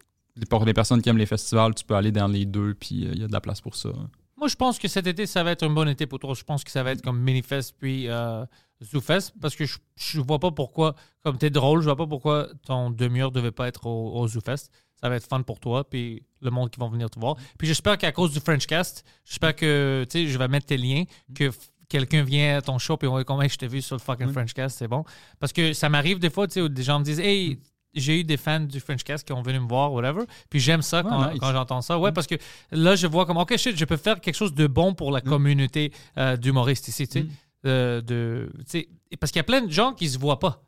pour 0.51 0.65
les 0.67 0.75
personnes 0.75 1.01
qui 1.01 1.09
aiment 1.09 1.17
les 1.19 1.27
festivals, 1.27 1.75
tu 1.75 1.85
peux 1.85 1.95
aller 1.95 2.13
dans 2.13 2.29
les 2.29 2.45
deux, 2.45 2.75
puis 2.75 3.07
euh, 3.07 3.13
il 3.15 3.21
y 3.21 3.25
a 3.25 3.29
de 3.29 3.33
la 3.33 3.41
place 3.41 3.61
pour 3.63 3.75
ça. 3.75 3.89
Moi, 4.37 4.49
je 4.49 4.57
pense 4.57 4.79
que 4.79 4.87
cet 4.87 5.07
été, 5.07 5.27
ça 5.27 5.43
va 5.43 5.53
être 5.53 5.63
un 5.63 5.71
bon 5.71 5.89
été 5.89 6.07
pour 6.07 6.19
toi. 6.19 6.35
Je 6.35 6.45
pense 6.45 6.63
que 6.63 6.71
ça 6.71 6.83
va 6.83 6.93
être 6.93 7.03
comme 7.03 7.19
Minifest 7.19 7.75
puis 7.79 8.09
euh, 8.09 8.45
ZooFest 8.83 9.33
parce 9.41 9.57
que 9.57 9.65
je, 9.65 9.79
je 9.97 10.21
vois 10.21 10.39
pas 10.39 10.51
pourquoi, 10.51 10.95
comme 11.23 11.39
t'es 11.39 11.51
drôle, 11.51 11.81
je 11.81 11.87
vois 11.87 11.97
pas 11.97 12.07
pourquoi 12.07 12.49
ton 12.67 12.91
demi-heure 12.91 13.33
devait 13.33 13.53
pas 13.53 13.67
être 13.67 13.87
au, 13.87 14.15
au 14.15 14.29
ZooFest. 14.29 14.71
Ça 15.01 15.09
va 15.09 15.17
être 15.17 15.27
fun 15.27 15.43
pour 15.43 15.59
toi 15.59 15.89
puis 15.89 16.23
le 16.41 16.51
monde 16.51 16.71
qui 16.71 16.79
va 16.79 16.89
venir 16.89 17.09
te 17.09 17.19
voir. 17.19 17.37
Puis 17.59 17.67
j'espère 17.67 17.97
qu'à 17.97 18.13
cause 18.13 18.33
du 18.33 18.41
Frenchcast, 18.41 19.05
j'espère 19.25 19.57
que, 19.57 20.07
tu 20.11 20.25
sais, 20.25 20.27
je 20.27 20.39
vais 20.39 20.49
mettre 20.49 20.67
tes 20.67 20.77
liens, 20.77 21.05
que 21.35 21.51
quelqu'un 21.89 22.23
vient 22.23 22.59
à 22.59 22.63
ton 22.63 22.79
show 22.79 22.97
puis 22.97 23.09
on 23.09 23.13
va 23.13 23.21
dire 23.21 23.27
comment 23.27 23.47
je 23.47 23.57
t'ai 23.57 23.69
vu 23.69 23.81
sur 23.81 23.97
le 23.97 24.01
fucking 24.01 24.33
Frenchcast, 24.33 24.79
c'est 24.79 24.89
bon. 24.89 25.05
Parce 25.39 25.53
que 25.53 25.73
ça 25.73 25.89
m'arrive 25.89 26.19
des 26.19 26.31
fois, 26.31 26.47
tu 26.47 26.55
sais, 26.55 26.61
où 26.61 26.69
des 26.69 26.83
gens 26.83 26.99
me 26.99 27.05
disent, 27.05 27.21
hey, 27.21 27.59
j'ai 27.95 28.21
eu 28.21 28.25
des 28.25 28.37
fans 28.37 28.61
du 28.61 28.79
Frenchcast 28.81 29.27
qui 29.27 29.33
ont 29.33 29.43
venu 29.43 29.61
me 29.61 29.69
voir, 29.69 29.93
whatever. 29.93 30.25
Puis 30.51 30.61
j'aime 30.61 30.83
ça 30.83 31.03
quand, 31.03 31.21
Ah, 31.23 31.31
nice. 31.33 31.41
quand 31.41 31.53
j'entends 31.53 31.81
ça. 31.81 31.99
Ouais, 31.99 32.13
parce 32.13 32.27
que 32.27 32.35
là, 32.71 32.95
je 32.97 33.07
vois 33.07 33.25
comme, 33.27 33.39
OK, 33.39 33.57
shit, 33.57 33.77
je 33.77 33.85
peux 33.85 33.97
faire 33.97 34.21
quelque 34.21 34.35
chose 34.35 34.55
de 34.55 34.67
bon 34.67 34.95
pour 34.95 35.11
la 35.11 35.21
communauté 35.21 35.93
euh, 36.19 36.37
d'humoristes 36.37 36.89
ici, 36.89 37.09
tu 37.09 37.21
sais. 37.21 37.27
Euh, 37.65 38.01
de, 38.03 38.53
sais, 38.67 38.89
et 39.11 39.17
parce 39.17 39.33
qu'il 39.33 39.39
y 39.39 39.41
a 39.41 39.45
plein 39.45 39.63
de 39.63 39.71
gens 39.73 39.93
qui 39.93 40.09
se 40.09 40.19
voient 40.19 40.39
pas. 40.39 40.63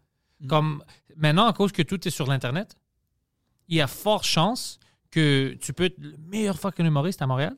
Comme 0.49 0.83
maintenant, 1.17 1.47
à 1.47 1.53
cause 1.53 1.71
que 1.73 1.83
tout 1.83 2.07
est 2.09 2.11
sur 2.11 2.27
l'Internet, 2.27 2.77
il 3.69 3.77
y 3.77 3.81
a 3.81 3.87
fort 3.87 4.25
chance 4.25 4.79
que 5.11 5.57
tu 5.61 5.73
peux 5.73 5.85
être 5.85 5.99
le 5.99 6.17
meilleur 6.29 6.59
fucking 6.59 6.87
humoriste 6.87 7.21
à 7.23 7.27
Montréal. 7.27 7.57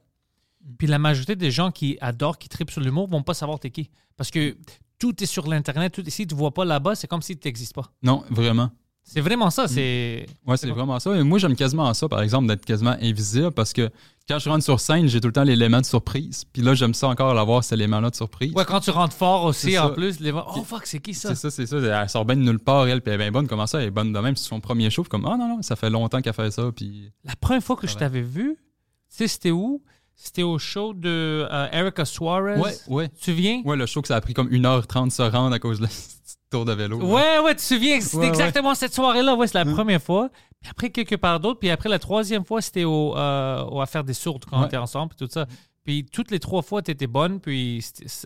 Puis 0.79 0.87
la 0.87 0.99
majorité 0.99 1.37
des 1.37 1.51
gens 1.51 1.71
qui 1.71 1.97
adorent, 2.01 2.39
qui 2.39 2.49
tripent 2.49 2.71
sur 2.71 2.81
l'humour, 2.81 3.07
vont 3.09 3.23
pas 3.23 3.35
savoir 3.35 3.59
t'es 3.61 3.71
qui. 3.71 3.91
Parce 4.17 4.31
que 4.31 4.57
tout 4.99 5.23
est 5.23 5.27
sur 5.27 5.47
l'Internet. 5.49 5.93
Tout, 5.95 6.05
si 6.09 6.27
tu 6.27 6.35
vois 6.35 6.53
pas 6.53 6.65
là-bas, 6.65 6.95
c'est 6.95 7.07
comme 7.07 7.23
si 7.23 7.39
tu 7.39 7.49
n'existes 7.49 7.75
pas. 7.75 7.91
Non, 8.03 8.25
vraiment. 8.31 8.71
C'est 9.13 9.21
vraiment 9.21 9.51
ça. 9.51 9.67
C'est. 9.67 10.27
Ouais, 10.47 10.57
c'est 10.57 10.69
vraiment 10.71 10.99
ça. 11.01 11.17
Et 11.17 11.23
moi, 11.23 11.39
j'aime 11.39 11.57
quasiment 11.57 11.93
ça, 11.95 12.09
par 12.09 12.23
exemple, 12.23 12.47
d'être 12.49 12.65
quasiment 12.65 12.97
invisible 13.03 13.51
parce 13.51 13.73
que 13.73 13.91
quand 14.29 14.39
je 14.39 14.49
rentre 14.49 14.63
sur 14.63 14.79
scène, 14.79 15.09
j'ai 15.09 15.21
tout 15.21 15.27
le 15.27 15.33
temps 15.33 15.43
l'élément 15.43 15.81
de 15.81 15.85
surprise. 15.87 16.45
Puis 16.53 16.63
là, 16.63 16.75
j'aime 16.75 16.95
ça 16.95 17.09
encore 17.09 17.35
l'avoir, 17.35 17.65
cet 17.65 17.73
élément-là 17.73 18.11
de 18.11 18.15
surprise. 18.15 18.53
Ouais, 18.55 18.65
quand 18.65 18.79
tu 18.79 18.91
rentres 18.91 19.17
fort 19.17 19.45
aussi, 19.45 19.77
en 19.77 19.89
ça. 19.89 19.95
plus, 19.95 20.21
les 20.21 20.31
oh 20.33 20.63
fuck, 20.65 20.87
c'est 20.87 21.01
qui 21.01 21.15
ça? 21.15 21.31
C'est 21.31 21.35
ça, 21.35 21.51
c'est 21.51 21.67
ça. 21.67 21.79
Elle 22.03 22.09
sort 22.09 22.25
bien 22.25 22.37
de 22.37 22.43
nulle 22.43 22.61
part, 22.61 22.87
elle, 22.87 23.03
puis 23.03 23.13
elle 23.13 23.21
est 23.21 23.25
bien 23.25 23.33
bonne. 23.33 23.49
Comment 23.49 23.67
ça, 23.67 23.81
elle 23.81 23.89
est 23.89 23.91
bonne 23.91 24.13
de 24.13 24.19
même? 24.21 24.37
C'est 24.37 24.49
son 24.49 24.61
premier 24.61 24.89
show. 24.91 25.03
comme, 25.03 25.27
ah 25.27 25.37
non, 25.37 25.49
non, 25.49 25.63
ça 25.63 25.75
fait 25.75 25.91
longtemps 25.91 26.21
qu'elle 26.23 26.33
fait 26.35 26.53
ça. 26.53 26.71
Puis 26.75 27.11
La 27.25 27.35
première 27.35 27.63
fois 27.65 27.75
que 27.77 27.89
je 27.89 27.95
Ouais. 27.95 27.99
t'avais 27.99 28.23
vu, 28.23 28.57
tu 28.57 29.17
sais, 29.17 29.27
c'était 29.27 29.51
où? 29.51 29.83
C'était 30.23 30.43
au 30.43 30.59
show 30.59 30.93
de 30.93 31.49
euh, 31.51 31.69
Erica 31.73 32.05
Suarez? 32.05 32.61
ouais, 32.61 32.75
ouais. 32.89 33.09
Tu 33.09 33.15
te 33.21 33.25
souviens? 33.31 33.63
Ouais, 33.65 33.75
le 33.77 33.87
show 33.87 34.03
que 34.03 34.09
ça 34.09 34.17
a 34.17 34.21
pris 34.21 34.35
comme 34.35 34.49
1h30 34.51 35.07
de 35.07 35.11
se 35.13 35.23
rendre 35.23 35.55
à 35.55 35.59
cause 35.59 35.79
de 35.79 35.85
la 35.85 35.91
tour 36.51 36.67
de 36.67 36.73
vélo. 36.73 36.99
Ouais, 37.01 37.39
ouais, 37.39 37.53
tu 37.53 37.57
te 37.57 37.63
souviens? 37.63 38.01
C'était 38.03 38.17
Ouais, 38.19 38.23
ouais. 38.25 38.29
exactement 38.29 38.75
cette 38.75 38.93
soirée-là. 38.93 39.35
Ouais, 39.35 39.47
c'est 39.47 39.57
la 39.63 39.65
première 39.65 40.03
fois. 40.03 40.29
Puis 40.61 40.71
après, 40.71 40.91
quelque 40.91 41.15
part 41.17 41.41
d'autre. 41.41 41.59
Puis 41.59 41.71
après, 41.71 41.89
la 41.89 41.99
troisième 41.99 42.45
fois, 42.45 42.61
c'était 42.61 42.85
au, 42.85 43.17
euh, 43.17 43.65
au 43.65 43.81
Affaire 43.81 44.05
des 44.05 44.13
Sourdes 44.13 44.45
quand 44.45 44.61
on 44.63 44.67
était 44.67 44.77
ensemble. 44.77 45.15
Puis 45.17 45.27
tout 45.27 45.33
ça. 45.33 45.47
Puis 45.85 46.05
toutes 46.05 46.31
les 46.31 46.39
trois 46.39 46.61
fois, 46.61 46.83
tu 46.83 46.91
étais 46.91 47.07
bonne. 47.07 47.41
Puis 47.41 47.83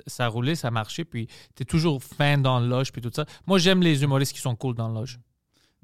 ça 0.09 0.27
roulait, 0.27 0.57
ça 0.57 0.73
marchait. 0.73 1.05
Puis 1.05 1.29
tu 1.55 1.63
es 1.63 1.65
toujours 1.65 2.03
fin 2.03 2.39
dans 2.39 2.59
le 2.59 2.67
loge. 2.67 2.91
Puis 2.91 3.01
tout 3.03 3.13
ça. 3.15 3.25
Moi, 3.47 3.59
j'aime 3.59 3.81
les 3.83 4.03
humoristes 4.03 4.33
qui 4.33 4.41
sont 4.41 4.57
cool 4.57 4.75
dans 4.75 4.89
le 4.89 4.95
loge. 4.95 5.21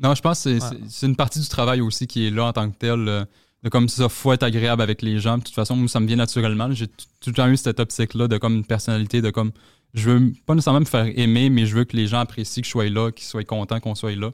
Non, 0.00 0.14
je 0.16 0.22
pense 0.22 0.42
que 0.42 0.58
c'est 0.58 1.04
Ouais. 1.04 1.06
une 1.08 1.14
partie 1.14 1.38
du 1.38 1.48
travail 1.48 1.80
aussi 1.80 2.08
qui 2.08 2.26
est 2.26 2.30
là 2.30 2.46
en 2.46 2.52
tant 2.52 2.68
que 2.68 2.76
tel. 2.76 3.26
De 3.62 3.68
comme 3.68 3.88
ça, 3.88 4.08
faut 4.08 4.32
être 4.32 4.42
agréable 4.42 4.80
avec 4.82 5.02
les 5.02 5.18
gens. 5.18 5.38
De 5.38 5.42
toute 5.44 5.54
façon, 5.54 5.76
moi, 5.76 5.88
ça 5.88 6.00
me 6.00 6.06
vient 6.06 6.16
naturellement. 6.16 6.72
J'ai 6.72 6.86
tout 6.88 7.28
le 7.28 7.32
temps 7.32 7.48
eu 7.48 7.56
cette 7.56 7.78
optique-là 7.80 8.26
de 8.28 8.38
comme 8.38 8.54
une 8.56 8.64
personnalité, 8.64 9.20
de 9.20 9.30
comme 9.30 9.52
je 9.92 10.08
veux 10.10 10.32
pas 10.46 10.54
nécessairement 10.54 10.80
me 10.80 10.84
faire 10.86 11.06
aimer, 11.18 11.50
mais 11.50 11.66
je 11.66 11.74
veux 11.76 11.84
que 11.84 11.96
les 11.96 12.06
gens 12.06 12.20
apprécient 12.20 12.62
que 12.62 12.66
je 12.66 12.70
sois 12.70 12.88
là, 12.88 13.10
qu'ils 13.10 13.26
soient 13.26 13.44
contents 13.44 13.80
qu'on 13.80 13.94
soit 13.94 14.14
là. 14.16 14.30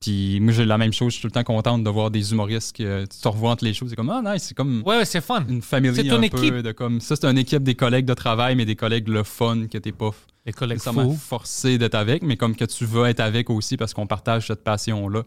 Puis 0.00 0.40
moi, 0.40 0.50
j'ai 0.54 0.64
la 0.64 0.78
même 0.78 0.94
chose. 0.94 1.08
Je 1.12 1.18
suis 1.18 1.20
tout 1.20 1.26
le 1.26 1.32
temps 1.32 1.44
contente 1.44 1.84
de 1.84 1.90
voir 1.90 2.10
des 2.10 2.32
humoristes 2.32 2.74
qui 2.74 2.86
euh, 2.86 3.04
te 3.04 3.28
revois 3.28 3.50
entre 3.50 3.64
les 3.64 3.74
choses. 3.74 3.90
C'est 3.90 3.96
comme, 3.96 4.08
ah, 4.08 4.22
nice, 4.24 4.44
c'est 4.44 4.54
comme 4.56 4.82
Ouais, 4.86 4.96
ouais, 4.96 5.04
c'est 5.04 5.20
fun. 5.20 5.44
une 5.46 5.60
famille 5.60 5.94
C'est 5.94 6.04
ton 6.04 6.16
un 6.16 6.22
équipe. 6.22 6.40
peu. 6.40 6.62
De 6.62 6.72
comme, 6.72 7.02
ça, 7.02 7.16
c'est 7.16 7.26
une 7.26 7.36
équipe 7.36 7.62
des 7.62 7.74
collègues 7.74 8.06
de 8.06 8.14
travail, 8.14 8.56
mais 8.56 8.64
des 8.64 8.76
collègues 8.76 9.08
le 9.08 9.24
fun 9.24 9.66
que 9.70 9.76
t'es 9.76 9.92
pas 9.92 10.10
Les 10.46 10.54
collègues 10.54 10.78
fous. 10.80 11.12
forcé 11.20 11.76
d'être 11.76 11.96
avec, 11.96 12.22
mais 12.22 12.38
comme 12.38 12.56
que 12.56 12.64
tu 12.64 12.86
veux 12.86 13.04
être 13.04 13.20
avec 13.20 13.50
aussi 13.50 13.76
parce 13.76 13.92
qu'on 13.92 14.06
partage 14.06 14.46
cette 14.46 14.64
passion-là. 14.64 15.24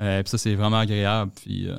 Euh, 0.00 0.22
puis 0.22 0.30
ça, 0.30 0.38
c'est 0.38 0.54
vraiment 0.54 0.78
agréable. 0.78 1.32
Puis, 1.42 1.66
euh, 1.68 1.76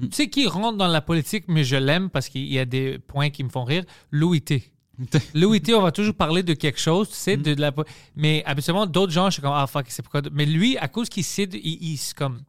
Tu 0.00 0.08
sais 0.10 0.28
qui 0.28 0.46
rentre 0.46 0.76
dans 0.76 0.88
la 0.88 1.00
politique, 1.00 1.44
mais 1.48 1.62
je 1.64 1.76
l'aime 1.76 2.10
parce 2.10 2.28
qu'il 2.28 2.52
y 2.52 2.58
a 2.58 2.64
des 2.64 2.98
points 2.98 3.30
qui 3.30 3.44
me 3.44 3.48
font 3.48 3.64
rire? 3.64 3.84
Louis 4.10 4.42
T. 4.42 4.72
Louis 5.34 5.60
T, 5.60 5.74
on 5.74 5.82
va 5.82 5.92
toujours 5.92 6.14
parler 6.14 6.42
de 6.42 6.54
quelque 6.54 6.80
chose, 6.80 7.08
tu 7.08 7.14
sais, 7.14 7.36
de, 7.36 7.54
de 7.54 7.60
la... 7.60 7.72
Mais 8.16 8.42
habituellement, 8.44 8.86
d'autres 8.86 9.12
gens, 9.12 9.26
je 9.26 9.34
suis 9.34 9.42
comme, 9.42 9.52
ah, 9.54 9.66
fuck, 9.66 9.86
c'est 9.88 10.02
pourquoi... 10.02 10.22
Mais 10.32 10.46
lui, 10.46 10.76
à 10.78 10.88
cause 10.88 11.08
qu'il 11.08 11.24
sait, 11.24 11.48
il, 11.52 11.92
il, 11.92 12.00
comme, 12.16 12.40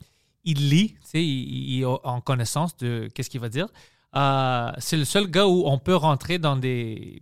il 0.43 0.69
lit, 0.69 0.93
tu 0.93 0.97
sais, 1.03 1.23
il, 1.23 1.75
il 1.75 1.81
est 1.81 1.85
en 1.85 2.21
connaissance 2.21 2.75
de 2.77 3.09
qu'est-ce 3.13 3.29
qu'il 3.29 3.41
va 3.41 3.49
dire. 3.49 3.67
Euh, 4.15 4.71
c'est 4.77 4.97
le 4.97 5.05
seul 5.05 5.27
gars 5.27 5.45
où 5.47 5.63
on 5.65 5.77
peut 5.77 5.95
rentrer 5.95 6.39
dans 6.39 6.55
des, 6.55 7.21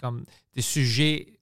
comme, 0.00 0.24
des 0.54 0.62
sujets 0.62 1.38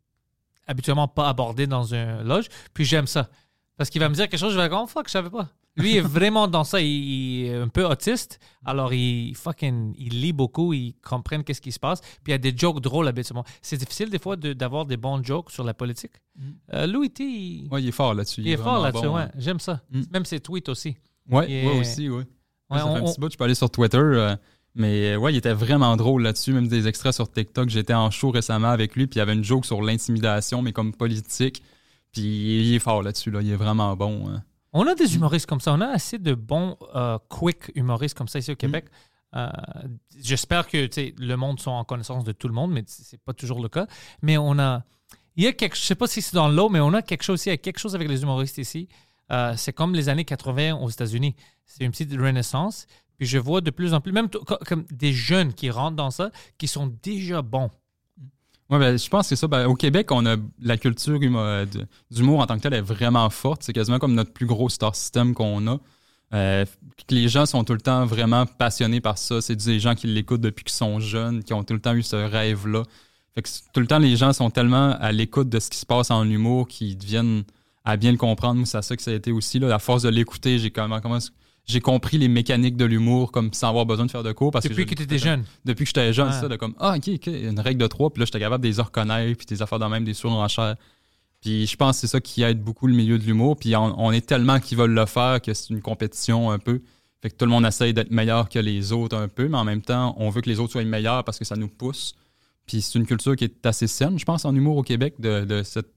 habituellement 0.67 1.09
pas 1.09 1.29
abordés 1.29 1.67
dans 1.67 1.95
un 1.95 2.23
loge. 2.23 2.49
Puis 2.75 2.85
j'aime 2.85 3.07
ça. 3.07 3.31
Parce 3.77 3.91
qu'il 3.91 4.01
va 4.01 4.09
me 4.09 4.15
dire 4.15 4.29
quelque 4.29 4.41
chose, 4.41 4.53
je 4.53 4.59
vais 4.59 4.69
dire, 4.69 4.79
oh 4.83 4.87
fuck, 4.87 5.07
je 5.07 5.13
savais 5.13 5.31
pas. 5.31 5.49
Lui 5.79 5.97
est 5.97 6.01
vraiment 6.01 6.49
dans 6.49 6.65
ça. 6.65 6.81
Il, 6.81 6.87
il 6.89 7.47
est 7.47 7.55
un 7.55 7.69
peu 7.69 7.85
autiste. 7.87 8.39
Alors, 8.65 8.93
il 8.93 9.35
fucking, 9.35 9.95
il 9.99 10.21
lit 10.21 10.33
beaucoup, 10.33 10.73
il 10.73 10.95
comprend 11.03 11.43
qu'est-ce 11.43 11.61
qui 11.61 11.73
se 11.73 11.79
passe. 11.81 12.01
Puis 12.01 12.19
il 12.29 12.31
y 12.33 12.35
a 12.35 12.39
des 12.39 12.53
jokes 12.57 12.81
drôles 12.81 13.09
habituellement. 13.09 13.45
C'est 13.63 13.77
difficile 13.77 14.11
des 14.11 14.19
fois 14.19 14.37
de- 14.37 14.53
d'avoir 14.53 14.85
des 14.87 14.97
bons 14.97 15.23
jokes 15.25 15.51
sur 15.51 15.65
la 15.65 15.75
politique. 15.75 16.13
Euh, 16.75 16.87
Louis 16.87 17.11
T, 17.11 17.25
il, 17.25 17.69
ouais, 17.71 17.83
il 17.83 17.89
est 17.89 17.93
fort 17.93 18.15
là-dessus. 18.15 18.43
il 18.43 18.49
est 18.49 18.57
fort 18.57 18.83
là-dessus. 18.83 19.07
bon, 19.07 19.15
ouais. 19.17 19.23
hein. 19.23 19.31
J'aime 19.39 19.61
ça. 19.61 19.81
Mm. 19.91 20.03
Même 20.13 20.25
ses 20.25 20.41
tweets 20.41 20.69
aussi. 20.69 20.97
Ouais, 21.31 21.51
est- 21.51 21.67
ouais, 21.67 21.81
aussi, 21.81 22.09
ouais. 22.09 22.25
Ouais, 22.71 22.79
ça 22.79 22.79
fait 22.79 22.83
on- 22.91 22.97
un 22.97 23.01
on- 23.03 23.05
petit 23.13 23.21
bout, 23.21 23.33
je 23.33 23.37
peux 23.39 23.45
aller 23.45 23.55
sur 23.55 23.71
Twitter. 23.71 23.97
euh, 23.99 24.37
mais 24.75 25.17
ouais, 25.17 25.33
il 25.33 25.37
était 25.37 25.53
vraiment 25.55 25.97
drôle 25.97 26.23
là-dessus. 26.23 26.53
Même 26.53 26.69
des 26.69 26.87
extraits 26.87 27.13
sur 27.15 27.31
TikTok. 27.31 27.69
J'étais 27.71 27.95
en 27.95 28.11
show 28.11 28.31
récemment 28.31 28.69
avec 28.69 28.95
lui, 28.95 29.07
puis 29.07 29.17
il 29.17 29.19
y 29.19 29.23
avait 29.23 29.33
une 29.35 29.43
joke 29.45 29.65
sur 29.67 29.83
l'intimidation, 29.83 30.63
mais 30.63 30.73
comme 30.73 30.93
politique. 30.95 31.63
Puis 32.13 32.23
il 32.69 32.75
est 32.75 32.79
fort 32.79 33.03
là-dessus, 33.03 33.31
là. 33.31 33.41
Il 33.43 33.51
est 33.51 33.57
vraiment 33.57 33.95
bon. 33.97 34.29
hein. 34.29 34.43
On 34.73 34.87
a 34.87 34.95
des 34.95 35.15
humoristes 35.15 35.47
comme 35.47 35.61
ça. 35.61 35.73
On 35.73 35.81
a 35.81 35.89
assez 35.89 36.19
de 36.19 36.35
bons, 36.35 36.77
euh, 36.95 37.19
quick 37.29 37.73
humoristes 37.75 38.17
comme 38.17 38.29
ça 38.29 38.39
ici 38.39 38.53
au 38.53 38.57
Québec. 38.57 38.87
Euh, 39.35 39.49
J'espère 40.19 40.67
que 40.67 40.89
le 41.19 41.37
monde 41.37 41.61
sont 41.61 41.71
en 41.71 41.85
connaissance 41.85 42.25
de 42.25 42.33
tout 42.33 42.49
le 42.49 42.55
monde, 42.55 42.73
mais 42.73 42.85
c'est 42.87 43.21
pas 43.23 43.33
toujours 43.33 43.63
le 43.63 43.69
cas. 43.69 43.87
Mais 44.23 44.37
on 44.39 44.59
a. 44.59 44.85
Il 45.37 45.45
y 45.45 45.47
a 45.47 45.53
quelque 45.53 45.77
Je 45.77 45.83
sais 45.83 45.95
pas 45.95 46.07
si 46.07 46.21
c'est 46.21 46.35
dans 46.35 46.49
l'eau, 46.49 46.69
mais 46.69 46.81
on 46.81 46.93
a 46.95 47.03
quelque 47.03 47.23
chose. 47.23 47.45
Il 47.47 47.51
y 47.51 47.53
a 47.53 47.57
quelque 47.57 47.79
chose 47.79 47.95
avec 47.95 48.09
les 48.09 48.23
humoristes 48.23 48.59
ici. 48.59 48.89
Euh, 49.31 49.55
c'est 49.57 49.73
comme 49.73 49.95
les 49.95 50.09
années 50.09 50.25
80 50.25 50.77
aux 50.77 50.89
États-Unis. 50.89 51.37
C'est 51.65 51.85
une 51.85 51.91
petite 51.91 52.13
renaissance. 52.13 52.87
Puis 53.19 53.27
je 53.27 53.39
vois 53.39 53.61
de 53.61 53.71
plus 53.71 53.95
en 53.95 54.01
plus, 54.01 54.13
même 54.13 54.29
comme 54.67 54.85
des 54.91 55.13
jeunes 55.13 55.53
qui 55.53 55.71
rentrent 55.71 55.97
dans 55.97 56.11
ça, 56.11 56.31
qui 56.57 56.69
sont 56.69 56.87
déjà 57.03 57.43
bons. 57.43 57.71
Ouais, 58.71 58.79
ben, 58.79 58.99
je 58.99 59.09
pense 59.09 59.23
que 59.23 59.29
c'est 59.31 59.37
ça. 59.37 59.47
Ben, 59.47 59.67
au 59.67 59.75
Québec, 59.75 60.13
on 60.13 60.27
a 60.27 60.37
la 60.61 60.77
culture 60.77 61.19
euh, 61.23 61.67
d'humour 62.11 62.41
en 62.41 62.47
tant 62.47 62.57
que 62.57 62.63
telle 62.63 62.75
est 62.75 62.83
vraiment 62.83 63.29
forte. 63.31 63.63
C'est 63.63 63.73
quasiment 63.73 63.99
comme 63.99 64.15
notre 64.15 64.33
plus 64.33 64.45
gros 64.47 64.69
star 64.69 64.95
system 64.95 65.35
qu'on 65.35 65.67
a. 65.69 65.79
Euh, 66.35 66.67
les 67.09 67.29
gens 67.29 67.47
sont 67.47 67.65
tout 67.65 67.73
le 67.73 67.81
temps 67.81 68.05
vraiment 68.05 68.45
passionnés 68.45 69.01
par 69.01 69.17
ça. 69.17 69.41
C'est 69.41 69.57
des 69.57 69.81
gens 69.81 69.95
qui 69.95 70.07
l'écoutent 70.07 70.43
depuis 70.43 70.65
qu'ils 70.65 70.75
sont 70.75 71.01
jeunes, 71.01 71.43
qui 71.43 71.55
ont 71.55 71.65
tout 71.65 71.73
le 71.73 71.81
temps 71.81 71.95
eu 71.95 72.03
ce 72.03 72.17
rêve-là. 72.17 72.83
Fait 73.35 73.43
que 73.43 73.49
tout 73.73 73.81
le 73.81 73.87
temps, 73.87 73.99
les 73.99 74.17
gens 74.17 74.35
sont 74.35 74.51
tellement 74.51 74.91
à 75.01 75.13
l'écoute 75.13 75.49
de 75.49 75.61
ce 75.61 75.71
qui 75.71 75.79
se 75.79 75.87
passe 75.87 76.11
en 76.11 76.29
humour 76.29 76.69
qu'ils 76.69 76.99
deviennent 76.99 77.45
à 77.87 77.97
bien 77.97 78.13
le 78.13 78.19
comprendre. 78.19 78.57
Moi, 78.57 78.67
c'est 78.67 78.83
ça 78.83 78.97
que 78.97 79.03
ça 79.03 79.13
a 79.13 79.15
été 79.15 79.33
aussi. 79.33 79.59
Là. 79.59 79.75
À 79.75 79.79
force 79.79 80.03
de 80.03 80.11
l'écouter, 80.11 80.59
j'ai 80.59 80.71
comment, 80.71 81.01
comment 81.01 81.19
j'ai 81.69 81.81
compris 81.81 82.19
les 82.19 82.29
mécaniques 82.29 82.77
de 82.77 82.85
l'humour 82.87 83.31
comme 83.31 83.53
sans 83.53 83.69
avoir 83.69 83.87
besoin 83.87 84.07
de 84.07 84.11
faire 84.11 84.23
de 84.23 84.33
cours. 84.33 84.51
Parce 84.51 84.67
Depuis 84.67 84.87
que 84.87 84.95
tu 84.95 85.03
étais 85.03 85.19
jeune. 85.19 85.45
depuis 85.65 85.85
que 85.85 85.89
j'étais 85.89 86.13
jeune, 86.13 86.33
ça, 86.33 86.49
de 86.49 86.57
comme, 86.57 86.75
ah, 86.81 86.95
ok, 86.97 87.09
ok, 87.15 87.27
une 87.27 87.61
règle 87.61 87.81
de 87.83 87.87
trois, 87.87 88.11
puis 88.11 88.21
là, 88.21 88.25
j'étais 88.27 88.41
capable 88.41 88.65
de 88.65 88.69
les 88.69 88.81
reconnaître, 88.81 89.37
puis 89.37 89.47
des 89.47 89.61
affaires 89.63 89.79
de 89.79 89.85
même, 89.85 90.05
des 90.05 90.15
surenchères. 90.15 90.77
Puis 91.41 91.67
je 91.67 91.77
pense 91.77 91.97
que 91.97 92.01
c'est 92.01 92.07
ça 92.09 92.21
qui 92.21 92.43
aide 92.43 92.61
beaucoup 92.63 92.87
le 92.89 92.95
milieu 92.95 93.19
de 93.19 93.23
l'humour, 93.25 93.57
puis 93.57 93.77
on, 93.77 93.95
on 94.01 94.11
est 94.13 94.27
tellement 94.27 94.59
qu'ils 94.59 94.77
veulent 94.79 94.95
le 94.95 95.07
faire 95.07 95.41
que 95.41 95.55
c'est 95.55 95.71
une 95.71 95.81
compétition 95.83 96.51
un 96.51 96.59
peu. 96.59 96.81
Fait 97.21 97.31
que 97.31 97.37
tout 97.37 97.45
le 97.45 97.51
monde 97.51 97.67
essaye 97.67 97.93
d'être 97.93 98.11
meilleur 98.11 98.49
que 98.49 98.59
les 98.59 98.93
autres 98.93 99.17
un 99.17 99.29
peu, 99.29 99.49
mais 99.49 99.59
en 99.59 99.65
même 99.65 99.83
temps, 99.83 100.15
on 100.19 100.31
veut 100.31 100.41
que 100.41 100.49
les 100.49 100.59
autres 100.61 100.73
soient 100.73 100.85
meilleurs 100.85 101.23
parce 101.25 101.39
que 101.39 101.45
ça 101.45 101.57
nous 101.57 101.69
pousse. 101.69 102.15
Puis 102.67 102.81
c'est 102.83 102.99
une 102.99 103.07
culture 103.07 103.35
qui 103.37 103.45
est 103.45 103.67
assez 103.67 103.87
saine, 103.87 104.19
je 104.19 104.25
pense, 104.25 104.45
en 104.45 104.55
humour 104.55 104.77
au 104.79 104.83
Québec, 104.83 105.15
de, 105.19 105.45
de 105.45 105.63
cette... 105.63 105.89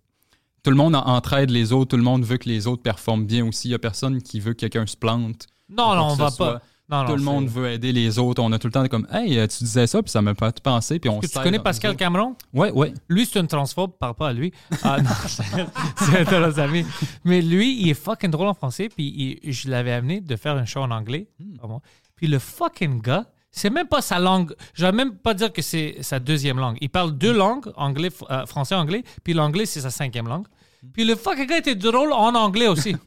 Tout 0.64 0.69
le 0.69 0.76
monde 0.77 0.95
en- 0.95 1.06
entraide 1.06 1.49
les 1.49 1.73
autres, 1.73 1.89
tout 1.91 1.98
le 1.98 2.03
monde 2.03 2.23
veut 2.23 2.38
que 2.38 2.48
les 2.49 2.68
autres 2.68 2.81
performent 2.84 3.26
bien 3.26 3.45
aussi. 3.48 3.68
Il 3.68 3.72
n'y 3.72 3.76
a 3.76 3.80
personne 3.80 4.22
qui 4.22 4.39
veut 4.39 4.53
que 4.53 4.60
quelqu'un 4.60 4.85
se 4.85 4.95
plante. 4.98 5.48
Non, 5.72 5.95
non, 5.95 6.07
on 6.11 6.15
va 6.15 6.30
soit. 6.31 6.53
pas. 6.53 6.61
Non, 6.89 7.03
non, 7.03 7.06
tout 7.11 7.15
le 7.15 7.23
monde 7.23 7.48
veut 7.48 7.69
aider 7.72 7.93
les 7.93 8.19
autres. 8.19 8.43
On 8.43 8.52
a 8.52 8.60
tout 8.60 8.68
le 8.68 8.73
temps 8.73 8.85
comme 8.89 9.07
Hey, 9.14 9.39
euh, 9.39 9.48
tu 9.48 9.64
disais 9.64 9.88
ça, 9.88 10.03
puis 10.03 10.11
ça 10.11 10.22
m'a 10.22 10.34
pas 10.35 10.52
tout 10.52 10.61
pensé, 10.61 10.99
puis 10.99 11.10
on 11.10 11.22
que 11.22 11.27
tu 11.27 11.39
connais 11.39 11.57
Pascal. 11.60 11.95
Cameron? 11.95 12.35
Ouais, 12.53 12.69
ouais. 12.72 12.93
Lui, 13.07 13.26
c'est 13.26 13.39
un 13.39 13.45
transphobe, 13.45 13.91
parle 13.98 14.15
pas 14.15 14.27
à 14.27 14.34
lui. 14.34 14.52
Ah 14.84 14.98
non, 15.02 15.10
c'est 15.95 16.18
un 16.18 16.23
de 16.41 16.45
nos 16.48 16.60
amis. 16.60 16.85
Mais 17.23 17.41
lui, 17.41 17.80
il 17.81 17.89
est 17.89 17.93
fucking 17.93 18.30
drôle 18.30 18.48
en 18.49 18.53
français, 18.53 18.89
puis 18.89 19.39
il- 19.41 19.53
je 19.53 19.69
l'avais 19.69 19.93
amené 19.93 20.19
de 20.19 20.35
faire 20.35 20.57
un 20.57 20.65
show 20.65 20.81
en 20.81 20.91
anglais. 20.91 21.30
Vraiment. 21.60 21.81
Puis 22.18 22.27
le 22.27 22.39
fucking 22.39 23.02
gars, 23.02 23.26
c'est 23.52 23.69
même 23.69 23.88
pas 23.88 24.02
sa 24.02 24.19
langue. 24.19 24.53
Je 24.73 24.85
vais 24.85 24.91
même 24.91 25.15
pas 25.15 25.34
dire 25.34 25.53
que 25.53 25.61
c'est 25.61 25.95
sa 26.02 26.19
deuxième 26.19 26.57
langue. 26.60 26.77
Il 26.81 26.89
parle 26.89 27.18
deux 27.18 27.31
langues, 27.34 27.72
anglais, 27.77 28.10
euh, 28.30 28.45
français, 28.45 28.76
anglais, 28.76 29.03
puis 29.23 29.34
l'anglais, 29.34 29.65
c'est 29.65 29.80
sa 29.81 29.91
cinquième 29.91 30.27
langue. 30.27 30.48
Puis 30.93 31.06
le 31.06 31.15
fucking 31.15 31.45
gars 31.48 31.57
était 31.60 31.76
drôle 31.76 32.11
en 32.11 32.35
anglais 32.35 32.68
aussi. 32.68 32.98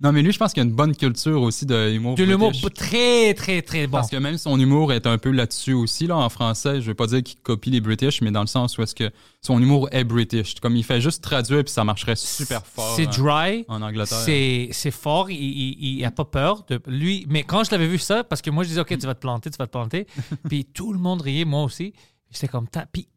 Non, 0.00 0.10
mais 0.10 0.22
lui, 0.22 0.32
je 0.32 0.38
pense 0.38 0.52
qu'il 0.52 0.62
y 0.62 0.66
a 0.66 0.68
une 0.68 0.74
bonne 0.74 0.94
culture 0.94 1.40
aussi 1.40 1.66
de 1.66 1.90
l'humour. 1.90 2.16
De 2.16 2.24
l'humour 2.24 2.52
très, 2.74 3.32
très, 3.32 3.62
très 3.62 3.86
bon. 3.86 3.92
Parce 3.98 4.10
que 4.10 4.16
même 4.16 4.38
son 4.38 4.58
humour 4.58 4.92
est 4.92 5.06
un 5.06 5.18
peu 5.18 5.30
là-dessus 5.30 5.72
aussi, 5.72 6.08
là, 6.08 6.16
en 6.16 6.28
français. 6.28 6.80
Je 6.80 6.88
veux 6.88 6.94
pas 6.94 7.06
dire 7.06 7.22
qu'il 7.22 7.38
copie 7.38 7.70
les 7.70 7.80
British, 7.80 8.20
mais 8.20 8.32
dans 8.32 8.40
le 8.40 8.48
sens 8.48 8.76
où 8.76 8.82
est-ce 8.82 8.94
que 8.94 9.10
son 9.40 9.60
humour 9.62 9.88
est 9.92 10.02
British. 10.02 10.56
Comme 10.56 10.74
il 10.76 10.82
fait 10.82 11.00
juste 11.00 11.22
traduire, 11.22 11.62
puis 11.62 11.72
ça 11.72 11.84
marcherait 11.84 12.16
super 12.16 12.66
fort. 12.66 12.94
C'est 12.96 13.06
hein, 13.06 13.10
dry. 13.10 13.64
En 13.68 13.82
Angleterre. 13.82 14.18
C'est, 14.18 14.90
fort, 14.90 15.30
il, 15.30 15.36
il, 15.36 15.98
il 15.98 16.04
a 16.04 16.10
pas 16.10 16.24
peur 16.24 16.64
de 16.68 16.80
lui. 16.88 17.24
Mais 17.28 17.44
quand 17.44 17.62
je 17.62 17.70
l'avais 17.70 17.86
vu 17.86 17.98
ça, 17.98 18.24
parce 18.24 18.42
que 18.42 18.50
moi 18.50 18.64
je 18.64 18.70
disais, 18.70 18.80
OK, 18.80 18.98
tu 18.98 19.06
vas 19.06 19.14
te 19.14 19.20
planter, 19.20 19.50
tu 19.50 19.56
vas 19.56 19.66
te 19.66 19.72
planter. 19.72 20.06
puis 20.48 20.64
tout 20.64 20.92
le 20.92 20.98
monde 20.98 21.22
riait, 21.22 21.44
moi 21.44 21.62
aussi. 21.62 21.92
J'étais 22.32 22.48
comme, 22.48 22.66
puis 22.92 23.08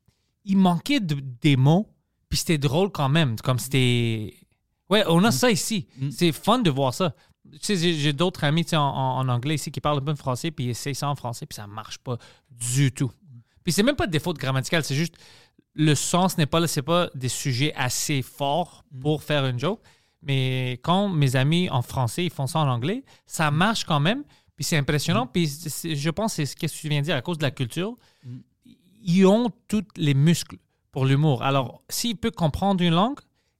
il 0.45 0.57
manquait 0.57 0.99
de- 0.99 1.23
des 1.41 1.57
mots, 1.57 1.89
puis 2.29 2.37
c'était 2.37 2.59
drôle 2.59 2.91
quand 2.91 3.09
même. 3.09 3.35
Comme 3.43 3.57
c'était. 3.57 4.35
Ouais, 4.89 5.03
on 5.07 5.23
a 5.23 5.31
ça 5.31 5.51
ici. 5.51 5.88
C'est 6.11 6.31
fun 6.31 6.59
de 6.59 6.69
voir 6.69 6.93
ça. 6.93 7.14
Tu 7.51 7.77
sais, 7.77 7.93
j'ai, 7.93 8.14
d'autres 8.14 8.43
amis 8.43 8.65
tu 8.65 8.72
sais, 8.72 8.76
en, 8.76 9.27
anglais 9.30 9.55
ici 9.55 9.72
qui 9.72 9.80
parlent 9.80 9.99
un 9.99 10.01
peu 10.01 10.14
de 10.14 10.18
français, 10.18 10.51
puis 10.51 10.65
ils 10.65 10.69
essayent 10.72 10.95
ça 10.95 11.09
en 11.09 11.15
français, 11.15 11.45
puis 11.45 11.55
ça 11.55 11.65
marche 11.65 11.97
pas 11.97 12.18
du 12.51 12.91
tout. 12.91 13.11
Puis 13.64 13.72
c'est 13.73 13.84
même 13.84 13.95
pas 13.95 14.07
des 14.07 14.19
fautes 14.19 14.38
grammaticales, 14.38 14.84
c'est 14.84 14.95
juste 14.95 15.15
le 15.77 15.93
sens 15.93 16.38
n'est 16.38 16.47
pas 16.47 16.59
là, 16.59 16.68
c'est 16.68 16.81
pas 16.81 17.09
des 17.14 17.30
sujets 17.30 17.73
assez 17.76 18.22
forts 18.22 18.84
pour 18.99 19.23
faire 19.23 19.45
une 19.45 19.59
joke. 19.59 19.80
Mais 20.23 20.80
quand 20.84 21.07
mes 21.07 21.35
amis 21.35 21.69
en 21.69 21.84
français 21.84 22.26
ils 22.26 22.31
font 22.31 22.47
ça 22.47 22.59
en 22.59 22.68
anglais, 22.68 23.03
ça 23.27 23.51
marche 23.51 23.85
quand 23.85 23.99
même. 23.99 24.23
Puis 24.55 24.65
c'est 24.65 24.77
impressionnant. 24.77 25.27
Puis 25.27 25.47
je 25.47 26.09
pense 26.09 26.31
que 26.31 26.35
c'est 26.38 26.45
ce 26.47 26.55
que 26.55 26.65
tu 26.65 26.89
viens 26.89 27.01
de 27.01 27.05
dire 27.05 27.15
à 27.15 27.22
cause 27.22 27.38
de 27.38 27.43
la 27.43 27.51
culture. 27.51 27.95
Ils 29.03 29.26
ont 29.27 29.51
tous 29.68 29.85
les 29.95 30.15
muscles 30.15 30.57
pour 30.91 31.05
l'humour. 31.05 31.43
Alors, 31.43 31.84
s'il 31.89 32.18
peut 32.18 32.31
comprendre 32.31 32.84
une 32.84 32.95
langue, 32.95 33.19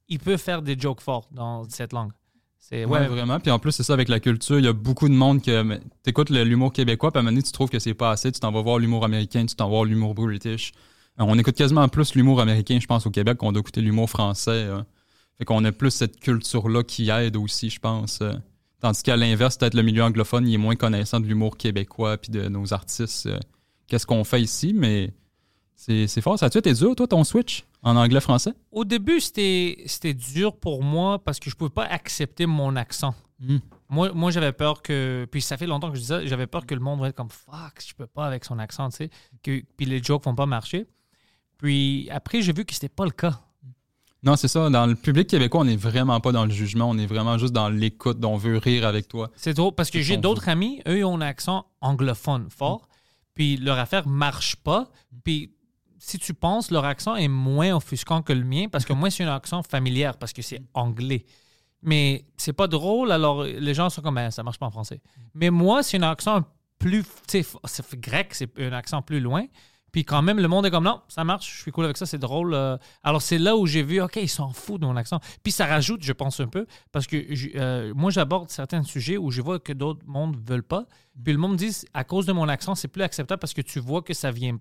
il 0.10 0.20
peut 0.20 0.38
faire 0.38 0.62
des 0.62 0.78
jokes 0.80 1.02
forts 1.02 1.28
dans 1.32 1.68
cette 1.70 1.94
langue. 1.94 2.12
Ouais, 2.72 2.86
ouais, 2.86 3.08
vraiment. 3.08 3.40
Puis 3.40 3.50
en 3.52 3.60
plus, 3.60 3.72
c'est 3.72 3.84
ça 3.84 3.94
avec 3.94 4.10
la 4.10 4.20
culture. 4.20 4.60
Il 4.60 4.66
y 4.66 4.68
a 4.68 4.74
beaucoup 4.74 5.08
de 5.08 5.14
monde 5.14 5.42
que 5.42 5.80
t'écoutes 6.04 6.30
l'humour 6.30 6.74
québécois, 6.74 7.12
puis 7.12 7.18
à 7.18 7.22
un 7.22 7.24
moment 7.24 7.32
donné, 7.32 7.44
tu 7.44 7.52
trouves 7.54 7.70
que 7.70 7.80
c'est 7.80 7.94
pas 7.94 8.12
assez. 8.12 8.32
Tu 8.32 8.40
t'en 8.42 8.52
vas 8.52 8.62
voir 8.62 8.78
l'humour 8.80 9.06
américain, 9.06 9.46
tu 9.46 9.56
t'en 9.56 9.66
vas 9.66 9.70
voir 9.72 9.84
l'humour 9.86 10.14
british. 10.16 10.74
Euh, 11.20 11.24
On 11.26 11.38
écoute 11.40 11.56
quasiment 11.56 11.88
plus 11.88 12.14
l'humour 12.16 12.42
américain, 12.42 12.78
je 12.82 12.88
pense, 12.88 13.06
au 13.06 13.12
Québec, 13.12 13.38
qu'on 13.38 13.52
doit 13.54 13.62
écouter 13.62 13.82
l'humour 13.82 14.10
français. 14.10 14.52
euh. 14.52 14.82
Fait 15.38 15.46
qu'on 15.46 15.64
a 15.66 15.72
plus 15.72 15.92
cette 15.92 16.20
culture-là 16.20 16.84
qui 16.84 17.10
aide 17.10 17.38
aussi, 17.38 17.70
je 17.70 17.80
pense. 17.80 18.20
euh. 18.22 18.34
Tandis 18.82 19.02
qu'à 19.02 19.16
l'inverse, 19.16 19.58
peut-être 19.58 19.74
le 19.76 19.82
milieu 19.84 20.04
anglophone, 20.04 20.48
il 20.48 20.54
est 20.54 20.58
moins 20.60 20.76
connaissant 20.76 21.20
de 21.20 21.26
l'humour 21.26 21.58
québécois 21.58 22.18
puis 22.18 22.32
de 22.32 22.48
nos 22.50 22.74
artistes. 22.74 23.30
Qu'est-ce 23.88 24.06
qu'on 24.06 24.24
fait 24.24 24.42
ici, 24.42 24.74
mais 24.76 25.14
c'est 25.78 26.22
fort. 26.22 26.38
Ça 26.38 26.48
a-tu 26.48 26.58
été 26.58 26.74
dur, 26.74 26.96
toi, 26.96 27.08
ton 27.08 27.24
switch 27.24 27.66
en 27.84 27.96
anglais-français? 27.96 28.54
Au 28.72 28.84
début, 28.84 29.22
c'était 29.22 30.14
dur 30.14 30.58
pour 30.58 30.84
moi 30.84 31.24
parce 31.24 31.40
que 31.40 31.50
je 31.50 31.56
pouvais 31.56 31.70
pas 31.70 31.86
accepter 31.86 32.46
mon 32.46 32.76
accent. 32.76 33.16
Mm. 33.40 33.58
Moi, 33.90 34.12
moi 34.14 34.32
j'avais 34.32 34.52
peur 34.52 34.82
que. 34.82 35.28
Puis 35.32 35.42
ça 35.42 35.56
fait 35.56 35.68
longtemps 35.68 35.90
que 35.90 35.96
je 35.96 36.02
dis 36.02 36.08
ça, 36.08 36.26
j'avais 36.26 36.48
peur 36.48 36.66
que 36.66 36.74
le 36.74 36.82
monde 36.82 37.00
va 37.00 37.10
être 37.10 37.16
comme 37.16 37.30
fuck, 37.30 37.82
je 37.88 37.94
peux 37.94 38.08
pas 38.08 38.26
avec 38.26 38.44
son 38.44 38.60
accent, 38.60 38.90
tu 38.90 38.98
sais. 38.98 39.10
Que, 39.44 39.64
puis 39.78 39.86
les 39.86 40.02
jokes 40.02 40.26
vont 40.26 40.36
pas 40.36 40.48
marcher. 40.48 40.88
Puis 41.58 42.10
après, 42.12 42.42
j'ai 42.42 42.54
vu 42.54 42.66
que 42.66 42.74
c'était 42.74 42.90
pas 42.90 43.06
le 43.06 43.12
cas. 43.12 43.40
Non, 44.24 44.36
c'est 44.36 44.48
ça. 44.48 44.70
Dans 44.70 44.88
le 44.88 44.96
public 44.96 45.30
québécois, 45.30 45.62
on 45.62 45.66
n'est 45.66 45.78
vraiment 45.78 46.20
pas 46.20 46.32
dans 46.32 46.46
le 46.46 46.52
jugement. 46.52 46.90
On 46.90 46.98
est 46.98 47.06
vraiment 47.06 47.38
juste 47.38 47.54
dans 47.54 47.70
l'écoute. 47.70 48.18
On 48.26 48.36
veut 48.36 48.58
rire 48.58 48.86
avec 48.86 49.08
toi. 49.08 49.30
C'est 49.36 49.54
drôle 49.54 49.74
parce 49.74 49.92
que 49.92 50.02
j'ai 50.02 50.18
d'autres 50.18 50.50
amis, 50.50 50.82
eux, 50.88 50.98
ils 50.98 51.06
ont 51.06 51.18
un 51.18 51.22
accent 51.22 51.68
anglophone 51.82 52.48
fort, 52.50 52.90
puis 53.36 53.58
leur 53.58 53.78
affaire 53.78 54.08
marche 54.08 54.56
pas. 54.56 54.90
Puis 55.24 55.52
si 56.00 56.20
tu 56.20 56.34
penses, 56.34 56.72
leur 56.72 56.86
accent 56.86 57.16
est 57.16 57.28
moins 57.28 57.76
offusquant 57.76 58.22
que 58.22 58.34
le 58.34 58.44
mien 58.44 58.68
parce 58.72 58.86
que 58.86 58.94
moi, 58.94 59.10
c'est 59.10 59.24
un 59.24 59.34
accent 59.34 59.64
familière 59.64 60.18
parce 60.18 60.34
que 60.34 60.42
c'est 60.42 60.62
anglais. 60.74 61.26
Mais 61.82 62.26
c'est 62.38 62.54
pas 62.54 62.68
drôle, 62.68 63.12
alors 63.12 63.44
les 63.44 63.74
gens 63.74 63.90
sont 63.90 64.02
comme, 64.02 64.16
Ben, 64.16 64.32
ça 64.32 64.44
marche 64.44 64.58
pas 64.58 64.66
en 64.66 64.72
français. 64.72 65.00
Mais 65.34 65.50
moi, 65.50 65.84
c'est 65.84 65.98
un 65.98 66.04
accent 66.04 66.44
plus. 66.80 67.04
Tu 67.28 67.44
sais, 67.44 67.84
grec, 67.98 68.34
c'est 68.34 68.60
un 68.60 68.74
accent 68.74 69.02
plus 69.02 69.20
loin. 69.20 69.46
Puis 69.92 70.04
quand 70.04 70.22
même, 70.22 70.40
le 70.40 70.48
monde 70.48 70.66
est 70.66 70.72
comme, 70.72 70.84
non, 70.84 71.02
ça 71.08 71.24
marche, 71.24 71.56
je 71.58 71.62
suis 71.62 71.72
cool 71.72 71.86
avec 71.86 71.98
ça, 71.98 72.06
c'est 72.06 72.18
drôle. 72.18 72.54
euh. 72.54 72.78
Alors 73.04 73.22
c'est 73.22 73.38
là 73.38 73.56
où 73.56 73.66
j'ai 73.66 73.84
vu, 73.84 74.02
OK, 74.02 74.18
ils 74.18 74.28
s'en 74.28 74.52
foutent 74.52 74.82
de 74.82 74.86
mon 74.86 74.96
accent. 74.98 75.20
Puis 75.44 75.52
ça 75.52 75.66
rajoute, 75.66 76.04
je 76.04 76.14
pense, 76.14 76.40
un 76.40 76.48
peu, 76.48 76.68
parce 76.92 77.08
que 77.08 77.26
euh, 77.58 77.94
moi, 77.96 78.12
j'aborde 78.12 78.50
certains 78.50 78.84
sujets 78.84 79.18
où 79.18 79.32
je 79.32 79.42
vois 79.42 79.60
que 79.60 79.74
d'autres 79.74 80.06
mondes 80.06 80.38
veulent 80.46 80.62
pas. 80.62 80.86
Puis 81.24 81.34
le 81.34 81.40
monde 81.40 81.56
dit, 81.56 81.76
à 81.94 82.04
cause 82.04 82.26
de 82.26 82.34
mon 82.34 82.50
accent, 82.50 82.76
c'est 82.76 82.90
plus 82.90 83.02
acceptable 83.02 83.40
parce 83.40 83.54
que 83.54 83.62
tu 83.62 83.80
vois 83.80 84.02
que 84.02 84.14
ça 84.14 84.30
vient 84.30 84.60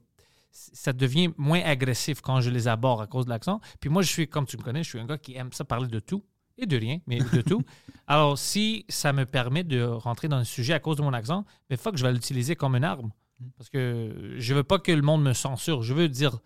ça 0.72 0.92
devient 0.92 1.30
moins 1.36 1.60
agressif 1.60 2.20
quand 2.20 2.40
je 2.40 2.50
les 2.50 2.68
aborde 2.68 3.02
à 3.02 3.06
cause 3.06 3.26
de 3.26 3.30
l'accent. 3.30 3.60
Puis 3.80 3.90
moi, 3.90 4.02
je 4.02 4.08
suis, 4.10 4.28
comme 4.28 4.46
tu 4.46 4.56
me 4.56 4.62
connais, 4.62 4.82
je 4.82 4.88
suis 4.88 4.98
un 4.98 5.06
gars 5.06 5.18
qui 5.18 5.34
aime 5.34 5.52
ça 5.52 5.64
parler 5.64 5.88
de 5.88 6.00
tout 6.00 6.24
et 6.58 6.66
de 6.66 6.76
rien, 6.76 6.98
mais 7.06 7.18
de 7.18 7.42
tout. 7.42 7.62
Alors, 8.06 8.38
si 8.38 8.84
ça 8.88 9.12
me 9.12 9.26
permet 9.26 9.64
de 9.64 9.82
rentrer 9.82 10.28
dans 10.28 10.38
le 10.38 10.44
sujet 10.44 10.72
à 10.72 10.80
cause 10.80 10.96
de 10.96 11.02
mon 11.02 11.12
accent, 11.12 11.44
mais 11.68 11.76
fuck, 11.76 11.96
je 11.96 12.04
vais 12.04 12.12
l'utiliser 12.12 12.56
comme 12.56 12.74
une 12.74 12.84
arme. 12.84 13.10
Parce 13.58 13.68
que 13.68 14.34
je 14.38 14.54
veux 14.54 14.64
pas 14.64 14.78
que 14.78 14.92
le 14.92 15.02
monde 15.02 15.22
me 15.22 15.34
censure. 15.34 15.82
Je 15.82 15.92
veux 15.92 16.08
dire 16.08 16.38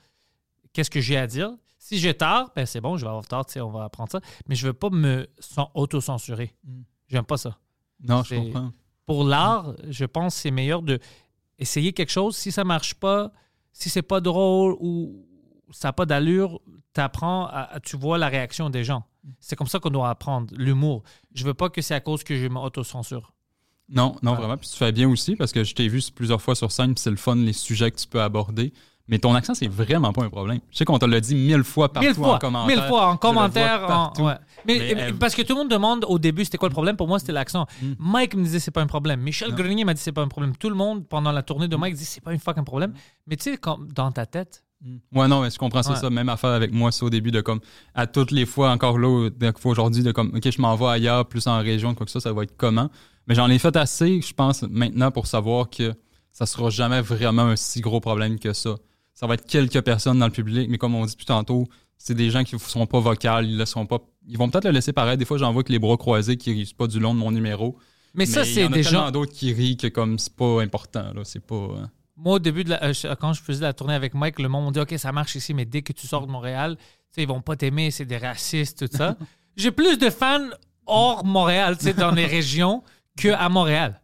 qu'est-ce 0.72 0.90
que 0.90 1.00
j'ai 1.00 1.16
à 1.16 1.26
dire. 1.26 1.50
Si 1.78 1.98
j'ai 1.98 2.14
tort, 2.14 2.50
ben 2.54 2.66
c'est 2.66 2.80
bon, 2.80 2.96
je 2.96 3.04
vais 3.04 3.10
avoir 3.10 3.48
sais, 3.48 3.60
on 3.60 3.70
va 3.70 3.84
apprendre 3.84 4.10
ça. 4.10 4.20
Mais 4.48 4.54
je 4.54 4.66
veux 4.66 4.72
pas 4.72 4.90
me 4.90 5.28
auto-censurer. 5.74 6.54
J'aime 7.08 7.24
pas 7.24 7.36
ça 7.36 7.58
Non, 8.00 8.22
je 8.22 8.34
comprends. 8.34 8.72
pour 9.06 9.24
l'art, 9.24 9.74
je 9.88 10.04
pense 10.04 10.34
que 10.34 10.40
c'est 10.40 10.50
meilleur 10.50 10.82
de 10.82 10.98
essayer 11.58 11.92
quelque 11.92 12.10
chose. 12.10 12.36
Si 12.36 12.50
ça 12.50 12.64
marche 12.64 12.94
pas, 12.94 13.32
si 13.72 13.88
c'est 13.90 14.02
pas 14.02 14.20
drôle 14.20 14.76
ou 14.80 15.26
ça 15.70 15.88
n'a 15.88 15.92
pas 15.92 16.06
d'allure, 16.06 16.60
à, 17.46 17.74
à- 17.76 17.80
tu 17.80 17.96
vois 17.96 18.18
la 18.18 18.28
réaction 18.28 18.70
des 18.70 18.84
gens. 18.84 19.04
C'est 19.38 19.54
comme 19.56 19.66
ça 19.68 19.78
qu'on 19.78 19.90
doit 19.90 20.08
apprendre 20.10 20.52
l'humour. 20.56 21.02
Je 21.34 21.44
veux 21.44 21.54
pas 21.54 21.68
que 21.70 21.82
c'est 21.82 21.94
à 21.94 22.00
cause 22.00 22.24
que 22.24 22.34
je 22.36 22.46
m'auto-censure. 22.48 23.32
Non, 23.88 24.12
non, 24.22 24.32
Voilà. 24.32 24.36
vraiment. 24.40 24.56
Puis 24.56 24.68
tu 24.68 24.76
fais 24.76 24.92
bien 24.92 25.08
aussi 25.08 25.36
parce 25.36 25.52
que 25.52 25.64
je 25.64 25.74
t'ai 25.74 25.88
vu 25.88 26.00
plusieurs 26.14 26.40
fois 26.40 26.54
sur 26.54 26.70
scène, 26.72 26.94
puis 26.94 27.02
c'est 27.02 27.10
le 27.10 27.16
fun, 27.16 27.36
les 27.36 27.52
sujets 27.52 27.90
que 27.90 27.96
tu 27.98 28.06
peux 28.06 28.22
aborder. 28.22 28.72
Mais 29.10 29.18
ton 29.18 29.34
accent, 29.34 29.54
c'est 29.54 29.66
vraiment 29.68 30.12
pas 30.12 30.22
un 30.24 30.30
problème. 30.30 30.60
Je 30.70 30.78
sais 30.78 30.84
qu'on 30.84 30.98
te 30.98 31.04
l'a 31.04 31.20
dit 31.20 31.34
mille 31.34 31.64
fois 31.64 31.92
partout 31.92 32.06
mille 32.06 32.14
fois, 32.16 32.36
en 32.36 32.38
commentaire. 32.38 32.76
mille 32.76 32.86
fois 32.86 33.06
en 33.08 33.16
commentaire. 33.16 33.82
en- 33.84 33.86
partout. 33.88 34.22
ouais. 34.22 34.34
Mais, 34.66 34.94
euh, 34.96 35.12
parce 35.18 35.34
que 35.34 35.42
tout 35.42 35.52
le 35.54 35.58
monde 35.58 35.70
demande 35.70 36.04
au 36.08 36.18
début 36.18 36.44
c'était 36.44 36.58
quoi 36.58 36.68
le 36.68 36.72
problème? 36.72 36.96
Pour 36.96 37.08
moi, 37.08 37.18
c'était 37.18 37.32
l'accent. 37.32 37.66
Mike 37.98 38.34
me 38.36 38.44
disait 38.44 38.60
c'est 38.60 38.70
pas 38.70 38.80
un 38.82 38.86
problème. 38.86 39.20
Michel 39.20 39.52
Grenier 39.54 39.84
m'a 39.84 39.94
dit 39.94 40.00
c'est 40.00 40.12
pas 40.12 40.22
un 40.22 40.28
problème. 40.28 40.56
Tout 40.56 40.68
le 40.70 40.76
monde 40.76 41.06
pendant 41.08 41.32
la 41.32 41.42
tournée 41.42 41.66
de 41.68 41.76
Mike 41.76 41.94
dit 41.96 42.04
c'est 42.04 42.22
pas 42.22 42.32
une 42.32 42.38
fucking 42.38 42.64
problème. 42.64 42.92
Mais 43.26 43.36
tu 43.36 43.50
sais, 43.52 43.58
dans 43.94 44.12
ta 44.12 44.24
tête, 44.26 44.64
Ouais, 45.12 45.28
non, 45.28 45.42
mais 45.42 45.50
je 45.50 45.58
comprends, 45.58 45.82
c'est 45.82 45.90
Ouais. 45.90 45.96
ça. 45.96 46.08
Même 46.08 46.30
affaire 46.30 46.52
avec 46.52 46.72
moi, 46.72 46.90
ça 46.90 47.04
au 47.04 47.10
début, 47.10 47.30
de 47.30 47.42
comme, 47.42 47.60
à 47.94 48.06
toutes 48.06 48.30
les 48.30 48.46
fois, 48.46 48.70
encore 48.70 48.96
là, 48.98 49.28
aujourd'hui, 49.64 50.02
de 50.02 50.10
comme, 50.10 50.32
OK, 50.34 50.50
je 50.50 50.58
m'en 50.62 50.74
vais 50.74 50.86
ailleurs, 50.86 51.26
plus 51.26 51.46
en 51.48 51.58
région, 51.58 51.94
quoi 51.94 52.06
que 52.06 52.12
ça, 52.12 52.18
ça 52.18 52.32
va 52.32 52.44
être 52.44 52.56
comment? 52.56 52.88
Mais 53.26 53.34
j'en 53.34 53.48
ai 53.50 53.58
fait 53.58 53.76
assez, 53.76 54.22
je 54.22 54.32
pense, 54.32 54.62
maintenant 54.62 55.10
pour 55.10 55.26
savoir 55.26 55.68
que 55.68 55.92
ça 56.32 56.46
sera 56.46 56.70
jamais 56.70 57.02
vraiment 57.02 57.42
un 57.42 57.56
si 57.56 57.82
gros 57.82 58.00
problème 58.00 58.38
que 58.38 58.54
ça. 58.54 58.76
Ça 59.20 59.26
va 59.26 59.34
être 59.34 59.46
quelques 59.46 59.82
personnes 59.82 60.18
dans 60.18 60.24
le 60.24 60.32
public, 60.32 60.70
mais 60.70 60.78
comme 60.78 60.94
on 60.94 61.04
dit 61.04 61.14
plus 61.14 61.26
tantôt, 61.26 61.68
c'est 61.98 62.14
des 62.14 62.30
gens 62.30 62.42
qui 62.42 62.54
ne 62.54 62.58
sont 62.58 62.86
pas 62.86 63.00
vocales, 63.00 63.44
ils 63.46 63.58
le 63.58 63.66
sont 63.66 63.84
pas. 63.84 63.98
Ils 64.26 64.38
vont 64.38 64.48
peut-être 64.48 64.64
le 64.64 64.70
laisser 64.70 64.94
paraître. 64.94 65.18
Des 65.18 65.26
fois, 65.26 65.36
j'en 65.36 65.52
vois 65.52 65.62
que 65.62 65.70
les 65.72 65.78
bras 65.78 65.98
croisés 65.98 66.38
qui 66.38 66.52
rient 66.54 66.72
pas 66.74 66.86
du 66.86 66.98
long 66.98 67.12
de 67.12 67.18
mon 67.18 67.30
numéro. 67.30 67.76
mais, 68.14 68.24
ça 68.24 68.44
il 68.44 68.50
y 68.50 68.54
c'est 68.54 68.68
des 68.70 68.82
gens. 68.82 69.10
d'autres 69.10 69.32
qui 69.34 69.52
rient 69.52 69.76
que 69.76 69.88
comme 69.88 70.18
c'est 70.18 70.34
pas 70.34 70.62
important, 70.62 71.12
là. 71.14 71.20
C'est 71.24 71.44
pas. 71.44 71.54
euh, 71.54 71.84
Moi, 72.16 72.36
au 72.36 72.38
début, 72.38 72.64
de 72.64 72.70
la- 72.70 72.82
euh, 72.82 73.14
quand 73.20 73.34
je 73.34 73.42
faisais 73.42 73.60
la 73.60 73.74
tournée 73.74 73.92
avec 73.92 74.14
Mike, 74.14 74.38
le 74.40 74.48
monde 74.48 74.64
m'a 74.64 74.70
dit 74.70 74.80
OK, 74.80 74.98
ça 74.98 75.12
marche 75.12 75.34
ici, 75.34 75.52
mais 75.52 75.66
dès 75.66 75.82
que 75.82 75.92
tu 75.92 76.06
sors 76.06 76.26
de 76.26 76.32
Montréal, 76.32 76.78
ils 77.18 77.28
vont 77.28 77.42
pas 77.42 77.56
t'aimer, 77.56 77.90
c'est 77.90 78.06
des 78.06 78.16
racistes, 78.16 78.88
tout 78.88 78.96
ça. 78.96 79.16
J'ai 79.56 79.70
plus 79.70 79.98
de 79.98 80.08
fans 80.08 80.48
hors 80.86 81.26
Montréal, 81.26 81.76
dans 81.98 82.12
les 82.12 82.24
régions, 82.38 82.82
qu'à 83.18 83.46
Montréal. 83.50 84.00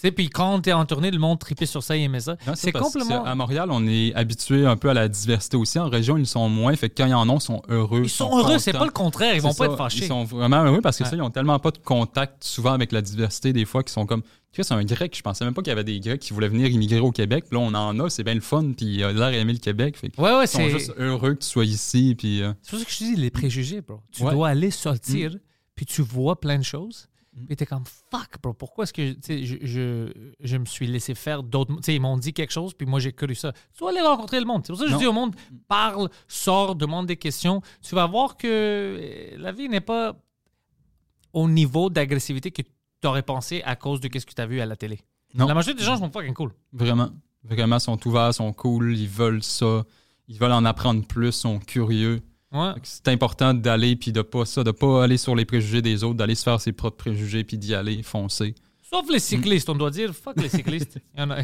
Sais, 0.00 0.12
puis 0.12 0.30
quand 0.30 0.60
t'es 0.60 0.72
en 0.72 0.86
tournée, 0.86 1.10
le 1.10 1.18
monde 1.18 1.40
tripait 1.40 1.66
sur 1.66 1.82
ça, 1.82 1.96
il 1.96 2.04
aimait 2.04 2.20
ça. 2.20 2.36
C'est 2.54 2.70
complètement. 2.70 3.24
À 3.24 3.34
Montréal, 3.34 3.68
on 3.72 3.84
est 3.84 4.14
habitué 4.14 4.64
un 4.64 4.76
peu 4.76 4.90
à 4.90 4.94
la 4.94 5.08
diversité 5.08 5.56
aussi. 5.56 5.76
En 5.80 5.88
région, 5.88 6.16
ils 6.16 6.24
sont 6.26 6.48
moins. 6.48 6.74
Fait 6.76 6.88
que 6.88 6.94
quand 7.02 7.06
ils 7.08 7.14
en 7.14 7.28
ont, 7.28 7.38
ils 7.38 7.42
sont 7.42 7.62
heureux. 7.68 8.02
Ils 8.04 8.08
sont 8.08 8.30
heureux, 8.38 8.58
c'est 8.58 8.72
pas 8.72 8.84
le 8.84 8.92
contraire, 8.92 9.34
ils 9.34 9.40
vont 9.42 9.52
pas 9.52 9.66
être 9.66 9.76
fâchés. 9.76 10.04
Ils 10.04 10.06
sont 10.08 10.22
vraiment 10.22 10.62
heureux 10.62 10.80
parce 10.80 10.98
que 10.98 11.02
Ouais. 11.02 11.10
ça, 11.10 11.16
ils 11.16 11.22
ont 11.22 11.30
tellement 11.30 11.58
pas 11.58 11.72
de 11.72 11.78
contact 11.78 12.44
souvent 12.44 12.72
avec 12.74 12.92
la 12.92 13.02
diversité 13.02 13.52
des 13.52 13.64
fois 13.64 13.82
qu'ils 13.82 13.90
sont 13.92 14.06
comme. 14.06 14.22
Tu 14.22 14.62
sais, 14.62 14.68
c'est 14.68 14.74
un 14.74 14.84
grec. 14.84 15.14
Je 15.16 15.20
pensais 15.22 15.44
même 15.44 15.52
pas 15.52 15.62
qu'il 15.62 15.70
y 15.70 15.72
avait 15.72 15.82
des 15.84 15.98
grecs 15.98 16.20
qui 16.20 16.32
voulaient 16.32 16.48
venir 16.48 16.68
immigrer 16.68 17.00
au 17.00 17.10
Québec. 17.10 17.46
Là, 17.50 17.58
on 17.58 17.74
en 17.74 17.98
a, 17.98 18.08
c'est 18.08 18.22
bien 18.24 18.34
le 18.34 18.40
fun. 18.40 18.72
Puis 18.76 18.86
il 18.86 19.02
a 19.04 19.12
l'air 19.12 19.30
d'aimer 19.32 19.52
le 19.52 19.58
Québec. 19.58 19.96
Fait 19.98 20.12
Ouais, 20.16 20.30
ouais, 20.32 20.44
ils 20.44 20.48
sont 20.48 20.58
c'est. 20.58 20.70
juste 20.70 20.92
heureux 20.96 21.34
que 21.34 21.40
tu 21.40 21.48
sois 21.48 21.64
ici. 21.64 22.14
Puis 22.16 22.40
euh, 22.42 22.52
C'est 22.62 22.70
pour 22.70 22.78
ça 22.78 22.84
que 22.84 22.90
je 22.92 22.98
te 22.98 23.04
dis 23.04 23.16
les 23.16 23.30
préjugés, 23.30 23.80
bro. 23.80 24.00
Tu 24.12 24.22
Ouais. 24.22 24.30
dois 24.32 24.48
aller 24.48 24.70
sortir, 24.70 25.32
Mm. 25.32 25.38
puis 25.74 25.86
tu 25.86 26.02
vois 26.02 26.40
plein 26.40 26.56
de 26.58 26.62
choses, 26.64 27.08
puis 27.46 27.56
t'es 27.56 27.66
comme 27.66 27.84
fuck, 27.84 28.40
bro. 28.42 28.52
Pourquoi 28.52 28.84
est-ce 28.84 28.92
que 28.92 29.14
je, 29.26 29.56
je, 29.62 30.12
je 30.40 30.56
me 30.56 30.64
suis 30.64 30.86
laissé 30.86 31.14
faire 31.14 31.42
d'autres. 31.42 31.74
Tu 31.76 31.82
sais, 31.82 31.94
ils 31.94 32.00
m'ont 32.00 32.16
dit 32.16 32.32
quelque 32.32 32.52
chose, 32.52 32.74
puis 32.74 32.86
moi 32.86 33.00
j'ai 33.00 33.12
cru 33.12 33.34
ça. 33.34 33.52
Tu 33.52 33.78
dois 33.78 33.90
aller 33.90 34.00
rencontrer 34.00 34.40
le 34.40 34.46
monde. 34.46 34.62
C'est 34.64 34.72
pour 34.72 34.80
ça 34.80 34.86
que 34.86 34.92
je 34.92 34.96
dis 34.96 35.06
au 35.06 35.12
monde 35.12 35.34
parle, 35.68 36.08
sors, 36.26 36.74
demande 36.74 37.06
des 37.06 37.16
questions. 37.16 37.62
Tu 37.82 37.94
vas 37.94 38.06
voir 38.06 38.36
que 38.36 38.46
euh, 38.46 39.36
la 39.38 39.52
vie 39.52 39.68
n'est 39.68 39.80
pas 39.80 40.16
au 41.32 41.48
niveau 41.48 41.90
d'agressivité 41.90 42.50
que 42.50 42.62
tu 42.62 43.06
aurais 43.06 43.22
pensé 43.22 43.62
à 43.64 43.76
cause 43.76 44.00
de 44.00 44.08
ce 44.18 44.26
que 44.26 44.34
tu 44.34 44.42
as 44.42 44.46
vu 44.46 44.60
à 44.60 44.66
la 44.66 44.76
télé. 44.76 45.00
Non. 45.34 45.46
La 45.46 45.54
majorité 45.54 45.80
des 45.80 45.86
gens 45.86 45.98
sont 45.98 46.10
fucking 46.10 46.34
cool. 46.34 46.52
vraiment, 46.72 47.10
vraiment, 47.44 47.76
ils 47.76 47.80
sont 47.80 48.08
ouverts, 48.08 48.34
sont 48.34 48.52
cool. 48.52 48.96
Ils 48.96 49.08
veulent 49.08 49.42
ça. 49.42 49.84
Ils 50.26 50.38
veulent 50.38 50.52
en 50.52 50.64
apprendre 50.64 51.06
plus, 51.06 51.32
sont 51.32 51.58
curieux. 51.58 52.20
Ouais. 52.52 52.72
Que 52.74 52.80
C'est 52.84 53.08
important 53.08 53.52
d'aller 53.52 53.94
puis 53.96 54.10
de 54.12 54.22
pas 54.22 54.44
ça, 54.46 54.64
de 54.64 54.70
pas 54.70 55.04
aller 55.04 55.18
sur 55.18 55.34
les 55.36 55.44
préjugés 55.44 55.82
des 55.82 56.02
autres, 56.04 56.16
d'aller 56.16 56.34
se 56.34 56.42
faire 56.42 56.60
ses 56.60 56.72
propres 56.72 56.96
préjugés 56.96 57.44
puis 57.44 57.58
d'y 57.58 57.74
aller, 57.74 58.02
foncer. 58.02 58.54
Sauf 58.82 59.04
les 59.10 59.18
cyclistes, 59.18 59.68
on 59.68 59.74
doit 59.74 59.90
dire 59.90 60.14
fuck 60.14 60.36
les 60.40 60.48
cyclistes. 60.48 60.98
Il 61.14 61.20
y 61.20 61.22
en 61.22 61.30
a. 61.30 61.36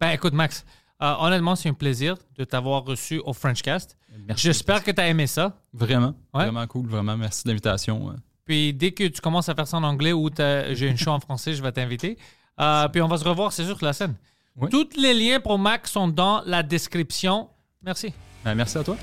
ben 0.00 0.10
écoute, 0.10 0.32
Max, 0.32 0.64
euh, 1.02 1.14
honnêtement, 1.18 1.56
c'est 1.56 1.68
un 1.68 1.74
plaisir 1.74 2.16
de 2.36 2.44
t'avoir 2.44 2.84
reçu 2.84 3.20
au 3.24 3.32
Frenchcast. 3.34 3.96
Merci. 4.26 4.44
J'espère 4.44 4.82
que 4.82 4.90
tu 4.90 5.00
as 5.00 5.08
aimé 5.08 5.26
ça. 5.26 5.60
Vraiment, 5.72 6.14
Ouais. 6.34 6.44
vraiment 6.44 6.66
cool, 6.66 6.88
vraiment. 6.88 7.16
Merci 7.16 7.44
de 7.44 7.48
l'invitation. 7.50 8.14
Puis 8.46 8.72
dès 8.72 8.92
que 8.92 9.04
tu 9.04 9.20
commences 9.20 9.48
à 9.50 9.54
faire 9.54 9.66
ça 9.68 9.76
en 9.76 9.82
anglais 9.84 10.12
ou 10.12 10.30
j'ai 10.36 10.88
une 10.88 10.96
show 10.96 11.10
en 11.10 11.20
français, 11.20 11.52
je 11.52 11.62
vais 11.62 11.72
t'inviter. 11.72 12.16
Euh, 12.60 12.88
puis 12.88 13.02
on 13.02 13.08
va 13.08 13.18
se 13.18 13.24
revoir, 13.24 13.52
c'est 13.52 13.64
sûr, 13.64 13.76
sur 13.76 13.86
la 13.86 13.92
scène. 13.92 14.14
Oui. 14.56 14.70
Tous 14.70 14.88
les 15.00 15.14
liens 15.14 15.38
pour 15.38 15.58
Max 15.58 15.92
sont 15.92 16.08
dans 16.08 16.42
la 16.46 16.62
description. 16.62 17.48
Merci. 17.82 18.12
Ben, 18.44 18.54
merci 18.54 18.78
à 18.78 18.84
toi. 18.84 18.96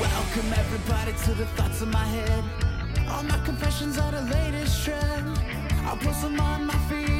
Welcome 0.00 0.52
everybody 0.52 1.12
to 1.24 1.34
the 1.34 1.46
thoughts 1.56 1.82
in 1.82 1.90
my 1.90 2.04
head. 2.06 2.44
All 3.10 3.22
my 3.22 3.38
confessions 3.44 3.98
are 3.98 4.10
the 4.12 4.22
latest 4.22 4.84
trend. 4.84 5.38
I'll 5.86 5.96
post 5.96 6.22
them 6.22 6.38
on 6.40 6.66
my 6.66 6.74
feed 6.88 7.19